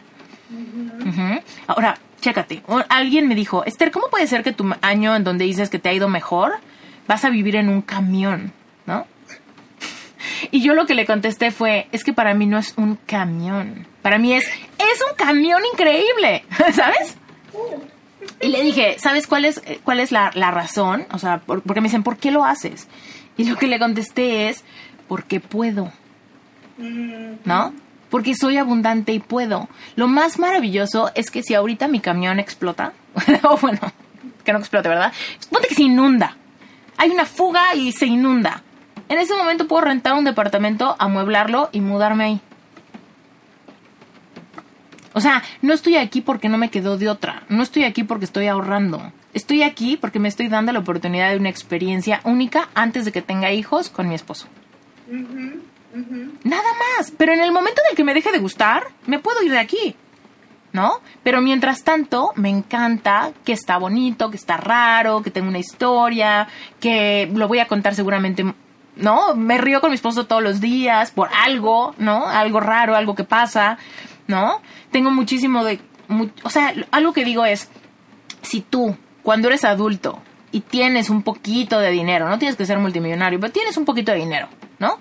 Ahora, 1.67 1.99
chécate. 2.23 2.63
Alguien 2.89 3.29
me 3.29 3.35
dijo, 3.35 3.67
Esther, 3.67 3.91
¿cómo 3.91 4.09
puede 4.09 4.27
ser 4.27 4.43
que 4.43 4.53
tu 4.53 4.65
año 4.81 5.15
en 5.15 5.25
donde 5.25 5.45
dices 5.45 5.69
que 5.69 5.79
te 5.79 5.91
ha 5.91 5.93
ido 5.93 6.09
mejor, 6.09 6.55
vas 7.07 7.27
a 7.27 7.29
vivir 7.29 7.57
en 7.57 7.69
un 7.69 7.83
camión, 7.83 8.55
¿no? 8.87 9.05
Y 10.51 10.63
yo 10.63 10.75
lo 10.75 10.87
que 10.87 10.95
le 10.95 11.07
contesté 11.07 11.51
fue, 11.51 11.89
es 11.93 12.05
que 12.05 12.13
para 12.13 12.35
mí 12.35 12.47
no 12.47 12.59
es 12.59 12.75
un 12.77 12.97
camión. 13.07 13.87
Para 14.03 14.19
mí 14.19 14.33
es, 14.33 14.45
es 14.47 15.03
un 15.09 15.17
camión 15.17 15.63
increíble, 15.73 16.45
¿sabes? 16.73 17.17
Y 18.41 18.49
le 18.49 18.63
dije, 18.63 18.97
¿sabes 18.99 19.27
cuál 19.27 19.45
es, 19.45 19.63
cuál 19.85 20.01
es 20.01 20.13
la, 20.13 20.31
razón? 20.31 21.07
O 21.13 21.19
sea, 21.19 21.41
porque 21.41 21.81
me 21.81 21.89
dicen, 21.89 22.03
¿por 22.03 22.17
qué 22.17 22.31
lo 22.31 22.45
haces? 22.45 22.89
Y 23.37 23.45
lo 23.45 23.57
que 23.57 23.67
le 23.67 23.79
contesté 23.79 24.49
es, 24.49 24.65
porque 25.09 25.41
puedo. 25.41 25.93
¿No? 27.45 27.73
Porque 28.11 28.35
soy 28.35 28.57
abundante 28.57 29.13
y 29.13 29.21
puedo. 29.21 29.69
Lo 29.97 30.09
más 30.09 30.39
maravilloso 30.39 31.11
es 31.15 31.31
que 31.31 31.43
si 31.43 31.55
ahorita 31.55 31.89
mi 31.89 32.01
camión 32.01 32.41
explota, 32.41 32.93
o 33.45 33.57
bueno, 33.59 33.81
que 34.45 34.53
no 34.53 34.59
explote, 34.59 34.89
¿verdad? 34.89 35.13
Ponte 35.51 35.69
que 35.69 35.75
se 35.75 35.83
inunda. 35.83 36.37
Hay 36.97 37.11
una 37.11 37.25
fuga 37.25 37.75
y 37.75 37.93
se 37.93 38.07
inunda. 38.07 38.63
En 39.13 39.19
ese 39.19 39.35
momento 39.35 39.69
puedo 39.69 39.83
rentar 39.85 40.15
un 40.15 40.25
departamento, 40.25 40.97
amueblarlo 40.99 41.69
y 41.71 41.83
mudarme 41.83 42.25
ahí. 42.25 42.41
O 45.13 45.21
sea, 45.21 45.43
no 45.61 45.75
estoy 45.75 45.97
aquí 45.97 46.23
porque 46.23 46.49
no 46.49 46.57
me 46.57 46.71
quedó 46.71 46.97
de 46.97 47.11
otra. 47.11 47.43
No 47.51 47.63
estoy 47.63 47.85
aquí 47.85 48.05
porque 48.05 48.25
estoy 48.25 48.47
ahorrando. 48.47 49.13
Estoy 49.35 49.65
aquí 49.65 49.99
porque 49.99 50.19
me 50.19 50.29
estoy 50.29 50.49
dando 50.49 50.73
la 50.73 50.79
oportunidad 50.79 51.31
de 51.31 51.37
una 51.37 51.51
experiencia 51.51 52.23
única 52.25 52.71
antes 52.75 53.05
de 53.05 53.13
que 53.13 53.21
tenga 53.21 53.53
hijos 53.53 53.91
con 53.91 54.09
mi 54.09 54.15
esposo. 54.15 54.47
Nada 56.43 56.71
más. 56.97 57.11
Pero 57.11 57.35
en 57.35 57.41
el 57.43 57.53
momento 57.53 57.83
en 57.85 57.91
el 57.91 57.97
que 57.99 58.05
me 58.05 58.15
deje 58.15 58.33
de 58.33 58.39
gustar, 58.39 58.85
me 59.05 59.19
puedo 59.19 59.43
ir 59.43 59.51
de 59.51 59.59
aquí. 59.59 59.95
¿No? 60.73 61.01
Pero 61.23 61.43
mientras 61.43 61.85
tanto, 61.85 62.33
me 62.37 62.49
encanta 62.49 63.33
que 63.45 63.53
está 63.53 63.77
bonito, 63.77 64.31
que 64.31 64.39
está 64.39 64.57
raro, 64.57 65.23
que 65.23 65.31
tengo 65.31 65.49
una 65.49 65.59
historia, 65.59 66.49
que 66.81 67.31
lo 67.35 67.47
voy 67.47 67.59
a 67.59 67.69
contar 67.69 67.95
seguramente 67.95 68.43
¿no? 68.97 69.35
Me 69.35 69.59
río 69.59 69.81
con 69.81 69.91
mi 69.91 69.95
esposo 69.95 70.27
todos 70.27 70.43
los 70.43 70.61
días 70.61 71.11
por 71.11 71.29
algo, 71.33 71.95
¿no? 71.99 72.27
Algo 72.27 72.61
raro, 72.61 72.95
algo 72.95 73.15
que 73.15 73.25
pasa, 73.25 73.79
¿no? 74.27 74.61
Tengo 74.91 75.11
muchísimo 75.11 75.65
de... 75.65 75.81
o 76.43 76.51
sea, 76.51 76.75
algo 76.91 77.13
que 77.13 77.25
digo 77.25 77.45
es, 77.45 77.71
si 78.43 78.61
tú, 78.61 78.97
cuando 79.23 79.49
eres 79.49 79.65
adulto 79.65 80.21
y 80.51 80.61
tienes 80.61 81.11
un 81.11 81.23
poquito 81.23 81.79
de 81.79 81.91
dinero, 81.91 82.29
no 82.29 82.39
tienes 82.39 82.57
que 82.57 82.67
ser 82.67 82.79
multimillonario, 82.79 83.41
pero 83.41 83.53
tienes 83.53 83.77
un 83.77 83.85
poquito 83.85 84.13
de 84.13 84.19
dinero, 84.19 84.49
¿no? 84.79 84.99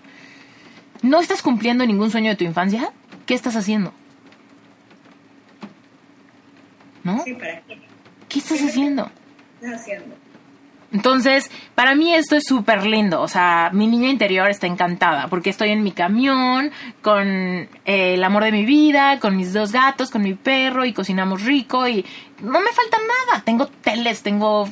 ¿No 1.01 1.19
estás 1.19 1.41
cumpliendo 1.41 1.85
ningún 1.85 2.11
sueño 2.11 2.29
de 2.29 2.35
tu 2.37 2.43
infancia? 2.43 2.91
¿Qué 3.25 3.33
estás 3.33 3.55
haciendo? 3.55 3.93
¿No? 7.03 7.23
Sí. 7.23 7.35
¿qué 8.29 8.39
estás 8.39 8.61
haciendo? 8.61 9.09
¿Qué 9.59 9.65
estás 9.65 9.81
haciendo? 9.81 10.15
Entonces, 10.93 11.49
para 11.73 11.95
mí 11.95 12.13
esto 12.13 12.35
es 12.35 12.43
súper 12.45 12.85
lindo. 12.85 13.21
O 13.21 13.27
sea, 13.27 13.69
mi 13.71 13.87
niña 13.87 14.09
interior 14.09 14.49
está 14.49 14.67
encantada 14.67 15.27
porque 15.27 15.49
estoy 15.49 15.69
en 15.69 15.83
mi 15.83 15.91
camión 15.91 16.71
con 17.01 17.27
eh, 17.27 17.69
el 17.85 18.23
amor 18.23 18.43
de 18.43 18.51
mi 18.51 18.65
vida, 18.65 19.19
con 19.19 19.37
mis 19.37 19.53
dos 19.53 19.71
gatos, 19.71 20.11
con 20.11 20.21
mi 20.21 20.33
perro 20.33 20.83
y 20.83 20.91
cocinamos 20.91 21.43
rico 21.43 21.87
y 21.87 22.05
no 22.41 22.59
me 22.59 22.71
falta 22.71 22.97
nada. 22.97 23.43
Tengo 23.43 23.67
teles, 23.67 24.21
tengo 24.21 24.67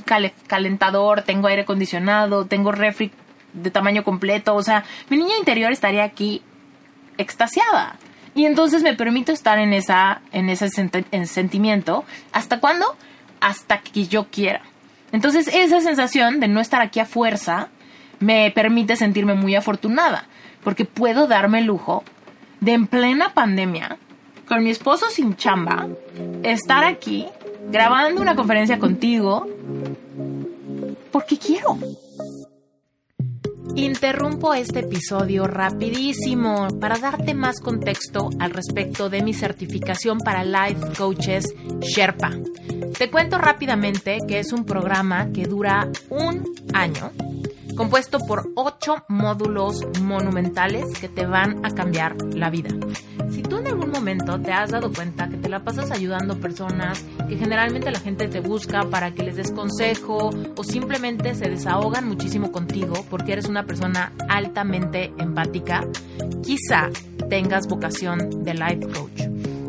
calentador, 0.48 1.22
tengo 1.22 1.48
aire 1.48 1.62
acondicionado, 1.62 2.46
tengo 2.46 2.74
refri 2.74 3.12
de 3.54 3.72
tamaño 3.72 4.04
completo. 4.04 4.56
O 4.56 4.64
sea, 4.64 4.84
mi 5.10 5.18
niña 5.18 5.38
interior 5.38 5.72
estaría 5.72 6.04
aquí 6.04 6.42
extasiada. 7.18 7.96
Y 8.36 8.46
entonces 8.46 8.84
me 8.84 8.94
permito 8.94 9.32
estar 9.32 9.58
en, 9.58 9.74
esa, 9.74 10.22
en 10.32 10.50
ese 10.50 10.70
sentimiento. 10.70 12.04
¿Hasta 12.32 12.60
cuándo? 12.60 12.86
Hasta 13.40 13.80
que 13.80 14.06
yo 14.08 14.28
quiera. 14.30 14.62
Entonces 15.12 15.48
esa 15.54 15.82
sensación 15.82 16.40
de 16.40 16.48
no 16.48 16.60
estar 16.60 16.82
aquí 16.82 17.00
a 17.00 17.06
fuerza 17.06 17.70
me 18.20 18.52
permite 18.52 18.96
sentirme 18.96 19.34
muy 19.34 19.56
afortunada, 19.56 20.26
porque 20.64 20.86
puedo 20.86 21.28
darme 21.28 21.60
el 21.60 21.66
lujo 21.66 22.04
de 22.60 22.74
en 22.74 22.88
plena 22.88 23.34
pandemia, 23.34 23.98
con 24.48 24.64
mi 24.64 24.70
esposo 24.70 25.10
sin 25.10 25.36
chamba, 25.36 25.88
estar 26.44 26.84
aquí 26.84 27.28
grabando 27.72 28.22
una 28.22 28.36
conferencia 28.36 28.80
contigo, 28.80 29.48
porque 31.12 31.38
quiero. 31.38 31.78
Interrumpo 33.80 34.54
este 34.54 34.80
episodio 34.82 35.46
rapidísimo 35.48 36.68
para 36.82 37.00
darte 37.00 37.34
más 37.34 37.62
contexto 37.62 38.30
al 38.38 38.52
respecto 38.52 39.10
de 39.10 39.24
mi 39.24 39.34
certificación 39.34 40.18
para 40.18 40.44
Life 40.44 40.86
Coaches 40.98 41.56
Sherpa. 41.80 42.32
Te 42.98 43.10
cuento 43.10 43.38
rápidamente 43.38 44.18
que 44.28 44.40
es 44.40 44.52
un 44.52 44.66
programa 44.66 45.30
que 45.32 45.46
dura 45.46 45.88
un 46.10 46.44
año 46.74 47.14
compuesto 47.80 48.20
por 48.20 48.52
ocho 48.56 49.06
módulos 49.08 49.88
monumentales 50.02 51.00
que 51.00 51.08
te 51.08 51.26
van 51.26 51.66
a 51.66 51.70
cambiar 51.70 52.22
la 52.26 52.50
vida. 52.50 52.72
Si 53.32 53.42
tú 53.42 53.60
en 53.60 53.68
algún 53.68 53.92
momento 53.92 54.38
te 54.42 54.52
has 54.52 54.72
dado 54.72 54.92
cuenta 54.92 55.30
que 55.30 55.38
te 55.38 55.48
la 55.48 55.64
pasas 55.64 55.90
ayudando 55.90 56.38
personas, 56.42 57.02
que 57.30 57.38
generalmente 57.38 57.90
la 57.90 58.02
gente 58.02 58.28
te 58.28 58.42
busca 58.42 58.84
para 58.90 59.14
que 59.14 59.24
les 59.24 59.38
des 59.38 59.54
consejo 59.54 60.30
o 60.58 60.64
simplemente 60.66 61.34
se 61.36 61.50
desahogan 61.50 62.06
muchísimo 62.06 62.52
contigo 62.52 63.06
porque 63.10 63.32
eres 63.32 63.48
una 63.48 63.64
persona 63.64 64.12
altamente 64.28 65.14
empática, 65.18 65.88
quizá 66.44 66.90
tengas 67.30 67.66
vocación 67.66 68.44
de 68.44 68.56
life 68.56 68.88
coach. 68.90 69.22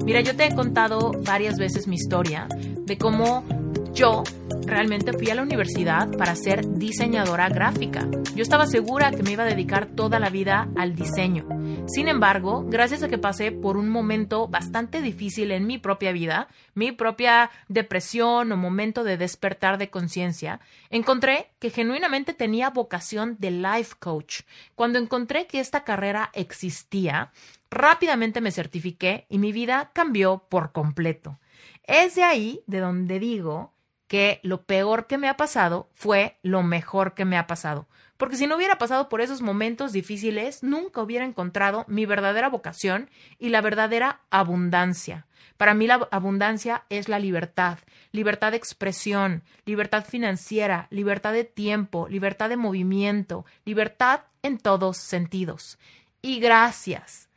Mira, 0.04 0.20
yo 0.20 0.34
te 0.34 0.46
he 0.46 0.54
contado 0.56 1.12
varias 1.24 1.58
veces 1.58 1.86
mi 1.86 1.94
historia 1.94 2.48
de 2.86 2.98
cómo 2.98 3.44
yo 3.92 4.22
realmente 4.66 5.12
fui 5.12 5.30
a 5.30 5.34
la 5.34 5.42
universidad 5.42 6.10
para 6.16 6.34
ser 6.36 6.66
diseñadora 6.66 7.48
gráfica. 7.48 8.08
Yo 8.34 8.42
estaba 8.42 8.66
segura 8.66 9.10
que 9.10 9.22
me 9.22 9.32
iba 9.32 9.42
a 9.42 9.46
dedicar 9.46 9.86
toda 9.86 10.18
la 10.18 10.30
vida 10.30 10.68
al 10.76 10.94
diseño. 10.94 11.46
Sin 11.86 12.08
embargo, 12.08 12.64
gracias 12.66 13.02
a 13.02 13.08
que 13.08 13.18
pasé 13.18 13.52
por 13.52 13.76
un 13.76 13.88
momento 13.88 14.48
bastante 14.48 15.02
difícil 15.02 15.50
en 15.50 15.66
mi 15.66 15.78
propia 15.78 16.12
vida, 16.12 16.48
mi 16.74 16.92
propia 16.92 17.50
depresión 17.68 18.52
o 18.52 18.56
momento 18.56 19.02
de 19.02 19.16
despertar 19.16 19.76
de 19.76 19.90
conciencia, 19.90 20.60
encontré 20.90 21.50
que 21.58 21.70
genuinamente 21.70 22.32
tenía 22.32 22.70
vocación 22.70 23.36
de 23.38 23.50
life 23.50 23.96
coach. 23.98 24.42
Cuando 24.74 24.98
encontré 24.98 25.46
que 25.46 25.60
esta 25.60 25.84
carrera 25.84 26.30
existía, 26.32 27.32
rápidamente 27.70 28.40
me 28.40 28.52
certifiqué 28.52 29.26
y 29.28 29.38
mi 29.38 29.52
vida 29.52 29.90
cambió 29.92 30.44
por 30.48 30.72
completo. 30.72 31.38
Es 31.84 32.14
de 32.14 32.22
ahí 32.22 32.62
de 32.66 32.78
donde 32.78 33.18
digo 33.18 33.72
que 34.10 34.40
lo 34.42 34.64
peor 34.64 35.06
que 35.06 35.18
me 35.18 35.28
ha 35.28 35.36
pasado 35.36 35.88
fue 35.94 36.36
lo 36.42 36.64
mejor 36.64 37.14
que 37.14 37.24
me 37.24 37.38
ha 37.38 37.46
pasado. 37.46 37.86
Porque 38.16 38.34
si 38.34 38.48
no 38.48 38.56
hubiera 38.56 38.76
pasado 38.76 39.08
por 39.08 39.20
esos 39.20 39.40
momentos 39.40 39.92
difíciles, 39.92 40.64
nunca 40.64 41.00
hubiera 41.00 41.24
encontrado 41.24 41.84
mi 41.86 42.06
verdadera 42.06 42.48
vocación 42.48 43.08
y 43.38 43.50
la 43.50 43.60
verdadera 43.60 44.22
abundancia. 44.30 45.28
Para 45.56 45.74
mí 45.74 45.86
la 45.86 46.08
abundancia 46.10 46.86
es 46.88 47.08
la 47.08 47.20
libertad, 47.20 47.78
libertad 48.10 48.50
de 48.50 48.56
expresión, 48.56 49.44
libertad 49.64 50.04
financiera, 50.04 50.88
libertad 50.90 51.32
de 51.32 51.44
tiempo, 51.44 52.08
libertad 52.08 52.48
de 52.48 52.56
movimiento, 52.56 53.46
libertad 53.64 54.22
en 54.42 54.58
todos 54.58 54.96
sentidos. 54.96 55.78
Y 56.20 56.40
gracias 56.40 57.28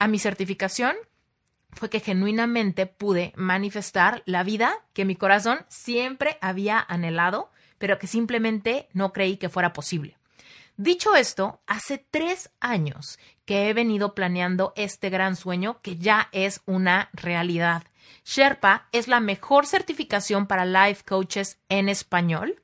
a 0.00 0.08
mi 0.08 0.18
certificación, 0.18 0.96
fue 1.72 1.90
que 1.90 2.00
genuinamente 2.00 2.86
pude 2.86 3.32
manifestar 3.36 4.22
la 4.26 4.42
vida 4.42 4.74
que 4.92 5.04
mi 5.04 5.16
corazón 5.16 5.64
siempre 5.68 6.38
había 6.40 6.84
anhelado, 6.88 7.50
pero 7.78 7.98
que 7.98 8.06
simplemente 8.06 8.88
no 8.92 9.12
creí 9.12 9.36
que 9.36 9.48
fuera 9.48 9.72
posible. 9.72 10.16
Dicho 10.76 11.14
esto, 11.14 11.60
hace 11.66 11.98
tres 12.10 12.50
años 12.58 13.18
que 13.44 13.68
he 13.68 13.74
venido 13.74 14.14
planeando 14.14 14.72
este 14.76 15.10
gran 15.10 15.36
sueño 15.36 15.80
que 15.82 15.96
ya 15.96 16.28
es 16.32 16.62
una 16.64 17.10
realidad. 17.12 17.82
Sherpa 18.24 18.88
es 18.92 19.08
la 19.08 19.20
mejor 19.20 19.66
certificación 19.66 20.46
para 20.46 20.64
life 20.64 21.04
coaches 21.06 21.58
en 21.68 21.88
español. 21.88 22.62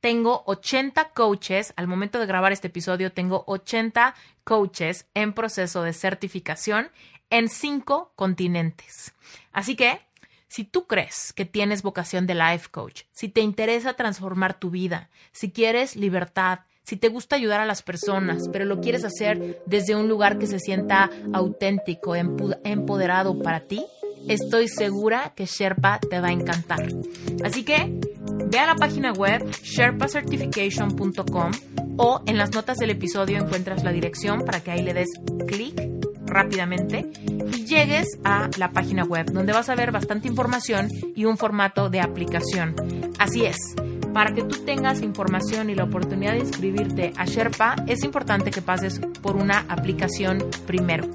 Tengo 0.00 0.42
80 0.46 1.10
coaches, 1.10 1.72
al 1.76 1.86
momento 1.86 2.18
de 2.18 2.26
grabar 2.26 2.52
este 2.52 2.68
episodio 2.68 3.12
tengo 3.12 3.44
80 3.46 4.14
coaches 4.44 5.06
en 5.14 5.32
proceso 5.32 5.82
de 5.82 5.92
certificación 5.92 6.90
en 7.30 7.48
cinco 7.48 8.12
continentes. 8.16 9.14
Así 9.52 9.76
que, 9.76 10.00
si 10.48 10.64
tú 10.64 10.86
crees 10.86 11.32
que 11.32 11.44
tienes 11.44 11.82
vocación 11.82 12.26
de 12.26 12.34
life 12.34 12.68
coach, 12.70 13.02
si 13.12 13.28
te 13.28 13.40
interesa 13.40 13.94
transformar 13.94 14.58
tu 14.58 14.70
vida, 14.70 15.10
si 15.32 15.50
quieres 15.50 15.96
libertad, 15.96 16.60
si 16.82 16.96
te 16.96 17.08
gusta 17.08 17.34
ayudar 17.36 17.60
a 17.60 17.66
las 17.66 17.82
personas, 17.82 18.48
pero 18.52 18.64
lo 18.64 18.80
quieres 18.80 19.04
hacer 19.04 19.60
desde 19.66 19.96
un 19.96 20.08
lugar 20.08 20.38
que 20.38 20.46
se 20.46 20.60
sienta 20.60 21.10
auténtico, 21.32 22.14
empoderado 22.14 23.42
para 23.42 23.60
ti, 23.60 23.84
estoy 24.28 24.68
segura 24.68 25.32
que 25.34 25.46
Sherpa 25.46 25.98
te 25.98 26.20
va 26.20 26.28
a 26.28 26.32
encantar. 26.32 26.86
Así 27.44 27.64
que 27.64 27.92
ve 28.46 28.58
a 28.60 28.66
la 28.66 28.76
página 28.76 29.12
web 29.12 29.44
sherpacertification.com 29.62 31.50
o 31.96 32.22
en 32.26 32.38
las 32.38 32.52
notas 32.52 32.78
del 32.78 32.90
episodio 32.90 33.38
encuentras 33.38 33.82
la 33.82 33.90
dirección 33.90 34.44
para 34.44 34.60
que 34.60 34.70
ahí 34.70 34.82
le 34.82 34.94
des 34.94 35.08
clic 35.48 36.05
rápidamente 36.26 37.10
y 37.22 37.64
llegues 37.64 38.18
a 38.24 38.48
la 38.58 38.70
página 38.70 39.04
web 39.04 39.26
donde 39.32 39.52
vas 39.52 39.68
a 39.68 39.74
ver 39.74 39.92
bastante 39.92 40.28
información 40.28 40.88
y 41.14 41.24
un 41.24 41.36
formato 41.36 41.88
de 41.88 42.00
aplicación. 42.00 42.74
Así 43.18 43.44
es. 43.44 43.56
Para 44.12 44.32
que 44.32 44.44
tú 44.44 44.64
tengas 44.64 45.02
información 45.02 45.68
y 45.68 45.74
la 45.74 45.84
oportunidad 45.84 46.32
de 46.32 46.38
inscribirte 46.38 47.12
a 47.18 47.26
Sherpa, 47.26 47.76
es 47.86 48.02
importante 48.02 48.50
que 48.50 48.62
pases 48.62 48.98
por 49.20 49.36
una 49.36 49.66
aplicación 49.68 50.38
primero. 50.66 51.06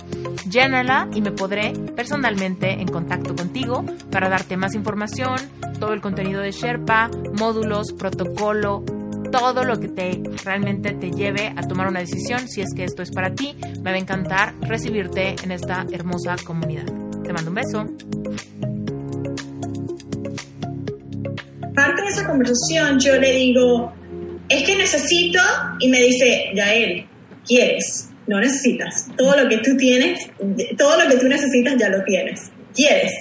Llénala 0.47 1.09
y 1.11 1.21
me 1.21 1.31
podré 1.31 1.73
personalmente 1.95 2.73
en 2.73 2.87
contacto 2.87 3.35
contigo 3.35 3.83
para 4.11 4.29
darte 4.29 4.55
más 4.55 4.75
información, 4.75 5.35
todo 5.79 5.93
el 5.93 6.01
contenido 6.01 6.41
de 6.41 6.51
Sherpa, 6.51 7.09
módulos, 7.39 7.91
protocolo, 7.93 8.83
todo 9.31 9.63
lo 9.63 9.79
que 9.79 9.87
te 9.87 10.21
realmente 10.43 10.93
te 10.93 11.09
lleve 11.11 11.53
a 11.55 11.61
tomar 11.61 11.87
una 11.87 12.01
decisión 12.01 12.47
si 12.47 12.61
es 12.61 12.73
que 12.75 12.83
esto 12.83 13.01
es 13.01 13.11
para 13.11 13.33
ti. 13.33 13.55
Me 13.81 13.91
va 13.91 13.95
a 13.95 13.99
encantar 13.99 14.53
recibirte 14.61 15.35
en 15.43 15.51
esta 15.51 15.85
hermosa 15.91 16.35
comunidad. 16.45 16.85
Te 17.23 17.33
mando 17.33 17.49
un 17.49 17.55
beso. 17.55 17.85
Parte 21.73 22.01
de 22.01 22.07
esa 22.09 22.27
conversación 22.27 22.99
yo 22.99 23.15
le 23.15 23.31
digo, 23.31 23.93
es 24.49 24.63
que 24.63 24.75
necesito, 24.75 25.39
y 25.79 25.89
me 25.89 26.01
dice, 26.01 26.51
Yael, 26.53 27.07
¿quieres? 27.47 28.09
No 28.27 28.39
necesitas. 28.39 29.07
Todo 29.17 29.41
lo 29.41 29.49
que 29.49 29.57
tú 29.59 29.75
tienes, 29.77 30.29
todo 30.77 31.01
lo 31.01 31.09
que 31.09 31.17
tú 31.17 31.27
necesitas 31.27 31.75
ya 31.79 31.89
lo 31.89 32.03
tienes 32.03 32.50
quieres. 32.73 33.11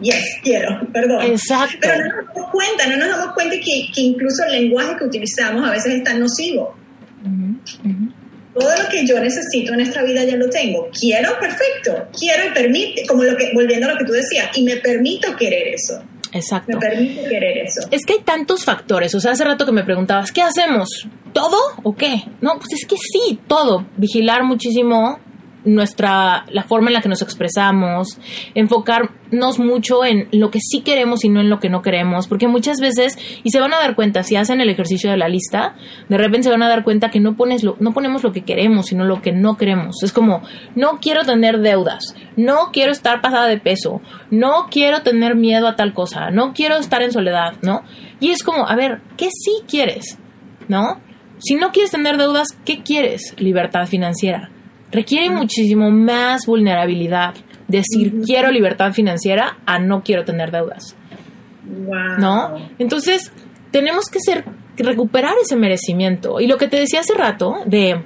Yes, 0.00 0.24
quiero, 0.42 0.80
perdón. 0.92 1.22
Exacto. 1.22 1.78
Pero 1.80 2.04
no 2.04 2.16
nos 2.16 2.34
damos 2.34 2.50
cuenta, 2.50 2.86
no 2.86 2.96
nos 2.96 3.08
damos 3.08 3.34
cuenta 3.34 3.56
que, 3.56 3.86
que 3.94 4.00
incluso 4.00 4.44
el 4.44 4.52
lenguaje 4.52 4.96
que 4.98 5.04
utilizamos 5.04 5.68
a 5.68 5.72
veces 5.72 5.94
es 5.94 6.04
tan 6.04 6.20
nocivo. 6.20 6.74
Todo 8.54 8.82
lo 8.82 8.88
que 8.88 9.06
yo 9.06 9.20
necesito 9.20 9.74
en 9.74 9.80
esta 9.80 10.02
vida 10.02 10.24
ya 10.24 10.36
lo 10.36 10.50
tengo. 10.50 10.88
Quiero, 10.98 11.38
perfecto. 11.38 12.08
Quiero 12.18 12.48
y 12.48 12.50
permite, 12.52 13.06
como 13.06 13.22
lo 13.22 13.36
que, 13.36 13.52
volviendo 13.54 13.86
a 13.86 13.92
lo 13.92 13.98
que 13.98 14.04
tú 14.04 14.12
decías, 14.12 14.48
y 14.56 14.64
me 14.64 14.76
permito 14.76 15.36
querer 15.36 15.68
eso. 15.68 16.02
Exacto. 16.32 16.72
Me 16.72 16.78
permito 16.78 17.28
querer 17.28 17.58
eso. 17.58 17.80
Es 17.90 18.04
que 18.04 18.14
hay 18.14 18.22
tantos 18.24 18.64
factores. 18.64 19.14
O 19.14 19.20
sea, 19.20 19.32
hace 19.32 19.44
rato 19.44 19.64
que 19.64 19.72
me 19.72 19.84
preguntabas, 19.84 20.32
¿qué 20.32 20.42
hacemos? 20.42 20.88
¿Todo 21.32 21.56
o 21.84 21.94
qué? 21.94 22.24
No, 22.40 22.54
pues 22.54 22.80
es 22.80 22.86
que 22.86 22.96
sí, 22.96 23.38
todo. 23.46 23.86
Vigilar 23.96 24.42
muchísimo 24.42 25.20
nuestra 25.64 26.44
la 26.50 26.62
forma 26.62 26.88
en 26.88 26.94
la 26.94 27.00
que 27.00 27.08
nos 27.08 27.22
expresamos, 27.22 28.18
enfocarnos 28.54 29.58
mucho 29.58 30.04
en 30.04 30.28
lo 30.32 30.50
que 30.50 30.58
sí 30.60 30.82
queremos 30.82 31.24
y 31.24 31.28
no 31.28 31.40
en 31.40 31.50
lo 31.50 31.58
que 31.58 31.68
no 31.68 31.82
queremos, 31.82 32.28
porque 32.28 32.48
muchas 32.48 32.80
veces 32.80 33.18
y 33.42 33.50
se 33.50 33.60
van 33.60 33.74
a 33.74 33.78
dar 33.78 33.94
cuenta 33.94 34.22
si 34.22 34.36
hacen 34.36 34.60
el 34.60 34.70
ejercicio 34.70 35.10
de 35.10 35.16
la 35.16 35.28
lista, 35.28 35.74
de 36.08 36.18
repente 36.18 36.44
se 36.44 36.50
van 36.50 36.62
a 36.62 36.68
dar 36.68 36.84
cuenta 36.84 37.10
que 37.10 37.20
no 37.20 37.36
pones 37.36 37.62
lo, 37.62 37.76
no 37.80 37.92
ponemos 37.92 38.22
lo 38.22 38.32
que 38.32 38.42
queremos, 38.42 38.86
sino 38.86 39.04
lo 39.04 39.20
que 39.20 39.32
no 39.32 39.56
queremos. 39.56 40.02
Es 40.02 40.12
como 40.12 40.42
no 40.74 40.98
quiero 41.00 41.24
tener 41.24 41.60
deudas, 41.60 42.14
no 42.36 42.70
quiero 42.72 42.92
estar 42.92 43.20
pasada 43.20 43.46
de 43.46 43.58
peso, 43.58 44.00
no 44.30 44.68
quiero 44.70 45.02
tener 45.02 45.36
miedo 45.36 45.68
a 45.68 45.76
tal 45.76 45.92
cosa, 45.92 46.30
no 46.30 46.52
quiero 46.54 46.76
estar 46.76 47.02
en 47.02 47.12
soledad, 47.12 47.54
¿no? 47.62 47.82
Y 48.18 48.30
es 48.30 48.42
como, 48.42 48.66
a 48.66 48.76
ver, 48.76 49.00
¿qué 49.16 49.28
sí 49.30 49.62
quieres? 49.68 50.18
¿No? 50.68 51.00
Si 51.38 51.54
no 51.54 51.72
quieres 51.72 51.90
tener 51.90 52.18
deudas, 52.18 52.48
¿qué 52.64 52.82
quieres? 52.82 53.34
Libertad 53.38 53.86
financiera 53.86 54.50
requiere 54.90 55.30
muchísimo 55.30 55.90
más 55.90 56.46
vulnerabilidad 56.46 57.34
decir 57.68 58.22
quiero 58.24 58.50
libertad 58.50 58.92
financiera 58.92 59.58
a 59.66 59.78
no 59.78 60.02
quiero 60.02 60.24
tener 60.24 60.50
deudas. 60.50 60.96
¿No? 62.18 62.56
Entonces, 62.78 63.32
tenemos 63.70 64.06
que 64.06 64.18
ser 64.20 64.44
recuperar 64.76 65.34
ese 65.42 65.56
merecimiento. 65.56 66.40
Y 66.40 66.46
lo 66.46 66.56
que 66.56 66.68
te 66.68 66.78
decía 66.78 67.00
hace 67.00 67.14
rato 67.14 67.56
de 67.66 68.04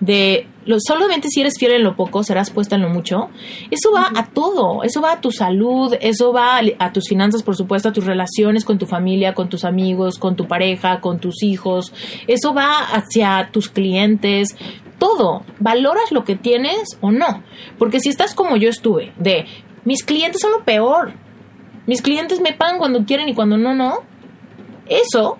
de 0.00 0.46
lo, 0.66 0.76
solamente 0.80 1.28
si 1.28 1.40
eres 1.40 1.54
fiel 1.58 1.72
en 1.72 1.84
lo 1.84 1.96
poco, 1.96 2.22
serás 2.22 2.50
puesta 2.50 2.76
en 2.76 2.82
lo 2.82 2.88
mucho. 2.88 3.28
Eso 3.70 3.92
va 3.92 4.10
a 4.14 4.26
todo, 4.26 4.82
eso 4.82 5.00
va 5.00 5.12
a 5.12 5.20
tu 5.20 5.30
salud, 5.30 5.94
eso 6.00 6.32
va 6.32 6.60
a, 6.78 6.92
tus 6.92 7.08
finanzas, 7.08 7.42
por 7.42 7.56
supuesto, 7.56 7.88
a 7.88 7.92
tus 7.92 8.04
relaciones 8.04 8.64
con 8.64 8.78
tu 8.78 8.86
familia, 8.86 9.34
con 9.34 9.48
tus 9.48 9.64
amigos, 9.64 10.18
con 10.18 10.36
tu 10.36 10.46
pareja, 10.46 11.00
con 11.00 11.20
tus 11.20 11.42
hijos, 11.42 11.92
eso 12.26 12.52
va 12.52 12.78
hacia 12.78 13.50
tus 13.52 13.68
clientes, 13.68 14.56
todo. 14.98 15.42
¿Valoras 15.60 16.10
lo 16.10 16.24
que 16.24 16.36
tienes 16.36 16.98
o 17.00 17.12
no? 17.12 17.42
Porque 17.78 18.00
si 18.00 18.08
estás 18.08 18.34
como 18.34 18.56
yo 18.56 18.68
estuve, 18.68 19.12
de 19.18 19.46
mis 19.84 20.02
clientes 20.02 20.42
son 20.42 20.50
lo 20.52 20.64
peor, 20.64 21.12
mis 21.86 22.02
clientes 22.02 22.40
me 22.40 22.52
pagan 22.52 22.78
cuando 22.78 23.04
quieren 23.04 23.28
y 23.28 23.34
cuando 23.34 23.56
no, 23.56 23.74
no, 23.74 24.00
eso 24.88 25.38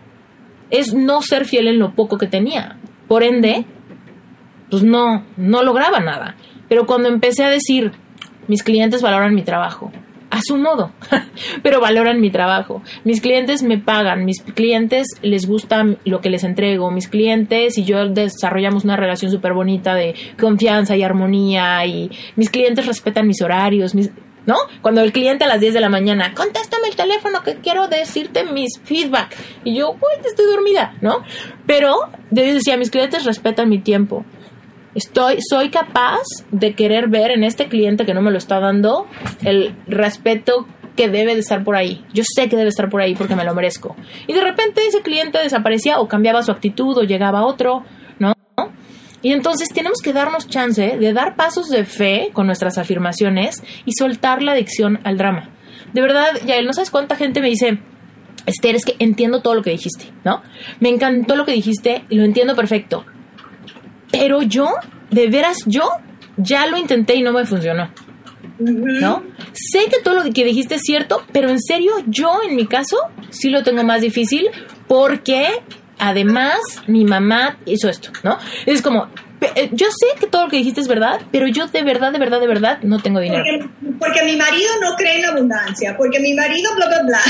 es 0.70 0.94
no 0.94 1.22
ser 1.22 1.44
fiel 1.44 1.68
en 1.68 1.78
lo 1.78 1.94
poco 1.94 2.18
que 2.18 2.26
tenía. 2.26 2.78
Por 3.08 3.22
ende, 3.22 3.66
pues 4.70 4.82
no, 4.82 5.24
no 5.36 5.62
lograba 5.62 6.00
nada. 6.00 6.36
Pero 6.68 6.86
cuando 6.86 7.08
empecé 7.08 7.44
a 7.44 7.50
decir, 7.50 7.92
mis 8.48 8.62
clientes 8.62 9.02
valoran 9.02 9.34
mi 9.34 9.42
trabajo, 9.42 9.92
a 10.30 10.40
su 10.42 10.56
modo, 10.56 10.92
pero 11.62 11.80
valoran 11.80 12.20
mi 12.20 12.30
trabajo. 12.30 12.82
Mis 13.04 13.20
clientes 13.20 13.62
me 13.62 13.78
pagan, 13.78 14.24
mis 14.24 14.42
clientes 14.42 15.06
les 15.22 15.46
gusta 15.46 15.84
lo 16.04 16.20
que 16.20 16.30
les 16.30 16.44
entrego, 16.44 16.90
mis 16.90 17.08
clientes 17.08 17.78
y 17.78 17.84
yo 17.84 18.08
desarrollamos 18.08 18.84
una 18.84 18.96
relación 18.96 19.30
súper 19.30 19.54
bonita 19.54 19.94
de 19.94 20.14
confianza 20.38 20.96
y 20.96 21.02
armonía 21.02 21.84
y 21.86 22.10
mis 22.36 22.50
clientes 22.50 22.86
respetan 22.86 23.26
mis 23.26 23.42
horarios, 23.42 23.94
¿no? 24.46 24.56
Cuando 24.80 25.00
el 25.02 25.12
cliente 25.12 25.44
a 25.44 25.48
las 25.48 25.60
10 25.60 25.74
de 25.74 25.80
la 25.80 25.88
mañana, 25.88 26.32
contéstame 26.34 26.88
el 26.88 26.96
teléfono 26.96 27.42
que 27.42 27.56
quiero 27.56 27.88
decirte 27.88 28.44
mis 28.44 28.80
feedback. 28.84 29.36
Y 29.64 29.76
yo, 29.76 29.90
uy, 29.90 30.24
estoy 30.24 30.46
dormida, 30.46 30.94
¿no? 31.00 31.22
Pero 31.66 31.96
yo 32.30 32.42
decía, 32.42 32.76
mis 32.76 32.90
clientes 32.90 33.24
respetan 33.24 33.68
mi 33.68 33.80
tiempo. 33.80 34.24
Estoy, 34.96 35.36
soy 35.46 35.68
capaz 35.68 36.22
de 36.50 36.74
querer 36.74 37.08
ver 37.08 37.30
en 37.30 37.44
este 37.44 37.68
cliente 37.68 38.06
que 38.06 38.14
no 38.14 38.22
me 38.22 38.30
lo 38.30 38.38
está 38.38 38.60
dando 38.60 39.06
el 39.44 39.76
respeto 39.86 40.66
que 40.96 41.10
debe 41.10 41.34
de 41.34 41.40
estar 41.40 41.64
por 41.64 41.76
ahí. 41.76 42.02
Yo 42.14 42.22
sé 42.26 42.48
que 42.48 42.56
debe 42.56 42.70
estar 42.70 42.88
por 42.88 43.02
ahí 43.02 43.14
porque 43.14 43.36
me 43.36 43.44
lo 43.44 43.54
merezco. 43.54 43.94
Y 44.26 44.32
de 44.32 44.40
repente 44.40 44.86
ese 44.86 45.02
cliente 45.02 45.38
desaparecía 45.38 46.00
o 46.00 46.08
cambiaba 46.08 46.42
su 46.42 46.50
actitud 46.50 46.96
o 46.96 47.02
llegaba 47.02 47.44
otro, 47.44 47.84
¿no? 48.18 48.32
Y 49.20 49.32
entonces 49.32 49.68
tenemos 49.68 49.98
que 50.02 50.14
darnos 50.14 50.48
chance 50.48 50.96
de 50.96 51.12
dar 51.12 51.36
pasos 51.36 51.68
de 51.68 51.84
fe 51.84 52.30
con 52.32 52.46
nuestras 52.46 52.78
afirmaciones 52.78 53.62
y 53.84 53.92
soltar 53.92 54.42
la 54.42 54.52
adicción 54.52 55.00
al 55.04 55.18
drama. 55.18 55.50
De 55.92 56.00
verdad, 56.00 56.28
Yael, 56.46 56.64
no 56.64 56.72
sabes 56.72 56.90
cuánta 56.90 57.16
gente 57.16 57.42
me 57.42 57.50
dice, 57.50 57.80
Esther, 58.46 58.76
es 58.76 58.86
que 58.86 58.96
entiendo 58.98 59.42
todo 59.42 59.54
lo 59.54 59.62
que 59.62 59.72
dijiste, 59.72 60.06
¿no? 60.24 60.42
Me 60.80 60.88
encantó 60.88 61.36
lo 61.36 61.44
que 61.44 61.52
dijiste, 61.52 62.06
lo 62.08 62.24
entiendo 62.24 62.56
perfecto. 62.56 63.04
Pero 64.10 64.42
yo, 64.42 64.70
de 65.10 65.28
veras, 65.28 65.58
yo 65.66 65.88
ya 66.36 66.66
lo 66.66 66.76
intenté 66.76 67.14
y 67.14 67.22
no 67.22 67.32
me 67.32 67.44
funcionó. 67.44 67.90
¿No? 68.58 69.22
Sé 69.52 69.86
que 69.90 70.00
todo 70.02 70.14
lo 70.14 70.32
que 70.32 70.44
dijiste 70.44 70.76
es 70.76 70.82
cierto, 70.82 71.22
pero 71.32 71.50
en 71.50 71.60
serio, 71.60 71.92
yo 72.06 72.38
en 72.48 72.56
mi 72.56 72.66
caso 72.66 72.96
sí 73.30 73.50
lo 73.50 73.62
tengo 73.62 73.82
más 73.84 74.00
difícil 74.00 74.48
porque 74.86 75.62
además 75.98 76.58
mi 76.86 77.04
mamá 77.04 77.58
hizo 77.66 77.88
esto, 77.88 78.10
¿no? 78.22 78.38
Es 78.64 78.80
como, 78.80 79.08
eh, 79.40 79.68
yo 79.72 79.86
sé 79.90 80.18
que 80.18 80.26
todo 80.26 80.44
lo 80.44 80.50
que 80.50 80.56
dijiste 80.56 80.80
es 80.80 80.88
verdad, 80.88 81.20
pero 81.32 81.46
yo 81.48 81.66
de 81.66 81.82
verdad, 81.82 82.12
de 82.12 82.18
verdad, 82.18 82.40
de 82.40 82.46
verdad 82.46 82.78
no 82.82 82.98
tengo 83.00 83.20
dinero. 83.20 83.44
Porque, 83.44 83.94
porque 83.98 84.24
mi 84.24 84.36
marido 84.36 84.68
no 84.80 84.94
cree 84.96 85.18
en 85.18 85.26
abundancia, 85.26 85.94
porque 85.96 86.20
mi 86.20 86.32
marido 86.32 86.70
bla, 86.76 86.86
bla, 86.88 87.02
bla. 87.02 87.20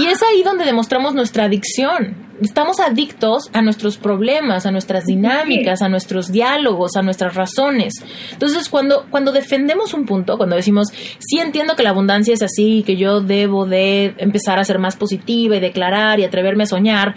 Y 0.00 0.06
es 0.06 0.22
ahí 0.22 0.42
donde 0.42 0.64
demostramos 0.64 1.14
nuestra 1.14 1.44
adicción 1.44 2.27
estamos 2.40 2.80
adictos 2.80 3.50
a 3.52 3.62
nuestros 3.62 3.96
problemas, 3.96 4.66
a 4.66 4.70
nuestras 4.70 5.04
dinámicas, 5.04 5.82
a 5.82 5.88
nuestros 5.88 6.30
diálogos, 6.30 6.96
a 6.96 7.02
nuestras 7.02 7.34
razones. 7.34 7.94
Entonces, 8.32 8.68
cuando, 8.68 9.06
cuando 9.10 9.32
defendemos 9.32 9.94
un 9.94 10.06
punto, 10.06 10.36
cuando 10.36 10.56
decimos, 10.56 10.88
sí 11.18 11.38
entiendo 11.38 11.76
que 11.76 11.82
la 11.82 11.90
abundancia 11.90 12.34
es 12.34 12.42
así, 12.42 12.82
que 12.86 12.96
yo 12.96 13.20
debo 13.20 13.66
de 13.66 14.14
empezar 14.18 14.58
a 14.58 14.64
ser 14.64 14.78
más 14.78 14.96
positiva 14.96 15.56
y 15.56 15.60
declarar 15.60 16.20
y 16.20 16.24
atreverme 16.24 16.64
a 16.64 16.66
soñar, 16.66 17.14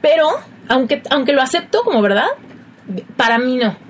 pero, 0.00 0.28
aunque, 0.68 1.02
aunque 1.10 1.32
lo 1.32 1.42
acepto 1.42 1.82
como 1.82 2.00
verdad, 2.00 2.28
para 3.16 3.38
mí 3.38 3.56
no 3.56 3.89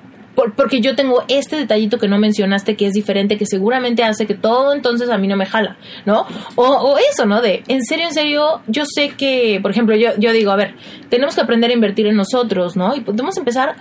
porque 0.57 0.81
yo 0.81 0.97
tengo 0.97 1.25
este 1.29 1.57
detallito 1.57 1.99
que 1.99 2.09
no 2.09 2.19
mencionaste 2.19 2.77
que 2.77 2.87
es 2.87 2.93
diferente, 2.93 3.37
que 3.37 3.47
seguramente 3.47 4.03
hace 4.05 4.27
que 4.27 4.35
todo 4.35 4.73
entonces 4.73 5.11
a 5.11 5.19
mí 5.19 5.29
no 5.29 5.37
me 5.37 5.47
jala, 5.47 5.77
¿no? 6.07 6.27
O, 6.57 6.97
eso, 7.11 7.27
¿no? 7.27 7.41
De, 7.41 7.63
en 7.69 7.85
serio, 7.85 8.07
en 8.07 8.15
serio, 8.15 8.63
yo 8.67 8.85
sé 8.87 9.11
que, 9.11 9.59
por 9.63 9.71
ejemplo, 9.71 9.97
yo, 9.97 10.11
yo 10.19 10.33
digo, 10.33 10.51
a 10.51 10.57
ver, 10.57 10.75
tenemos 11.09 11.35
que 11.35 11.41
aprender 11.41 11.71
a 11.71 11.75
invertir 11.75 12.07
en 12.07 12.17
nosotros, 12.17 12.77
¿no? 12.77 12.95
Y 12.95 13.01
podemos 13.01 13.37
empezar 13.37 13.77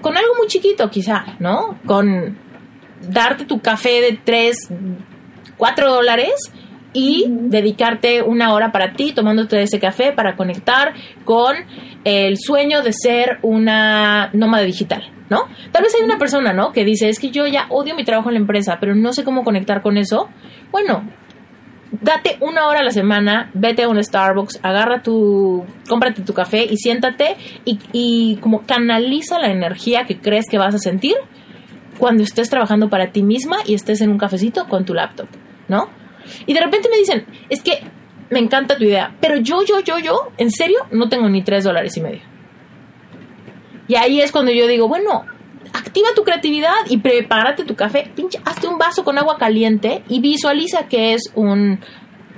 con 0.00 0.16
algo 0.16 0.34
muy 0.38 0.46
chiquito, 0.46 0.88
quizá, 0.90 1.36
¿no? 1.38 1.78
Con 1.86 2.38
darte 3.08 3.44
tu 3.44 3.60
café 3.60 4.00
de 4.00 4.18
3, 4.24 4.56
4 5.56 5.92
dólares 5.92 6.52
y 6.94 7.26
dedicarte 7.28 8.22
una 8.22 8.54
hora 8.54 8.72
para 8.72 8.94
ti 8.94 9.12
tomándote 9.12 9.60
ese 9.60 9.78
café 9.78 10.12
para 10.12 10.36
conectar 10.36 10.94
con 11.24 11.56
el 12.04 12.38
sueño 12.38 12.82
de 12.82 12.92
ser 12.92 13.38
una 13.42 14.30
nómada 14.32 14.64
digital, 14.64 15.02
¿no? 15.30 15.44
Tal 15.72 15.82
vez 15.82 15.94
hay 15.94 16.04
una 16.04 16.18
persona, 16.18 16.52
¿no? 16.52 16.72
Que 16.72 16.84
dice, 16.84 17.08
es 17.08 17.18
que 17.18 17.30
yo 17.30 17.46
ya 17.46 17.66
odio 17.70 17.94
mi 17.94 18.04
trabajo 18.04 18.28
en 18.28 18.34
la 18.34 18.40
empresa, 18.40 18.78
pero 18.80 18.94
no 18.94 19.12
sé 19.12 19.24
cómo 19.24 19.44
conectar 19.44 19.82
con 19.82 19.96
eso. 19.96 20.28
Bueno, 20.70 21.04
date 22.00 22.36
una 22.40 22.66
hora 22.66 22.80
a 22.80 22.82
la 22.82 22.90
semana, 22.90 23.50
vete 23.54 23.84
a 23.84 23.88
un 23.88 24.02
Starbucks, 24.02 24.60
agarra 24.62 25.02
tu, 25.02 25.64
cómprate 25.88 26.22
tu 26.22 26.34
café 26.34 26.64
y 26.64 26.76
siéntate 26.76 27.36
y, 27.64 27.78
y 27.92 28.36
como 28.36 28.62
canaliza 28.66 29.38
la 29.38 29.50
energía 29.50 30.04
que 30.04 30.18
crees 30.18 30.46
que 30.50 30.58
vas 30.58 30.74
a 30.74 30.78
sentir 30.78 31.14
cuando 31.98 32.22
estés 32.22 32.50
trabajando 32.50 32.88
para 32.88 33.12
ti 33.12 33.22
misma 33.22 33.58
y 33.66 33.74
estés 33.74 34.00
en 34.00 34.10
un 34.10 34.18
cafecito 34.18 34.66
con 34.66 34.84
tu 34.84 34.94
laptop, 34.94 35.28
¿no? 35.68 35.88
Y 36.46 36.54
de 36.54 36.60
repente 36.60 36.88
me 36.90 36.98
dicen, 36.98 37.26
es 37.48 37.62
que 37.62 37.82
me 38.30 38.40
encanta 38.40 38.76
tu 38.76 38.84
idea, 38.84 39.14
pero 39.20 39.36
yo, 39.36 39.62
yo, 39.64 39.80
yo, 39.80 39.98
yo, 39.98 40.32
en 40.38 40.50
serio, 40.50 40.78
no 40.90 41.08
tengo 41.08 41.28
ni 41.28 41.42
tres 41.42 41.64
dólares 41.64 41.96
y 41.96 42.00
medio. 42.00 42.33
Y 43.88 43.96
ahí 43.96 44.20
es 44.20 44.32
cuando 44.32 44.52
yo 44.52 44.66
digo, 44.66 44.88
bueno, 44.88 45.24
activa 45.72 46.08
tu 46.14 46.24
creatividad 46.24 46.74
y 46.88 46.98
prepárate 46.98 47.64
tu 47.64 47.74
café, 47.74 48.10
pinche, 48.14 48.38
hazte 48.44 48.66
un 48.66 48.78
vaso 48.78 49.04
con 49.04 49.18
agua 49.18 49.36
caliente 49.38 50.02
y 50.08 50.20
visualiza 50.20 50.88
que 50.88 51.14
es 51.14 51.32
un 51.34 51.80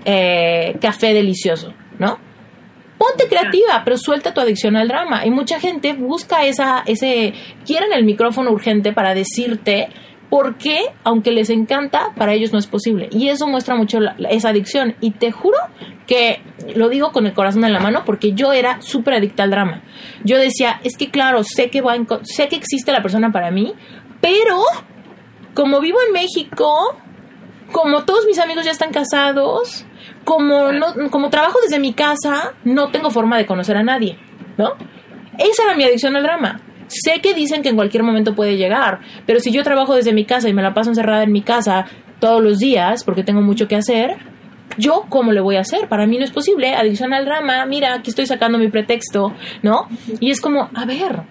eh, 0.04 0.76
café 0.80 1.12
delicioso, 1.14 1.72
¿no? 1.98 2.18
Ponte 2.98 3.28
creativa, 3.28 3.82
pero 3.84 3.98
suelta 3.98 4.32
tu 4.32 4.40
adicción 4.40 4.74
al 4.76 4.88
drama. 4.88 5.26
Y 5.26 5.30
mucha 5.30 5.60
gente 5.60 5.92
busca 5.92 6.46
esa, 6.46 6.82
ese, 6.86 7.34
quieren 7.66 7.92
el 7.92 8.04
micrófono 8.04 8.50
urgente 8.50 8.92
para 8.92 9.14
decirte 9.14 9.88
porque, 10.30 10.80
aunque 11.04 11.30
les 11.30 11.50
encanta, 11.50 12.12
para 12.16 12.34
ellos 12.34 12.52
no 12.52 12.58
es 12.58 12.66
posible. 12.66 13.08
Y 13.12 13.28
eso 13.28 13.46
muestra 13.46 13.76
mucho 13.76 13.98
esa 14.28 14.48
adicción. 14.48 14.96
Y 15.00 15.12
te 15.12 15.30
juro 15.30 15.56
que 16.06 16.42
lo 16.74 16.88
digo 16.88 17.12
con 17.12 17.26
el 17.26 17.34
corazón 17.34 17.64
en 17.64 17.72
la 17.72 17.80
mano 17.80 18.02
porque 18.04 18.32
yo 18.32 18.52
era 18.52 18.80
súper 18.80 19.14
adicta 19.14 19.44
al 19.44 19.50
drama. 19.50 19.82
Yo 20.24 20.38
decía, 20.38 20.80
es 20.84 20.96
que 20.96 21.10
claro, 21.10 21.42
sé 21.44 21.70
que, 21.70 21.80
va 21.80 21.94
sé 22.22 22.48
que 22.48 22.56
existe 22.56 22.92
la 22.92 23.02
persona 23.02 23.30
para 23.30 23.50
mí, 23.50 23.74
pero 24.20 24.62
como 25.54 25.80
vivo 25.80 25.98
en 26.06 26.12
México, 26.12 26.96
como 27.72 28.04
todos 28.04 28.26
mis 28.26 28.38
amigos 28.38 28.64
ya 28.64 28.70
están 28.72 28.92
casados, 28.92 29.86
como, 30.24 30.72
no, 30.72 31.10
como 31.10 31.30
trabajo 31.30 31.58
desde 31.62 31.78
mi 31.78 31.92
casa, 31.92 32.54
no 32.64 32.90
tengo 32.90 33.10
forma 33.10 33.36
de 33.36 33.46
conocer 33.46 33.76
a 33.76 33.82
nadie, 33.82 34.18
¿no? 34.56 34.74
Esa 35.38 35.64
era 35.64 35.76
mi 35.76 35.84
adicción 35.84 36.16
al 36.16 36.22
drama. 36.22 36.60
Sé 36.88 37.20
que 37.20 37.34
dicen 37.34 37.62
que 37.62 37.68
en 37.68 37.76
cualquier 37.76 38.02
momento 38.02 38.34
puede 38.34 38.56
llegar, 38.56 39.00
pero 39.26 39.40
si 39.40 39.50
yo 39.50 39.62
trabajo 39.62 39.94
desde 39.94 40.12
mi 40.12 40.24
casa 40.24 40.48
y 40.48 40.54
me 40.54 40.62
la 40.62 40.74
paso 40.74 40.90
encerrada 40.90 41.22
en 41.22 41.32
mi 41.32 41.42
casa 41.42 41.86
todos 42.20 42.42
los 42.42 42.58
días 42.58 43.04
porque 43.04 43.22
tengo 43.22 43.42
mucho 43.42 43.68
que 43.68 43.76
hacer, 43.76 44.16
yo 44.78 45.04
cómo 45.08 45.32
le 45.32 45.40
voy 45.40 45.56
a 45.56 45.60
hacer? 45.60 45.88
Para 45.88 46.06
mí 46.06 46.18
no 46.18 46.24
es 46.24 46.30
posible. 46.30 46.74
Adicción 46.74 47.12
al 47.12 47.24
drama, 47.24 47.64
mira, 47.66 47.94
aquí 47.94 48.10
estoy 48.10 48.26
sacando 48.26 48.58
mi 48.58 48.68
pretexto, 48.68 49.32
¿no? 49.62 49.88
Y 50.20 50.30
es 50.30 50.40
como, 50.40 50.70
a 50.74 50.84
ver, 50.84 51.22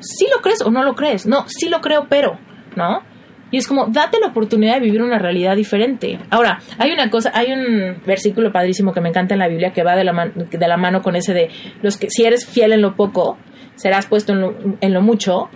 ¿sí 0.00 0.26
lo 0.34 0.42
crees 0.42 0.62
o 0.62 0.70
no 0.70 0.82
lo 0.82 0.94
crees? 0.94 1.26
No, 1.26 1.44
sí 1.46 1.68
lo 1.68 1.80
creo, 1.80 2.06
pero, 2.08 2.38
¿no? 2.76 3.02
Y 3.50 3.56
es 3.56 3.66
como, 3.66 3.86
date 3.86 4.18
la 4.20 4.28
oportunidad 4.28 4.74
de 4.74 4.80
vivir 4.80 5.02
una 5.02 5.18
realidad 5.18 5.56
diferente. 5.56 6.18
Ahora, 6.30 6.58
hay 6.78 6.92
una 6.92 7.08
cosa, 7.08 7.32
hay 7.34 7.50
un 7.52 8.02
versículo 8.06 8.52
padrísimo 8.52 8.92
que 8.92 9.00
me 9.00 9.08
encanta 9.08 9.34
en 9.34 9.40
la 9.40 9.48
Biblia 9.48 9.72
que 9.72 9.82
va 9.82 9.96
de 9.96 10.04
la, 10.04 10.30
de 10.34 10.68
la 10.68 10.76
mano 10.76 11.00
con 11.00 11.16
ese 11.16 11.32
de, 11.32 11.48
los 11.80 11.96
que, 11.96 12.10
si 12.10 12.24
eres 12.24 12.46
fiel 12.46 12.72
en 12.72 12.82
lo 12.82 12.94
poco, 12.94 13.38
serás 13.78 14.06
puesto 14.06 14.32
en 14.32 14.40
lo, 14.42 14.54
en 14.80 14.92
lo 14.92 15.00
mucho. 15.00 15.48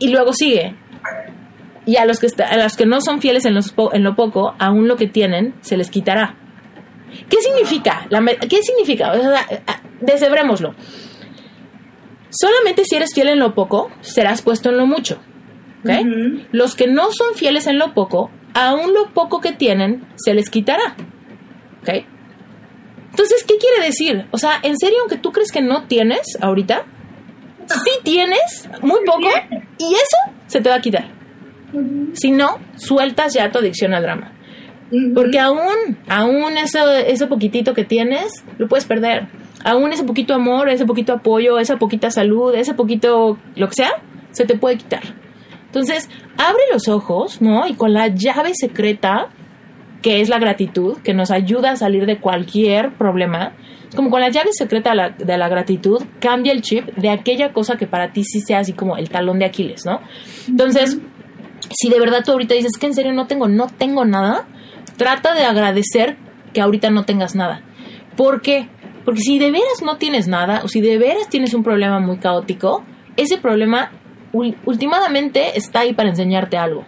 Y 0.00 0.08
luego 0.08 0.32
sigue, 0.32 0.74
y 1.84 1.96
a 1.96 2.04
los 2.04 2.20
que, 2.20 2.28
a 2.42 2.56
los 2.56 2.76
que 2.76 2.86
no 2.86 3.00
son 3.00 3.20
fieles 3.20 3.44
en, 3.44 3.54
los 3.54 3.74
en 3.92 4.04
lo 4.04 4.14
poco, 4.14 4.54
aún 4.58 4.88
lo 4.88 4.96
que 4.96 5.06
tienen 5.06 5.54
se 5.60 5.76
les 5.76 5.90
quitará. 5.90 6.36
¿Qué 7.28 7.38
significa? 7.40 8.06
La, 8.08 8.24
¿Qué 8.24 8.62
significa? 8.62 9.12
O 9.12 9.16
deshebrémoslo. 10.00 10.74
Solamente 12.30 12.84
si 12.84 12.96
eres 12.96 13.10
fiel 13.14 13.28
en 13.28 13.38
lo 13.38 13.54
poco, 13.54 13.90
serás 14.00 14.42
puesto 14.42 14.70
en 14.70 14.78
lo 14.78 14.86
mucho. 14.86 15.20
Los 16.52 16.76
que 16.76 16.86
no 16.86 17.10
son 17.12 17.34
fieles 17.34 17.66
en 17.66 17.78
lo 17.78 17.92
poco, 17.92 18.30
aún 18.54 18.94
lo 18.94 19.12
poco 19.12 19.40
que 19.40 19.52
tienen 19.52 20.06
se 20.16 20.32
les 20.34 20.48
quitará. 20.48 20.96
Entonces, 23.10 23.44
¿qué 23.46 23.56
quiere 23.58 23.84
decir? 23.84 24.26
O 24.30 24.38
sea, 24.38 24.60
¿en 24.62 24.78
serio, 24.78 24.98
aunque 25.00 25.18
tú 25.18 25.32
crees 25.32 25.52
que 25.52 25.60
no 25.60 25.86
tienes 25.86 26.38
ahorita, 26.40 26.86
sí 27.72 27.90
tienes 28.02 28.68
muy 28.80 29.00
poco 29.04 29.28
y 29.78 29.94
eso 29.94 30.36
se 30.46 30.60
te 30.60 30.68
va 30.68 30.76
a 30.76 30.80
quitar. 30.80 31.08
Si 32.14 32.30
no, 32.30 32.58
sueltas 32.76 33.34
ya 33.34 33.50
tu 33.50 33.58
adicción 33.58 33.94
al 33.94 34.02
drama. 34.02 34.32
Porque 35.14 35.38
aún, 35.38 35.96
aún 36.06 36.58
eso, 36.58 36.90
ese 36.92 37.26
poquitito 37.26 37.72
que 37.72 37.84
tienes, 37.84 38.44
lo 38.58 38.68
puedes 38.68 38.84
perder. 38.84 39.26
Aún 39.64 39.90
ese 39.92 40.04
poquito 40.04 40.34
amor, 40.34 40.68
ese 40.68 40.84
poquito 40.84 41.14
apoyo, 41.14 41.58
esa 41.58 41.78
poquita 41.78 42.10
salud, 42.10 42.54
ese 42.54 42.74
poquito 42.74 43.38
lo 43.54 43.68
que 43.68 43.74
sea, 43.74 44.02
se 44.32 44.44
te 44.44 44.56
puede 44.56 44.76
quitar. 44.76 45.02
Entonces, 45.66 46.10
abre 46.36 46.62
los 46.70 46.88
ojos, 46.88 47.40
¿no? 47.40 47.66
Y 47.66 47.74
con 47.74 47.94
la 47.94 48.08
llave 48.08 48.52
secreta, 48.54 49.28
que 50.02 50.20
es 50.20 50.28
la 50.28 50.38
gratitud, 50.38 50.98
que 50.98 51.14
nos 51.14 51.30
ayuda 51.30 51.70
a 51.70 51.76
salir 51.76 52.04
de 52.04 52.18
cualquier 52.18 52.92
problema, 52.92 53.54
como 53.94 54.10
con 54.10 54.20
la 54.20 54.30
llave 54.30 54.50
secreta 54.52 54.90
de 54.90 54.96
la, 54.96 55.10
de 55.10 55.38
la, 55.38 55.48
gratitud, 55.48 56.02
cambia 56.20 56.52
el 56.52 56.62
chip 56.62 56.86
de 56.96 57.10
aquella 57.10 57.52
cosa 57.52 57.76
que 57.76 57.86
para 57.86 58.12
ti 58.12 58.24
sí 58.24 58.40
sea 58.40 58.60
así 58.60 58.72
como 58.72 58.96
el 58.96 59.10
talón 59.10 59.38
de 59.38 59.44
Aquiles, 59.44 59.84
¿no? 59.84 60.00
Entonces, 60.48 60.98
si 61.70 61.88
de 61.88 61.98
verdad 62.00 62.22
tú 62.24 62.32
ahorita 62.32 62.54
dices 62.54 62.72
que 62.78 62.86
en 62.86 62.94
serio 62.94 63.12
no 63.12 63.26
tengo, 63.26 63.48
no 63.48 63.66
tengo 63.66 64.04
nada, 64.04 64.46
trata 64.96 65.34
de 65.34 65.44
agradecer 65.44 66.16
que 66.52 66.60
ahorita 66.60 66.90
no 66.90 67.04
tengas 67.04 67.34
nada. 67.34 67.62
¿Por 68.16 68.42
qué? 68.42 68.68
Porque 69.04 69.20
si 69.20 69.38
de 69.38 69.50
veras 69.50 69.82
no 69.84 69.96
tienes 69.96 70.28
nada, 70.28 70.62
o 70.64 70.68
si 70.68 70.80
de 70.80 70.98
veras 70.98 71.28
tienes 71.28 71.54
un 71.54 71.62
problema 71.62 71.98
muy 71.98 72.18
caótico, 72.18 72.84
ese 73.16 73.38
problema 73.38 73.90
últimamente 74.32 75.56
está 75.58 75.80
ahí 75.80 75.92
para 75.92 76.08
enseñarte 76.08 76.56
algo, 76.56 76.84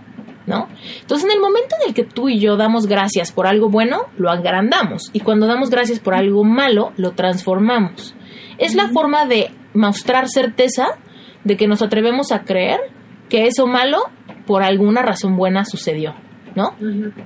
¿no? 0.46 0.68
Entonces, 1.00 1.26
en 1.26 1.32
el 1.36 1.40
momento 1.40 1.76
en 1.80 1.88
el 1.88 1.94
que 1.94 2.04
tú 2.04 2.28
y 2.28 2.38
yo 2.38 2.56
damos 2.56 2.86
gracias 2.86 3.32
por 3.32 3.46
algo 3.46 3.68
bueno, 3.68 4.02
lo 4.16 4.30
agrandamos. 4.30 5.10
Y 5.12 5.20
cuando 5.20 5.46
damos 5.46 5.70
gracias 5.70 6.00
por 6.00 6.14
algo 6.14 6.44
malo, 6.44 6.92
lo 6.96 7.12
transformamos. 7.12 8.14
Es 8.58 8.74
la 8.74 8.88
forma 8.88 9.26
de 9.26 9.50
mostrar 9.72 10.28
certeza 10.28 10.98
de 11.44 11.56
que 11.56 11.66
nos 11.66 11.82
atrevemos 11.82 12.32
a 12.32 12.42
creer 12.44 12.80
que 13.28 13.46
eso 13.46 13.66
malo 13.66 14.04
por 14.46 14.62
alguna 14.62 15.02
razón 15.02 15.36
buena 15.36 15.64
sucedió, 15.64 16.14
¿no? 16.54 16.74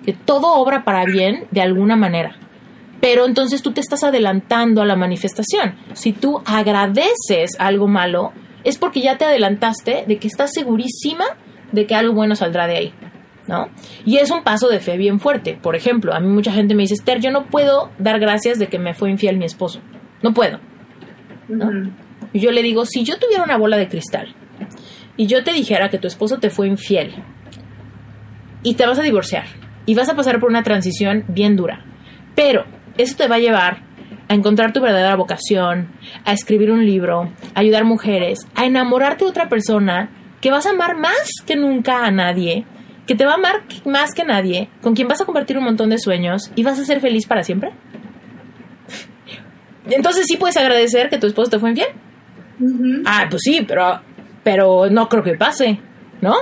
Que 0.04 0.12
todo 0.12 0.54
obra 0.54 0.84
para 0.84 1.04
bien 1.04 1.46
de 1.50 1.60
alguna 1.60 1.96
manera. 1.96 2.36
Pero 3.00 3.26
entonces 3.26 3.62
tú 3.62 3.72
te 3.72 3.80
estás 3.80 4.02
adelantando 4.02 4.82
a 4.82 4.86
la 4.86 4.96
manifestación. 4.96 5.76
Si 5.92 6.12
tú 6.12 6.40
agradeces 6.44 7.52
algo 7.58 7.86
malo, 7.86 8.32
es 8.64 8.78
porque 8.78 9.00
ya 9.00 9.16
te 9.18 9.24
adelantaste 9.24 10.04
de 10.06 10.18
que 10.18 10.26
estás 10.26 10.52
segurísima 10.52 11.24
de 11.72 11.86
que 11.86 11.94
algo 11.94 12.14
bueno 12.14 12.34
saldrá 12.34 12.66
de 12.66 12.76
ahí. 12.76 12.94
¿No? 13.46 13.68
Y 14.04 14.18
es 14.18 14.30
un 14.30 14.42
paso 14.42 14.68
de 14.68 14.78
fe 14.78 14.98
bien 14.98 15.20
fuerte. 15.20 15.58
Por 15.60 15.74
ejemplo, 15.74 16.12
a 16.12 16.20
mí 16.20 16.28
mucha 16.28 16.52
gente 16.52 16.74
me 16.74 16.82
dice, 16.82 16.92
Esther, 16.94 17.20
yo 17.20 17.30
no 17.30 17.46
puedo 17.46 17.90
dar 17.98 18.20
gracias 18.20 18.58
de 18.58 18.66
que 18.66 18.78
me 18.78 18.92
fue 18.92 19.10
infiel 19.10 19.38
mi 19.38 19.46
esposo. 19.46 19.80
No 20.22 20.34
puedo. 20.34 20.60
Y 22.32 22.40
yo 22.40 22.50
le 22.50 22.62
digo, 22.62 22.84
si 22.84 23.04
yo 23.04 23.18
tuviera 23.18 23.42
una 23.42 23.56
bola 23.56 23.78
de 23.78 23.88
cristal 23.88 24.34
y 25.16 25.26
yo 25.26 25.42
te 25.44 25.52
dijera 25.52 25.88
que 25.88 25.98
tu 25.98 26.06
esposo 26.06 26.38
te 26.38 26.50
fue 26.50 26.68
infiel 26.68 27.14
y 28.62 28.74
te 28.74 28.86
vas 28.86 28.98
a 28.98 29.02
divorciar 29.02 29.46
y 29.86 29.94
vas 29.94 30.10
a 30.10 30.16
pasar 30.16 30.38
por 30.40 30.50
una 30.50 30.62
transición 30.62 31.24
bien 31.28 31.56
dura, 31.56 31.86
pero 32.34 32.66
eso 32.98 33.16
te 33.16 33.28
va 33.28 33.36
a 33.36 33.40
llevar 33.40 33.82
a 34.28 34.34
encontrar 34.34 34.74
tu 34.74 34.80
verdadera 34.80 35.16
vocación, 35.16 35.88
a 36.26 36.32
escribir 36.32 36.70
un 36.70 36.84
libro, 36.84 37.32
a 37.54 37.60
ayudar 37.60 37.84
mujeres, 37.84 38.40
a 38.54 38.66
enamorarte 38.66 39.24
de 39.24 39.30
otra 39.30 39.48
persona 39.48 40.10
que 40.40 40.50
vas 40.50 40.66
a 40.66 40.70
amar 40.70 40.96
más 40.96 41.28
que 41.46 41.56
nunca 41.56 42.04
a 42.04 42.10
nadie, 42.10 42.64
que 43.06 43.14
te 43.14 43.24
va 43.24 43.32
a 43.32 43.36
amar 43.36 43.62
más 43.84 44.14
que 44.14 44.24
nadie, 44.24 44.68
con 44.82 44.94
quien 44.94 45.08
vas 45.08 45.20
a 45.20 45.24
compartir 45.24 45.58
un 45.58 45.64
montón 45.64 45.90
de 45.90 45.98
sueños 45.98 46.50
y 46.54 46.62
vas 46.62 46.78
a 46.78 46.84
ser 46.84 47.00
feliz 47.00 47.26
para 47.26 47.42
siempre. 47.42 47.72
Entonces 49.90 50.26
sí 50.28 50.36
puedes 50.36 50.56
agradecer 50.56 51.08
que 51.08 51.18
tu 51.18 51.26
esposo 51.26 51.50
te 51.50 51.58
fue 51.58 51.70
infiel. 51.70 51.88
Ah, 53.06 53.26
pues 53.30 53.42
sí, 53.44 53.64
pero 53.66 54.00
pero 54.42 54.88
no 54.88 55.08
creo 55.08 55.22
que 55.22 55.34
pase, 55.34 55.78
¿no? 56.20 56.34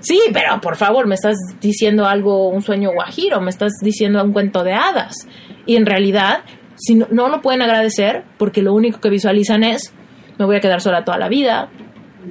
Sí, 0.00 0.20
pero 0.32 0.60
por 0.60 0.76
favor, 0.76 1.06
me 1.06 1.14
estás 1.14 1.36
diciendo 1.60 2.06
algo, 2.06 2.48
un 2.48 2.62
sueño 2.62 2.92
guajiro, 2.92 3.40
me 3.40 3.50
estás 3.50 3.72
diciendo 3.80 4.22
un 4.22 4.32
cuento 4.32 4.62
de 4.62 4.74
hadas. 4.74 5.26
Y 5.64 5.76
en 5.76 5.86
realidad, 5.86 6.40
si 6.76 6.94
no, 6.94 7.06
no, 7.10 7.28
lo 7.28 7.40
pueden 7.40 7.62
agradecer, 7.62 8.24
porque 8.38 8.62
lo 8.62 8.74
único 8.74 9.00
que 9.00 9.08
visualizan 9.08 9.64
es, 9.64 9.94
me 10.38 10.44
voy 10.44 10.56
a 10.56 10.60
quedar 10.60 10.80
sola 10.80 11.04
toda 11.04 11.18
la 11.18 11.28
vida, 11.28 11.70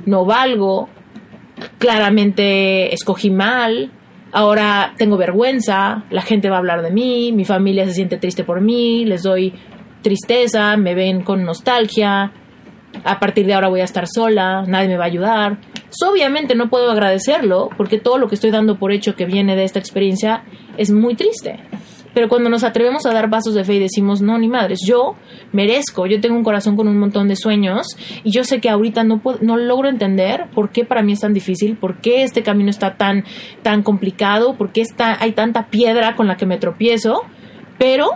no 0.05 0.25
valgo, 0.25 0.89
claramente 1.77 2.93
escogí 2.93 3.29
mal, 3.29 3.91
ahora 4.31 4.93
tengo 4.97 5.17
vergüenza, 5.17 6.03
la 6.09 6.21
gente 6.21 6.49
va 6.49 6.57
a 6.57 6.59
hablar 6.59 6.81
de 6.81 6.91
mí, 6.91 7.31
mi 7.31 7.45
familia 7.45 7.85
se 7.85 7.93
siente 7.93 8.17
triste 8.17 8.43
por 8.43 8.61
mí, 8.61 9.05
les 9.05 9.23
doy 9.23 9.53
tristeza, 10.01 10.77
me 10.77 10.95
ven 10.95 11.23
con 11.23 11.43
nostalgia, 11.43 12.31
a 13.03 13.19
partir 13.19 13.45
de 13.45 13.53
ahora 13.53 13.69
voy 13.69 13.81
a 13.81 13.85
estar 13.85 14.07
sola, 14.07 14.63
nadie 14.67 14.87
me 14.87 14.97
va 14.97 15.05
a 15.05 15.07
ayudar. 15.07 15.57
obviamente 16.07 16.55
no 16.55 16.69
puedo 16.69 16.91
agradecerlo 16.91 17.69
porque 17.77 17.99
todo 17.99 18.17
lo 18.17 18.27
que 18.27 18.35
estoy 18.35 18.51
dando 18.51 18.77
por 18.77 18.91
hecho 18.91 19.15
que 19.15 19.25
viene 19.25 19.55
de 19.55 19.63
esta 19.63 19.79
experiencia 19.79 20.43
es 20.77 20.91
muy 20.91 21.15
triste. 21.15 21.59
Pero 22.17 22.29
cuando 22.29 22.49
nos 22.49 22.63
atrevemos 22.63 23.05
a 23.05 23.13
dar 23.13 23.29
pasos 23.29 23.53
de 23.53 23.63
fe 23.63 23.75
y 23.75 23.79
decimos, 23.79 24.23
no, 24.23 24.39
ni 24.39 24.47
madres, 24.47 24.79
yo 24.83 25.15
merezco, 25.51 26.07
yo 26.07 26.19
tengo 26.19 26.35
un 26.35 26.43
corazón 26.43 26.75
con 26.75 26.87
un 26.87 26.97
montón 26.97 27.27
de 27.27 27.35
sueños 27.35 27.85
y 28.23 28.31
yo 28.31 28.43
sé 28.43 28.59
que 28.59 28.71
ahorita 28.71 29.03
no, 29.03 29.21
no 29.41 29.55
logro 29.55 29.87
entender 29.87 30.47
por 30.55 30.71
qué 30.71 30.83
para 30.83 31.03
mí 31.03 31.11
es 31.11 31.19
tan 31.19 31.31
difícil, 31.35 31.77
por 31.77 32.01
qué 32.01 32.23
este 32.23 32.41
camino 32.41 32.71
está 32.71 32.97
tan, 32.97 33.23
tan 33.61 33.83
complicado, 33.83 34.55
por 34.57 34.71
qué 34.71 34.81
está, 34.81 35.15
hay 35.21 35.33
tanta 35.33 35.67
piedra 35.67 36.15
con 36.15 36.25
la 36.25 36.37
que 36.37 36.47
me 36.47 36.57
tropiezo, 36.57 37.21
pero 37.77 38.09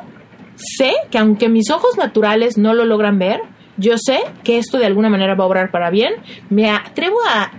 sé 0.56 0.94
que 1.12 1.20
aunque 1.20 1.48
mis 1.48 1.70
ojos 1.70 1.96
naturales 1.96 2.58
no 2.58 2.74
lo 2.74 2.86
logran 2.86 3.20
ver, 3.20 3.42
yo 3.78 4.00
sé 4.00 4.18
que 4.44 4.58
esto 4.58 4.80
de 4.80 4.88
alguna 4.88 5.10
manera 5.10 5.36
va 5.36 5.44
a 5.44 5.48
obrar 5.48 5.70
para 5.70 5.92
bien, 5.92 6.16
me 6.50 6.72
atrevo 6.72 7.18
a, 7.30 7.52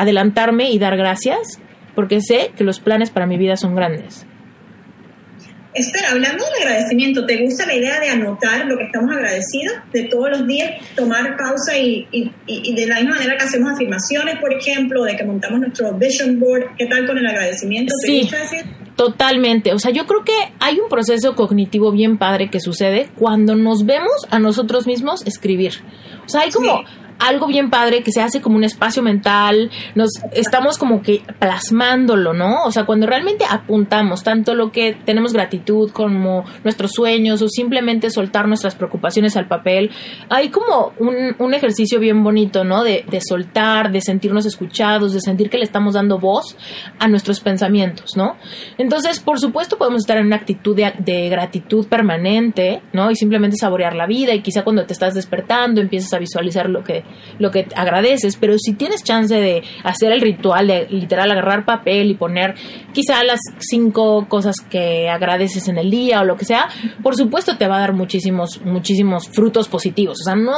adelantarme 0.00 0.70
y 0.70 0.78
dar 0.78 0.98
gracias 0.98 1.62
porque 1.94 2.20
sé 2.20 2.52
que 2.58 2.64
los 2.64 2.78
planes 2.78 3.08
para 3.08 3.24
mi 3.24 3.38
vida 3.38 3.56
son 3.56 3.74
grandes. 3.74 4.26
Espera, 5.74 6.12
hablando 6.12 6.44
del 6.44 6.68
agradecimiento, 6.68 7.26
¿te 7.26 7.42
gusta 7.42 7.66
la 7.66 7.74
idea 7.74 7.98
de 7.98 8.08
anotar 8.08 8.66
lo 8.66 8.78
que 8.78 8.84
estamos 8.84 9.10
agradecidos 9.10 9.74
de 9.92 10.04
todos 10.04 10.30
los 10.30 10.46
días, 10.46 10.70
tomar 10.94 11.36
pausa 11.36 11.76
y, 11.76 12.06
y, 12.12 12.74
de 12.74 12.86
la 12.86 13.00
misma 13.00 13.16
manera 13.16 13.36
que 13.36 13.44
hacemos 13.44 13.72
afirmaciones, 13.72 14.38
por 14.40 14.52
ejemplo, 14.52 15.02
de 15.02 15.16
que 15.16 15.24
montamos 15.24 15.60
nuestro 15.60 15.92
vision 15.94 16.38
board, 16.38 16.76
¿qué 16.78 16.86
tal 16.86 17.06
con 17.06 17.18
el 17.18 17.26
agradecimiento? 17.26 17.92
¿Te 18.02 18.08
sí. 18.08 18.30
Totalmente. 18.96 19.72
O 19.72 19.78
sea, 19.78 19.90
yo 19.90 20.06
creo 20.06 20.24
que 20.24 20.32
hay 20.60 20.78
un 20.78 20.88
proceso 20.88 21.34
cognitivo 21.34 21.90
bien 21.90 22.16
padre 22.16 22.48
que 22.48 22.60
sucede 22.60 23.08
cuando 23.18 23.56
nos 23.56 23.84
vemos 23.84 24.28
a 24.30 24.38
nosotros 24.38 24.86
mismos 24.86 25.26
escribir. 25.26 25.72
O 26.24 26.28
sea, 26.28 26.42
hay 26.42 26.50
como 26.50 26.84
algo 27.18 27.46
bien 27.46 27.70
padre 27.70 28.02
que 28.02 28.12
se 28.12 28.20
hace 28.20 28.40
como 28.40 28.56
un 28.56 28.64
espacio 28.64 29.02
mental, 29.02 29.70
nos 29.94 30.10
estamos 30.32 30.78
como 30.78 31.02
que 31.02 31.22
plasmándolo, 31.38 32.32
¿no? 32.32 32.64
O 32.64 32.70
sea, 32.70 32.84
cuando 32.84 33.06
realmente 33.06 33.44
apuntamos 33.48 34.22
tanto 34.22 34.54
lo 34.54 34.72
que 34.72 34.96
tenemos 35.04 35.32
gratitud 35.32 35.90
como 35.90 36.44
nuestros 36.64 36.92
sueños 36.92 37.40
o 37.42 37.48
simplemente 37.48 38.10
soltar 38.10 38.48
nuestras 38.48 38.74
preocupaciones 38.74 39.36
al 39.36 39.46
papel, 39.46 39.90
hay 40.28 40.50
como 40.50 40.92
un, 40.98 41.34
un 41.38 41.54
ejercicio 41.54 42.00
bien 42.00 42.22
bonito, 42.22 42.64
¿no? 42.64 42.82
De, 42.82 43.04
de, 43.08 43.20
soltar, 43.20 43.92
de 43.92 44.00
sentirnos 44.00 44.46
escuchados, 44.46 45.12
de 45.12 45.20
sentir 45.20 45.50
que 45.50 45.58
le 45.58 45.64
estamos 45.64 45.94
dando 45.94 46.18
voz 46.18 46.56
a 46.98 47.08
nuestros 47.08 47.40
pensamientos, 47.40 48.16
¿no? 48.16 48.36
Entonces, 48.78 49.20
por 49.20 49.38
supuesto, 49.38 49.78
podemos 49.78 50.02
estar 50.02 50.18
en 50.18 50.26
una 50.26 50.36
actitud 50.36 50.76
de, 50.76 50.92
de 50.98 51.28
gratitud 51.28 51.86
permanente, 51.86 52.82
¿no? 52.92 53.10
Y 53.10 53.16
simplemente 53.16 53.56
saborear 53.56 53.94
la 53.94 54.06
vida 54.06 54.34
y 54.34 54.42
quizá 54.42 54.64
cuando 54.64 54.84
te 54.84 54.92
estás 54.92 55.14
despertando 55.14 55.80
empiezas 55.80 56.12
a 56.12 56.18
visualizar 56.18 56.68
lo 56.68 56.82
que 56.82 57.03
lo 57.38 57.50
que 57.50 57.66
agradeces, 57.74 58.36
pero 58.36 58.56
si 58.58 58.74
tienes 58.74 59.02
chance 59.02 59.34
de 59.34 59.62
hacer 59.82 60.12
el 60.12 60.20
ritual 60.20 60.66
de 60.66 60.86
literal 60.90 61.30
agarrar 61.30 61.64
papel 61.64 62.10
y 62.10 62.14
poner 62.14 62.54
quizá 62.92 63.24
las 63.24 63.40
cinco 63.58 64.26
cosas 64.28 64.56
que 64.70 65.08
agradeces 65.08 65.68
en 65.68 65.78
el 65.78 65.90
día 65.90 66.20
o 66.20 66.24
lo 66.24 66.36
que 66.36 66.44
sea, 66.44 66.68
por 67.02 67.16
supuesto 67.16 67.56
te 67.56 67.66
va 67.66 67.76
a 67.76 67.80
dar 67.80 67.92
muchísimos, 67.92 68.60
muchísimos 68.64 69.28
frutos 69.28 69.68
positivos. 69.68 70.18
O 70.20 70.24
sea, 70.24 70.36
no, 70.36 70.52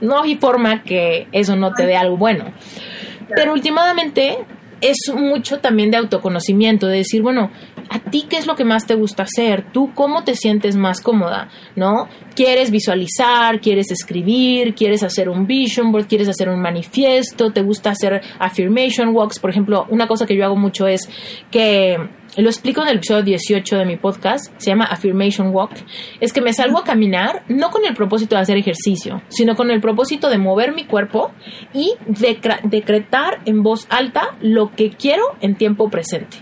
no 0.00 0.22
hay 0.22 0.36
forma 0.36 0.82
que 0.82 1.28
eso 1.32 1.56
no 1.56 1.72
te 1.72 1.86
dé 1.86 1.96
algo 1.96 2.16
bueno. 2.16 2.52
Pero 3.34 3.52
últimamente 3.52 4.38
es 4.84 5.14
mucho 5.14 5.60
también 5.60 5.90
de 5.90 5.96
autoconocimiento, 5.96 6.86
de 6.86 6.98
decir, 6.98 7.22
bueno, 7.22 7.50
a 7.88 7.98
ti 7.98 8.26
qué 8.28 8.36
es 8.36 8.46
lo 8.46 8.54
que 8.54 8.64
más 8.64 8.86
te 8.86 8.94
gusta 8.94 9.22
hacer, 9.22 9.72
tú 9.72 9.92
cómo 9.94 10.24
te 10.24 10.34
sientes 10.34 10.76
más 10.76 11.00
cómoda, 11.00 11.48
¿no? 11.74 12.08
¿Quieres 12.34 12.70
visualizar, 12.70 13.60
quieres 13.60 13.90
escribir, 13.90 14.74
quieres 14.74 15.02
hacer 15.02 15.28
un 15.28 15.46
vision 15.46 15.90
board, 15.90 16.06
quieres 16.06 16.28
hacer 16.28 16.48
un 16.48 16.60
manifiesto, 16.60 17.50
te 17.50 17.62
gusta 17.62 17.90
hacer 17.90 18.20
affirmation 18.38 19.14
walks? 19.14 19.38
Por 19.38 19.50
ejemplo, 19.50 19.86
una 19.88 20.06
cosa 20.06 20.26
que 20.26 20.36
yo 20.36 20.44
hago 20.44 20.56
mucho 20.56 20.86
es 20.86 21.08
que 21.50 21.96
lo 22.36 22.48
explico 22.48 22.82
en 22.82 22.88
el 22.88 22.96
episodio 22.96 23.22
18 23.22 23.76
de 23.76 23.84
mi 23.84 23.96
podcast, 23.96 24.52
se 24.56 24.70
llama 24.70 24.86
Affirmation 24.86 25.54
Walk, 25.54 25.72
es 26.20 26.32
que 26.32 26.40
me 26.40 26.52
salgo 26.52 26.78
a 26.78 26.84
caminar 26.84 27.44
no 27.48 27.70
con 27.70 27.84
el 27.84 27.94
propósito 27.94 28.34
de 28.34 28.42
hacer 28.42 28.56
ejercicio, 28.56 29.22
sino 29.28 29.54
con 29.54 29.70
el 29.70 29.80
propósito 29.80 30.28
de 30.28 30.38
mover 30.38 30.74
mi 30.74 30.84
cuerpo 30.84 31.32
y 31.72 31.94
decretar 32.06 33.40
en 33.44 33.62
voz 33.62 33.86
alta 33.90 34.36
lo 34.40 34.72
que 34.72 34.90
quiero 34.90 35.24
en 35.40 35.54
tiempo 35.54 35.88
presente. 35.90 36.38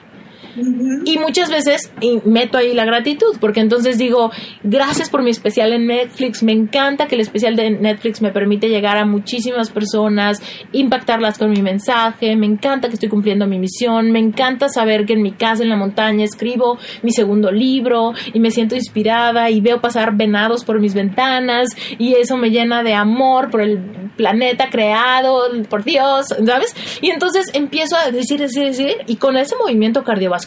Y 0.56 1.18
muchas 1.18 1.50
veces 1.50 1.92
meto 2.24 2.58
ahí 2.58 2.74
la 2.74 2.84
gratitud, 2.84 3.36
porque 3.40 3.60
entonces 3.60 3.98
digo, 3.98 4.30
gracias 4.62 5.08
por 5.08 5.22
mi 5.22 5.30
especial 5.30 5.72
en 5.72 5.86
Netflix, 5.86 6.42
me 6.42 6.52
encanta 6.52 7.06
que 7.06 7.14
el 7.14 7.20
especial 7.20 7.56
de 7.56 7.70
Netflix 7.70 8.20
me 8.20 8.30
permite 8.30 8.68
llegar 8.68 8.98
a 8.98 9.06
muchísimas 9.06 9.70
personas, 9.70 10.42
impactarlas 10.72 11.38
con 11.38 11.50
mi 11.50 11.62
mensaje, 11.62 12.36
me 12.36 12.46
encanta 12.46 12.88
que 12.88 12.94
estoy 12.94 13.08
cumpliendo 13.08 13.46
mi 13.46 13.58
misión, 13.58 14.10
me 14.10 14.18
encanta 14.18 14.68
saber 14.68 15.06
que 15.06 15.14
en 15.14 15.22
mi 15.22 15.32
casa 15.32 15.62
en 15.62 15.70
la 15.70 15.76
montaña 15.76 16.24
escribo 16.24 16.78
mi 17.02 17.12
segundo 17.12 17.50
libro 17.50 18.12
y 18.32 18.40
me 18.40 18.50
siento 18.50 18.74
inspirada 18.74 19.50
y 19.50 19.60
veo 19.60 19.80
pasar 19.80 20.16
venados 20.16 20.64
por 20.64 20.80
mis 20.80 20.94
ventanas 20.94 21.70
y 21.98 22.14
eso 22.14 22.36
me 22.36 22.50
llena 22.50 22.82
de 22.82 22.94
amor 22.94 23.50
por 23.50 23.62
el 23.62 23.80
planeta 24.16 24.68
creado, 24.70 25.40
por 25.68 25.84
Dios, 25.84 26.26
¿sabes? 26.44 26.74
Y 27.00 27.10
entonces 27.10 27.50
empiezo 27.54 27.96
a 27.96 28.10
decir, 28.10 28.40
decir, 28.40 28.64
decir, 28.64 28.96
y 29.06 29.16
con 29.16 29.36
ese 29.36 29.56
movimiento 29.56 30.04
cardiovascular, 30.04 30.41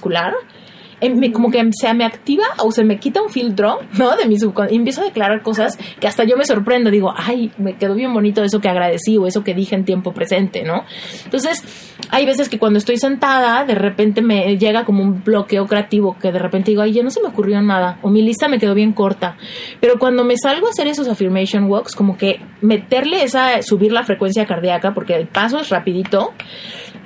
me, 1.01 1.31
como 1.31 1.51
que 1.51 1.69
se 1.73 1.93
me 1.93 2.05
activa 2.05 2.45
o 2.59 2.71
se 2.71 2.83
me 2.83 2.99
quita 2.99 3.21
un 3.21 3.29
filtro, 3.29 3.79
¿no? 3.97 4.15
De 4.15 4.25
mi 4.25 4.39
subconsciente 4.39 4.75
empiezo 4.75 5.01
a 5.01 5.05
declarar 5.05 5.41
cosas 5.41 5.77
que 5.99 6.07
hasta 6.07 6.23
yo 6.23 6.37
me 6.37 6.45
sorprendo. 6.45 6.89
Digo, 6.89 7.13
ay, 7.15 7.51
me 7.57 7.75
quedó 7.75 7.95
bien 7.95 8.13
bonito 8.13 8.43
eso 8.43 8.59
que 8.59 8.69
agradecí 8.69 9.17
o 9.17 9.27
eso 9.27 9.43
que 9.43 9.53
dije 9.53 9.75
en 9.75 9.85
tiempo 9.85 10.13
presente, 10.13 10.63
¿no? 10.63 10.83
Entonces, 11.23 11.63
hay 12.11 12.25
veces 12.25 12.49
que 12.49 12.59
cuando 12.59 12.79
estoy 12.79 12.97
sentada, 12.97 13.65
de 13.65 13.75
repente 13.75 14.21
me 14.21 14.57
llega 14.57 14.85
como 14.85 15.03
un 15.03 15.23
bloqueo 15.23 15.65
creativo 15.67 16.17
que 16.19 16.31
de 16.31 16.39
repente 16.39 16.71
digo, 16.71 16.81
ay, 16.81 16.93
ya 16.93 17.03
no 17.03 17.09
se 17.09 17.21
me 17.21 17.27
ocurrió 17.27 17.61
nada 17.61 17.99
o 18.01 18.09
mi 18.09 18.21
lista 18.21 18.47
me 18.47 18.59
quedó 18.59 18.73
bien 18.73 18.93
corta. 18.93 19.37
Pero 19.79 19.99
cuando 19.99 20.23
me 20.23 20.35
salgo 20.37 20.67
a 20.67 20.69
hacer 20.69 20.87
esos 20.87 21.07
affirmation 21.07 21.65
walks, 21.65 21.95
como 21.95 22.17
que 22.17 22.39
meterle 22.61 23.23
esa, 23.23 23.61
subir 23.61 23.91
la 23.91 24.03
frecuencia 24.03 24.45
cardíaca, 24.45 24.93
porque 24.93 25.15
el 25.15 25.27
paso 25.27 25.59
es 25.59 25.69
rapidito, 25.69 26.33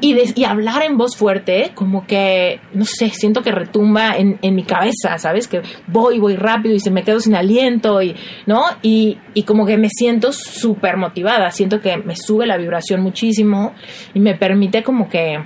y, 0.02 0.44
hablar 0.44 0.84
en 0.84 0.98
voz 0.98 1.16
fuerte, 1.18 1.72
como 1.76 2.06
que, 2.06 2.60
no 2.74 2.86
sé, 2.86 3.10
siento 3.10 3.42
que 3.42 3.52
retumba 3.52 4.16
en, 4.18 4.40
en 4.42 4.56
mi 4.56 4.64
cabeza, 4.64 5.18
¿sabes? 5.18 5.48
Que 5.48 5.62
voy, 5.88 6.20
voy 6.20 6.36
rápido 6.36 6.76
y 6.76 6.80
se 6.80 6.92
me 6.92 7.04
quedo 7.04 7.20
sin 7.20 7.36
aliento 7.36 8.02
y, 8.02 8.16
¿no? 8.46 8.64
Y, 8.82 9.18
y 9.34 9.44
como 9.44 9.66
que 9.66 9.78
me 9.78 9.90
siento 9.90 10.32
súper 10.32 10.98
motivada, 10.98 11.52
siento 11.52 11.82
que 11.82 11.98
me 11.98 12.16
sube 12.16 12.46
la 12.46 12.58
vibración 12.58 13.02
muchísimo 13.02 13.74
y 14.14 14.20
me 14.20 14.36
permite 14.36 14.84
como 14.84 15.10
que, 15.10 15.38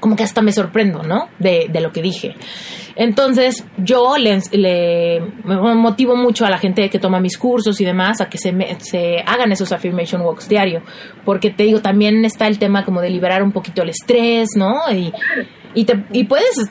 como 0.00 0.16
que 0.16 0.22
hasta 0.22 0.42
me 0.42 0.52
sorprendo, 0.52 1.02
¿no? 1.02 1.28
De, 1.38 1.66
de 1.70 1.80
lo 1.80 1.92
que 1.92 2.02
dije. 2.02 2.34
Entonces, 2.96 3.66
yo 3.76 4.16
le, 4.16 4.40
le, 4.52 5.20
motivo 5.44 6.16
mucho 6.16 6.46
a 6.46 6.50
la 6.50 6.58
gente 6.58 6.88
que 6.88 6.98
toma 6.98 7.20
mis 7.20 7.36
cursos 7.36 7.78
y 7.80 7.84
demás 7.84 8.20
a 8.22 8.28
que 8.28 8.38
se, 8.38 8.54
se 8.78 9.18
hagan 9.26 9.52
esos 9.52 9.70
affirmation 9.72 10.22
walks 10.22 10.48
diario, 10.48 10.82
porque 11.24 11.50
te 11.50 11.64
digo, 11.64 11.82
también 11.82 12.24
está 12.24 12.46
el 12.46 12.58
tema 12.58 12.84
como 12.84 13.02
de 13.02 13.10
liberar 13.10 13.42
un 13.42 13.52
poquito 13.52 13.82
el 13.82 13.90
estrés, 13.90 14.48
¿no? 14.56 14.90
Y, 14.90 15.12
y, 15.76 15.84
te, 15.84 16.04
y 16.10 16.24
puedes 16.24 16.70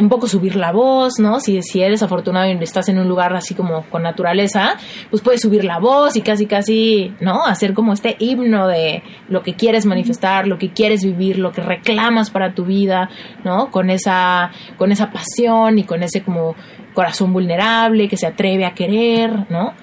un 0.00 0.08
poco 0.08 0.28
subir 0.28 0.54
la 0.54 0.70
voz, 0.70 1.18
¿no? 1.18 1.40
Si, 1.40 1.60
si 1.62 1.82
eres 1.82 2.04
afortunado 2.04 2.48
y 2.48 2.52
estás 2.62 2.88
en 2.88 3.00
un 3.00 3.08
lugar 3.08 3.34
así 3.34 3.52
como 3.52 3.82
con 3.90 4.04
naturaleza, 4.04 4.76
pues 5.10 5.22
puedes 5.22 5.40
subir 5.40 5.64
la 5.64 5.80
voz 5.80 6.14
y 6.14 6.22
casi, 6.22 6.46
casi, 6.46 7.12
¿no? 7.20 7.44
Hacer 7.44 7.74
como 7.74 7.92
este 7.92 8.14
himno 8.20 8.68
de 8.68 9.02
lo 9.28 9.42
que 9.42 9.54
quieres 9.54 9.86
manifestar, 9.86 10.46
lo 10.46 10.56
que 10.56 10.72
quieres 10.72 11.04
vivir, 11.04 11.40
lo 11.40 11.50
que 11.50 11.62
reclamas 11.62 12.30
para 12.30 12.54
tu 12.54 12.64
vida, 12.64 13.10
¿no? 13.44 13.72
Con 13.72 13.90
esa, 13.90 14.52
con 14.76 14.92
esa 14.92 15.10
pasión 15.10 15.80
y 15.80 15.82
con 15.82 16.04
ese 16.04 16.22
como 16.22 16.54
corazón 16.94 17.32
vulnerable 17.32 18.08
que 18.08 18.16
se 18.16 18.28
atreve 18.28 18.64
a 18.64 18.74
querer, 18.74 19.50
¿no? 19.50 19.74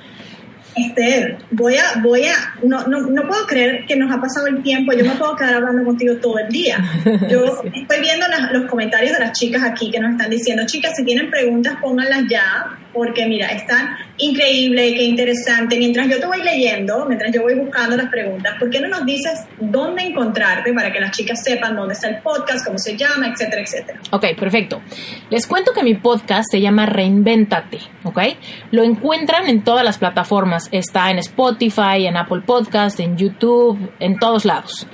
Esther, 0.76 1.38
voy 1.52 1.76
a, 1.76 2.02
voy 2.02 2.26
a, 2.26 2.36
no, 2.64 2.86
no, 2.88 3.02
no, 3.02 3.28
puedo 3.28 3.46
creer 3.46 3.86
que 3.88 3.96
nos 3.96 4.14
ha 4.14 4.20
pasado 4.20 4.48
el 4.48 4.62
tiempo, 4.62 4.94
yo 4.94 5.06
me 5.06 5.16
puedo 5.16 5.36
quedar 5.36 5.56
hablando 5.56 5.86
contigo 5.86 6.16
todo 6.18 6.38
el 6.40 6.50
día. 6.50 6.78
Yo 7.30 7.62
estoy 7.74 8.02
viendo 8.02 8.26
los 8.52 8.70
comentarios 8.70 9.14
de 9.14 9.20
las 9.20 9.38
chicas 9.38 9.64
aquí 9.64 9.90
que 9.92 10.00
nos 10.00 10.12
están 10.12 10.30
diciendo, 10.30 10.64
chicas, 10.66 10.94
si 10.96 11.04
tienen 11.04 11.30
preguntas, 11.30 11.76
pónganlas 11.82 12.24
ya, 12.30 12.78
porque 12.96 13.28
mira, 13.28 13.48
están 13.48 13.90
increíble, 14.18 14.94
qué 14.94 15.04
interesante. 15.04 15.78
Mientras 15.78 16.10
yo 16.10 16.20
te 16.20 16.26
voy 16.26 16.42
leyendo, 16.42 17.06
mientras 17.06 17.34
yo 17.34 17.42
voy 17.42 17.56
buscando 17.56 17.98
las 17.98 18.10
preguntas, 18.10 18.56
¿por 18.58 18.70
qué 18.70 18.80
no 18.80 18.88
nos 18.88 19.06
dices 19.06 19.46
dónde 19.60 20.04
encontrarte 20.04 20.72
para 20.74 20.92
que 20.94 21.02
las 21.02 21.12
chicas 21.12 21.44
sepan 21.44 21.76
dónde 21.76 21.94
está 21.94 22.08
el 22.08 22.22
podcast, 22.22 22.66
cómo 22.66 22.78
se 22.78 22.96
llama, 22.96 23.28
etcétera, 23.28 23.62
etcétera? 23.62 24.00
Ok, 24.12 24.28
perfecto. 24.40 24.82
Les 25.30 25.46
cuento 25.46 25.74
que 25.74 25.84
mi 25.84 25.96
podcast 25.96 26.46
se 26.50 26.62
llama 26.62 26.86
Reinvéntate, 26.86 27.80
¿ok? 28.06 28.20
Lo 28.72 28.84
encuentran 28.84 29.48
en 29.48 29.64
todas 29.64 29.84
las 29.84 29.98
plataformas. 29.98 30.70
Está 30.72 31.12
en 31.12 31.20
Spotify, 31.20 32.06
en 32.06 32.16
Apple 32.16 32.44
Podcast, 32.46 33.02
en 33.02 33.18
YouTube, 33.18 33.78
en 34.00 34.18
todos 34.18 34.46
lados. 34.46 34.88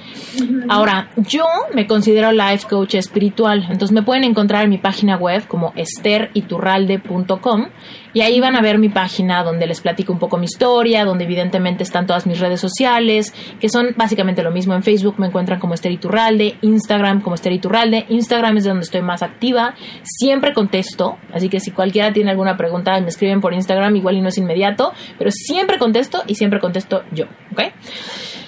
Ahora, 0.70 1.12
yo 1.18 1.46
me 1.76 1.86
considero 1.86 2.32
life 2.32 2.68
coach 2.68 2.96
espiritual, 2.96 3.68
entonces 3.70 3.92
me 3.92 4.02
pueden 4.02 4.24
encontrar 4.24 4.64
en 4.64 4.72
mi 4.72 4.80
página 4.80 5.18
web 5.18 5.48
como 5.48 5.74
esteriturralde.com 5.76 7.68
y 8.14 8.22
ahí 8.22 8.40
van 8.40 8.56
a 8.56 8.62
ver 8.62 8.78
mi 8.78 8.90
página 8.90 9.44
donde 9.44 9.68
les 9.68 9.82
platico 9.82 10.12
un 10.14 10.20
poco 10.20 10.38
mi 10.38 10.46
historia, 10.46 11.06
donde 11.06 11.24
evidentemente 11.24 11.84
están 11.84 12.08
todas 12.08 12.26
mis 12.28 12.40
redes 12.40 12.60
sociales, 12.60 13.34
que 13.60 13.70
son 13.70 13.94
básicamente 13.96 14.44
lo 14.44 14.52
mismo. 14.52 14.74
En 14.74 14.84
Facebook 14.84 15.16
me 15.18 15.28
encuentran 15.28 15.60
como 15.60 15.74
Esther 15.74 15.92
Iturralde, 15.92 16.58
Instagram 16.62 17.22
como 17.22 17.36
Esther 17.36 17.54
Iturralde. 17.54 18.06
Instagram 18.10 18.58
es 18.58 18.64
donde 18.66 18.84
estoy 18.84 19.02
más 19.02 19.24
activa. 19.24 19.76
Siempre 20.04 20.54
contesto, 20.54 21.18
así 21.34 21.50
que 21.50 21.60
si 21.60 21.72
cualquiera 21.72 22.12
tiene 22.12 22.32
alguna 22.32 22.58
pregunta 22.58 23.00
me 23.00 23.08
escriben 23.08 23.42
por 23.42 23.54
Instagram, 23.54 23.96
igual 23.96 24.18
y 24.18 24.22
no 24.22 24.30
es 24.30 24.38
inmediato, 24.38 24.94
pero 25.18 25.32
siempre 25.32 25.78
contesto 25.78 26.24
y 26.28 26.36
siempre 26.36 26.60
contesto 26.60 27.04
yo, 27.12 27.26
¿ok? 27.52 27.62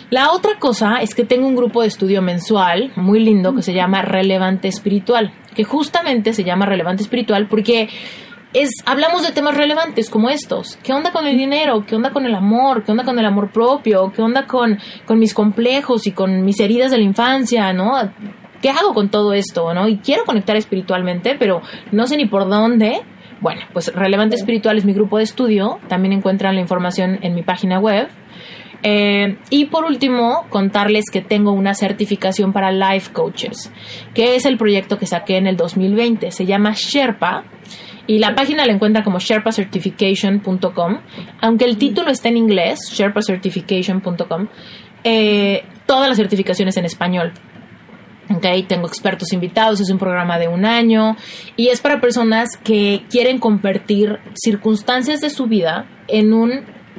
La 0.09 0.31
otra 0.31 0.59
cosa 0.59 0.97
es 1.01 1.15
que 1.15 1.23
tengo 1.23 1.47
un 1.47 1.55
grupo 1.55 1.81
de 1.81 1.87
estudio 1.87 2.21
mensual 2.21 2.91
muy 2.95 3.19
lindo 3.19 3.55
que 3.55 3.63
se 3.63 3.73
llama 3.73 4.03
Relevante 4.03 4.67
Espiritual, 4.67 5.33
que 5.55 5.63
justamente 5.63 6.33
se 6.33 6.43
llama 6.43 6.67
Relevante 6.67 7.01
Espiritual 7.01 7.47
porque 7.47 7.89
es, 8.53 8.69
hablamos 8.85 9.23
de 9.23 9.31
temas 9.31 9.57
relevantes 9.57 10.09
como 10.09 10.29
estos. 10.29 10.77
¿Qué 10.83 10.93
onda 10.93 11.11
con 11.11 11.27
el 11.27 11.37
dinero? 11.37 11.85
¿Qué 11.85 11.95
onda 11.95 12.11
con 12.11 12.25
el 12.25 12.35
amor? 12.35 12.83
¿Qué 12.83 12.91
onda 12.91 13.03
con 13.03 13.17
el 13.17 13.25
amor 13.25 13.51
propio? 13.51 14.11
¿Qué 14.15 14.21
onda 14.21 14.45
con, 14.45 14.77
con 15.05 15.19
mis 15.19 15.33
complejos 15.33 16.07
y 16.07 16.11
con 16.11 16.45
mis 16.45 16.59
heridas 16.59 16.91
de 16.91 16.97
la 16.97 17.03
infancia? 17.03 17.73
¿No? 17.73 17.93
¿Qué 18.61 18.69
hago 18.69 18.93
con 18.93 19.09
todo 19.09 19.33
esto? 19.33 19.73
¿No? 19.73 19.87
Y 19.87 19.97
quiero 19.97 20.23
conectar 20.23 20.55
espiritualmente, 20.55 21.35
pero 21.37 21.61
no 21.91 22.07
sé 22.07 22.15
ni 22.15 22.25
por 22.25 22.47
dónde. 22.47 23.01
Bueno, 23.41 23.61
pues 23.73 23.93
Relevante 23.93 24.35
Espiritual 24.35 24.77
es 24.77 24.85
mi 24.85 24.93
grupo 24.93 25.17
de 25.17 25.23
estudio. 25.23 25.79
También 25.89 26.13
encuentran 26.13 26.55
la 26.55 26.61
información 26.61 27.19
en 27.23 27.33
mi 27.33 27.41
página 27.41 27.79
web. 27.79 28.07
Eh, 28.83 29.37
y 29.49 29.65
por 29.65 29.85
último, 29.85 30.45
contarles 30.49 31.05
que 31.11 31.21
tengo 31.21 31.51
una 31.53 31.73
certificación 31.73 32.51
para 32.53 32.71
Life 32.71 33.11
Coaches, 33.13 33.71
que 34.13 34.35
es 34.35 34.45
el 34.45 34.57
proyecto 34.57 34.97
que 34.97 35.07
saqué 35.07 35.37
en 35.37 35.47
el 35.47 35.57
2020. 35.57 36.31
Se 36.31 36.45
llama 36.45 36.73
Sherpa 36.73 37.45
y 38.05 38.19
la 38.19 38.35
página 38.35 38.65
la 38.65 38.73
encuentra 38.73 39.03
como 39.03 39.19
sherpacertification.com. 39.19 40.99
Aunque 41.41 41.65
el 41.65 41.77
título 41.77 42.09
está 42.11 42.29
en 42.29 42.37
inglés, 42.37 42.79
sherpacertification.com, 42.91 44.47
eh, 45.03 45.63
todas 45.85 46.09
las 46.09 46.17
certificaciones 46.17 46.77
en 46.77 46.85
español. 46.85 47.33
Okay, 48.29 48.63
tengo 48.63 48.87
expertos 48.87 49.33
invitados, 49.33 49.81
es 49.81 49.89
un 49.89 49.97
programa 49.99 50.39
de 50.39 50.47
un 50.47 50.65
año 50.65 51.17
y 51.57 51.67
es 51.67 51.81
para 51.81 51.99
personas 51.99 52.55
que 52.57 53.03
quieren 53.09 53.37
convertir 53.37 54.19
circunstancias 54.33 55.19
de 55.19 55.29
su 55.29 55.47
vida 55.47 55.85
en 56.07 56.33
un, 56.33 56.51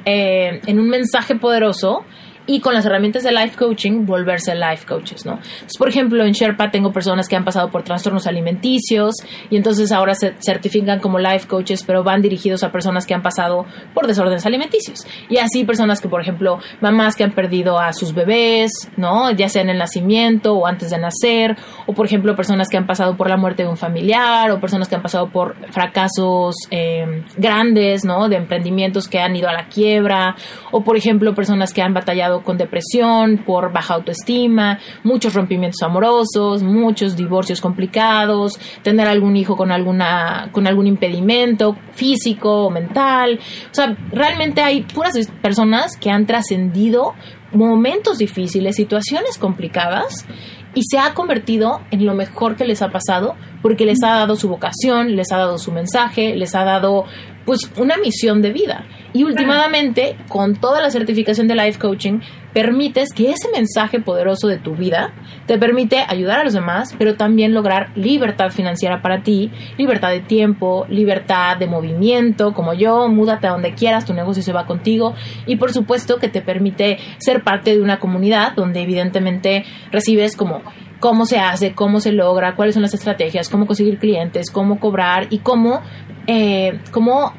eh, 0.05 0.61
en 0.67 0.79
un 0.79 0.89
mensaje 0.89 1.35
poderoso 1.35 2.05
y 2.47 2.61
con 2.61 2.75
las 2.75 2.85
herramientas 2.85 3.23
de 3.23 3.33
life 3.33 3.57
coaching 3.57 4.05
volverse 4.05 4.55
life 4.55 4.87
coaches, 4.87 5.25
¿no? 5.25 5.39
por 5.79 5.89
ejemplo, 5.89 6.25
en 6.25 6.33
Sherpa 6.33 6.71
tengo 6.71 6.93
personas 6.93 7.29
que 7.29 7.37
han 7.37 7.45
pasado 7.45 7.71
por 7.71 7.83
trastornos 7.83 8.27
alimenticios 8.27 9.15
y 9.51 9.57
entonces 9.57 9.93
ahora 9.93 10.15
se 10.15 10.35
certifican 10.41 11.01
como 11.01 11.19
life 11.19 11.47
coaches, 11.49 11.83
pero 11.85 12.03
van 12.05 12.23
dirigidos 12.23 12.65
a 12.65 12.73
personas 12.73 13.07
que 13.07 13.15
han 13.15 13.23
pasado 13.23 13.67
por 13.93 14.07
desórdenes 14.07 14.47
alimenticios. 14.47 15.07
Y 15.29 15.39
así 15.39 15.65
personas 15.65 16.01
que, 16.01 16.09
por 16.09 16.21
ejemplo, 16.21 16.59
mamás 16.81 17.17
que 17.17 17.25
han 17.25 17.33
perdido 17.33 17.79
a 17.79 17.93
sus 17.93 18.15
bebés, 18.15 18.91
¿no? 18.97 19.31
Ya 19.31 19.49
sea 19.49 19.63
en 19.63 19.71
el 19.71 19.79
nacimiento 19.79 20.55
o 20.55 20.67
antes 20.67 20.91
de 20.91 20.99
nacer, 20.99 21.57
o 21.87 21.93
por 21.93 22.07
ejemplo, 22.07 22.37
personas 22.37 22.69
que 22.69 22.77
han 22.77 22.87
pasado 22.87 23.17
por 23.17 23.29
la 23.29 23.37
muerte 23.37 23.65
de 23.65 23.69
un 23.69 23.77
familiar, 23.77 24.51
o 24.51 24.61
personas 24.61 24.89
que 24.89 24.95
han 24.95 25.03
pasado 25.03 25.31
por 25.31 25.57
fracasos 25.71 26.55
eh, 26.71 27.25
grandes, 27.37 28.05
¿no? 28.05 28.29
De 28.29 28.37
emprendimientos 28.37 29.09
que 29.09 29.19
han 29.19 29.35
ido 29.37 29.49
a 29.49 29.53
la 29.53 29.69
quiebra, 29.69 30.37
o 30.71 30.83
por 30.83 30.97
ejemplo, 30.97 31.35
personas 31.35 31.73
que 31.73 31.83
han 31.83 31.95
batallado 31.95 32.34
con 32.43 32.57
depresión, 32.59 33.45
por 33.45 33.73
baja 33.73 33.95
autoestima, 33.95 34.79
muchos 35.03 35.35
rompimientos 35.35 35.83
amorosos, 35.83 36.63
muchos 36.63 37.17
divorcios 37.17 37.61
complicados, 37.61 38.59
tener 38.83 39.07
algún 39.07 39.37
hijo 39.37 39.57
con 39.57 39.71
alguna 39.71 40.51
con 40.53 40.67
algún 40.67 40.87
impedimento 40.87 41.77
físico 41.93 42.67
o 42.67 42.71
mental. 42.71 43.39
O 43.71 43.75
sea, 43.75 43.97
realmente 44.11 44.63
hay 44.63 44.83
puras 44.83 45.15
personas 45.43 45.97
que 45.97 46.11
han 46.11 46.27
trascendido 46.27 47.15
momentos 47.53 48.19
difíciles, 48.19 48.77
situaciones 48.77 49.39
complicadas 49.39 50.27
y 50.75 50.83
se 50.83 50.99
ha 50.99 51.15
convertido 51.15 51.81
en 51.91 52.05
lo 52.05 52.15
mejor 52.15 52.57
que 52.57 52.65
les 52.65 52.83
ha 52.83 52.91
pasado 52.91 53.37
porque 53.63 53.87
les 53.87 54.03
ha 54.03 54.11
dado 54.11 54.37
su 54.37 54.49
vocación, 54.49 55.17
les 55.17 55.33
ha 55.33 55.39
dado 55.39 55.59
su 55.59 55.73
mensaje, 55.73 56.35
les 56.35 56.55
ha 56.55 56.65
dado 56.65 57.05
pues 57.45 57.71
una 57.77 57.97
misión 57.97 58.43
de 58.43 58.53
vida. 58.53 58.87
Y 59.13 59.23
últimamente, 59.23 60.17
con 60.29 60.57
toda 60.57 60.81
la 60.81 60.91
certificación 60.91 61.47
de 61.47 61.55
life 61.55 61.79
coaching, 61.79 62.19
permites 62.53 63.13
que 63.13 63.31
ese 63.31 63.49
mensaje 63.53 64.01
poderoso 64.01 64.49
de 64.49 64.59
tu 64.59 64.75
vida 64.75 65.13
te 65.47 65.59
permite 65.59 66.05
ayudar 66.09 66.41
a 66.41 66.45
los 66.45 66.53
demás, 66.53 66.95
pero 66.99 67.17
también 67.17 67.53
lograr 67.53 67.91
libertad 67.97 68.51
financiera 68.51 69.03
para 69.03 69.23
ti, 69.23 69.51
libertad 69.77 70.11
de 70.11 70.21
tiempo, 70.21 70.87
libertad 70.89 71.57
de 71.57 71.67
movimiento, 71.67 72.55
como 72.55 72.73
yo, 72.73 73.09
múdate 73.09 73.49
a 73.49 73.51
donde 73.51 73.75
quieras, 73.75 74.05
tu 74.05 74.15
negocio 74.15 74.43
se 74.43 74.53
va 74.53 74.67
contigo 74.67 75.15
y 75.47 75.57
por 75.57 75.73
supuesto 75.73 76.19
que 76.19 76.29
te 76.29 76.43
permite 76.43 76.99
ser 77.19 77.43
parte 77.43 77.75
de 77.75 77.83
una 77.83 77.99
comunidad 77.99 78.55
donde 78.55 78.83
evidentemente 78.83 79.65
recibes 79.91 80.37
como 80.37 80.63
cómo 81.01 81.27
se 81.27 81.39
hace, 81.39 81.75
cómo 81.75 82.01
se 82.01 82.13
logra, 82.13 82.55
cuáles 82.55 82.75
son 82.75 82.83
las 82.83 82.95
estrategias, 82.95 83.51
cómo 83.51 83.67
conseguir 83.67 83.99
clientes, 83.99 84.51
cómo 84.51 84.81
cobrar 84.81 85.27
y 85.29 85.41
cómo, 85.41 85.83
eh, 86.27 86.81
cómo 86.91 87.33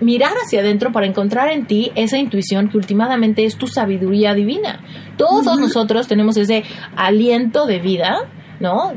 mirar 0.00 0.32
hacia 0.44 0.60
adentro 0.60 0.92
para 0.92 1.06
encontrar 1.06 1.50
en 1.50 1.66
ti 1.66 1.90
esa 1.94 2.18
intuición 2.18 2.68
que 2.68 2.76
últimamente 2.76 3.44
es 3.44 3.56
tu 3.56 3.66
sabiduría 3.66 4.34
divina. 4.34 4.80
Todos 5.16 5.58
nosotros 5.58 6.06
tenemos 6.06 6.36
ese 6.36 6.64
aliento 6.96 7.66
de 7.66 7.80
vida, 7.80 8.28
¿no? 8.60 8.92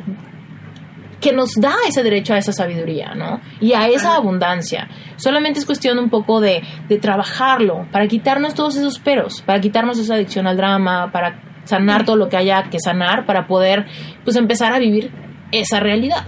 que 1.21 1.31
nos 1.31 1.53
da 1.53 1.75
ese 1.87 2.01
derecho 2.03 2.33
a 2.33 2.39
esa 2.39 2.51
sabiduría, 2.51 3.13
¿no? 3.13 3.39
Y 3.59 3.73
a 3.73 3.87
esa 3.87 4.15
abundancia. 4.15 4.89
Solamente 5.17 5.59
es 5.59 5.67
cuestión 5.67 5.99
un 5.99 6.09
poco 6.09 6.41
de, 6.41 6.63
de 6.89 6.97
trabajarlo, 6.97 7.85
para 7.91 8.07
quitarnos 8.07 8.55
todos 8.55 8.75
esos 8.75 8.97
peros, 8.97 9.43
para 9.43 9.61
quitarnos 9.61 9.99
esa 9.99 10.15
adicción 10.15 10.47
al 10.47 10.57
drama, 10.57 11.11
para 11.11 11.39
sanar 11.63 12.05
todo 12.05 12.15
lo 12.15 12.27
que 12.27 12.37
haya 12.37 12.63
que 12.63 12.79
sanar, 12.79 13.27
para 13.27 13.45
poder, 13.45 13.85
pues, 14.23 14.35
empezar 14.35 14.73
a 14.73 14.79
vivir 14.79 15.11
esa 15.51 15.79
realidad. 15.79 16.25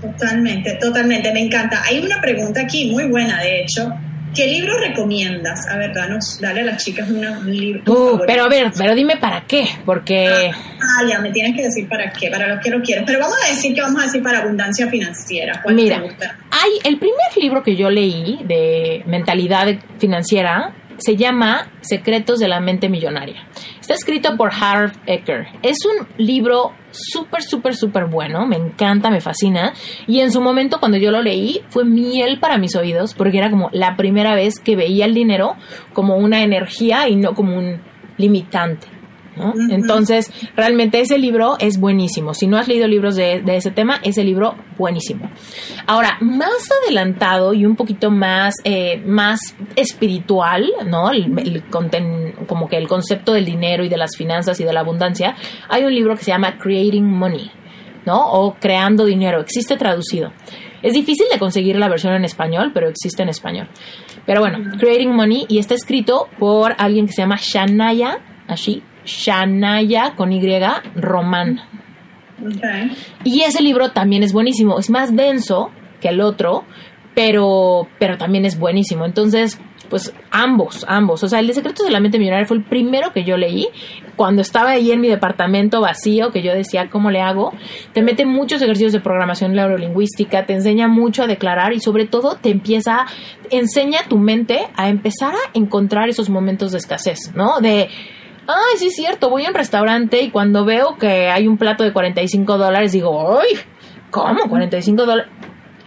Totalmente, 0.00 0.74
totalmente, 0.80 1.32
me 1.32 1.40
encanta. 1.40 1.82
Hay 1.84 1.98
una 1.98 2.20
pregunta 2.20 2.60
aquí 2.62 2.90
muy 2.90 3.08
buena, 3.08 3.40
de 3.42 3.62
hecho. 3.62 3.92
¿Qué 4.34 4.46
libro 4.46 4.78
recomiendas? 4.78 5.66
A 5.66 5.78
ver, 5.78 5.94
danos, 5.94 6.38
dale 6.38 6.60
a 6.60 6.64
las 6.64 6.84
chicas 6.84 7.08
un 7.08 7.50
libro. 7.50 7.82
Uh, 7.90 8.20
pero 8.26 8.44
a 8.44 8.48
ver, 8.48 8.70
pero 8.76 8.94
dime 8.94 9.16
para 9.16 9.46
qué, 9.46 9.66
porque... 9.86 10.50
Ah, 10.52 11.08
ya, 11.08 11.20
me 11.20 11.30
tienes 11.30 11.56
que 11.56 11.62
decir 11.62 11.88
para 11.88 12.12
qué, 12.12 12.28
para 12.28 12.54
lo 12.54 12.60
que 12.60 12.68
lo 12.68 12.82
quiero. 12.82 13.02
Pero 13.06 13.20
vamos 13.20 13.38
a 13.46 13.48
decir 13.48 13.74
que 13.74 13.80
vamos 13.80 14.02
a 14.02 14.04
decir 14.04 14.22
para 14.22 14.40
abundancia 14.40 14.88
financiera. 14.88 15.60
¿Cuál 15.62 15.74
Mira, 15.74 15.96
te 15.96 16.02
gusta? 16.02 16.36
hay 16.50 16.70
el 16.84 16.98
primer 16.98 17.34
libro 17.40 17.62
que 17.62 17.76
yo 17.76 17.88
leí 17.88 18.40
de 18.44 19.02
mentalidad 19.06 19.74
financiera 19.98 20.74
se 20.98 21.16
llama 21.16 21.70
Secretos 21.80 22.38
de 22.38 22.48
la 22.48 22.60
Mente 22.60 22.88
Millonaria. 22.88 23.46
Está 23.86 23.94
escrito 23.94 24.36
por 24.36 24.50
Harv 24.52 24.94
Ecker. 25.06 25.46
Es 25.62 25.76
un 25.84 26.08
libro 26.18 26.72
súper, 26.90 27.44
súper, 27.44 27.76
súper 27.76 28.06
bueno. 28.06 28.44
Me 28.44 28.56
encanta, 28.56 29.10
me 29.10 29.20
fascina. 29.20 29.74
Y 30.08 30.18
en 30.18 30.32
su 30.32 30.40
momento, 30.40 30.80
cuando 30.80 30.98
yo 30.98 31.12
lo 31.12 31.22
leí, 31.22 31.60
fue 31.68 31.84
miel 31.84 32.40
para 32.40 32.58
mis 32.58 32.74
oídos, 32.74 33.14
porque 33.14 33.38
era 33.38 33.48
como 33.48 33.70
la 33.72 33.96
primera 33.96 34.34
vez 34.34 34.58
que 34.58 34.74
veía 34.74 35.04
el 35.04 35.14
dinero 35.14 35.54
como 35.92 36.16
una 36.16 36.42
energía 36.42 37.08
y 37.08 37.14
no 37.14 37.34
como 37.34 37.56
un 37.56 37.80
limitante. 38.16 38.88
Entonces, 39.70 40.30
realmente 40.56 41.00
ese 41.00 41.18
libro 41.18 41.56
es 41.58 41.78
buenísimo. 41.78 42.34
Si 42.34 42.46
no 42.46 42.56
has 42.56 42.68
leído 42.68 42.86
libros 42.88 43.16
de, 43.16 43.42
ese 43.46 43.70
tema, 43.70 44.00
ese 44.02 44.24
libro 44.24 44.54
buenísimo. 44.78 45.30
Ahora, 45.86 46.16
más 46.20 46.68
adelantado 46.82 47.52
y 47.52 47.66
un 47.66 47.76
poquito 47.76 48.10
más, 48.10 48.54
eh, 48.64 49.02
más 49.06 49.40
espiritual, 49.76 50.66
¿no? 50.86 51.10
como 52.46 52.68
que 52.68 52.76
el 52.76 52.88
concepto 52.88 53.32
del 53.32 53.44
dinero 53.44 53.84
y 53.84 53.88
de 53.88 53.96
las 53.96 54.16
finanzas 54.16 54.58
y 54.60 54.64
de 54.64 54.72
la 54.72 54.80
abundancia, 54.80 55.36
hay 55.68 55.84
un 55.84 55.94
libro 55.94 56.16
que 56.16 56.24
se 56.24 56.30
llama 56.30 56.58
Creating 56.58 57.04
Money, 57.04 57.50
¿no? 58.04 58.32
O 58.32 58.54
Creando 58.54 59.04
Dinero. 59.04 59.40
Existe 59.40 59.76
traducido. 59.76 60.32
Es 60.82 60.92
difícil 60.92 61.26
de 61.32 61.38
conseguir 61.38 61.76
la 61.76 61.88
versión 61.88 62.14
en 62.14 62.24
español, 62.24 62.70
pero 62.72 62.88
existe 62.88 63.22
en 63.22 63.28
español. 63.28 63.68
Pero 64.24 64.40
bueno, 64.40 64.58
Creating 64.78 65.14
Money 65.14 65.46
y 65.48 65.58
está 65.58 65.74
escrito 65.74 66.28
por 66.38 66.74
alguien 66.78 67.06
que 67.06 67.12
se 67.12 67.22
llama 67.22 67.38
Shanaya, 67.40 68.20
así, 68.46 68.82
Shanaya 69.06 70.14
con 70.16 70.32
Y 70.32 70.42
Román. 70.94 71.60
Y 73.24 73.42
ese 73.42 73.62
libro 73.62 73.92
también 73.92 74.22
es 74.22 74.32
buenísimo, 74.32 74.78
es 74.78 74.90
más 74.90 75.16
denso 75.16 75.70
que 76.00 76.08
el 76.08 76.20
otro, 76.20 76.64
pero, 77.14 77.88
pero 77.98 78.18
también 78.18 78.44
es 78.44 78.58
buenísimo. 78.58 79.06
Entonces, 79.06 79.58
pues 79.88 80.12
ambos, 80.30 80.84
ambos. 80.88 81.22
O 81.22 81.28
sea, 81.28 81.40
el 81.40 81.46
de 81.46 81.54
Secretos 81.54 81.86
de 81.86 81.92
la 81.92 82.00
Mente 82.00 82.18
Millonaria 82.18 82.46
fue 82.46 82.58
el 82.58 82.64
primero 82.64 83.12
que 83.12 83.24
yo 83.24 83.36
leí 83.36 83.68
cuando 84.16 84.42
estaba 84.42 84.70
ahí 84.70 84.90
en 84.90 85.00
mi 85.00 85.08
departamento 85.08 85.80
vacío, 85.80 86.30
que 86.30 86.42
yo 86.42 86.52
decía, 86.52 86.88
¿cómo 86.90 87.10
le 87.10 87.20
hago? 87.20 87.52
Te 87.92 88.02
mete 88.02 88.26
muchos 88.26 88.60
ejercicios 88.60 88.92
de 88.92 89.00
programación 89.00 89.52
neurolingüística, 89.52 90.44
te 90.44 90.54
enseña 90.54 90.88
mucho 90.88 91.22
a 91.22 91.26
declarar 91.26 91.72
y 91.72 91.80
sobre 91.80 92.06
todo 92.06 92.36
te 92.36 92.50
empieza, 92.50 93.06
enseña 93.50 94.00
tu 94.08 94.18
mente 94.18 94.66
a 94.74 94.88
empezar 94.88 95.34
a 95.34 95.50
encontrar 95.54 96.08
esos 96.08 96.28
momentos 96.28 96.72
de 96.72 96.78
escasez, 96.78 97.32
¿no? 97.34 97.60
De 97.60 97.88
ay, 98.46 98.78
sí 98.78 98.88
es 98.88 98.94
cierto, 98.94 99.30
voy 99.30 99.44
a 99.44 99.48
un 99.48 99.54
restaurante 99.54 100.22
y 100.22 100.30
cuando 100.30 100.64
veo 100.64 100.96
que 100.98 101.28
hay 101.28 101.46
un 101.48 101.58
plato 101.58 101.84
de 101.84 101.92
45 101.92 102.58
dólares, 102.58 102.92
digo, 102.92 103.38
ay, 103.40 103.58
¿cómo? 104.10 104.48
45 104.48 105.06
dólares. 105.06 105.32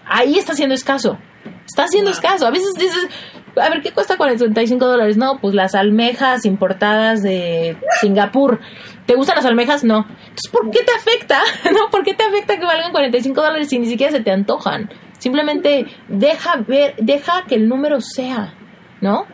Ahí 0.05 0.37
está 0.37 0.53
siendo 0.53 0.75
escaso. 0.75 1.17
Está 1.65 1.87
siendo 1.87 2.11
escaso. 2.11 2.47
A 2.47 2.51
veces 2.51 2.73
dices, 2.73 3.07
a 3.55 3.69
ver, 3.69 3.81
¿qué 3.81 3.91
cuesta 3.91 4.17
45 4.17 4.85
dólares? 4.85 5.17
No, 5.17 5.39
pues 5.39 5.53
las 5.53 5.75
almejas 5.75 6.45
importadas 6.45 7.21
de 7.21 7.77
Singapur. 8.01 8.59
¿Te 9.05 9.15
gustan 9.15 9.37
las 9.37 9.45
almejas? 9.45 9.83
No. 9.83 10.05
Entonces, 10.09 10.51
¿por 10.51 10.69
qué 10.71 10.83
te 10.83 10.91
afecta? 10.91 11.41
¿No? 11.71 11.89
¿Por 11.91 12.03
qué 12.03 12.13
te 12.13 12.23
afecta 12.23 12.57
que 12.57 12.65
valgan 12.65 12.91
45 12.91 13.41
dólares 13.41 13.69
si 13.69 13.79
ni 13.79 13.87
siquiera 13.87 14.11
se 14.11 14.21
te 14.21 14.31
antojan? 14.31 14.89
Simplemente 15.17 15.85
deja 16.07 16.55
ver, 16.67 16.95
deja 16.97 17.43
que 17.47 17.55
el 17.55 17.67
número 17.67 18.01
sea, 18.01 18.53
¿no? 19.01 19.25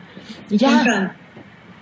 Ya. 0.50 1.16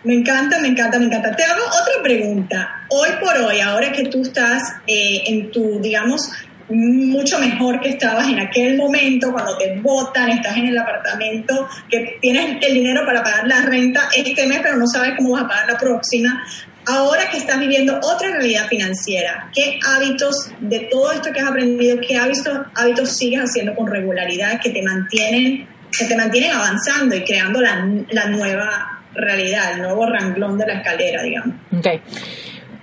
Me 0.03 0.15
encanta, 0.15 0.59
me 0.59 0.67
encanta, 0.67 0.99
me 0.99 1.05
encanta. 1.05 1.31
Te 1.35 1.43
hago 1.43 1.63
otra 1.63 2.03
pregunta. 2.03 2.85
Hoy 2.89 3.09
por 3.21 3.37
hoy, 3.37 3.61
ahora 3.61 3.91
que 3.91 4.03
tú 4.05 4.21
estás 4.21 4.61
eh, 4.85 5.23
en 5.27 5.49
tu, 5.49 5.79
digamos, 5.79 6.29
mucho 6.69 7.39
mejor 7.39 7.79
que 7.79 7.89
estabas 7.89 8.27
en 8.27 8.39
aquel 8.39 8.75
momento 8.75 9.31
cuando 9.31 9.57
te 9.57 9.79
votan, 9.79 10.29
estás 10.29 10.57
en 10.57 10.67
el 10.67 10.77
apartamento, 10.77 11.69
que 11.89 12.17
tienes 12.21 12.57
el 12.61 12.73
dinero 12.73 13.05
para 13.05 13.23
pagar 13.23 13.47
la 13.47 13.61
renta 13.61 14.09
este 14.15 14.45
mes, 14.45 14.59
pero 14.61 14.75
no 14.77 14.87
sabes 14.87 15.13
cómo 15.17 15.31
vas 15.31 15.43
a 15.43 15.47
pagar 15.47 15.71
la 15.71 15.77
próxima. 15.77 16.43
Ahora 16.85 17.29
que 17.29 17.37
estás 17.37 17.59
viviendo 17.59 17.97
otra 18.03 18.29
realidad 18.29 18.67
financiera, 18.67 19.49
¿qué 19.53 19.79
hábitos 19.87 20.51
de 20.59 20.81
todo 20.91 21.13
esto 21.13 21.31
que 21.31 21.39
has 21.39 21.49
aprendido, 21.49 21.97
qué 22.05 22.17
hábitos, 22.17 22.59
hábitos 22.75 23.15
sigues 23.15 23.39
haciendo 23.39 23.73
con 23.73 23.87
regularidad 23.87 24.59
que 24.61 24.69
te 24.69 24.81
mantienen, 24.81 25.65
que 25.97 26.05
te 26.05 26.17
mantienen 26.17 26.51
avanzando 26.51 27.15
y 27.15 27.23
creando 27.23 27.61
la, 27.61 27.87
la 28.09 28.27
nueva 28.27 29.02
realidad, 29.15 29.73
el 29.73 29.81
nuevo 29.81 30.05
ranglón 30.05 30.57
de 30.57 30.67
la 30.67 30.73
escalera, 30.73 31.23
digamos. 31.23 31.55
Ok. 31.77 31.87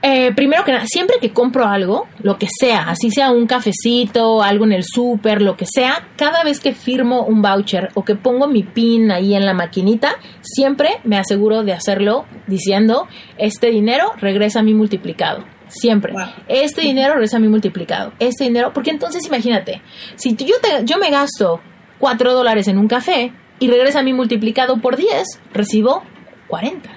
Eh, 0.03 0.33
primero 0.35 0.65
que 0.65 0.73
nada, 0.73 0.87
siempre 0.87 1.17
que 1.21 1.31
compro 1.31 1.67
algo, 1.67 2.07
lo 2.23 2.39
que 2.39 2.47
sea, 2.49 2.85
así 2.89 3.11
sea 3.11 3.31
un 3.31 3.47
cafecito, 3.47 4.43
algo 4.43 4.65
en 4.65 4.73
el 4.73 4.83
súper, 4.83 5.43
lo 5.43 5.59
que 5.59 5.67
sea, 5.67 6.09
cada 6.17 6.43
vez 6.43 6.59
que 6.59 6.73
firmo 6.73 7.25
un 7.27 7.43
voucher 7.43 7.91
o 7.93 8.03
que 8.03 8.15
pongo 8.15 8.49
mi 8.49 8.63
pin 8.63 9.11
ahí 9.11 9.35
en 9.35 9.45
la 9.45 9.53
maquinita, 9.53 10.17
siempre 10.41 11.01
me 11.05 11.19
aseguro 11.19 11.65
de 11.65 11.75
hacerlo 11.75 12.25
diciendo, 12.47 13.09
este 13.37 13.71
dinero 13.71 14.13
regresa 14.19 14.61
a 14.61 14.63
mí 14.63 14.73
multiplicado. 14.73 15.45
Siempre. 15.69 16.15
Este 16.49 16.81
dinero 16.81 17.13
regresa 17.15 17.37
a 17.37 17.41
mí 17.41 17.47
multiplicado. 17.47 18.13
Este 18.19 18.45
dinero, 18.45 18.73
porque 18.73 18.91
entonces 18.91 19.25
imagínate, 19.27 19.83
si 20.17 20.35
yo, 20.35 20.57
te, 20.61 20.85
yo 20.85 20.99
me 20.99 21.11
gasto 21.11 21.61
4 22.01 22.33
dólares 22.33 22.67
en 22.67 22.79
un 22.79 22.89
café 22.89 23.33
y 23.61 23.69
regresa 23.69 24.01
a 24.01 24.03
mí 24.03 24.13
multiplicado 24.13 24.81
por 24.81 24.97
10, 24.97 25.41
recibo 25.53 26.03
40. 26.51 26.91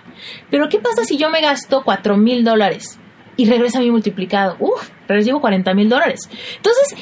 Pero 0.49 0.67
¿qué 0.67 0.79
pasa 0.79 1.05
si 1.05 1.17
yo 1.17 1.29
me 1.29 1.39
gasto 1.39 1.83
cuatro 1.85 2.17
mil 2.17 2.43
dólares 2.43 2.99
y 3.37 3.49
regresa 3.49 3.79
mí 3.79 3.89
multiplicado? 3.89 4.57
Uf, 4.59 4.89
recibo 5.07 5.39
40 5.39 5.73
mil 5.73 5.87
dólares. 5.87 6.29
Entonces, 6.57 6.95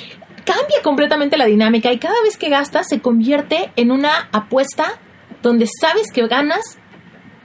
cambia 0.46 0.82
completamente 0.84 1.38
la 1.38 1.46
dinámica 1.46 1.92
y 1.92 1.98
cada 1.98 2.22
vez 2.24 2.38
que 2.38 2.50
gastas 2.50 2.88
se 2.88 3.02
convierte 3.02 3.72
en 3.76 3.92
una 3.92 4.30
apuesta 4.32 5.00
donde 5.42 5.68
sabes 5.80 6.12
que 6.14 6.28
ganas 6.28 6.78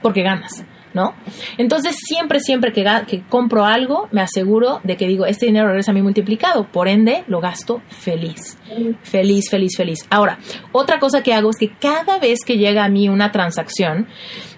porque 0.01 0.21
ganas. 0.21 0.63
¿No? 0.97 1.13
Entonces, 1.59 1.95
siempre, 1.95 2.39
siempre 2.39 2.73
que, 2.73 2.83
que, 3.07 3.21
compro 3.29 3.63
algo, 3.63 4.09
me 4.11 4.21
aseguro 4.21 4.81
de 4.83 4.97
que 4.97 5.07
digo, 5.07 5.27
este 5.27 5.45
dinero 5.45 5.67
regresa 5.67 5.91
a 5.91 5.93
mí 5.93 6.01
multiplicado, 6.01 6.67
por 6.69 6.87
ende, 6.87 7.23
lo 7.27 7.39
gasto 7.39 7.81
feliz. 7.87 8.57
Feliz, 9.03 9.45
feliz, 9.49 9.77
feliz. 9.77 9.99
Ahora, 10.09 10.39
otra 10.71 10.97
cosa 10.99 11.21
que 11.21 11.33
hago 11.33 11.51
es 11.51 11.57
que 11.57 11.69
cada 11.69 12.17
vez 12.17 12.39
que 12.45 12.57
llega 12.57 12.83
a 12.83 12.89
mí 12.89 13.07
una 13.07 13.31
transacción 13.31 14.07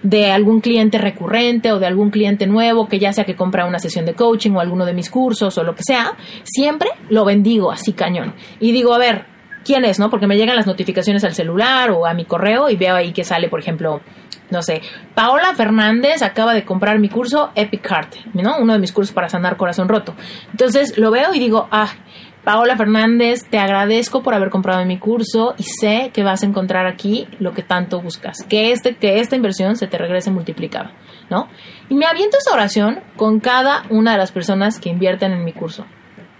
de 0.02 0.32
algún 0.32 0.60
cliente 0.60 0.96
recurrente 0.96 1.72
o 1.72 1.78
de 1.78 1.86
algún 1.86 2.10
cliente 2.10 2.46
nuevo, 2.46 2.88
que 2.88 2.98
ya 2.98 3.12
sea 3.12 3.24
que 3.24 3.36
compra 3.36 3.66
una 3.66 3.78
sesión 3.78 4.06
de 4.06 4.14
coaching 4.14 4.52
o 4.52 4.60
alguno 4.60 4.86
de 4.86 4.94
mis 4.94 5.10
cursos 5.10 5.56
o 5.58 5.62
lo 5.62 5.74
que 5.74 5.82
sea, 5.82 6.16
siempre 6.42 6.88
lo 7.10 7.26
bendigo 7.26 7.70
así 7.70 7.92
cañón. 7.92 8.34
Y 8.60 8.72
digo, 8.72 8.94
a 8.94 8.98
ver, 8.98 9.26
quién 9.64 9.84
es, 9.84 9.98
¿no? 9.98 10.10
Porque 10.10 10.26
me 10.26 10.36
llegan 10.36 10.56
las 10.56 10.66
notificaciones 10.66 11.22
al 11.24 11.34
celular 11.34 11.90
o 11.90 12.06
a 12.06 12.14
mi 12.14 12.24
correo 12.24 12.70
y 12.70 12.76
veo 12.76 12.94
ahí 12.94 13.12
que 13.12 13.24
sale, 13.24 13.48
por 13.48 13.60
ejemplo, 13.60 14.00
no 14.50 14.62
sé, 14.62 14.82
Paola 15.14 15.54
Fernández 15.54 16.22
acaba 16.22 16.54
de 16.54 16.64
comprar 16.64 16.98
mi 16.98 17.08
curso 17.08 17.50
Epic 17.54 17.86
Heart, 17.86 18.14
¿no? 18.34 18.58
Uno 18.58 18.72
de 18.72 18.78
mis 18.78 18.92
cursos 18.92 19.14
para 19.14 19.28
sanar 19.28 19.56
corazón 19.56 19.88
roto. 19.88 20.14
Entonces 20.50 20.98
lo 20.98 21.10
veo 21.10 21.34
y 21.34 21.38
digo, 21.38 21.68
ah, 21.70 21.88
Paola 22.44 22.76
Fernández, 22.76 23.44
te 23.50 23.58
agradezco 23.58 24.22
por 24.22 24.34
haber 24.34 24.48
comprado 24.48 24.84
mi 24.86 24.98
curso 24.98 25.54
y 25.58 25.64
sé 25.64 26.10
que 26.12 26.22
vas 26.22 26.42
a 26.42 26.46
encontrar 26.46 26.86
aquí 26.86 27.28
lo 27.38 27.52
que 27.52 27.62
tanto 27.62 28.00
buscas, 28.00 28.44
que 28.48 28.72
este 28.72 28.96
que 28.96 29.20
esta 29.20 29.36
inversión 29.36 29.76
se 29.76 29.86
te 29.86 29.98
regrese 29.98 30.30
multiplicada, 30.30 30.92
¿no? 31.28 31.48
Y 31.90 31.94
me 31.94 32.06
aviento 32.06 32.38
esa 32.38 32.54
oración 32.54 33.00
con 33.16 33.40
cada 33.40 33.84
una 33.90 34.12
de 34.12 34.18
las 34.18 34.32
personas 34.32 34.78
que 34.78 34.88
invierten 34.88 35.32
en 35.32 35.44
mi 35.44 35.52
curso. 35.52 35.84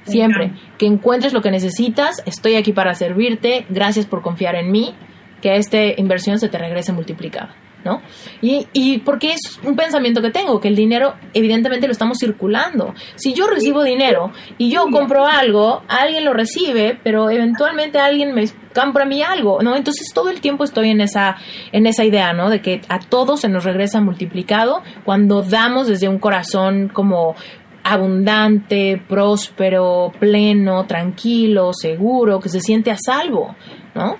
Siempre, 0.05 0.53
que 0.79 0.87
encuentres 0.87 1.35
lo 1.35 1.43
que 1.43 1.51
necesitas, 1.51 2.23
estoy 2.25 2.57
aquí 2.57 2.73
para 2.73 2.95
servirte, 2.95 3.67
gracias 3.69 4.07
por 4.07 4.23
confiar 4.23 4.55
en 4.55 4.73
mí, 4.73 4.95
que 5.43 5.57
esta 5.57 5.79
inversión 6.01 6.39
se 6.39 6.49
te 6.49 6.59
regrese 6.59 6.93
multiplicada. 6.93 7.55
¿No? 7.85 8.03
Y, 8.41 8.67
y 8.73 8.99
porque 8.99 9.33
es 9.33 9.61
un 9.65 9.77
pensamiento 9.77 10.23
que 10.23 10.31
tengo, 10.31 10.61
que 10.61 10.69
el 10.69 10.77
dinero 10.77 11.15
evidentemente 11.35 11.87
lo 11.87 11.93
estamos 11.93 12.19
circulando. 12.19 12.95
Si 13.17 13.35
yo 13.35 13.47
recibo 13.47 13.83
dinero 13.83 14.33
y 14.59 14.71
yo 14.71 14.87
compro 14.91 15.27
algo, 15.27 15.83
alguien 15.89 16.25
lo 16.25 16.33
recibe, 16.33 16.99
pero 17.03 17.31
eventualmente 17.31 17.99
alguien 17.99 18.35
me 18.35 18.45
compra 18.75 19.05
a 19.05 19.07
mí 19.07 19.23
algo, 19.23 19.63
¿no? 19.63 19.77
Entonces 19.77 20.13
todo 20.15 20.31
el 20.31 20.41
tiempo 20.41 20.65
estoy 20.65 20.91
en 20.91 21.01
esa, 21.01 21.37
en 21.73 21.87
esa 21.87 22.05
idea, 22.05 22.33
¿no? 22.33 22.51
De 22.51 22.61
que 22.61 22.81
a 22.89 22.99
todos 22.99 23.41
se 23.41 23.49
nos 23.49 23.65
regresa 23.65 24.01
multiplicado 24.01 24.83
cuando 25.05 25.43
damos 25.43 25.89
desde 25.89 26.09
un 26.09 26.19
corazón 26.19 26.89
como 26.93 27.35
abundante, 27.83 29.03
próspero, 29.09 30.13
pleno, 30.19 30.87
tranquilo, 30.87 31.73
seguro, 31.73 32.41
que 32.41 32.49
se 32.49 32.61
siente 32.61 32.91
a 32.91 32.97
salvo, 32.97 33.57
¿no? 33.95 34.17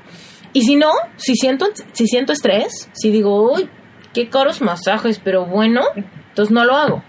Y 0.53 0.63
si 0.63 0.77
no, 0.77 0.91
si 1.17 1.35
siento, 1.37 1.67
si 1.93 2.07
siento 2.07 2.33
estrés, 2.33 2.91
si 2.93 3.11
digo, 3.11 3.53
uy, 3.53 3.69
qué 4.13 4.29
caros 4.29 4.61
masajes, 4.61 5.21
pero 5.23 5.47
bueno, 5.47 5.83
entonces 6.29 6.53
no 6.53 6.65
lo 6.65 6.77
hago. 6.77 7.03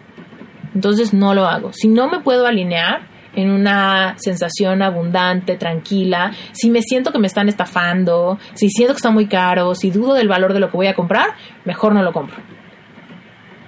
Entonces 0.76 1.14
no 1.14 1.34
lo 1.34 1.46
hago. 1.48 1.74
Si 1.74 1.88
no 1.88 2.08
me 2.08 2.20
puedo 2.20 2.46
alinear 2.46 3.10
en 3.34 3.50
una 3.50 4.16
sensación 4.18 4.82
abundante, 4.82 5.58
tranquila, 5.58 6.34
si 6.52 6.70
me 6.70 6.82
siento 6.82 7.12
que 7.12 7.20
me 7.20 7.28
están 7.28 7.50
estafando, 7.50 8.38
si 8.54 8.70
siento 8.70 8.94
que 8.94 8.98
está 8.98 9.10
muy 9.10 9.28
caro, 9.28 9.74
si 9.74 9.90
dudo 9.90 10.14
del 10.14 10.28
valor 10.28 10.54
de 10.54 10.60
lo 10.60 10.70
que 10.70 10.78
voy 10.78 10.88
a 10.88 10.96
comprar, 10.96 11.36
mejor 11.66 11.94
no 11.94 12.04
lo 12.04 12.14
compro. 12.14 12.38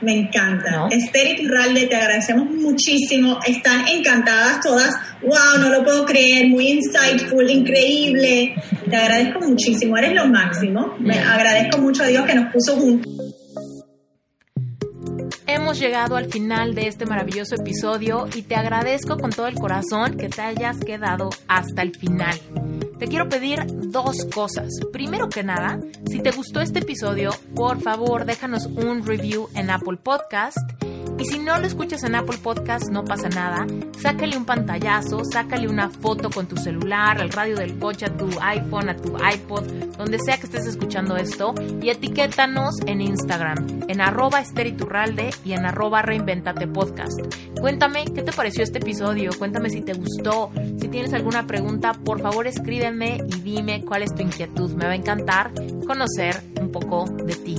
Me 0.03 0.19
encanta. 0.19 0.87
Esther 0.91 1.27
y 1.27 1.43
Turralde, 1.43 1.87
te 1.87 1.95
agradecemos 1.95 2.49
muchísimo. 2.49 3.39
Están 3.45 3.87
encantadas 3.87 4.59
todas. 4.59 4.93
Wow, 5.21 5.61
no 5.61 5.69
lo 5.69 5.83
puedo 5.83 6.05
creer. 6.05 6.47
Muy 6.47 6.67
insightful, 6.71 7.49
increíble. 7.49 8.53
Te 8.89 8.95
agradezco 8.95 9.39
muchísimo. 9.39 9.97
Eres 9.97 10.13
lo 10.13 10.25
máximo. 10.25 10.95
Me 10.99 11.17
agradezco 11.17 11.77
mucho 11.77 12.03
a 12.03 12.07
Dios 12.07 12.25
que 12.25 12.35
nos 12.35 12.51
puso 12.51 12.75
juntos. 12.75 13.42
Hemos 15.63 15.79
llegado 15.79 16.17
al 16.17 16.25
final 16.25 16.75
de 16.75 16.87
este 16.87 17.05
maravilloso 17.05 17.55
episodio 17.55 18.27
y 18.35 18.41
te 18.41 18.55
agradezco 18.55 19.15
con 19.15 19.29
todo 19.29 19.47
el 19.47 19.55
corazón 19.55 20.17
que 20.17 20.27
te 20.27 20.41
hayas 20.41 20.77
quedado 20.81 21.29
hasta 21.47 21.81
el 21.83 21.95
final 21.95 22.37
te 23.03 23.09
quiero 23.09 23.27
pedir 23.27 23.65
dos 23.91 24.25
cosas. 24.33 24.69
Primero 24.93 25.27
que 25.27 25.43
nada, 25.43 25.77
si 26.09 26.21
te 26.21 26.31
gustó 26.31 26.61
este 26.61 26.79
episodio, 26.79 27.31
por 27.53 27.81
favor 27.81 28.23
déjanos 28.23 28.67
un 28.67 29.05
review 29.05 29.49
en 29.55 29.69
Apple 29.71 29.97
Podcast 30.01 30.57
y 31.17 31.25
si 31.25 31.39
no 31.39 31.59
lo 31.59 31.67
escuchas 31.67 32.03
en 32.03 32.15
Apple 32.15 32.37
Podcast, 32.41 32.89
no 32.89 33.03
pasa 33.03 33.29
nada. 33.29 33.65
Sácale 33.99 34.35
un 34.35 34.45
pantallazo, 34.45 35.23
sácale 35.23 35.67
una 35.67 35.89
foto 35.89 36.29
con 36.29 36.47
tu 36.47 36.57
celular, 36.57 37.21
al 37.21 37.29
radio 37.29 37.55
del 37.55 37.77
coche, 37.77 38.05
a 38.05 38.17
tu 38.17 38.27
iPhone, 38.41 38.89
a 38.89 38.95
tu 38.97 39.15
iPod, 39.17 39.63
donde 39.97 40.19
sea 40.19 40.37
que 40.37 40.47
estés 40.47 40.65
escuchando 40.65 41.15
esto. 41.15 41.53
Y 41.81 41.89
etiquétanos 41.89 42.75
en 42.85 43.01
Instagram, 43.01 43.83
en 43.87 44.01
arroba 44.01 44.41
esteriturralde 44.41 45.29
y 45.45 45.53
en 45.53 45.65
arroba 45.65 46.01
reinventate 46.01 46.67
podcast. 46.67 47.19
Cuéntame 47.59 48.05
qué 48.05 48.23
te 48.23 48.33
pareció 48.33 48.63
este 48.63 48.79
episodio, 48.79 49.31
cuéntame 49.37 49.69
si 49.69 49.81
te 49.81 49.93
gustó, 49.93 50.51
si 50.79 50.89
tienes 50.89 51.13
alguna 51.13 51.47
pregunta, 51.47 51.93
por 51.93 52.21
favor 52.21 52.47
escríbeme 52.47 53.19
y 53.27 53.39
dime 53.41 53.85
cuál 53.85 54.03
es 54.03 54.13
tu 54.13 54.21
inquietud. 54.21 54.71
Me 54.73 54.85
va 54.85 54.91
a 54.91 54.95
encantar 54.95 55.51
conocer 55.87 56.41
un 56.59 56.71
poco 56.71 57.05
de 57.05 57.35
ti. 57.35 57.55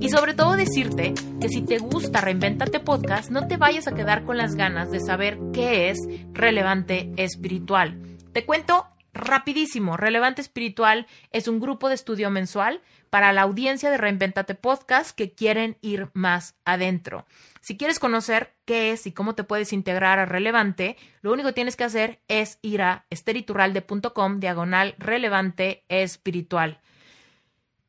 Y 0.00 0.10
sobre 0.10 0.34
todo 0.34 0.56
decirte 0.56 1.14
que 1.40 1.48
si 1.48 1.62
te 1.62 1.78
gusta 1.78 2.20
Reinventate 2.20 2.80
Podcast, 2.88 3.30
no 3.30 3.46
te 3.46 3.58
vayas 3.58 3.86
a 3.86 3.94
quedar 3.94 4.24
con 4.24 4.38
las 4.38 4.54
ganas 4.54 4.90
de 4.90 4.98
saber 5.00 5.38
qué 5.52 5.90
es 5.90 5.98
relevante 6.32 7.12
espiritual. 7.18 8.16
Te 8.32 8.46
cuento 8.46 8.86
rapidísimo, 9.12 9.98
Relevante 9.98 10.40
Espiritual 10.40 11.06
es 11.30 11.48
un 11.48 11.60
grupo 11.60 11.90
de 11.90 11.96
estudio 11.96 12.30
mensual 12.30 12.80
para 13.10 13.34
la 13.34 13.42
audiencia 13.42 13.90
de 13.90 13.98
Reinventate 13.98 14.54
Podcast 14.54 15.14
que 15.14 15.34
quieren 15.34 15.76
ir 15.82 16.08
más 16.14 16.54
adentro. 16.64 17.26
Si 17.60 17.76
quieres 17.76 17.98
conocer 17.98 18.54
qué 18.64 18.92
es 18.92 19.06
y 19.06 19.12
cómo 19.12 19.34
te 19.34 19.44
puedes 19.44 19.74
integrar 19.74 20.18
a 20.18 20.24
Relevante, 20.24 20.96
lo 21.20 21.34
único 21.34 21.50
que 21.50 21.56
tienes 21.56 21.76
que 21.76 21.84
hacer 21.84 22.22
es 22.26 22.58
ir 22.62 22.80
a 22.80 23.04
esteriturralde.com 23.10 24.40
diagonal 24.40 24.94
relevante 24.96 25.84
espiritual. 25.90 26.80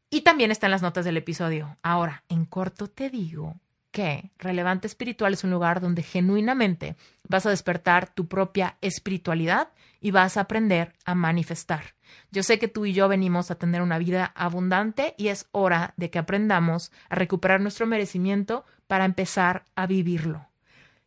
Y 0.09 0.23
también 0.23 0.51
está 0.51 0.67
en 0.67 0.71
las 0.71 0.81
notas 0.81 1.05
del 1.05 1.15
episodio. 1.15 1.77
Ahora, 1.84 2.26
en 2.27 2.43
corto 2.43 2.89
te 2.89 3.09
digo 3.09 3.55
que 3.91 4.32
Relevante 4.38 4.88
Espiritual 4.88 5.34
es 5.34 5.44
un 5.44 5.52
lugar 5.52 5.82
donde 5.82 6.03
genuinamente 6.03 6.95
vas 7.28 7.45
a 7.45 7.49
despertar 7.49 8.14
tu 8.14 8.28
propia 8.28 8.78
espiritualidad 8.82 9.70
y 10.02 10.11
vas 10.11 10.38
a 10.38 10.41
aprender 10.41 10.94
a 11.06 11.16
manifestar. 11.16 11.95
Yo 12.32 12.44
sé 12.44 12.60
que 12.60 12.68
tú 12.68 12.86
y 12.86 12.94
yo 12.94 13.07
venimos 13.07 13.52
a 13.52 13.56
tener 13.56 13.82
una 13.82 13.98
vida 13.98 14.32
abundante 14.36 15.16
y 15.18 15.28
es 15.28 15.48
hora 15.52 15.94
de 15.98 16.10
que 16.10 16.20
aprendamos 16.20 16.91
a 17.10 17.16
recuperar 17.16 17.61
nuestro 17.61 17.88
merecimiento 17.88 18.66
para 18.88 19.06
empezar 19.06 19.66
a 19.76 19.88
vivirlo. 19.88 20.48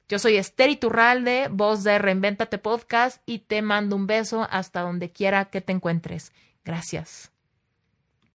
Yo 0.08 0.18
soy 0.18 0.36
Esther 0.36 0.70
Iturralde, 0.70 1.48
voz 1.50 1.84
de 1.84 1.98
Reinventate 1.98 2.58
Podcast 2.58 3.22
y 3.24 3.40
te 3.40 3.62
mando 3.62 3.96
un 3.96 4.06
beso 4.06 4.46
hasta 4.50 4.82
donde 4.82 5.10
quiera 5.10 5.46
que 5.46 5.60
te 5.60 5.72
encuentres. 5.72 6.32
Gracias. 6.64 7.31